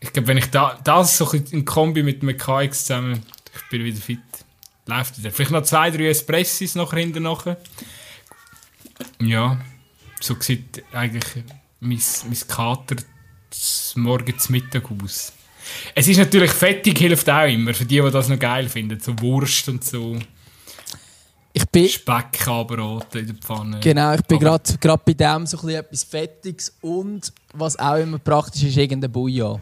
ich 0.02 0.12
glaube, 0.12 0.28
wenn 0.28 0.36
ich 0.36 0.46
da, 0.46 0.78
das 0.82 1.16
so 1.16 1.30
in 1.30 1.64
Kombi 1.64 2.02
mit 2.02 2.22
einem 2.22 2.36
KX 2.36 2.86
zusammen, 2.86 3.22
ich 3.54 3.68
bin 3.70 3.84
wieder 3.84 4.00
fit. 4.00 4.18
Läuft 4.86 5.18
wieder. 5.18 5.30
Vielleicht 5.30 5.52
noch 5.52 5.62
zwei, 5.62 5.90
drei 5.90 6.08
Espressis 6.08 6.74
nachher. 6.74 7.56
Ja, 9.20 9.60
so 10.20 10.36
sieht 10.40 10.82
eigentlich 10.92 11.44
mein, 11.78 12.00
mein 12.26 12.48
Kater 12.48 12.96
Morgen 13.94 14.38
zum 14.38 14.52
Mittag 14.52 14.90
aus. 14.90 15.32
Es 15.94 16.08
ist 16.08 16.16
natürlich 16.16 16.50
fettig, 16.50 16.98
hilft 16.98 17.30
auch 17.30 17.46
immer, 17.46 17.72
für 17.72 17.84
die, 17.84 18.00
die 18.00 18.10
das 18.10 18.28
noch 18.28 18.38
geil 18.38 18.68
finden. 18.68 18.98
So 18.98 19.18
Wurst 19.20 19.68
und 19.68 19.84
so. 19.84 20.18
Ich 21.74 22.04
bin, 22.04 22.18
Speckkaberrote 22.28 23.20
in 23.20 23.26
der 23.28 23.34
Pfanne. 23.36 23.80
genau, 23.80 24.12
ich 24.12 24.20
bin 24.22 24.38
gerade 24.38 24.62
bei 25.06 25.14
dem 25.14 25.46
so 25.46 25.56
ein 25.56 25.60
bisschen 25.62 25.70
etwas 25.70 26.04
Fettiges 26.04 26.76
und 26.82 27.32
was 27.54 27.78
auch 27.78 27.96
immer 27.96 28.18
praktisch 28.18 28.64
ist, 28.64 28.76
irgendein 28.76 29.10
Bouillon. 29.10 29.58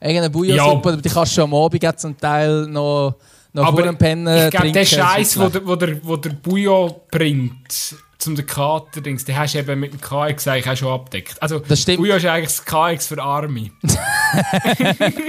Irgendeine 0.00 0.30
Bouillonsuppe, 0.30 0.92
aber 0.92 1.02
die 1.02 1.08
kannst 1.10 1.32
du 1.32 1.42
schon 1.42 1.44
am 1.44 1.54
Abend 1.54 2.00
zum 2.00 2.16
Teil 2.16 2.66
noch, 2.66 3.16
noch 3.52 3.70
vor 3.70 3.82
dem 3.82 3.98
Pennen 3.98 4.26
ich 4.26 4.50
glaube, 4.50 4.70
trinken. 4.70 4.72
der 4.72 4.82
das 4.82 4.92
ist 4.92 4.98
Scheiß, 4.98 5.38
wo 5.38 5.48
der, 5.48 5.66
wo, 5.66 5.76
der, 5.76 6.04
wo 6.06 6.16
der 6.16 6.30
Bouillon 6.30 6.94
bringt, 7.10 7.96
zum 8.18 8.34
den 8.34 8.46
Kater, 8.46 9.02
den 9.02 9.18
hast 9.18 9.54
du 9.54 9.58
eben 9.58 9.80
mit 9.80 9.92
dem 9.92 10.00
KX 10.00 10.48
eigentlich 10.48 10.68
auch 10.70 10.76
schon 10.76 10.88
abdeckt. 10.92 11.42
Also, 11.42 11.58
Das 11.58 11.82
stimmt. 11.82 11.98
Bouillon 11.98 12.16
ist 12.16 12.24
eigentlich 12.24 12.56
das 12.56 12.64
KX 12.64 13.06
für 13.08 13.22
Arme. 13.22 13.70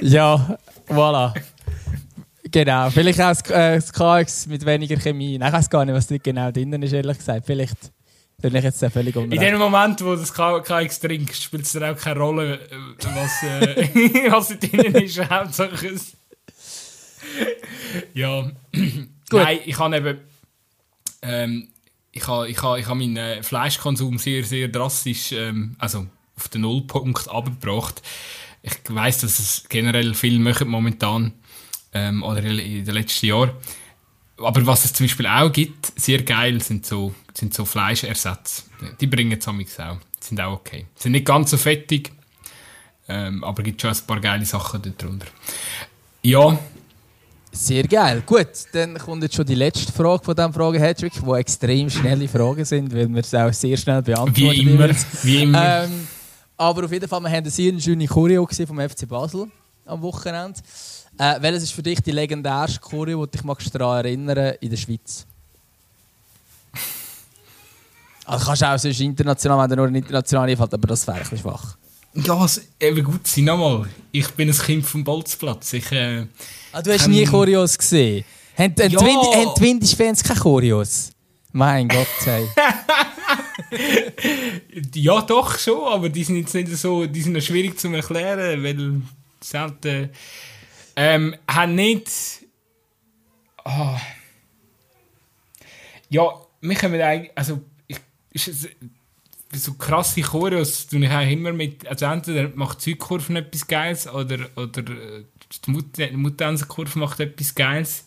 Ja, 0.00 0.58
voilà. 0.88 1.32
Genau, 2.52 2.90
vielleicht 2.90 3.20
auch 3.20 3.28
das, 3.34 3.50
äh, 3.50 3.76
das 3.76 3.92
KX 3.92 4.46
mit 4.46 4.64
weniger 4.66 4.96
Chemie. 4.96 5.38
Nein, 5.38 5.48
ich 5.48 5.54
weiß 5.54 5.70
gar 5.70 5.84
nicht, 5.84 5.94
was 5.94 6.06
dort 6.06 6.22
genau 6.22 6.50
drin 6.50 6.72
ist, 6.82 6.92
ehrlich 6.92 7.16
gesagt. 7.18 7.46
Vielleicht 7.46 7.76
bin 8.40 8.54
ich 8.54 8.62
jetzt 8.64 8.82
da 8.82 8.90
völlig 8.90 9.16
In 9.16 9.22
unrecht. 9.24 9.42
dem 9.42 9.58
Moment, 9.58 10.00
wo 10.02 10.14
du 10.14 10.20
das 10.20 10.32
KX 10.34 11.00
trinkst, 11.00 11.42
spielt 11.42 11.64
es 11.64 11.72
dann 11.72 11.84
auch 11.84 11.96
keine 11.98 12.20
Rolle, 12.20 12.60
äh, 12.70 12.76
was, 13.00 13.42
äh, 13.42 14.30
was 14.30 14.48
da 14.48 14.54
drin 14.54 14.94
ist. 14.96 15.18
Hauptsache 15.30 15.86
es. 15.88 16.12
Ja. 18.14 18.50
Nein, 19.32 19.58
ich 19.64 19.78
habe 19.78 19.96
eben. 19.96 20.18
Ähm, 21.22 21.68
ich 22.14 22.26
habe 22.28 22.48
ich 22.48 22.62
habe, 22.62 22.78
ich 22.80 22.86
habe 22.86 22.98
meinen 22.98 23.16
äh, 23.16 23.42
Fleischkonsum 23.42 24.18
sehr, 24.18 24.44
sehr 24.44 24.68
drastisch 24.68 25.32
ähm, 25.32 25.76
also 25.78 26.06
auf 26.36 26.48
den 26.48 26.62
Nullpunkt 26.62 27.30
abgebracht. 27.30 28.02
Ich 28.62 28.74
weiß, 28.88 29.22
dass 29.22 29.38
es 29.38 29.64
generell 29.68 30.12
viel 30.14 30.38
machen 30.38 30.68
momentan 30.68 31.32
ähm, 31.92 32.22
oder 32.22 32.42
in 32.42 32.84
den 32.84 32.94
letzten 32.94 33.26
Jahren. 33.26 33.50
Aber 34.38 34.66
was 34.66 34.84
es 34.84 34.92
zum 34.92 35.04
Beispiel 35.04 35.26
auch 35.26 35.52
gibt, 35.52 35.92
sehr 35.96 36.22
geil, 36.22 36.60
sind 36.60 36.86
so, 36.86 37.14
sind 37.34 37.54
so 37.54 37.64
Fleischersätze. 37.64 38.62
Die 39.00 39.06
bringen 39.06 39.38
es 39.38 39.78
auch. 39.78 39.96
Sind 40.18 40.40
auch 40.40 40.52
okay. 40.54 40.86
Sind 40.96 41.12
nicht 41.12 41.26
ganz 41.26 41.50
so 41.50 41.56
fettig, 41.56 42.12
ähm, 43.08 43.44
aber 43.44 43.62
gibt 43.62 43.80
schon 43.80 43.90
ein 43.90 44.06
paar 44.06 44.20
geile 44.20 44.44
Sachen 44.44 44.94
darunter. 44.96 45.26
Ja, 46.22 46.58
Sehr 47.54 47.84
geil. 47.84 48.22
Gut, 48.24 48.48
dann 48.72 48.96
kommt 48.96 49.22
jetzt 49.22 49.34
schon 49.34 49.44
die 49.44 49.54
letzte 49.54 49.92
Frage 49.92 50.24
von 50.24 50.34
diesem 50.34 50.54
Frage-Hattrick, 50.54 51.12
die 51.12 51.30
extrem 51.32 51.90
schnelle 51.90 52.26
Fragen 52.26 52.64
sind, 52.64 52.94
weil 52.94 53.08
wir 53.08 53.20
es 53.20 53.34
auch 53.34 53.52
sehr 53.52 53.76
schnell 53.76 54.00
beantworten. 54.00 54.38
wie 54.38 54.60
immer. 54.60 54.88
Wie 55.22 55.42
immer. 55.42 55.84
Ähm, 55.84 56.08
aber 56.56 56.84
auf 56.84 56.92
jeden 56.92 57.06
Fall, 57.06 57.20
wir 57.20 57.28
haben 57.28 57.36
eine 57.36 57.50
sehr 57.50 57.78
schöne 57.78 58.06
Choreo 58.06 58.48
vom 58.66 58.80
FC 58.80 59.06
Basel 59.06 59.50
am 59.84 60.00
Wochenende. 60.00 60.60
Äh, 61.18 61.40
welches 61.40 61.64
ist 61.64 61.72
für 61.72 61.82
dich 61.82 62.00
die 62.00 62.10
legendärste 62.10 62.80
Choreo, 62.80 63.26
die 63.26 63.32
dich 63.32 63.44
magst 63.44 63.74
daran 63.74 64.04
erinnern 64.04 64.54
in 64.60 64.70
der 64.70 64.76
Schweiz? 64.76 65.26
Also 68.24 68.46
kannst 68.46 68.62
du 68.62 68.66
auch 68.66 68.78
sonst 68.78 69.00
international, 69.00 69.58
wenn 69.62 69.68
dir 69.70 69.76
nur 69.76 69.86
ein 69.88 69.94
international 69.96 70.48
einfällt, 70.48 70.72
aber 70.72 70.86
das 70.86 71.04
wäre 71.06 71.16
ein 71.16 71.22
bisschen 71.24 71.38
schwach. 71.38 71.76
ja, 72.14 72.44
es- 72.44 72.62
eben 72.78 73.02
gut 73.04 73.26
sein, 73.26 73.44
nochmal. 73.44 73.86
Ich 74.12 74.28
bin 74.30 74.48
ein 74.48 74.56
Kind 74.56 74.86
vom 74.86 75.02
Bolzplatz. 75.02 75.72
Ich, 75.72 75.90
äh, 75.90 76.26
Ah, 76.70 76.80
du 76.80 76.92
hast 76.92 77.06
Ähm, 77.06 77.10
nie 77.10 77.24
Choreos 77.24 77.76
gesehen? 77.76 78.24
Haben, 78.56 78.74
Ja. 78.78 79.00
haben 79.00 79.54
die 79.56 79.60
Windisch-Fans 79.60 80.22
keine 80.22 80.38
Choreos? 80.38 81.10
Mein 81.50 81.88
Gott, 81.88 82.06
hey. 82.24 82.46
ja, 84.94 85.20
doch 85.22 85.58
schon, 85.58 85.84
aber 85.92 86.08
die 86.08 86.22
sind 86.24 86.36
jetzt 86.36 86.54
nicht 86.54 86.68
so, 86.76 87.04
die 87.06 87.22
sind 87.22 87.32
noch 87.32 87.42
schwierig 87.42 87.78
zu 87.78 87.88
erklären, 87.88 88.62
weil 88.62 89.02
selten. 89.40 90.10
Ähm, 90.96 91.34
haben 91.48 91.74
nicht. 91.74 92.10
Ah. 93.64 94.00
Ja, 96.10 96.30
wir 96.60 96.74
können 96.76 97.00
eigentlich. 97.00 97.32
Also, 97.36 97.62
ich, 97.86 97.98
ist 98.32 98.68
so 99.54 99.74
krasse 99.74 100.22
Choreos 100.22 100.86
tue 100.86 101.04
ich 101.04 101.10
eigentlich 101.10 101.38
immer 101.38 101.52
mit. 101.52 101.86
Also, 101.86 102.06
entweder 102.06 102.50
macht 102.54 102.80
die 102.80 102.90
Südkurve 102.90 103.38
etwas 103.38 103.66
Geiles 103.66 104.06
oder, 104.08 104.48
oder 104.56 104.80
äh, 104.82 105.24
die 105.66 105.70
Mut- 105.70 105.96
die 105.98 106.10
Mutansenkurve 106.16 106.98
macht 106.98 107.20
etwas 107.20 107.54
Geiles. 107.54 108.06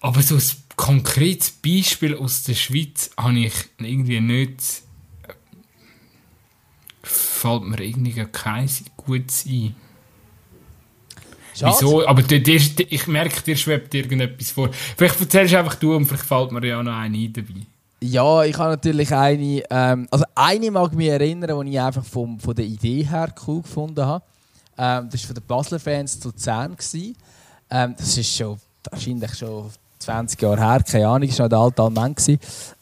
Aber 0.00 0.20
so 0.22 0.36
ein 0.36 0.42
konkretes 0.76 1.50
Beispiel 1.50 2.14
aus 2.14 2.42
der 2.42 2.54
Schweiz 2.54 3.10
habe 3.16 3.38
ich 3.38 3.54
irgendwie 3.78 4.20
nicht. 4.20 4.82
äh, 5.28 5.32
Fällt 7.02 7.62
mir 7.62 7.80
irgendwie 7.80 8.12
gar 8.12 8.26
keins 8.26 8.82
Gutes 8.96 9.46
ein. 9.46 9.74
Schade. 11.54 11.76
Wieso? 11.78 12.06
Aber 12.06 12.22
dir, 12.22 12.42
dir, 12.42 12.56
ich 12.56 13.06
merke, 13.06 13.40
dir 13.42 13.56
schwebt 13.56 13.94
irgendetwas 13.94 14.50
vor. 14.50 14.70
Vielleicht 14.96 15.20
erzählst 15.20 15.52
du 15.52 15.58
einfach 15.58 15.76
du 15.76 15.94
und 15.94 16.06
vielleicht 16.06 16.24
fällt 16.24 16.52
mir 16.52 16.66
ja 16.66 16.82
noch 16.82 16.92
eine 16.92 17.16
ein 17.16 17.32
dabei. 17.32 17.60
Ja, 18.00 18.44
ich 18.44 18.58
habe 18.58 18.70
natürlich 18.70 19.14
eine. 19.14 19.62
Ähm, 19.70 20.08
also 20.10 20.24
eine 20.34 20.70
mag 20.70 20.92
mich 20.92 21.08
erinnern, 21.08 21.64
die 21.64 21.72
ich 21.72 21.80
einfach 21.80 22.04
vom, 22.04 22.38
von 22.38 22.54
der 22.54 22.64
Idee 22.64 23.04
her 23.04 23.32
cool 23.46 23.62
gefunden 23.62 24.04
habe. 24.04 24.24
Ähm, 24.76 25.08
das 25.10 25.22
war 25.22 25.28
von 25.28 25.34
den 25.36 25.46
Basler 25.46 25.78
Fans 25.78 26.20
zu 26.20 26.28
Luzern. 26.28 26.76
gewesen. 26.76 27.16
Ähm, 27.70 27.94
das 27.96 28.18
ist 28.18 28.36
schon 28.36 28.58
wahrscheinlich 28.90 29.34
schon 29.34 29.70
20 30.00 30.42
Jahre 30.42 30.60
her, 30.60 30.82
keine 30.82 31.08
Ahnung, 31.08 31.28
das 31.28 31.38
war 31.38 31.48
noch 31.48 31.48
der 31.48 31.58
alte 31.58 31.82
Allmann. 31.82 32.14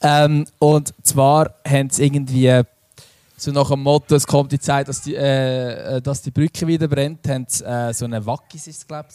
Ähm, 0.01 0.47
und 0.59 0.95
zwar 1.03 1.55
haben 1.67 1.91
sie 1.91 2.05
irgendwie 2.05 2.63
so 3.43 3.51
nach 3.51 3.69
dem 3.69 3.81
Motto, 3.81 4.15
es 4.15 4.27
kommt 4.27 4.53
die 4.53 4.61
Zeit, 4.61 4.87
dass 4.87 5.03
die, 5.03 5.17
äh, 5.17 5.97
äh, 5.97 6.03
dass 6.03 6.23
die 6.23 6.31
Brücke 6.31 6.65
wieder 6.67 6.87
brennt, 6.87 7.27
haben 7.29 7.45
sie 7.49 7.65
äh, 7.65 7.93
so 7.93 8.05
eine 8.05 8.25
Wackis 8.25 8.69
ist 8.69 8.87
glaube 8.87 9.09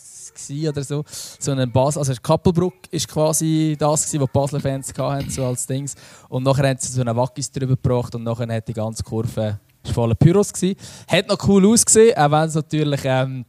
ich 0.49 0.67
oder 0.67 0.83
so, 0.83 1.03
so 1.07 1.51
einen 1.51 1.71
Bas, 1.71 1.97
also 1.97 2.13
Kappelbruck 2.21 2.75
ist 2.91 3.07
quasi 3.07 3.77
das 3.79 4.05
gewesen, 4.05 4.21
was 4.21 4.27
die 4.27 4.33
Basler 4.33 4.59
Fans 4.59 4.93
hatten, 4.97 5.29
so 5.29 5.45
als 5.45 5.65
Dings. 5.65 5.95
Und 6.27 6.43
nachher 6.43 6.67
haben 6.67 6.77
sie 6.77 6.91
so 6.91 7.01
eine 7.01 7.15
Wackis 7.15 7.49
drüber 7.51 7.75
gebracht 7.75 8.15
und 8.15 8.23
nachher 8.23 8.53
hat 8.53 8.67
die 8.67 8.73
ganze 8.73 9.01
Kurve 9.03 9.59
ist 9.83 9.93
voller 9.93 10.15
Pyros 10.15 10.51
gewesen. 10.51 10.77
Hat 11.07 11.27
noch 11.27 11.47
cool 11.47 11.65
ausgesehen, 11.65 12.17
auch 12.17 12.31
wenn 12.31 12.49
es 12.49 12.55
natürlich 12.55 13.01
ähm, 13.05 13.45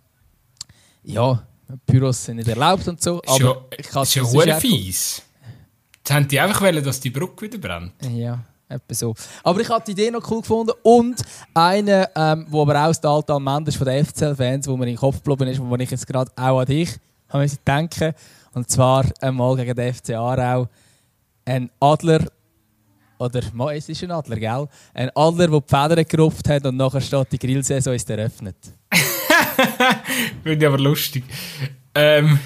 ja 1.03 1.43
Pyros 1.87 2.25
sind 2.25 2.37
nicht 2.37 2.49
erlaubt 2.49 2.87
und 2.87 3.03
so. 3.03 3.21
Aber 3.27 3.67
ich 3.77 3.89
kann 3.89 4.05
es 4.05 4.13
sonst 4.13 4.61
fies. 4.61 5.23
Jetzt 5.97 6.11
haben 6.11 6.29
die 6.29 6.39
einfach 6.39 6.61
wollen, 6.63 6.83
dass 6.83 7.01
die 7.01 7.11
Brücke 7.11 7.47
wieder 7.47 7.59
brennt. 7.59 7.93
Ja. 8.11 8.45
Etwa 8.69 8.95
so. 8.95 9.15
Aber 9.43 9.61
ich 9.61 9.69
habe 9.69 9.83
die 9.87 9.93
Idee 9.93 10.11
noch 10.11 10.31
cool 10.31 10.41
gefunden. 10.41 10.73
Und 10.83 11.23
eine, 11.55 12.11
ähm, 12.15 12.47
wo 12.49 12.63
aber 12.63 12.87
auch 12.87 13.03
alten 13.03 13.33
Almende 13.33 13.71
ist 13.71 13.77
von 13.77 13.87
den 13.87 14.05
FCL-Fans, 14.05 14.69
wo 14.69 14.77
mir 14.77 14.85
in 14.85 14.93
den 14.93 14.99
Kopf 14.99 15.23
geblieben 15.23 15.51
ist, 15.51 15.61
wo 15.61 15.75
ich 15.77 15.91
jetzt 15.91 16.07
gerade 16.07 16.31
auch 16.37 16.61
an 16.61 16.67
dich 16.67 16.97
habe 17.31 17.47
denken. 17.67 18.13
Und 18.53 18.69
zwar 18.71 19.05
einmal 19.21 19.57
gegen 19.57 19.75
den 19.75 19.95
FC 19.95 20.11
Aarau. 20.11 20.69
Ein 21.45 21.71
Adler, 21.81 22.27
oder 23.19 23.41
es 23.73 23.89
ist 23.89 24.03
ein 24.05 24.11
Adler, 24.11 24.37
gell? 24.37 24.69
Ein 24.95 25.11
Adler, 25.15 25.49
der 25.49 25.61
die 25.61 25.69
Federn 25.69 26.05
gerupft 26.05 26.49
hat 26.49 26.67
und 26.67 26.77
nachher 26.77 27.01
steht 27.01 27.33
die 27.33 27.39
Grillsaison 27.39 27.95
ist 27.95 28.09
eröffnet. 28.11 28.57
Finde 30.43 30.65
ich 30.65 30.67
aber 30.67 30.79
lustig. 30.79 31.25
Ähm, 31.95 32.39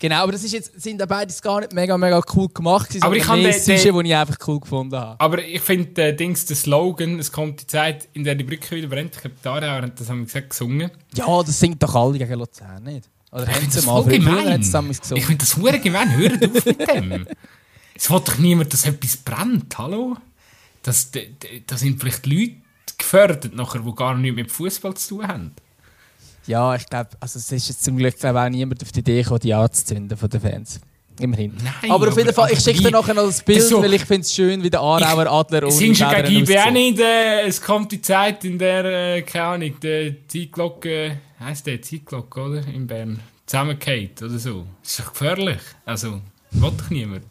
Genau, 0.00 0.22
aber 0.22 0.32
das 0.32 0.44
ist 0.44 0.52
jetzt, 0.52 0.80
sind 0.80 1.04
beides 1.08 1.42
gar 1.42 1.60
nicht 1.60 1.72
mega, 1.72 1.98
mega 1.98 2.20
cool 2.34 2.48
gemacht. 2.48 2.88
Aber 3.00 3.16
ich 3.16 3.26
habe 3.26 3.42
den, 3.42 3.52
den- 3.64 4.04
ich 4.06 4.14
einfach 4.14 4.36
cool 4.46 4.60
gefunden 4.60 4.96
habe. 4.96 5.20
aber 5.20 5.42
ich 5.42 5.60
finde, 5.60 6.02
äh, 6.02 6.14
Dings, 6.14 6.44
der 6.46 6.56
Slogan, 6.56 7.18
es 7.18 7.32
kommt 7.32 7.62
die 7.62 7.66
Zeit, 7.66 8.08
in 8.12 8.22
der 8.24 8.36
die 8.36 8.44
Brücke 8.44 8.76
wieder 8.76 8.86
brennt. 8.88 9.16
Ich 9.16 9.20
glaube, 9.22 9.36
die 9.42 9.48
Aarauer 9.48 9.82
haben 9.82 9.92
das 9.96 10.08
haben 10.08 10.20
wir 10.20 10.26
gesagt, 10.26 10.50
gesungen. 10.50 10.90
Ja, 11.14 11.42
das 11.42 11.58
singt 11.58 11.82
doch 11.82 11.94
alle 11.94 12.16
gegen 12.18 12.34
Luzern, 12.38 12.82
nicht? 12.84 13.08
Oder 13.32 13.48
Ich 13.48 13.56
finde 13.56 13.70
sie 13.70 13.76
das 13.76 13.86
mal? 13.86 14.02
voll 14.02 14.12
gemein. 14.12 14.60
Ich 14.62 15.24
finde 15.26 15.36
das 15.44 15.56
hure 15.56 15.78
gemein. 15.80 16.16
Hört 16.16 16.44
auf 16.44 16.64
mit 16.64 16.88
dem. 16.88 17.26
Es 17.94 18.08
will 18.10 18.20
doch 18.24 18.38
niemand, 18.38 18.72
dass 18.72 18.86
etwas 18.86 19.16
brennt. 19.16 19.76
Hallo? 19.76 20.16
Das, 20.82 21.10
d- 21.10 21.26
d- 21.42 21.62
da 21.66 21.76
sind 21.76 22.00
vielleicht 22.00 22.24
Leute 22.26 22.52
gefördert, 22.96 23.52
nachher, 23.54 23.80
die 23.80 23.94
gar 23.94 24.16
nichts 24.16 24.36
mit 24.36 24.50
Fußball 24.52 24.94
zu 24.94 25.16
tun 25.16 25.26
haben. 25.28 25.52
Ja, 26.48 26.74
ich 26.74 26.86
glaube, 26.86 27.10
also 27.20 27.38
es 27.38 27.52
ist 27.52 27.68
jetzt 27.68 27.84
zum 27.84 27.96
Glück 27.96 28.18
glaub, 28.18 28.34
auch 28.36 28.48
niemand 28.48 28.82
auf 28.82 28.90
die 28.90 29.00
Idee 29.00 29.22
gekommen, 29.22 29.40
die 29.40 29.54
anzuzünden 29.54 30.16
von 30.16 30.28
den 30.28 30.40
Fans. 30.40 30.80
Immerhin. 31.20 31.52
Nein, 31.62 31.90
aber 31.90 32.08
auf 32.08 32.16
jeden 32.16 32.32
Fall, 32.32 32.50
ich 32.52 32.60
schicke 32.60 32.80
dir 32.80 32.90
nachher 32.92 33.12
noch 33.14 33.24
das 33.26 33.42
Bild, 33.42 33.60
so- 33.62 33.82
weil 33.82 33.92
ich 33.94 34.04
finde 34.04 34.20
es 34.22 34.32
schön, 34.32 34.62
wie 34.62 34.70
der 34.70 34.80
Aarauer 34.80 35.26
Adler 35.26 35.64
ohne 35.64 35.72
Sind 35.72 35.96
schon 35.96 36.10
gegen 36.10 36.28
IB 36.42 36.56
auch 36.56 36.60
aussieht. 36.66 36.72
nicht, 36.72 37.00
äh, 37.00 37.40
es 37.46 37.60
kommt 37.60 37.90
die 37.90 38.00
Zeit, 38.00 38.44
in 38.44 38.56
der, 38.58 38.84
äh, 39.16 39.22
keine 39.22 39.44
Ahnung, 39.44 39.74
die 39.82 40.16
Zeitglocke, 40.28 41.18
heisst 41.40 41.66
der 41.66 41.82
Zeitglocke, 41.82 42.40
oder? 42.40 42.66
In 42.68 42.86
Bern, 42.86 43.18
zusammengeht 43.46 44.22
oder 44.22 44.38
so. 44.38 44.64
Das 44.82 44.90
ist 44.92 45.00
doch 45.00 45.12
gefährlich. 45.12 45.58
Also, 45.84 46.20
will 46.52 46.72
doch 46.78 46.88
niemand. 46.90 47.24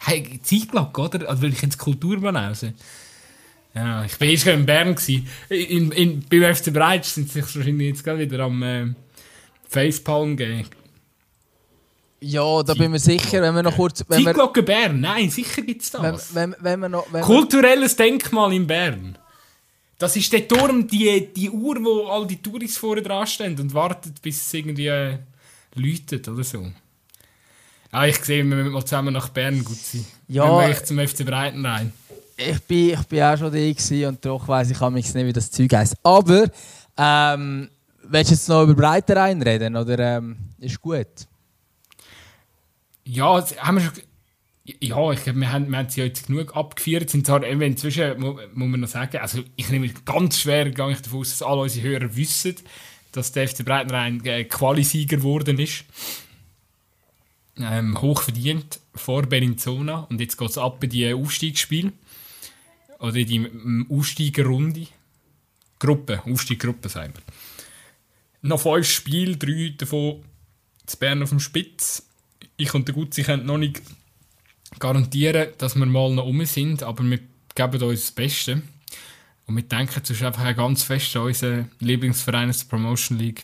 Hey, 0.00 0.40
Zeitglocke, 0.42 1.00
oder? 1.00 1.28
Also 1.28 1.42
will 1.42 1.52
ich 1.52 1.62
ins 1.62 1.78
Kulturbahn 1.78 2.34
raus? 2.36 2.64
Ja, 3.78 4.04
ich 4.04 4.20
war 4.20 4.26
gerade 4.26 4.52
in 4.52 4.66
Bern. 4.66 4.94
Gewesen. 4.94 5.28
In, 5.48 5.92
in, 5.92 6.20
beim 6.28 6.54
FC 6.54 6.72
Breitsch 6.72 7.06
sind 7.06 7.30
sie 7.30 7.40
sich 7.40 7.54
wahrscheinlich 7.54 7.88
jetzt 7.88 8.04
gerade 8.04 8.18
wieder 8.18 8.40
am 8.40 8.62
äh, 8.62 8.86
Facepalm 9.68 10.36
geben. 10.36 10.66
Ja, 12.20 12.62
da 12.64 12.74
bin 12.74 12.84
ich 12.84 12.90
mir 12.90 12.98
sicher, 12.98 13.40
wenn 13.40 13.54
wir 13.54 13.62
noch 13.62 13.76
kurz... 13.76 14.04
Wenn 14.08 14.24
Zeitglocke 14.24 14.64
Bern? 14.64 15.00
Nein, 15.00 15.30
sicher 15.30 15.62
gibt 15.62 15.82
es 15.82 15.94
wenn, 15.94 16.02
das. 16.02 16.34
wenn, 16.34 16.56
wenn 16.58 16.80
wir 16.80 16.88
noch... 16.88 17.06
Wenn 17.12 17.20
wir, 17.20 17.26
Kulturelles 17.26 17.94
Denkmal 17.94 18.52
in 18.52 18.66
Bern. 18.66 19.16
Das 19.98 20.16
ist 20.16 20.32
der 20.32 20.48
Turm, 20.48 20.88
die, 20.88 21.32
die 21.32 21.48
Uhr, 21.48 21.76
wo 21.84 22.08
all 22.08 22.26
die 22.26 22.42
Touristen 22.42 22.80
vorne 22.80 23.02
dran 23.02 23.26
stehen 23.28 23.58
und 23.60 23.72
wartet, 23.72 24.20
bis 24.20 24.44
es 24.44 24.54
irgendwie 24.54 24.88
äh, 24.88 25.18
läutet 25.76 26.26
oder 26.26 26.42
so. 26.42 26.66
Ah, 27.92 28.06
ich 28.06 28.16
sehe, 28.16 28.44
wir 28.44 28.56
müssen 28.56 28.72
mal 28.72 28.84
zusammen 28.84 29.14
nach 29.14 29.28
Bern 29.28 29.62
gut 29.62 29.78
sein. 29.78 30.04
Ja. 30.26 30.42
Wenn 30.44 30.66
wir 30.66 30.74
echt 30.74 30.88
zum 30.88 30.98
FC 30.98 31.24
Breitenrein. 31.24 31.92
Ich, 32.38 32.60
bin, 32.62 32.90
ich 32.90 33.02
bin 33.04 33.22
auch 33.22 33.36
schon 33.36 33.52
da 33.52 34.08
und 34.08 34.24
doch 34.24 34.46
weiss 34.48 34.70
ich 34.70 34.80
nicht, 34.80 35.14
wie 35.26 35.32
das 35.32 35.50
Zeug 35.50 35.72
heisst. 35.74 35.96
Aber, 36.02 36.48
ähm, 36.96 37.68
willst 38.02 38.30
du 38.30 38.34
jetzt 38.34 38.48
noch 38.48 38.62
über 38.62 38.74
Breiterein 38.74 39.42
reden, 39.42 39.76
oder 39.76 39.98
ähm, 39.98 40.36
ist 40.58 40.80
gut? 40.80 41.06
Ja, 43.04 43.44
haben 43.58 43.76
wir 43.76 43.82
schon. 43.82 43.92
Ja, 44.80 45.12
ich 45.12 45.22
glaube, 45.24 45.40
wir 45.40 45.50
haben, 45.50 45.70
wir 45.70 45.78
haben 45.78 45.88
sie 45.88 46.02
jetzt 46.02 46.26
genug 46.26 46.54
abgefeiert. 46.54 47.08
Sind 47.08 47.26
zwar 47.26 47.42
inzwischen, 47.42 48.20
mu- 48.20 48.38
muss 48.52 48.68
man 48.68 48.80
noch 48.80 48.88
sagen, 48.88 49.16
also 49.16 49.42
ich 49.56 49.70
nehme 49.70 49.88
ganz 50.04 50.38
schwer, 50.40 50.68
gehe 50.70 50.90
ich 50.90 51.00
davon 51.00 51.20
aus, 51.20 51.30
dass 51.30 51.42
alle 51.42 51.62
unsere 51.62 51.88
Hörer 51.88 52.14
wissen, 52.16 52.56
dass 53.12 53.32
der 53.32 53.48
FC 53.48 53.64
Breitenrein 53.64 54.22
äh, 54.26 54.44
Qualisieger 54.44 55.16
geworden 55.16 55.58
ist. 55.58 55.84
Ähm, 57.58 57.98
hoch 58.02 58.20
verdient 58.20 58.78
vor 58.94 59.22
Bellinzona. 59.22 60.06
Und 60.10 60.20
jetzt 60.20 60.36
geht 60.36 60.50
es 60.50 60.58
ab 60.58 60.84
in 60.84 60.90
die 60.90 61.14
Aufstiegsspiele. 61.14 61.92
Oder 62.98 63.16
in 63.16 63.26
die 63.26 63.36
ähm, 63.36 63.86
Aufsteigerrunde. 63.90 64.86
Gruppe, 65.78 66.22
Aufstieggruppe, 66.24 66.88
sagen 66.88 67.14
wir. 67.14 67.22
Noch 68.48 68.60
fünf 68.60 68.88
Spiele, 68.88 69.36
drei 69.36 69.74
davon 69.76 70.24
zu 70.86 70.96
Bern 70.96 71.22
auf 71.22 71.30
dem 71.30 71.40
Spitz. 71.40 72.04
Ich 72.56 72.74
und 72.74 72.88
der 72.88 72.94
Gutzi 72.94 73.22
können 73.22 73.46
noch 73.46 73.58
nicht 73.58 73.82
garantieren, 74.78 75.48
dass 75.58 75.76
wir 75.76 75.86
mal 75.86 76.12
noch 76.12 76.26
um 76.26 76.44
sind, 76.44 76.82
aber 76.82 77.04
wir 77.04 77.20
geben 77.54 77.82
uns 77.82 78.00
das 78.00 78.12
Beste. 78.12 78.62
Und 79.46 79.56
wir 79.56 79.62
denken 79.62 80.04
sonst 80.04 80.22
einfach 80.22 80.56
ganz 80.56 80.82
fest 80.82 81.16
an 81.16 81.22
unseren 81.22 81.70
Lieblingsverein 81.80 82.50
aus 82.50 82.58
der 82.58 82.66
Promotion 82.66 83.18
League. 83.18 83.42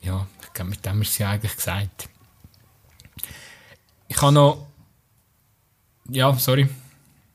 Ja, 0.00 0.26
ich 0.42 0.52
glaube, 0.52 0.70
mit 0.70 0.84
dem 0.84 1.02
es 1.02 1.18
ja 1.18 1.30
eigentlich 1.30 1.56
gesagt. 1.56 2.08
Ich 4.08 4.20
habe 4.22 4.32
noch... 4.32 4.66
Ja, 6.08 6.34
sorry. 6.34 6.68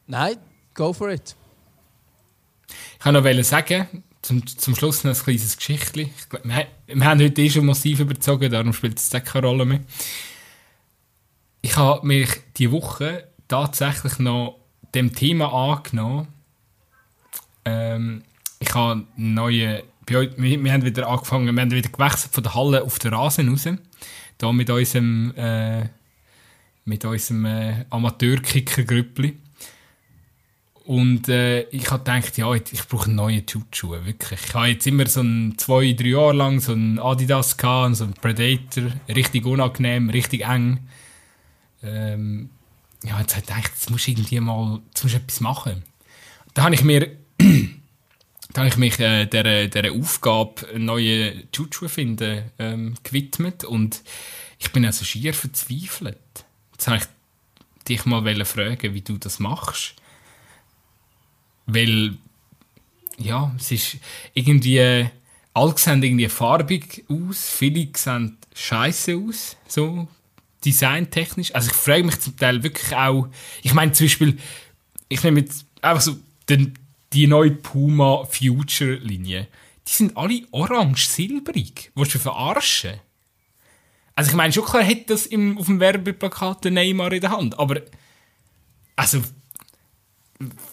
Nein, 0.08 0.38
go 0.76 0.94
for 0.94 1.10
it. 1.10 1.36
Ich 3.00 3.06
wollte 3.06 3.36
noch 3.36 3.44
sagen, 3.44 4.04
zum, 4.22 4.46
zum 4.46 4.76
Schluss 4.76 5.04
noch 5.04 5.16
ein 5.16 5.24
kleines 5.24 5.58
Geschichtchen. 5.58 6.10
Wir, 6.44 6.68
wir 6.88 7.06
haben 7.06 7.22
heute 7.22 7.42
eh 7.42 7.50
schon 7.50 7.66
massiv 7.66 8.00
überzogen, 8.00 8.52
darum 8.52 8.74
spielt 8.74 9.00
es 9.00 9.10
keine 9.10 9.48
Rolle 9.48 9.66
mehr. 9.66 9.80
Ich 11.62 11.78
habe 11.78 12.06
mich 12.06 12.30
diese 12.58 12.72
Woche 12.72 13.28
tatsächlich 13.48 14.20
noch 14.20 14.60
dem 14.94 15.14
Thema 15.14 15.52
angenommen. 15.52 16.28
Ähm, 17.66 18.24
ich 18.60 18.74
habe 18.74 19.06
neue. 19.16 19.84
Bei 20.06 20.30
wir, 20.38 20.64
wir 20.64 20.74
haben 20.74 20.86
wieder 20.86 21.08
angefangen, 21.08 21.56
wir 21.56 21.62
haben 21.62 21.72
wieder 21.72 21.90
gewechselt 21.90 22.34
von 22.34 22.44
der 22.44 22.54
Halle 22.54 22.84
auf 22.84 23.00
den 23.00 23.14
Rasen 23.14 23.50
raus. 23.50 23.68
Da 24.38 24.52
mit 24.52 24.70
unserem, 24.70 25.34
äh, 25.36 25.90
mit 26.86 27.04
unserem 27.06 27.46
äh, 27.46 27.86
Amateurkicker-Grüppli. 27.90 29.38
Und 30.86 31.30
äh, 31.30 31.64
ich 31.70 31.90
habe 31.90 32.04
gedacht, 32.04 32.38
ja, 32.38 32.54
ich 32.54 32.88
brauche 32.88 33.10
neue 33.10 33.44
Tutschuhe, 33.44 34.06
wirklich. 34.06 34.40
Ich 34.46 34.54
habe 34.54 34.68
jetzt 34.68 34.86
immer 34.86 35.08
so 35.08 35.22
ein 35.22 35.58
zwei, 35.58 35.94
drei 35.94 36.10
Jahre 36.10 36.34
lang 36.34 36.60
so 36.60 36.74
einen 36.74 37.00
Adidas 37.00 37.58
gehabt, 37.58 37.96
so 37.96 38.04
einen 38.04 38.14
Predator, 38.14 38.92
richtig 39.10 39.46
unangenehm, 39.46 40.12
richtig 40.12 40.46
eng. 40.46 40.88
Ähm, 41.82 42.52
ja, 43.04 43.20
jetzt 43.20 43.36
habe 43.36 43.42
ich 43.42 43.48
gedacht, 43.48 43.72
jetzt 43.74 43.90
musst 43.90 44.06
du 44.06 44.12
irgendwie 44.12 44.40
mal, 44.40 44.80
jetzt 44.90 45.04
musst 45.04 45.16
du 45.16 45.20
etwas 45.20 45.40
machen. 45.42 45.84
Da 46.54 46.64
habe 46.64 46.76
ich 46.76 46.84
mir, 46.84 47.18
da 48.54 48.62
habe 48.62 48.68
ich 48.68 48.78
mich 48.78 49.00
äh, 49.00 49.26
der, 49.26 49.68
der 49.68 49.92
Aufgabe, 49.92 50.68
neue 50.78 51.50
Tutschuhe 51.52 51.90
finden, 51.90 52.44
ähm, 52.60 52.94
gewidmet 53.02 53.64
und 53.64 54.04
ich 54.60 54.72
bin 54.72 54.86
also 54.86 55.04
schier 55.04 55.34
verzweifelt. 55.34 56.18
Jetzt 56.74 56.88
habe 56.88 56.98
ich 56.98 57.06
dich 57.88 58.06
mal 58.06 58.46
fragen, 58.46 58.94
wie 58.94 59.02
du 59.02 59.18
das 59.18 59.40
machst. 59.40 59.96
Weil, 61.66 62.18
ja, 63.18 63.54
es 63.58 63.72
ist 63.72 63.98
irgendwie, 64.34 65.10
alle 65.54 65.78
sehen 65.78 66.04
irgendwie 66.04 66.30
farbig 66.30 67.06
aus, 67.10 67.50
viele 67.50 67.88
sehen 67.96 68.38
scheiße 68.54 69.16
aus, 69.18 69.58
so 69.68 70.08
designtechnisch. 70.64 71.54
Also 71.54 71.70
ich 71.70 71.76
frage 71.76 72.04
mich 72.04 72.20
zum 72.20 72.36
Teil 72.38 72.64
wirklich 72.64 72.96
auch, 72.96 73.28
ich 73.62 73.74
meine 73.74 73.92
zum 73.92 74.06
Beispiel, 74.06 74.38
ich 75.08 75.24
nehme 75.24 75.42
jetzt 75.42 75.66
einfach 75.82 76.02
so 76.02 76.18
den, 76.50 76.78
die 77.14 77.28
neue 77.28 77.52
Puma 77.52 78.26
Future 78.26 78.96
Linie. 78.96 79.48
Die 79.88 79.92
sind 79.92 80.18
alle 80.18 80.42
orange-silbrig. 80.52 81.92
Willst 81.96 82.16
du 82.16 82.20
verarschen? 82.20 83.00
Also 84.16 84.32
ich 84.32 84.36
meine, 84.36 84.54
schon 84.54 84.66
klar 84.66 84.86
hat 84.86 85.10
das 85.10 85.26
im, 85.26 85.58
auf 85.58 85.68
dem 85.68 85.80
Werbeplakat 85.80 86.66
den 86.66 86.76
Neymar 86.76 87.12
in 87.12 87.22
der 87.22 87.32
Hand, 87.32 87.60
aber 87.60 87.82
also 88.96 89.22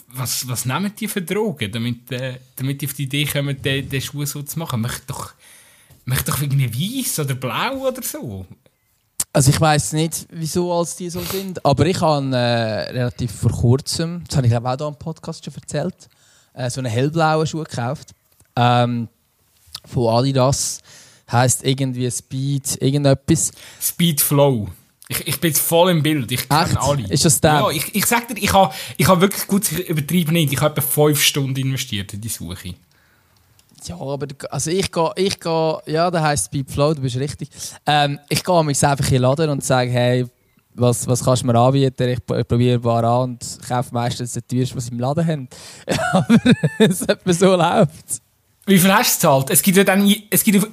was, 0.08 0.48
was 0.48 0.64
nehmen 0.64 0.92
die 0.98 1.08
für 1.08 1.22
Drogen, 1.22 1.70
damit, 1.70 2.10
äh, 2.12 2.38
damit 2.56 2.80
die 2.80 2.86
auf 2.86 2.94
die 2.94 3.04
Idee 3.04 3.24
kommen, 3.24 3.60
den, 3.60 3.88
den 3.88 4.00
Schuh 4.00 4.24
so 4.24 4.42
zu 4.42 4.58
machen? 4.58 4.80
Möchte 4.80 5.06
doch, 5.06 5.32
möchte 6.04 6.30
doch 6.30 6.40
irgendwie 6.40 6.72
weiß 6.72 7.18
oder 7.20 7.34
blau 7.34 7.88
oder 7.88 8.02
so. 8.02 8.46
Also 9.32 9.50
ich 9.50 9.60
weiß 9.60 9.94
nicht, 9.94 10.26
wieso 10.30 10.72
als 10.72 10.96
die 10.96 11.08
so 11.08 11.20
sind, 11.20 11.64
aber 11.64 11.86
ich 11.86 12.00
habe 12.00 12.34
äh, 12.34 12.90
relativ 12.90 13.32
vor 13.32 13.50
kurzem, 13.50 14.22
das 14.28 14.36
habe 14.36 14.46
ich 14.46 14.54
auch 14.54 14.76
hier 14.76 14.88
im 14.88 14.96
Podcast 14.96 15.44
schon 15.44 15.54
erzählt, 15.54 16.08
äh, 16.52 16.68
so 16.68 16.80
einen 16.80 16.90
hellblauen 16.90 17.46
Schuh 17.46 17.64
gekauft. 17.64 18.10
Ähm, 18.56 19.08
von 19.86 20.08
Adidas. 20.14 20.80
Heißt 21.30 21.64
irgendwie 21.64 22.10
Speed, 22.10 22.82
irgendetwas. 22.82 23.52
Speed 23.80 24.20
Flow. 24.20 24.68
Ich, 25.12 25.26
ich 25.26 25.40
bin 25.40 25.50
jetzt 25.50 25.60
voll 25.60 25.90
im 25.90 26.02
Bild. 26.02 26.32
Ich 26.32 26.48
kenne 26.48 26.80
alle. 26.80 27.06
Ist 27.08 27.24
das 27.24 27.40
der? 27.40 27.52
Ja, 27.52 27.70
ich, 27.70 27.94
ich 27.94 28.06
sag 28.06 28.28
dir, 28.28 28.36
ich 28.36 28.52
habe 28.52 28.72
ich 28.96 29.06
ha 29.06 29.20
wirklich 29.20 29.46
gut 29.46 29.70
übertrieben 29.72 30.32
nicht. 30.32 30.52
Ich 30.52 30.60
habe 30.60 30.72
etwa 30.72 30.82
fünf 30.82 31.22
Stunden 31.22 31.56
investiert 31.56 32.14
in 32.14 32.20
die 32.20 32.28
Suche. 32.28 32.74
Ja, 33.84 33.96
aber 34.00 34.28
also 34.50 34.70
ich 34.70 34.90
gehe, 34.90 35.10
ich 35.16 35.40
gehe, 35.40 35.78
ja, 35.86 36.10
der 36.10 36.22
heißt 36.22 36.46
Speed 36.46 36.70
Flow, 36.70 36.94
du 36.94 37.02
bist 37.02 37.16
richtig. 37.16 37.50
Ähm, 37.84 38.18
ich 38.28 38.44
gehe 38.44 38.64
mich 38.64 38.84
einfach 38.84 39.06
in 39.06 39.12
den 39.14 39.22
Laden 39.22 39.50
und 39.50 39.64
sage, 39.64 39.90
hey, 39.90 40.26
was, 40.74 41.06
was 41.06 41.24
kannst 41.24 41.42
du 41.42 41.46
mir 41.46 41.58
anbieten? 41.58 42.08
Ich, 42.08 42.24
probiere 42.24 42.78
bar 42.78 43.04
an 43.04 43.30
und 43.30 43.58
kaufe 43.66 43.92
meistens 43.92 44.32
das 44.32 44.42
teuerste, 44.46 44.76
was 44.76 44.86
sie 44.86 44.92
im 44.92 45.00
Laden 45.00 45.26
haben. 45.26 45.48
Aber 46.12 46.38
es 46.78 47.02
etwa 47.02 47.32
so 47.32 47.56
läuft 47.56 48.22
Wie 48.66 48.78
viel 48.78 48.92
hast 48.92 49.22
du 49.22 49.28
gezahlt? 49.28 49.50
Es 49.50 49.62
gibt 49.62 49.76
ja 49.76 49.84
dann, 49.84 50.14
es 50.30 50.44
gibt, 50.44 50.66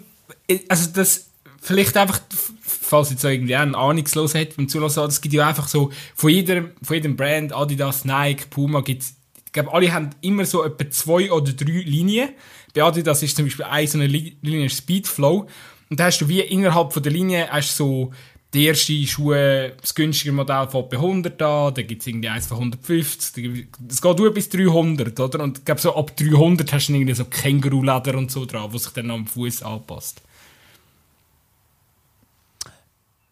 also 0.69 0.89
das, 0.93 1.28
vielleicht 1.61 1.97
einfach, 1.97 2.21
falls 2.61 3.09
jetzt 3.11 3.23
irgendwie 3.23 3.55
einen 3.55 3.75
ahnungslos 3.75 4.35
hat 4.35 4.55
beim 4.55 4.67
Zulassen, 4.67 5.03
es 5.05 5.21
gibt 5.21 5.33
ja 5.33 5.47
einfach 5.47 5.67
so, 5.67 5.91
von 6.15 6.29
jedem, 6.29 6.71
von 6.81 6.95
jedem 6.95 7.15
Brand, 7.15 7.53
Adidas, 7.53 8.05
Nike, 8.05 8.45
Puma, 8.49 8.81
gibt 8.81 9.03
ich 9.49 9.53
glaube, 9.53 9.73
alle 9.73 9.91
haben 9.91 10.11
immer 10.21 10.45
so 10.45 10.63
etwa 10.63 10.87
zwei 10.91 11.31
oder 11.31 11.51
drei 11.53 11.81
Linien. 11.81 12.29
Bei 12.75 12.83
Adidas 12.83 13.23
ist 13.23 13.35
zum 13.35 13.45
Beispiel 13.45 13.65
eine 13.65 13.87
so 13.87 13.97
eine 13.97 14.05
Linie 14.05 14.69
Speedflow. 14.69 15.47
Und 15.89 15.99
da 15.99 16.05
hast 16.05 16.19
du 16.19 16.29
wie 16.29 16.41
innerhalb 16.41 16.93
von 16.93 17.01
der 17.01 17.11
Linie 17.11 17.49
hast 17.49 17.75
so 17.75 18.11
die 18.53 18.65
erste 18.65 18.93
Schuhe, 19.07 19.73
das 19.81 19.93
günstige 19.93 20.31
Modell 20.31 20.67
fängt 20.67 20.89
bei 20.89 20.97
100 20.97 21.41
an, 21.41 21.73
dann 21.73 21.87
gibt 21.87 22.01
es 22.01 22.07
irgendwie 22.07 22.29
eins 22.29 22.47
von 22.47 22.57
150, 22.57 23.67
es 23.87 24.01
geht 24.01 24.17
nur 24.17 24.33
bis 24.33 24.49
300, 24.49 25.19
oder? 25.19 25.43
Und 25.43 25.59
ich 25.59 25.65
glaube, 25.65 25.81
so 25.81 25.95
ab 25.95 26.15
300 26.15 26.71
hast 26.73 26.87
du 26.87 26.93
irgendwie 26.93 27.13
so 27.13 27.25
Känguru-Leder 27.25 28.17
und 28.17 28.31
so 28.31 28.45
dran, 28.45 28.71
was 28.71 28.83
sich 28.83 28.93
dann 28.93 29.11
am 29.11 29.27
Fuß 29.27 29.61
anpasst. 29.63 30.21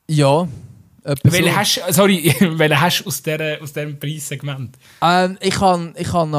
Ja. 0.10 0.48
Welche 1.24 1.50
so. 1.50 1.56
hast, 1.56 1.82
sorry, 1.92 2.36
welche 2.58 2.82
hast 2.82 3.00
du 3.00 3.08
aus, 3.08 3.22
der, 3.22 3.62
aus 3.62 3.72
diesem 3.72 3.98
Preissegment? 3.98 4.78
Ähm, 5.02 5.38
ich 5.40 5.60
habe 5.60 5.94
ich 5.96 6.12
hab 6.12 6.34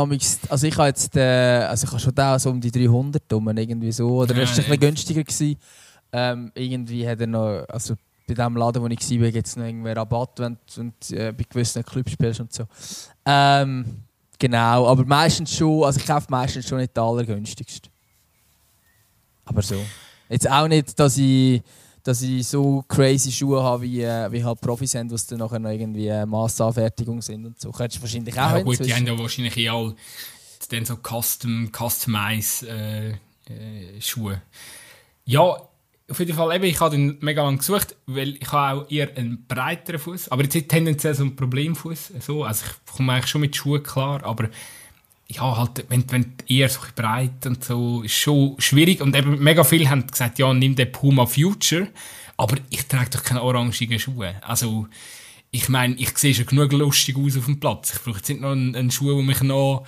also 0.50 0.66
ich 0.66 0.76
habe 0.76 0.88
jetzt, 0.88 1.16
äh, 1.16 1.66
also 1.68 1.86
ich 1.86 1.90
habe 1.90 2.00
schon 2.00 2.14
da 2.14 2.38
so 2.38 2.50
um 2.50 2.60
die 2.60 2.70
300 2.70 3.32
um, 3.32 3.48
irgendwie 3.56 3.92
so, 3.92 4.08
oder 4.08 4.34
ja, 4.34 4.42
ist 4.42 4.50
ein 4.50 4.56
bisschen 4.56 4.80
günstiger 4.80 5.24
gewesen. 5.24 5.56
Ähm, 6.12 6.52
irgendwie 6.54 7.08
hat 7.08 7.20
er 7.20 7.26
noch, 7.26 7.64
also 7.68 7.94
bei 8.26 8.34
dem 8.34 8.56
Laden, 8.56 8.82
wo 8.82 8.86
ich 8.88 9.20
war, 9.20 9.30
gibt 9.30 9.46
es 9.46 9.56
noch 9.56 9.64
irgendwie 9.64 9.90
Rabatt, 9.90 10.38
wenn 10.38 10.58
du 10.74 10.80
und, 10.80 11.10
äh, 11.10 11.32
bei 11.32 11.44
gewissen 11.48 11.82
Clubs 11.82 12.12
spielst 12.12 12.40
und 12.40 12.52
so. 12.52 12.64
Ähm, 13.24 14.02
genau, 14.38 14.86
aber 14.86 15.04
meistens 15.06 15.56
schon, 15.56 15.84
also 15.84 15.98
ich 15.98 16.06
kaufe 16.06 16.26
meistens 16.28 16.68
schon 16.68 16.78
nicht 16.78 16.94
den 16.94 17.02
allergünstigsten. 17.02 17.90
Aber 19.46 19.62
so. 19.62 19.82
Jetzt 20.28 20.48
auch 20.50 20.68
nicht, 20.68 20.98
dass 20.98 21.16
ich, 21.16 21.62
dass 22.08 22.22
ich 22.22 22.46
so 22.46 22.82
crazy 22.88 23.30
Schuhe 23.30 23.62
habe, 23.62 23.82
wie, 23.82 24.02
äh, 24.02 24.32
wie 24.32 24.42
halt 24.42 24.60
Profis 24.60 24.94
haben, 24.94 25.10
was 25.10 25.26
dann 25.26 25.40
nachher 25.40 25.58
noch 25.58 25.70
irgendwie 25.70 26.10
Massanfertigung 26.26 27.20
sind 27.20 27.44
und 27.44 27.60
so. 27.60 27.70
Könntest 27.70 27.98
du 27.98 28.02
wahrscheinlich 28.02 28.34
auch 28.34 28.50
Ja 28.50 28.62
gut, 28.62 28.78
die 28.84 28.94
haben 28.94 29.06
ja 29.06 29.18
wahrscheinlich 29.18 29.56
eh 29.58 29.68
all 29.68 29.94
dann 30.70 30.84
so 30.84 30.96
Custom, 30.96 31.70
Customize 31.72 32.66
äh, 32.66 33.10
äh, 33.10 34.00
Schuhe. 34.00 34.42
Ja, 35.24 35.68
auf 36.10 36.18
jeden 36.18 36.34
Fall, 36.34 36.56
eben, 36.56 36.64
ich 36.64 36.80
habe 36.80 36.96
den 36.96 37.18
mega 37.20 37.42
lange 37.42 37.58
gesucht, 37.58 37.94
weil 38.06 38.36
ich 38.36 38.50
habe 38.50 38.80
auch 38.80 38.90
eher 38.90 39.14
einen 39.16 39.44
breiteren 39.46 40.00
Fuß, 40.00 40.30
aber 40.30 40.44
jetzt 40.44 40.68
tendenziell 40.68 41.14
so 41.14 41.22
einen 41.24 41.36
Problemfuß. 41.36 42.14
So. 42.20 42.44
Also 42.44 42.64
ich 42.66 42.92
komme 42.94 43.12
eigentlich 43.12 43.26
schon 43.26 43.42
mit 43.42 43.54
Schuhen 43.54 43.82
klar, 43.82 44.24
aber 44.24 44.48
ja, 45.30 45.56
halt, 45.56 45.84
wenn, 45.88 46.10
wenn 46.10 46.32
eher 46.46 46.68
so 46.68 46.80
breit 46.94 47.44
und 47.46 47.62
so, 47.62 48.02
ist 48.02 48.14
schon 48.14 48.54
schwierig. 48.58 49.02
Und 49.02 49.14
eben 49.14 49.38
mega 49.42 49.62
viele 49.62 49.90
haben 49.90 50.06
gesagt, 50.06 50.38
ja, 50.38 50.52
nimm 50.54 50.74
den 50.74 50.90
Puma 50.90 51.26
Future, 51.26 51.88
aber 52.36 52.56
ich 52.70 52.86
trage 52.86 53.10
doch 53.10 53.22
keine 53.22 53.42
orangigen 53.42 53.98
Schuhe. 53.98 54.36
Also, 54.42 54.88
ich 55.50 55.68
meine, 55.68 55.94
ich 55.96 56.16
sehe 56.16 56.34
schon 56.34 56.46
genug 56.46 56.72
lustig 56.72 57.16
aus 57.16 57.36
auf 57.36 57.46
dem 57.46 57.60
Platz. 57.60 57.94
Ich 57.94 58.02
brauche 58.02 58.18
jetzt 58.18 58.28
nicht 58.28 58.40
noch 58.40 58.52
einen, 58.52 58.74
einen 58.74 58.90
Schuh, 58.90 59.14
der 59.14 59.22
mich 59.22 59.42
noch 59.42 59.86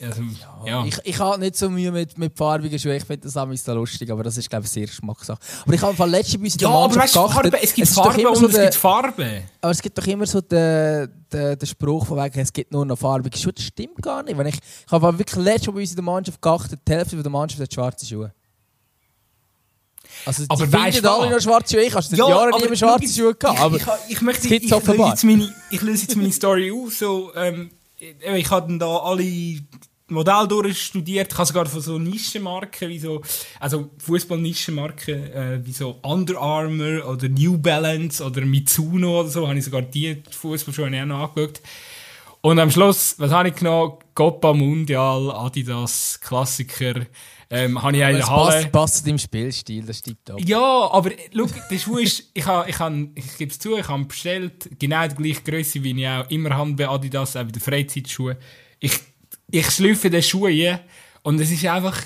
also, 0.00 0.22
ja. 0.64 0.84
Ich, 0.84 0.98
ich 1.02 1.18
habe 1.18 1.40
nicht 1.40 1.56
so 1.56 1.68
Mühe 1.68 1.90
mit, 1.90 2.16
mit 2.16 2.36
farbigen 2.36 2.78
Schuhen. 2.78 2.94
Ich 2.94 3.04
finde 3.04 3.24
das 3.24 3.36
auch 3.36 3.52
so 3.52 3.74
lustig, 3.74 4.10
aber 4.10 4.22
das 4.22 4.36
ist, 4.36 4.48
glaube 4.48 4.64
ich, 4.64 4.70
sehr 4.70 4.86
Geschmackssache. 4.86 5.38
Aber 5.62 5.74
ich 5.74 5.82
habe 5.82 6.06
letzte 6.06 6.38
bei 6.38 6.44
uns 6.44 6.56
ja, 6.60 6.68
aber 6.68 6.94
weißt, 6.94 7.14
Farbe, 7.14 7.62
es 7.62 7.74
gibt 7.74 7.88
es 7.88 7.94
Farbe 7.94 8.28
und 8.28 8.36
so 8.36 8.46
es 8.46 8.56
gibt 8.56 8.74
Farbe. 8.76 9.42
Aber 9.60 9.72
es 9.72 9.82
gibt 9.82 9.98
doch 9.98 10.06
immer 10.06 10.26
so 10.26 10.40
den, 10.40 11.10
den, 11.32 11.58
den 11.58 11.66
Spruch 11.66 12.06
von 12.06 12.16
wegen, 12.22 12.38
es 12.38 12.52
gibt 12.52 12.70
nur 12.70 12.86
noch 12.86 12.96
farbige 12.96 13.36
Schuhe. 13.36 13.52
Das 13.52 13.64
stimmt 13.64 14.00
gar 14.00 14.22
nicht. 14.22 14.38
Wenn 14.38 14.46
ich, 14.46 14.56
ich 14.56 14.92
habe 14.92 15.18
wirklich 15.18 15.44
Mal 15.44 15.72
bei 15.72 15.80
uns 15.80 15.90
in 15.90 15.96
der 15.96 16.04
Mannschaft 16.04 16.40
geachtet, 16.40 16.80
die 16.86 16.92
Hälfte 16.92 17.16
der 17.16 17.30
Mannschaft 17.30 17.60
hat 17.60 17.72
schwarze 17.72 18.06
Schuhe. 18.06 18.32
Also, 20.24 20.44
aber 20.48 20.66
die 20.66 20.92
finden 20.92 21.06
alle 21.06 21.30
noch 21.30 21.40
schwarze 21.40 21.74
Schuhe. 21.74 21.84
Ich 21.84 21.92
habe 21.92 22.02
seit 22.02 22.18
ja, 22.18 22.28
Jahren 22.28 22.60
nie 22.60 22.68
mehr 22.68 22.76
schwarze 22.76 23.08
Schuhe 23.08 23.34
gehabt. 23.34 23.60
Aber 23.60 23.76
ich, 23.76 23.82
ich, 23.82 24.12
ich, 24.12 24.20
möchte, 24.22 24.46
ich, 24.46 24.64
ich, 24.64 24.70
löse 24.70 25.26
meine, 25.26 25.54
ich 25.70 25.82
löse 25.82 26.02
jetzt 26.02 26.16
meine 26.16 26.32
Story 26.32 26.72
aus. 26.72 26.98
So, 26.98 27.32
ähm, 27.34 27.70
ich 27.98 28.50
habe 28.50 28.78
da 28.78 28.98
alle 28.98 29.60
Modell 30.08 30.46
durchstudiert. 30.48 31.32
Ich 31.32 31.38
habe 31.38 31.46
sogar 31.46 31.66
von 31.66 31.80
so 31.80 31.98
Nischenmarken 31.98 32.88
wie 32.88 32.98
so, 32.98 33.22
also 33.58 33.90
Fußball-Nischenmarken 33.98 35.32
äh, 35.32 35.60
wie 35.64 35.72
so 35.72 35.98
Under 36.02 36.40
Armour 36.40 37.08
oder 37.08 37.28
New 37.28 37.58
Balance 37.58 38.22
oder 38.22 38.42
Mitsuno 38.42 39.20
oder 39.20 39.28
so, 39.28 39.48
habe 39.48 39.58
ich 39.58 39.64
sogar 39.64 39.82
die 39.82 40.22
Fußballschuhe 40.30 40.86
auch 40.86 41.06
noch 41.06 41.28
angeschaut. 41.28 41.60
Und 42.46 42.60
am 42.60 42.70
Schluss, 42.70 43.16
was 43.18 43.32
habe 43.32 43.48
ich 43.48 43.56
genommen? 43.56 43.94
Copa 44.14 44.52
Mundial, 44.52 45.32
Adidas, 45.32 46.20
Klassiker. 46.20 47.04
Ähm, 47.50 47.82
habe 47.82 47.96
ich 47.96 48.02
in 48.04 48.18
der 48.18 48.28
Halle. 48.28 48.52
Passt, 48.52 48.72
passt 48.72 49.06
deinem 49.08 49.18
Spielstil, 49.18 49.84
das 49.84 49.98
stimmt 49.98 50.30
auch. 50.30 50.38
Ja, 50.38 50.88
aber 50.92 51.10
schau, 51.34 51.46
der 51.68 51.78
Schuh 51.78 51.98
ist, 51.98 52.30
ich, 52.34 52.46
habe, 52.46 52.70
ich, 52.70 52.78
habe, 52.78 53.08
ich 53.16 53.36
gebe 53.36 53.50
es 53.50 53.58
zu, 53.58 53.76
ich 53.76 53.88
habe 53.88 54.04
bestellt, 54.04 54.70
genau 54.78 55.08
die 55.08 55.16
gleiche 55.16 55.42
Größe, 55.42 55.82
wie 55.82 56.00
ich 56.00 56.06
auch 56.06 56.30
immer 56.30 56.50
habe 56.50 56.72
bei 56.74 56.88
Adidas, 56.88 57.34
auch 57.34 57.42
bei 57.42 57.50
den 57.50 57.60
Freizeitschuhen. 57.60 58.36
Ich, 58.78 58.96
ich 59.50 59.68
schlüpfe 59.68 60.08
den 60.08 60.22
Schuh 60.22 60.46
ein 60.46 60.78
und 61.24 61.40
es 61.40 61.50
ist 61.50 61.66
einfach, 61.66 62.00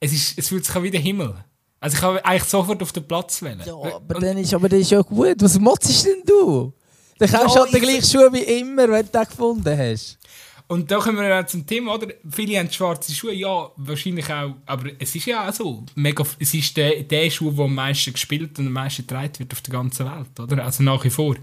es, 0.00 0.14
ist, 0.14 0.38
es 0.38 0.48
fühlt 0.48 0.64
sich 0.64 0.74
an 0.74 0.82
wie 0.82 0.92
der 0.92 1.00
Himmel. 1.00 1.34
Also 1.78 1.98
ich 1.98 2.02
habe 2.02 2.24
eigentlich 2.24 2.44
sofort 2.44 2.82
auf 2.82 2.92
den 2.92 3.06
Platz 3.06 3.42
wählen. 3.42 3.60
Ja, 3.66 3.74
aber 3.74 4.14
dann 4.18 4.38
ist, 4.38 4.54
aber 4.54 4.70
das 4.70 4.80
ist 4.80 4.92
ja 4.92 5.02
gut. 5.02 5.36
Was 5.40 5.60
machst 5.60 6.06
denn 6.06 6.22
du? 6.24 6.72
Dann 7.18 7.30
kaufst 7.30 7.56
du 7.56 7.60
halt 7.60 7.72
den 7.72 7.80
gleichen 7.80 8.04
Schuh 8.04 8.32
wie 8.32 8.42
immer, 8.42 8.88
wenn 8.88 9.06
du 9.06 9.12
den 9.12 9.24
gefunden 9.24 9.78
hast. 9.78 10.18
Und 10.66 10.90
da 10.90 10.98
kommen 10.98 11.18
wir 11.18 11.28
ja 11.28 11.46
zum 11.46 11.66
Thema, 11.66 11.94
oder? 11.94 12.08
Viele 12.28 12.58
haben 12.58 12.72
schwarze 12.72 13.12
Schuhe, 13.12 13.34
ja, 13.34 13.70
wahrscheinlich 13.76 14.32
auch, 14.32 14.54
aber 14.64 14.90
es 14.98 15.14
ist 15.14 15.26
ja 15.26 15.48
auch 15.48 15.52
so, 15.52 15.84
mega, 15.94 16.24
es 16.38 16.54
ist 16.54 16.76
der, 16.76 17.02
der 17.02 17.30
Schuh, 17.30 17.50
der 17.50 17.66
am 17.66 17.74
meisten 17.74 18.14
gespielt 18.14 18.58
und 18.58 18.68
am 18.68 18.72
meisten 18.72 19.06
getragen 19.06 19.38
wird 19.38 19.52
auf 19.52 19.60
der 19.60 19.72
ganzen 19.72 20.06
Welt, 20.06 20.40
oder? 20.40 20.64
Also 20.64 20.82
nach 20.82 21.04
wie 21.04 21.10
vor. 21.10 21.36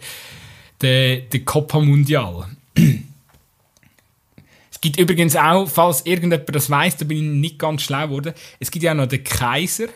Der, 0.82 1.18
der 1.18 1.42
Copa 1.42 1.80
Mundial. 1.80 2.48
es 2.76 4.82
gibt 4.82 5.00
übrigens 5.00 5.36
auch, 5.36 5.70
falls 5.70 6.04
irgendjemand 6.04 6.56
das 6.56 6.72
weiss, 6.72 6.98
da 6.98 7.06
bin 7.06 7.18
ich 7.18 7.24
nicht 7.24 7.60
ganz 7.60 7.84
schlau 7.84 8.08
geworden, 8.08 8.34
es 8.60 8.72
gibt 8.72 8.84
ja 8.84 8.94
auch 8.94 8.98
noch 8.98 9.06
den 9.06 9.24
Kaiser, 9.24 9.90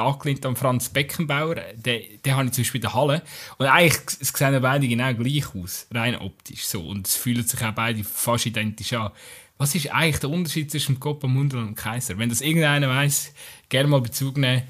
angelehnt 0.00 0.46
an 0.46 0.56
Franz 0.56 0.88
Beckenbauer, 0.88 1.56
den, 1.76 2.02
den 2.24 2.34
habe 2.34 2.46
ich 2.46 2.52
zum 2.52 2.62
Beispiel 2.62 2.78
in 2.78 2.82
der 2.82 2.94
Halle. 2.94 3.22
Und 3.58 3.66
eigentlich 3.66 4.18
sehen 4.20 4.62
beide 4.62 4.88
genau 4.88 5.12
gleich 5.14 5.54
aus, 5.54 5.86
rein 5.92 6.16
optisch 6.16 6.64
so. 6.64 6.80
Und 6.80 7.06
es 7.06 7.16
fühlen 7.16 7.46
sich 7.46 7.62
auch 7.62 7.72
beide 7.72 8.02
fast 8.02 8.46
identisch 8.46 8.92
an. 8.94 9.10
Was 9.58 9.74
ist 9.74 9.92
eigentlich 9.92 10.18
der 10.20 10.30
Unterschied 10.30 10.70
zwischen 10.70 10.98
Copa 10.98 11.28
Mundial 11.28 11.62
und 11.62 11.74
Kaiser? 11.74 12.18
Wenn 12.18 12.30
das 12.30 12.40
irgendeiner 12.40 12.88
weiß, 12.88 13.32
gerne 13.68 13.88
mal 13.88 14.00
Bezug 14.00 14.36
nehmen 14.38 14.62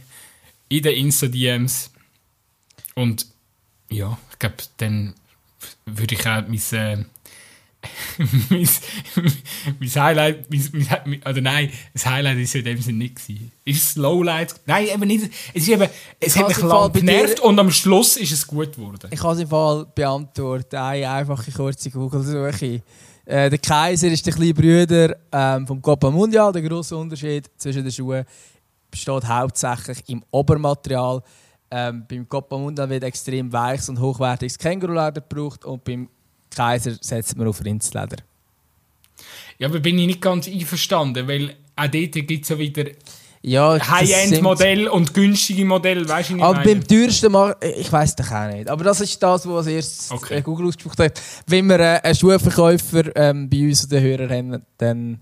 in 0.69 0.83
den 0.83 0.97
Insta-DMs. 0.97 1.93
Und 2.95 3.27
ja, 3.89 4.19
ich 4.33 4.39
glaube, 4.39 4.57
dann 4.79 5.15
würde 5.87 6.15
ich 6.15 6.27
auch 6.27 6.43
mein, 6.49 6.63
äh, 6.73 7.05
mein, 8.51 8.69
mein 9.81 9.89
Highlight, 9.89 10.47
mein, 10.51 11.23
oder 11.29 11.41
nein, 11.41 11.71
das 11.93 12.07
Highlight 12.07 12.39
ist 12.39 12.55
ja 12.55 12.61
in 12.61 12.67
dem 12.67 12.81
Sinne 12.81 12.99
nicht 12.99 13.17
gewesen. 13.17 13.53
Ist 13.65 13.83
es 13.83 13.97
Lowlight? 13.97 14.55
Nein, 14.67 14.87
eben 14.87 15.07
nicht. 15.07 15.31
Es, 15.53 15.63
ist 15.63 15.69
eben, 15.69 15.89
es 16.21 16.37
hat 16.37 16.49
mich 16.49 16.59
lang 16.59 16.93
genervt 16.93 17.41
und 17.41 17.59
am 17.59 17.71
Schluss 17.71 18.17
ist 18.17 18.33
es 18.33 18.47
gut 18.47 18.75
geworden. 18.75 19.09
Ich 19.11 19.21
kann 19.21 19.35
es 19.35 19.43
im 19.43 19.49
Fall 19.49 19.87
beantworten. 19.95 20.77
Eine 20.77 21.11
einfache 21.11 21.51
kurze 21.51 21.91
Google-Suche. 21.91 22.83
Äh, 23.25 23.51
der 23.51 23.59
Kaiser 23.59 24.09
ist 24.09 24.27
der 24.27 24.33
kleine 24.33 24.55
Bruder 24.55 25.17
ähm, 25.31 25.67
vom 25.67 25.81
Copa 25.81 26.11
Mundial. 26.11 26.53
Der 26.53 26.63
grosse 26.63 26.97
Unterschied 26.97 27.51
zwischen 27.57 27.83
den 27.83 27.93
Schuhen 27.93 28.25
besteht 28.91 29.25
hauptsächlich 29.27 30.09
im 30.09 30.25
Obermaterial. 30.31 31.23
Ähm, 31.71 32.05
beim 32.09 32.29
Copa 32.29 32.59
Mundial 32.59 32.91
wird 32.91 33.05
extrem 33.05 33.53
weiches 33.53 33.89
und 33.89 33.99
hochwertiges 33.99 34.59
Känguruleder 34.59 35.13
gebraucht 35.13 35.65
und 35.65 35.83
beim 35.85 36.09
Kaiser 36.55 36.97
setzt 37.01 37.37
man 37.37 37.49
auf 37.49 37.65
Rindsleder. 37.65 38.17
Ja, 39.59 39.69
aber 39.69 39.81
bin 39.81 39.99
ich 39.99 40.07
nicht 40.07 40.21
ganz 40.21 40.49
einverstanden, 40.49 41.29
weil 41.29 41.57
auch 41.77 41.87
dort 41.89 42.13
gibt 42.13 42.43
es 42.43 42.49
ja 42.49 42.59
wieder 42.59 42.85
ja, 43.45 43.77
High-End-Modell 43.91 44.87
und 44.87 45.15
günstige 45.15 45.65
Modelle, 45.65 46.09
weißt 46.09 46.31
du 46.31 46.35
nicht? 46.35 46.45
Aber 46.45 46.63
beim 46.63 46.87
teuersten 46.87 47.33
Mal, 47.33 47.57
ich 47.77 47.91
weiß 47.91 48.15
doch 48.15 48.31
auch 48.31 48.47
nicht. 48.53 48.69
Aber 48.69 48.85
das 48.85 49.01
ist 49.01 49.21
das, 49.21 49.49
was 49.49 49.67
als 49.67 49.67
erstes 49.67 50.11
okay. 50.13 50.37
Äh, 50.37 50.43
Google 50.43 50.69
ausgesprochen 50.69 51.07
hat. 51.07 51.21
Wenn 51.49 51.67
wir 51.67 51.81
äh, 51.81 52.01
einen 52.03 52.15
Schuhverkäufer 52.15 53.17
ähm, 53.17 53.51
bei 53.51 53.65
uns 53.65 53.85
oder 53.85 54.01
Hörer 54.01 54.29
haben, 54.29 54.63
dann 54.79 55.21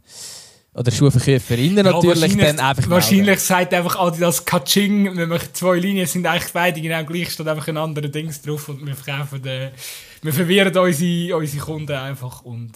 oder 0.75 0.91
Schuhverkäuferinnen 0.93 1.85
ja, 1.85 1.93
natürlich, 1.93 2.37
dann 2.37 2.61
einfach 2.61 2.91
Wahrscheinlich 2.91 3.27
melden. 3.27 3.41
sagt 3.41 3.75
einfach 3.75 3.99
Adidas 3.99 4.45
Kaching, 4.45 5.17
wenn 5.17 5.29
wir 5.29 5.41
zwei 5.53 5.79
Linien 5.79 6.07
sind 6.07 6.27
eigentlich 6.27 6.53
beide 6.53 6.81
genau 6.81 7.03
gleich, 7.05 7.31
steht 7.31 7.49
einfach 7.49 7.67
ein 7.69 7.77
anderer 7.77 8.09
Dings 8.09 8.41
drauf 8.41 8.69
und 8.69 8.87
wir 8.87 8.95
verkaufen 8.95 9.43
den 9.43 9.71
wir 10.23 10.33
verwirren 10.33 10.77
unsere, 10.77 11.37
unsere 11.37 11.65
Kunden 11.65 11.93
einfach 11.93 12.43
und... 12.43 12.73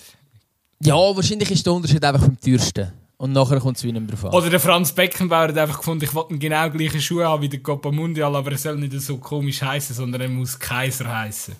Ja, 0.80 0.94
wahrscheinlich 0.94 1.50
ist 1.50 1.64
der 1.64 1.72
Unterschied 1.72 2.04
einfach 2.04 2.20
beim 2.20 2.38
teuersten. 2.40 2.92
Und 3.16 3.32
nachher 3.32 3.60
kommt 3.60 3.76
es 3.76 3.84
wieder 3.84 4.00
mehr 4.00 4.10
drauf 4.10 4.26
an. 4.26 4.32
Oder 4.32 4.50
der 4.50 4.60
Franz 4.60 4.92
Beckenbauer 4.92 5.48
hat 5.48 5.56
einfach 5.56 5.78
gefunden, 5.78 6.04
ich 6.04 6.14
wollte 6.14 6.36
genau 6.36 6.68
gleiche 6.68 7.00
Schuhe 7.00 7.26
haben 7.26 7.42
wie 7.42 7.48
der 7.48 7.60
Copa 7.60 7.90
Mundial, 7.90 8.34
aber 8.34 8.52
er 8.52 8.58
soll 8.58 8.76
nicht 8.76 8.92
so 9.00 9.18
komisch 9.18 9.62
heißen, 9.62 9.94
sondern 9.94 10.20
er 10.20 10.28
muss 10.28 10.58
Kaiser 10.58 11.10
heißen. 11.10 11.54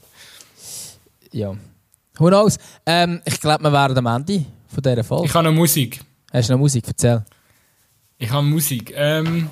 Ja. 1.32 1.56
Who 2.19 2.28
knows? 2.28 2.59
Ähm, 2.85 3.23
ich 3.24 3.40
glaube, 3.40 3.62
wir 3.65 3.73
wären 3.73 3.97
am 3.97 4.06
Ende 4.06 4.44
von 4.69 4.82
dieser 4.82 5.05
Folge. 5.05 5.27
Ich 5.27 5.35
habe 5.35 5.48
noch 5.48 5.55
Musik. 5.55 6.01
Hast 6.32 6.48
du 6.48 6.55
noch 6.55 6.61
Musik? 6.61 6.85
Erzähl. 6.86 7.24
Ich 8.19 8.31
habe 8.31 8.47
Musik. 8.47 8.93
Ähm, 8.97 9.48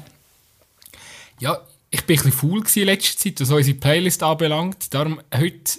ja, 1.40 1.58
ich 1.90 2.04
bin 2.04 2.18
ein 2.18 2.24
bisschen 2.24 2.32
faul 2.32 2.62
in 2.74 2.84
letzter 2.84 3.18
Zeit, 3.18 3.40
was 3.40 3.50
unsere 3.50 3.78
Playlist 3.78 4.22
anbelangt. 4.22 4.92
Darum 4.92 5.20
heute 5.34 5.78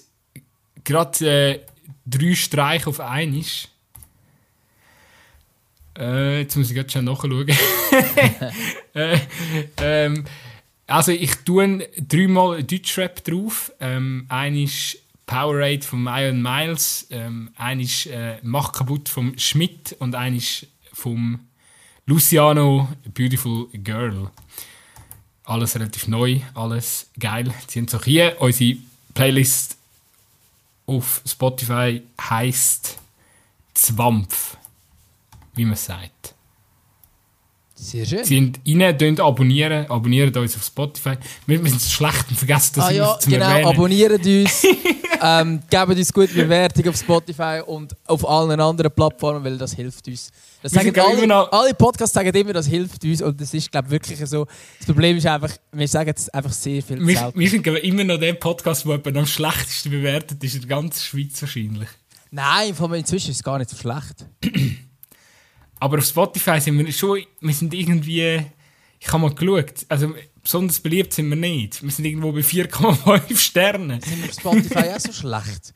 gerade 0.84 1.27
äh, 1.27 1.60
drei 2.05 2.35
Streiche 2.35 2.88
auf 2.88 2.99
einmal. 2.99 3.43
Äh, 5.97 6.41
jetzt 6.41 6.55
muss 6.55 6.69
ich 6.69 6.76
gerade 6.76 6.89
schon 6.89 7.05
nachschauen. 7.05 7.47
äh, 8.93 9.19
ähm, 9.77 10.26
also 10.88 11.11
ich 11.11 11.35
tue 11.45 11.88
dreimal 11.97 12.64
Deutschrap 12.64 13.23
drauf. 13.23 13.72
Ähm, 13.80 14.26
ein 14.30 14.55
ist 14.55 14.97
Powerade 15.26 15.81
von 15.81 16.07
Iron 16.07 16.41
Miles, 16.41 17.07
ähm, 17.10 17.51
ein 17.55 17.80
ist 17.80 18.07
äh, 18.07 18.38
Mach 18.43 18.72
kaputt 18.73 19.07
vom 19.07 19.38
Schmidt 19.38 19.95
und 19.99 20.15
ein 20.15 20.35
ist 20.35 20.68
vom 20.91 21.39
Luciano 22.05 22.89
Beautiful 23.14 23.68
Girl. 23.73 24.30
Alles 25.45 25.76
relativ 25.76 26.07
neu, 26.07 26.41
alles 26.53 27.10
geil. 27.19 27.53
Sie 27.68 27.80
sind 27.80 27.89
so 27.89 28.01
hier. 28.01 28.35
Unsere 28.39 28.77
Playlist 29.14 29.77
auf 30.85 31.22
Spotify 31.26 32.01
heißt 32.19 32.97
Zwampf, 33.73 34.57
wie 35.55 35.65
man 35.65 35.76
sagt. 35.76 36.35
Sehr 37.76 38.05
schön. 38.05 38.23
Sie 38.23 38.35
sind 38.35 38.60
rein, 38.65 38.97
könnt 38.97 39.19
abonnieren, 39.19 39.85
abonniert 39.89 40.35
uns 40.38 40.55
auf 40.55 40.64
Spotify. 40.64 41.18
Wir, 41.45 41.61
wir 41.61 41.69
sind 41.69 41.81
schlecht 41.81 42.30
und 42.30 42.38
vergessen 42.38 42.73
das 42.76 42.85
ah 42.85 42.91
ja, 42.91 43.19
zu 43.19 43.30
genau, 43.30 43.45
erwähnen. 43.45 43.68
abonniert 43.68 44.26
uns, 44.26 44.64
ähm, 45.22 45.60
gebt 45.69 45.89
uns 45.89 46.14
gute 46.14 46.34
Bewertung 46.34 46.88
auf 46.88 46.97
Spotify 46.97 47.61
und 47.65 47.93
auf 48.07 48.27
allen 48.27 48.60
anderen 48.60 48.91
Plattformen, 48.91 49.43
weil 49.43 49.57
das 49.57 49.73
hilft 49.73 50.07
uns. 50.07 50.31
Das 50.64 50.73
Wir 50.73 50.81
sagen 50.81 50.95
ich, 50.95 51.02
alle, 51.02 51.27
noch- 51.27 51.52
alle 51.52 51.73
Podcasts 51.73 52.14
sagen 52.15 52.34
immer, 52.34 52.53
das 52.53 52.68
hilft 52.68 53.03
uns 53.03 53.22
und 53.22 53.40
das 53.40 53.53
ist 53.53 53.69
glaube 53.72 53.90
wirklich 53.90 54.18
so. 54.27 54.48
Das 54.80 54.88
Problem 54.88 55.18
ist 55.18 55.27
einfach, 55.27 55.52
wir 55.73 55.88
sagen 55.88 56.14
es 56.15 56.30
einfach 56.30 56.53
sehr 56.53 56.81
viel 56.81 57.06
Wir, 57.06 57.18
selten. 57.18 57.38
wir 57.40 57.49
sind 57.49 57.68
ich, 57.68 57.84
immer 57.84 58.03
noch 58.06 58.18
der 58.18 58.34
Podcast, 58.34 58.85
der 58.85 59.15
am 59.18 59.26
schlechtesten 59.26 59.91
bewertet 59.91 60.41
ist 60.44 60.56
in 60.56 60.61
der 60.61 60.69
ganzen 60.69 61.02
Schweiz 61.02 61.41
wahrscheinlich. 61.41 61.90
Nein, 62.31 62.73
von 62.73 62.90
mir 62.90 62.98
inzwischen 62.98 63.31
ist 63.31 63.38
es 63.38 63.44
gar 63.44 63.57
nicht 63.60 63.69
so 63.69 63.76
schlecht. 63.77 64.26
Aber 65.80 65.98
auf 65.98 66.06
Spotify 66.06 66.60
sind 66.61 66.77
wir 66.80 66.91
schon, 66.94 67.19
wir 67.41 67.53
sind 67.53 67.73
irgendwie, 67.73 68.41
ich 68.99 69.07
habe 69.11 69.19
mal 69.19 69.35
geschaut, 69.35 69.85
also 69.90 70.14
besonders 70.41 70.80
beliebt 70.80 71.14
sind 71.14 71.30
wir 71.30 71.35
nicht. 71.35 71.84
Wir 71.84 71.91
sind 71.91 72.06
irgendwo 72.06 72.31
bei 72.31 72.40
4,5 72.40 73.38
Sternen. 73.38 73.99
Sind 74.02 74.22
wir 74.23 74.30
auf 74.30 74.35
Spotify 74.35 74.90
auch 74.95 74.99
so 74.99 75.11
schlecht? 75.11 75.73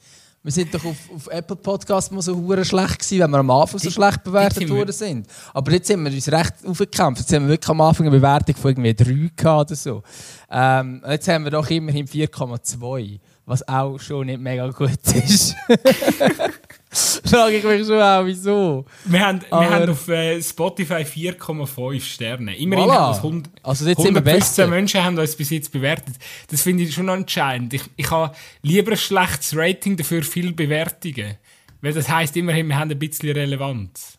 Wir 0.47 0.53
sind 0.53 0.73
doch 0.73 0.85
auf, 0.85 0.95
auf 1.13 1.27
Apple 1.27 1.57
Podcasts 1.57 2.09
mal 2.09 2.21
so 2.21 2.33
hure 2.33 2.63
schlecht 2.63 2.99
gewesen, 2.99 3.19
wenn 3.19 3.31
wir 3.31 3.39
am 3.39 3.51
Anfang 3.51 3.81
so 3.81 3.91
schlecht 3.91 4.23
bewertet 4.23 4.69
worden 4.69 4.93
sind. 4.93 5.27
Aber 5.53 5.73
jetzt 5.73 5.87
sind 5.87 6.01
wir 6.01 6.09
uns 6.09 6.31
recht 6.31 6.53
aufgekämpft. 6.65 7.19
Jetzt 7.19 7.33
haben 7.33 7.43
wir 7.43 7.49
wirklich 7.49 7.69
am 7.69 7.81
Anfang 7.81 8.07
eine 8.07 8.15
Bewertung 8.15 8.55
von 8.55 8.71
irgendwie 8.71 8.93
3 8.93 9.31
gehabt 9.35 9.71
oder 9.71 9.75
so. 9.75 10.03
Ähm, 10.49 11.03
jetzt 11.05 11.27
haben 11.27 11.43
wir 11.43 11.51
doch 11.51 11.69
immerhin 11.69 12.07
4,2, 12.07 13.19
was 13.45 13.67
auch 13.67 13.99
schon 13.99 14.27
nicht 14.27 14.39
mega 14.39 14.69
gut 14.69 14.91
ist. 15.15 15.53
Frage 17.25 17.57
ich 17.57 17.63
mich 17.63 17.85
schon 17.85 18.01
auch, 18.01 18.25
wieso. 18.25 18.85
Wir 19.05 19.19
haben, 19.19 19.41
wir 19.41 19.69
haben 19.69 19.89
auf 19.89 20.07
äh, 20.07 20.41
Spotify 20.41 21.03
4,5 21.03 22.01
Sterne. 22.01 22.55
Immerhin 22.57 22.85
Voilà. 22.85 22.93
haben 22.93 23.09
uns 23.09 23.17
100, 23.17 23.51
Also 23.63 23.85
jetzt 23.87 24.01
sind 24.01 24.13
wir 24.13 24.21
115 24.21 24.39
besser. 24.39 24.67
Menschen 24.67 25.03
haben 25.03 25.17
uns 25.17 25.35
bis 25.35 25.49
jetzt 25.49 25.71
bewertet. 25.71 26.15
Das 26.49 26.61
finde 26.61 26.83
ich 26.83 26.93
schon 26.93 27.09
entscheidend. 27.09 27.73
Ich, 27.73 27.83
ich 27.97 28.09
habe 28.09 28.33
lieber 28.61 28.91
ein 28.91 28.97
schlechtes 28.97 29.53
Rating, 29.55 29.97
dafür 29.97 30.23
viele 30.23 30.53
Bewertungen. 30.53 31.35
Weil 31.81 31.93
das 31.93 32.07
heisst 32.09 32.35
immerhin, 32.37 32.67
wir 32.67 32.79
haben 32.79 32.89
ein 32.89 32.97
bisschen 32.99 33.31
Relevanz. 33.31 34.17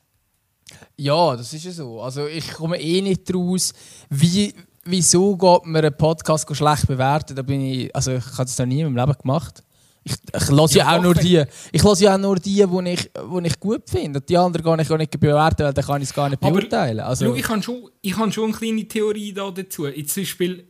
Ja, 0.97 1.37
das 1.37 1.53
ist 1.55 1.65
ja 1.65 1.73
so. 1.73 2.03
Also 2.03 2.27
ich 2.27 2.53
komme 2.53 2.79
eh 2.81 3.01
nicht 3.01 3.33
raus, 3.35 3.73
wie, 4.11 4.53
wieso 4.85 5.37
geht 5.37 5.65
man 5.65 5.83
einen 5.83 5.97
Podcast 5.97 6.55
schlecht 6.55 6.87
bewerten. 6.87 7.35
Da 7.35 7.43
bin 7.43 7.63
ich, 7.63 7.97
also 7.97 8.13
ich 8.13 8.25
habe 8.25 8.45
das 8.45 8.59
noch 8.59 8.67
nie 8.67 8.81
in 8.81 8.93
meinem 8.93 9.07
Leben 9.09 9.19
gemacht. 9.19 9.63
Ich, 10.09 10.43
ich 10.43 10.49
lasse 10.49 10.79
ja, 10.79 10.85
Ja, 10.85 10.99
auch 10.99 11.03
nur 11.03 11.15
die, 11.15 11.43
ich 11.73 11.83
lasse 11.83 12.05
ja 12.05 12.15
auch 12.15 12.19
nur 12.19 12.37
die, 12.37 12.65
die 12.65 12.91
ich, 12.91 13.11
die 13.13 13.47
ich 13.47 13.61
gut 13.61 13.89
finde. 13.89 14.21
Die 14.21 14.37
anderen 14.37 14.65
kann 14.65 14.81
ich 14.81 14.91
auch 14.91 14.97
nicht 14.97 15.19
bewerten, 15.19 15.65
weil 15.65 15.73
dann 15.73 15.85
kann 15.85 16.03
ich 16.03 16.09
es 16.09 16.15
gar 16.15 16.29
nicht 16.29 16.43
Aber 16.43 16.53
beurteilen. 16.53 17.01
Also, 17.01 17.27
Schau, 17.27 17.35
ich 17.35 17.49
habe 17.49 17.63
schon, 17.63 17.91
ich 18.01 18.17
habe 18.17 18.33
schon 18.33 18.45
eine 18.45 18.53
kleine 18.55 18.89
Theorie 18.89 19.33
da 19.33 19.51
dazu. 19.51 19.87
Jetzt 19.87 20.15
zum 20.15 20.23
Beispiel, 20.23 20.65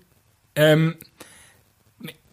ähm, 0.54 0.96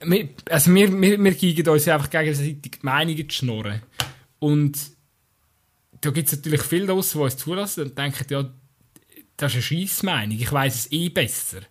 wir, 0.03 0.30
also 0.49 0.73
wir, 0.73 1.02
wir, 1.02 1.23
wir 1.23 1.34
geben 1.34 1.69
uns 1.69 1.88
einfach 1.88 2.10
gegenseitig 2.10 2.80
Meinungen 2.82 3.30
zu 3.30 3.36
schnurren. 3.36 3.82
Und 4.40 4.77
da 6.02 6.11
gibt 6.11 6.27
es 6.27 6.36
natürlich 6.36 6.61
viele 6.61 6.88
draussen, 6.88 7.19
die 7.19 7.23
uns 7.23 7.38
zulassen 7.38 7.84
und 7.86 7.98
denken, 7.98 8.26
ja, 8.30 8.49
das 9.38 9.52
ist 9.52 9.56
eine 9.56 9.64
Scheissmeinung, 9.64 10.38
ich 10.38 10.52
weiß 10.52 10.76
es 10.76 10.91
eh 10.91 11.10
besser. 11.10 11.61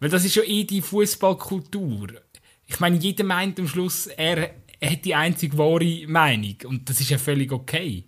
Weil 0.00 0.10
das 0.10 0.24
ist 0.24 0.34
ja 0.34 0.42
eh 0.42 0.64
die 0.64 0.82
Fußballkultur. 0.82 2.08
Ich 2.66 2.80
meine, 2.80 2.96
jeder 2.96 3.24
meint 3.24 3.58
am 3.60 3.68
Schluss, 3.68 4.08
er 4.08 4.50
hat 4.82 5.04
die 5.04 5.14
einzig 5.14 5.56
wahre 5.56 6.06
Meinung. 6.06 6.56
Und 6.64 6.88
das 6.88 7.00
ist 7.00 7.10
ja 7.10 7.18
völlig 7.18 7.52
okay. 7.52 8.04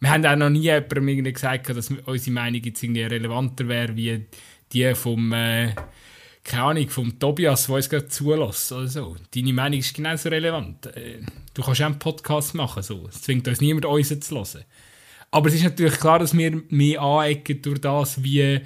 Wir 0.00 0.10
haben 0.10 0.24
auch 0.24 0.36
noch 0.36 0.50
nie 0.50 0.60
jemandem 0.60 1.24
gesagt, 1.24 1.68
dass 1.68 1.90
unsere 1.90 2.34
Meinung 2.34 2.62
jetzt 2.62 2.82
irgendwie 2.82 3.02
relevanter 3.02 3.68
wäre 3.68 3.94
wie 3.96 4.26
die 4.72 4.94
vom, 4.94 5.32
äh, 5.32 5.74
keine 6.42 6.62
Ahnung, 6.62 6.88
vom 6.88 7.18
Tobias, 7.18 7.66
der 7.66 7.74
uns 7.74 7.90
gerade 7.90 8.08
zulässt 8.08 8.72
oder 8.72 8.88
so. 8.88 9.16
Deine 9.34 9.52
Meinung 9.52 9.80
ist 9.80 9.94
genauso 9.94 10.30
relevant. 10.30 10.86
Äh, 10.86 11.22
Du 11.54 11.62
kannst 11.62 11.82
auch 11.82 11.86
einen 11.86 11.98
Podcast 11.98 12.54
machen, 12.54 12.82
so. 12.82 13.08
Es 13.08 13.22
zwingt 13.22 13.46
uns 13.48 13.60
niemand, 13.60 13.84
uns 13.84 14.08
zu 14.08 14.34
hören. 14.34 14.64
Aber 15.30 15.48
es 15.48 15.54
ist 15.54 15.64
natürlich 15.64 15.98
klar, 15.98 16.18
dass 16.18 16.36
wir 16.36 16.62
mehr 16.68 17.00
anecken 17.00 17.60
durch 17.62 17.80
das, 17.80 18.22
wie 18.22 18.60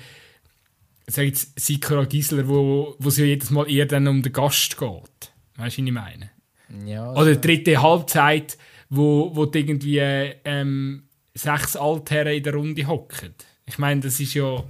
sag 1.06 1.28
Sikora 1.34 2.04
Gisler, 2.04 2.46
wo, 2.46 2.94
wo 2.98 3.08
es 3.08 3.18
ja 3.18 3.24
jedes 3.24 3.50
Mal 3.50 3.70
eher 3.70 3.86
dann 3.86 4.06
um 4.08 4.22
den 4.22 4.32
Gast 4.32 4.76
geht. 4.78 5.32
Weißt 5.56 5.78
du, 5.78 5.82
was 5.82 5.86
ich 5.86 5.92
meine? 5.92 6.30
Ja, 6.86 7.12
Oder 7.12 7.36
die 7.36 7.40
dritte 7.40 7.80
Halbzeit, 7.80 8.58
wo, 8.90 9.30
wo 9.34 9.46
die 9.46 9.60
irgendwie 9.60 9.98
ähm, 9.98 11.04
sechs 11.34 11.76
Altherren 11.76 12.34
in 12.34 12.42
der 12.42 12.54
Runde 12.54 12.86
hocken. 12.86 13.34
Ich 13.66 13.78
meine, 13.78 14.00
das 14.00 14.20
ist 14.20 14.34
ja. 14.34 14.62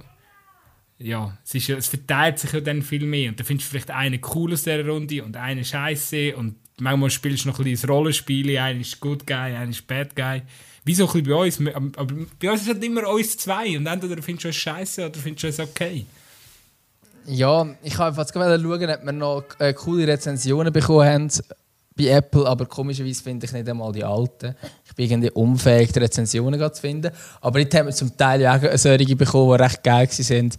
Ja, 0.97 1.37
es, 1.43 1.53
ist 1.53 1.67
ja, 1.67 1.75
es 1.75 1.87
verteilt 1.87 2.39
sich 2.39 2.53
ja 2.53 2.61
dann 2.61 2.81
viel 2.81 3.05
mehr. 3.05 3.29
Und 3.29 3.39
da 3.39 3.43
findest 3.43 3.67
du 3.67 3.71
vielleicht 3.71 3.91
einen 3.91 4.21
cool 4.33 4.53
aus 4.53 4.63
dieser 4.63 4.87
Runde 4.87 5.23
und 5.25 5.35
einen 5.35 5.65
scheiße. 5.65 6.37
Und 6.37 6.55
manchmal 6.79 7.09
spielst 7.09 7.43
du 7.43 7.49
noch 7.49 7.59
ein 7.59 7.65
bisschen 7.65 7.89
Rollenspiel. 7.89 8.57
Einer 8.57 8.79
ist 8.79 9.01
Good 9.01 9.27
Guy, 9.27 9.35
einer 9.35 9.69
ist 9.69 9.85
Bad 9.85 10.15
Guy. 10.15 10.41
Wie 10.85 10.95
so 10.95 11.05
ein 11.05 11.11
bisschen 11.11 11.59
bei 11.59 11.73
uns. 11.75 11.97
Aber 11.97 12.15
bei 12.39 12.49
uns 12.49 12.61
ist 12.61 12.69
halt 12.69 12.81
immer 12.81 13.09
uns 13.09 13.37
zwei. 13.37 13.77
Und 13.77 13.87
entweder 13.87 14.21
findest 14.21 14.45
du 14.45 14.49
es 14.49 14.55
scheiße 14.55 15.05
oder 15.07 15.19
findest 15.19 15.43
du 15.43 15.47
es 15.47 15.59
okay. 15.59 16.05
ja, 17.25 17.67
ich 17.83 17.97
habe 17.97 18.15
gerade 18.15 18.63
schauen, 18.63 18.89
ob 18.89 19.05
wir 19.05 19.11
noch 19.11 19.43
äh, 19.59 19.73
coole 19.73 20.07
Rezensionen 20.07 20.71
bekommen 20.71 21.05
haben 21.05 21.29
bei 21.97 22.07
Apple, 22.07 22.45
aber 22.45 22.65
komischerweise 22.65 23.23
finde 23.23 23.45
ich 23.45 23.53
nicht 23.53 23.69
einmal 23.69 23.91
die 23.91 24.03
alten. 24.03 24.55
Ich 24.85 24.93
bin 24.95 25.09
irgendwie 25.09 25.31
unfähig, 25.31 25.91
die 25.93 25.99
Rezensionen 25.99 26.59
zu 26.73 26.81
finden. 26.81 27.11
Aber 27.41 27.59
jetzt 27.59 27.73
haben 27.75 27.87
wir 27.87 27.93
zum 27.93 28.15
Teil 28.17 28.41
ja 28.41 28.55
auch 28.57 28.77
solche 28.77 29.15
bekommen, 29.15 29.57
die 29.57 29.63
recht 29.63 29.83
geil 29.83 30.09
waren. 30.09 30.49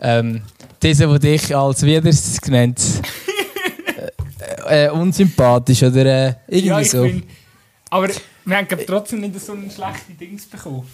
Ähm, 0.00 0.42
diese, 0.82 1.08
die 1.08 1.18
dich 1.18 1.56
als 1.56 1.82
er 1.82 2.04
es 2.04 2.40
genannt 2.40 2.80
äh, 4.66 4.86
äh, 4.86 4.90
unsympathisch 4.90 5.82
oder 5.82 6.04
äh, 6.04 6.34
irgendwie 6.48 6.68
Ja, 6.68 6.84
so. 6.84 7.02
bin, 7.04 7.22
aber 7.88 8.08
wir 8.44 8.56
haben 8.56 8.66
trotzdem 8.86 9.20
nicht 9.20 9.40
so 9.40 9.52
ein 9.52 9.70
schlechtes 9.70 10.16
Dings 10.18 10.46
bekommen. 10.46 10.86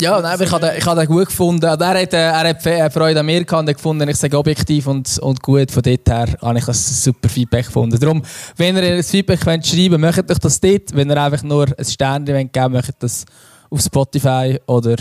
Ja, 0.00 0.20
nein, 0.20 0.32
aber 0.32 0.42
ich 0.42 0.50
habe 0.50 0.66
den, 0.66 0.76
ich 0.76 0.84
habe 0.86 1.00
den 1.00 1.06
gut 1.08 1.26
gefunden. 1.26 1.64
Er 1.64 1.78
hat, 1.78 2.12
äh, 2.12 2.16
er 2.16 2.48
hat 2.48 2.62
Fe- 2.62 2.90
Freude 2.90 3.20
an 3.20 3.26
mir 3.26 3.44
gehabt 3.44 3.68
und 3.68 3.74
gefunden, 3.74 4.08
ich 4.08 4.16
sage 4.16 4.36
objektiv 4.36 4.88
und, 4.88 5.18
und 5.20 5.40
gut. 5.40 5.70
Von 5.70 5.82
dort 5.84 6.08
her 6.08 6.26
habe 6.42 6.58
ich 6.58 6.64
das 6.64 7.04
super 7.04 7.28
Feedback 7.28 7.66
gefunden. 7.66 7.98
Darum, 8.00 8.20
wenn 8.56 8.76
ihr 8.76 8.82
ein 8.96 9.02
Feedback 9.04 9.46
wollt 9.46 9.64
schreiben 9.66 10.02
wollt, 10.02 10.16
macht 10.16 10.30
euch 10.30 10.38
das 10.38 10.58
dort. 10.60 10.94
Wenn 10.94 11.08
ihr 11.10 11.22
einfach 11.22 11.42
nur 11.44 11.66
ein 11.78 11.84
Stern 11.84 12.26
wollt 12.26 12.52
geben 12.52 12.72
wollt, 12.72 12.86
macht 12.86 13.02
das 13.02 13.24
auf 13.70 13.80
Spotify 13.80 14.58
oder 14.66 14.96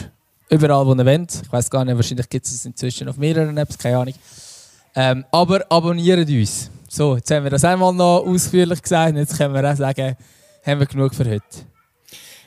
überall, 0.50 0.86
wo 0.86 0.94
ihr 0.94 1.06
wollt. 1.06 1.42
Ich 1.44 1.52
weiß 1.52 1.70
gar 1.72 1.84
nicht, 1.86 1.96
wahrscheinlich 1.96 2.30
gibt 2.30 2.46
es 2.46 2.54
es 2.54 2.66
inzwischen 2.66 3.10
auf 3.10 3.18
mehreren 3.18 3.58
Apps, 3.58 3.78
keine 3.78 3.98
Ahnung. 3.98 4.14
Ähm, 4.96 5.26
aber 5.32 5.66
abonniert 5.70 6.30
uns. 6.30 6.70
So, 6.88 7.16
jetzt 7.16 7.32
haben 7.32 7.44
wir 7.46 7.50
das 7.50 7.66
einmal 7.66 7.92
noch 7.94 8.24
ausführlich 8.28 8.80
gesagt 8.80 9.14
und 9.14 9.18
jetzt 9.18 9.36
können 9.36 9.56
wir 9.56 9.72
auch 9.72 9.76
sagen, 9.76 10.16
haben 10.64 10.80
wir 10.80 10.86
genug 10.86 11.16
für 11.16 11.26
heute. 11.26 11.42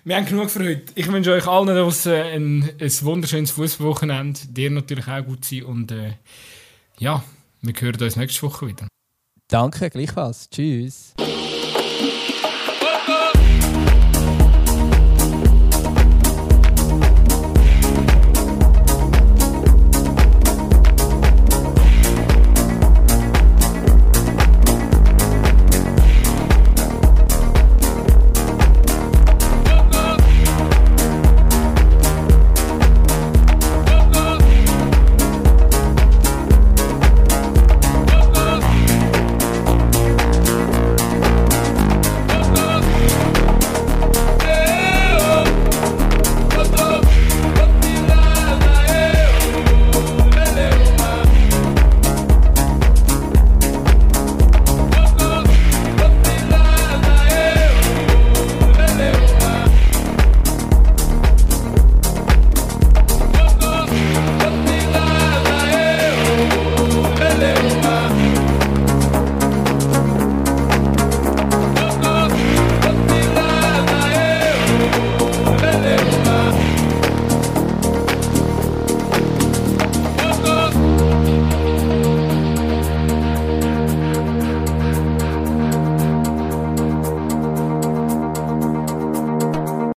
Wir 0.07 0.15
haben 0.15 0.27
genug 0.27 0.53
für 0.53 0.61
heute. 0.61 0.93
Ich 0.95 1.11
wünsche 1.11 1.33
euch 1.33 1.49
allen 1.49 1.67
draussen 1.67 2.13
ein, 2.13 2.71
ein 2.81 2.93
wunderschönes 3.03 3.51
Fußballwochenende. 3.51 4.39
Dir 4.47 4.71
natürlich 4.71 5.09
auch 5.09 5.25
gut 5.25 5.45
sein. 5.45 5.65
Und 5.65 5.91
äh, 5.91 6.13
ja, 7.01 7.25
wir 7.61 7.75
hören 7.77 8.01
uns 8.01 8.15
nächste 8.15 8.43
Woche 8.43 8.69
wieder. 8.69 8.87
Danke, 9.49 9.91
gleichfalls. 9.91 10.49
Tschüss. 10.49 11.13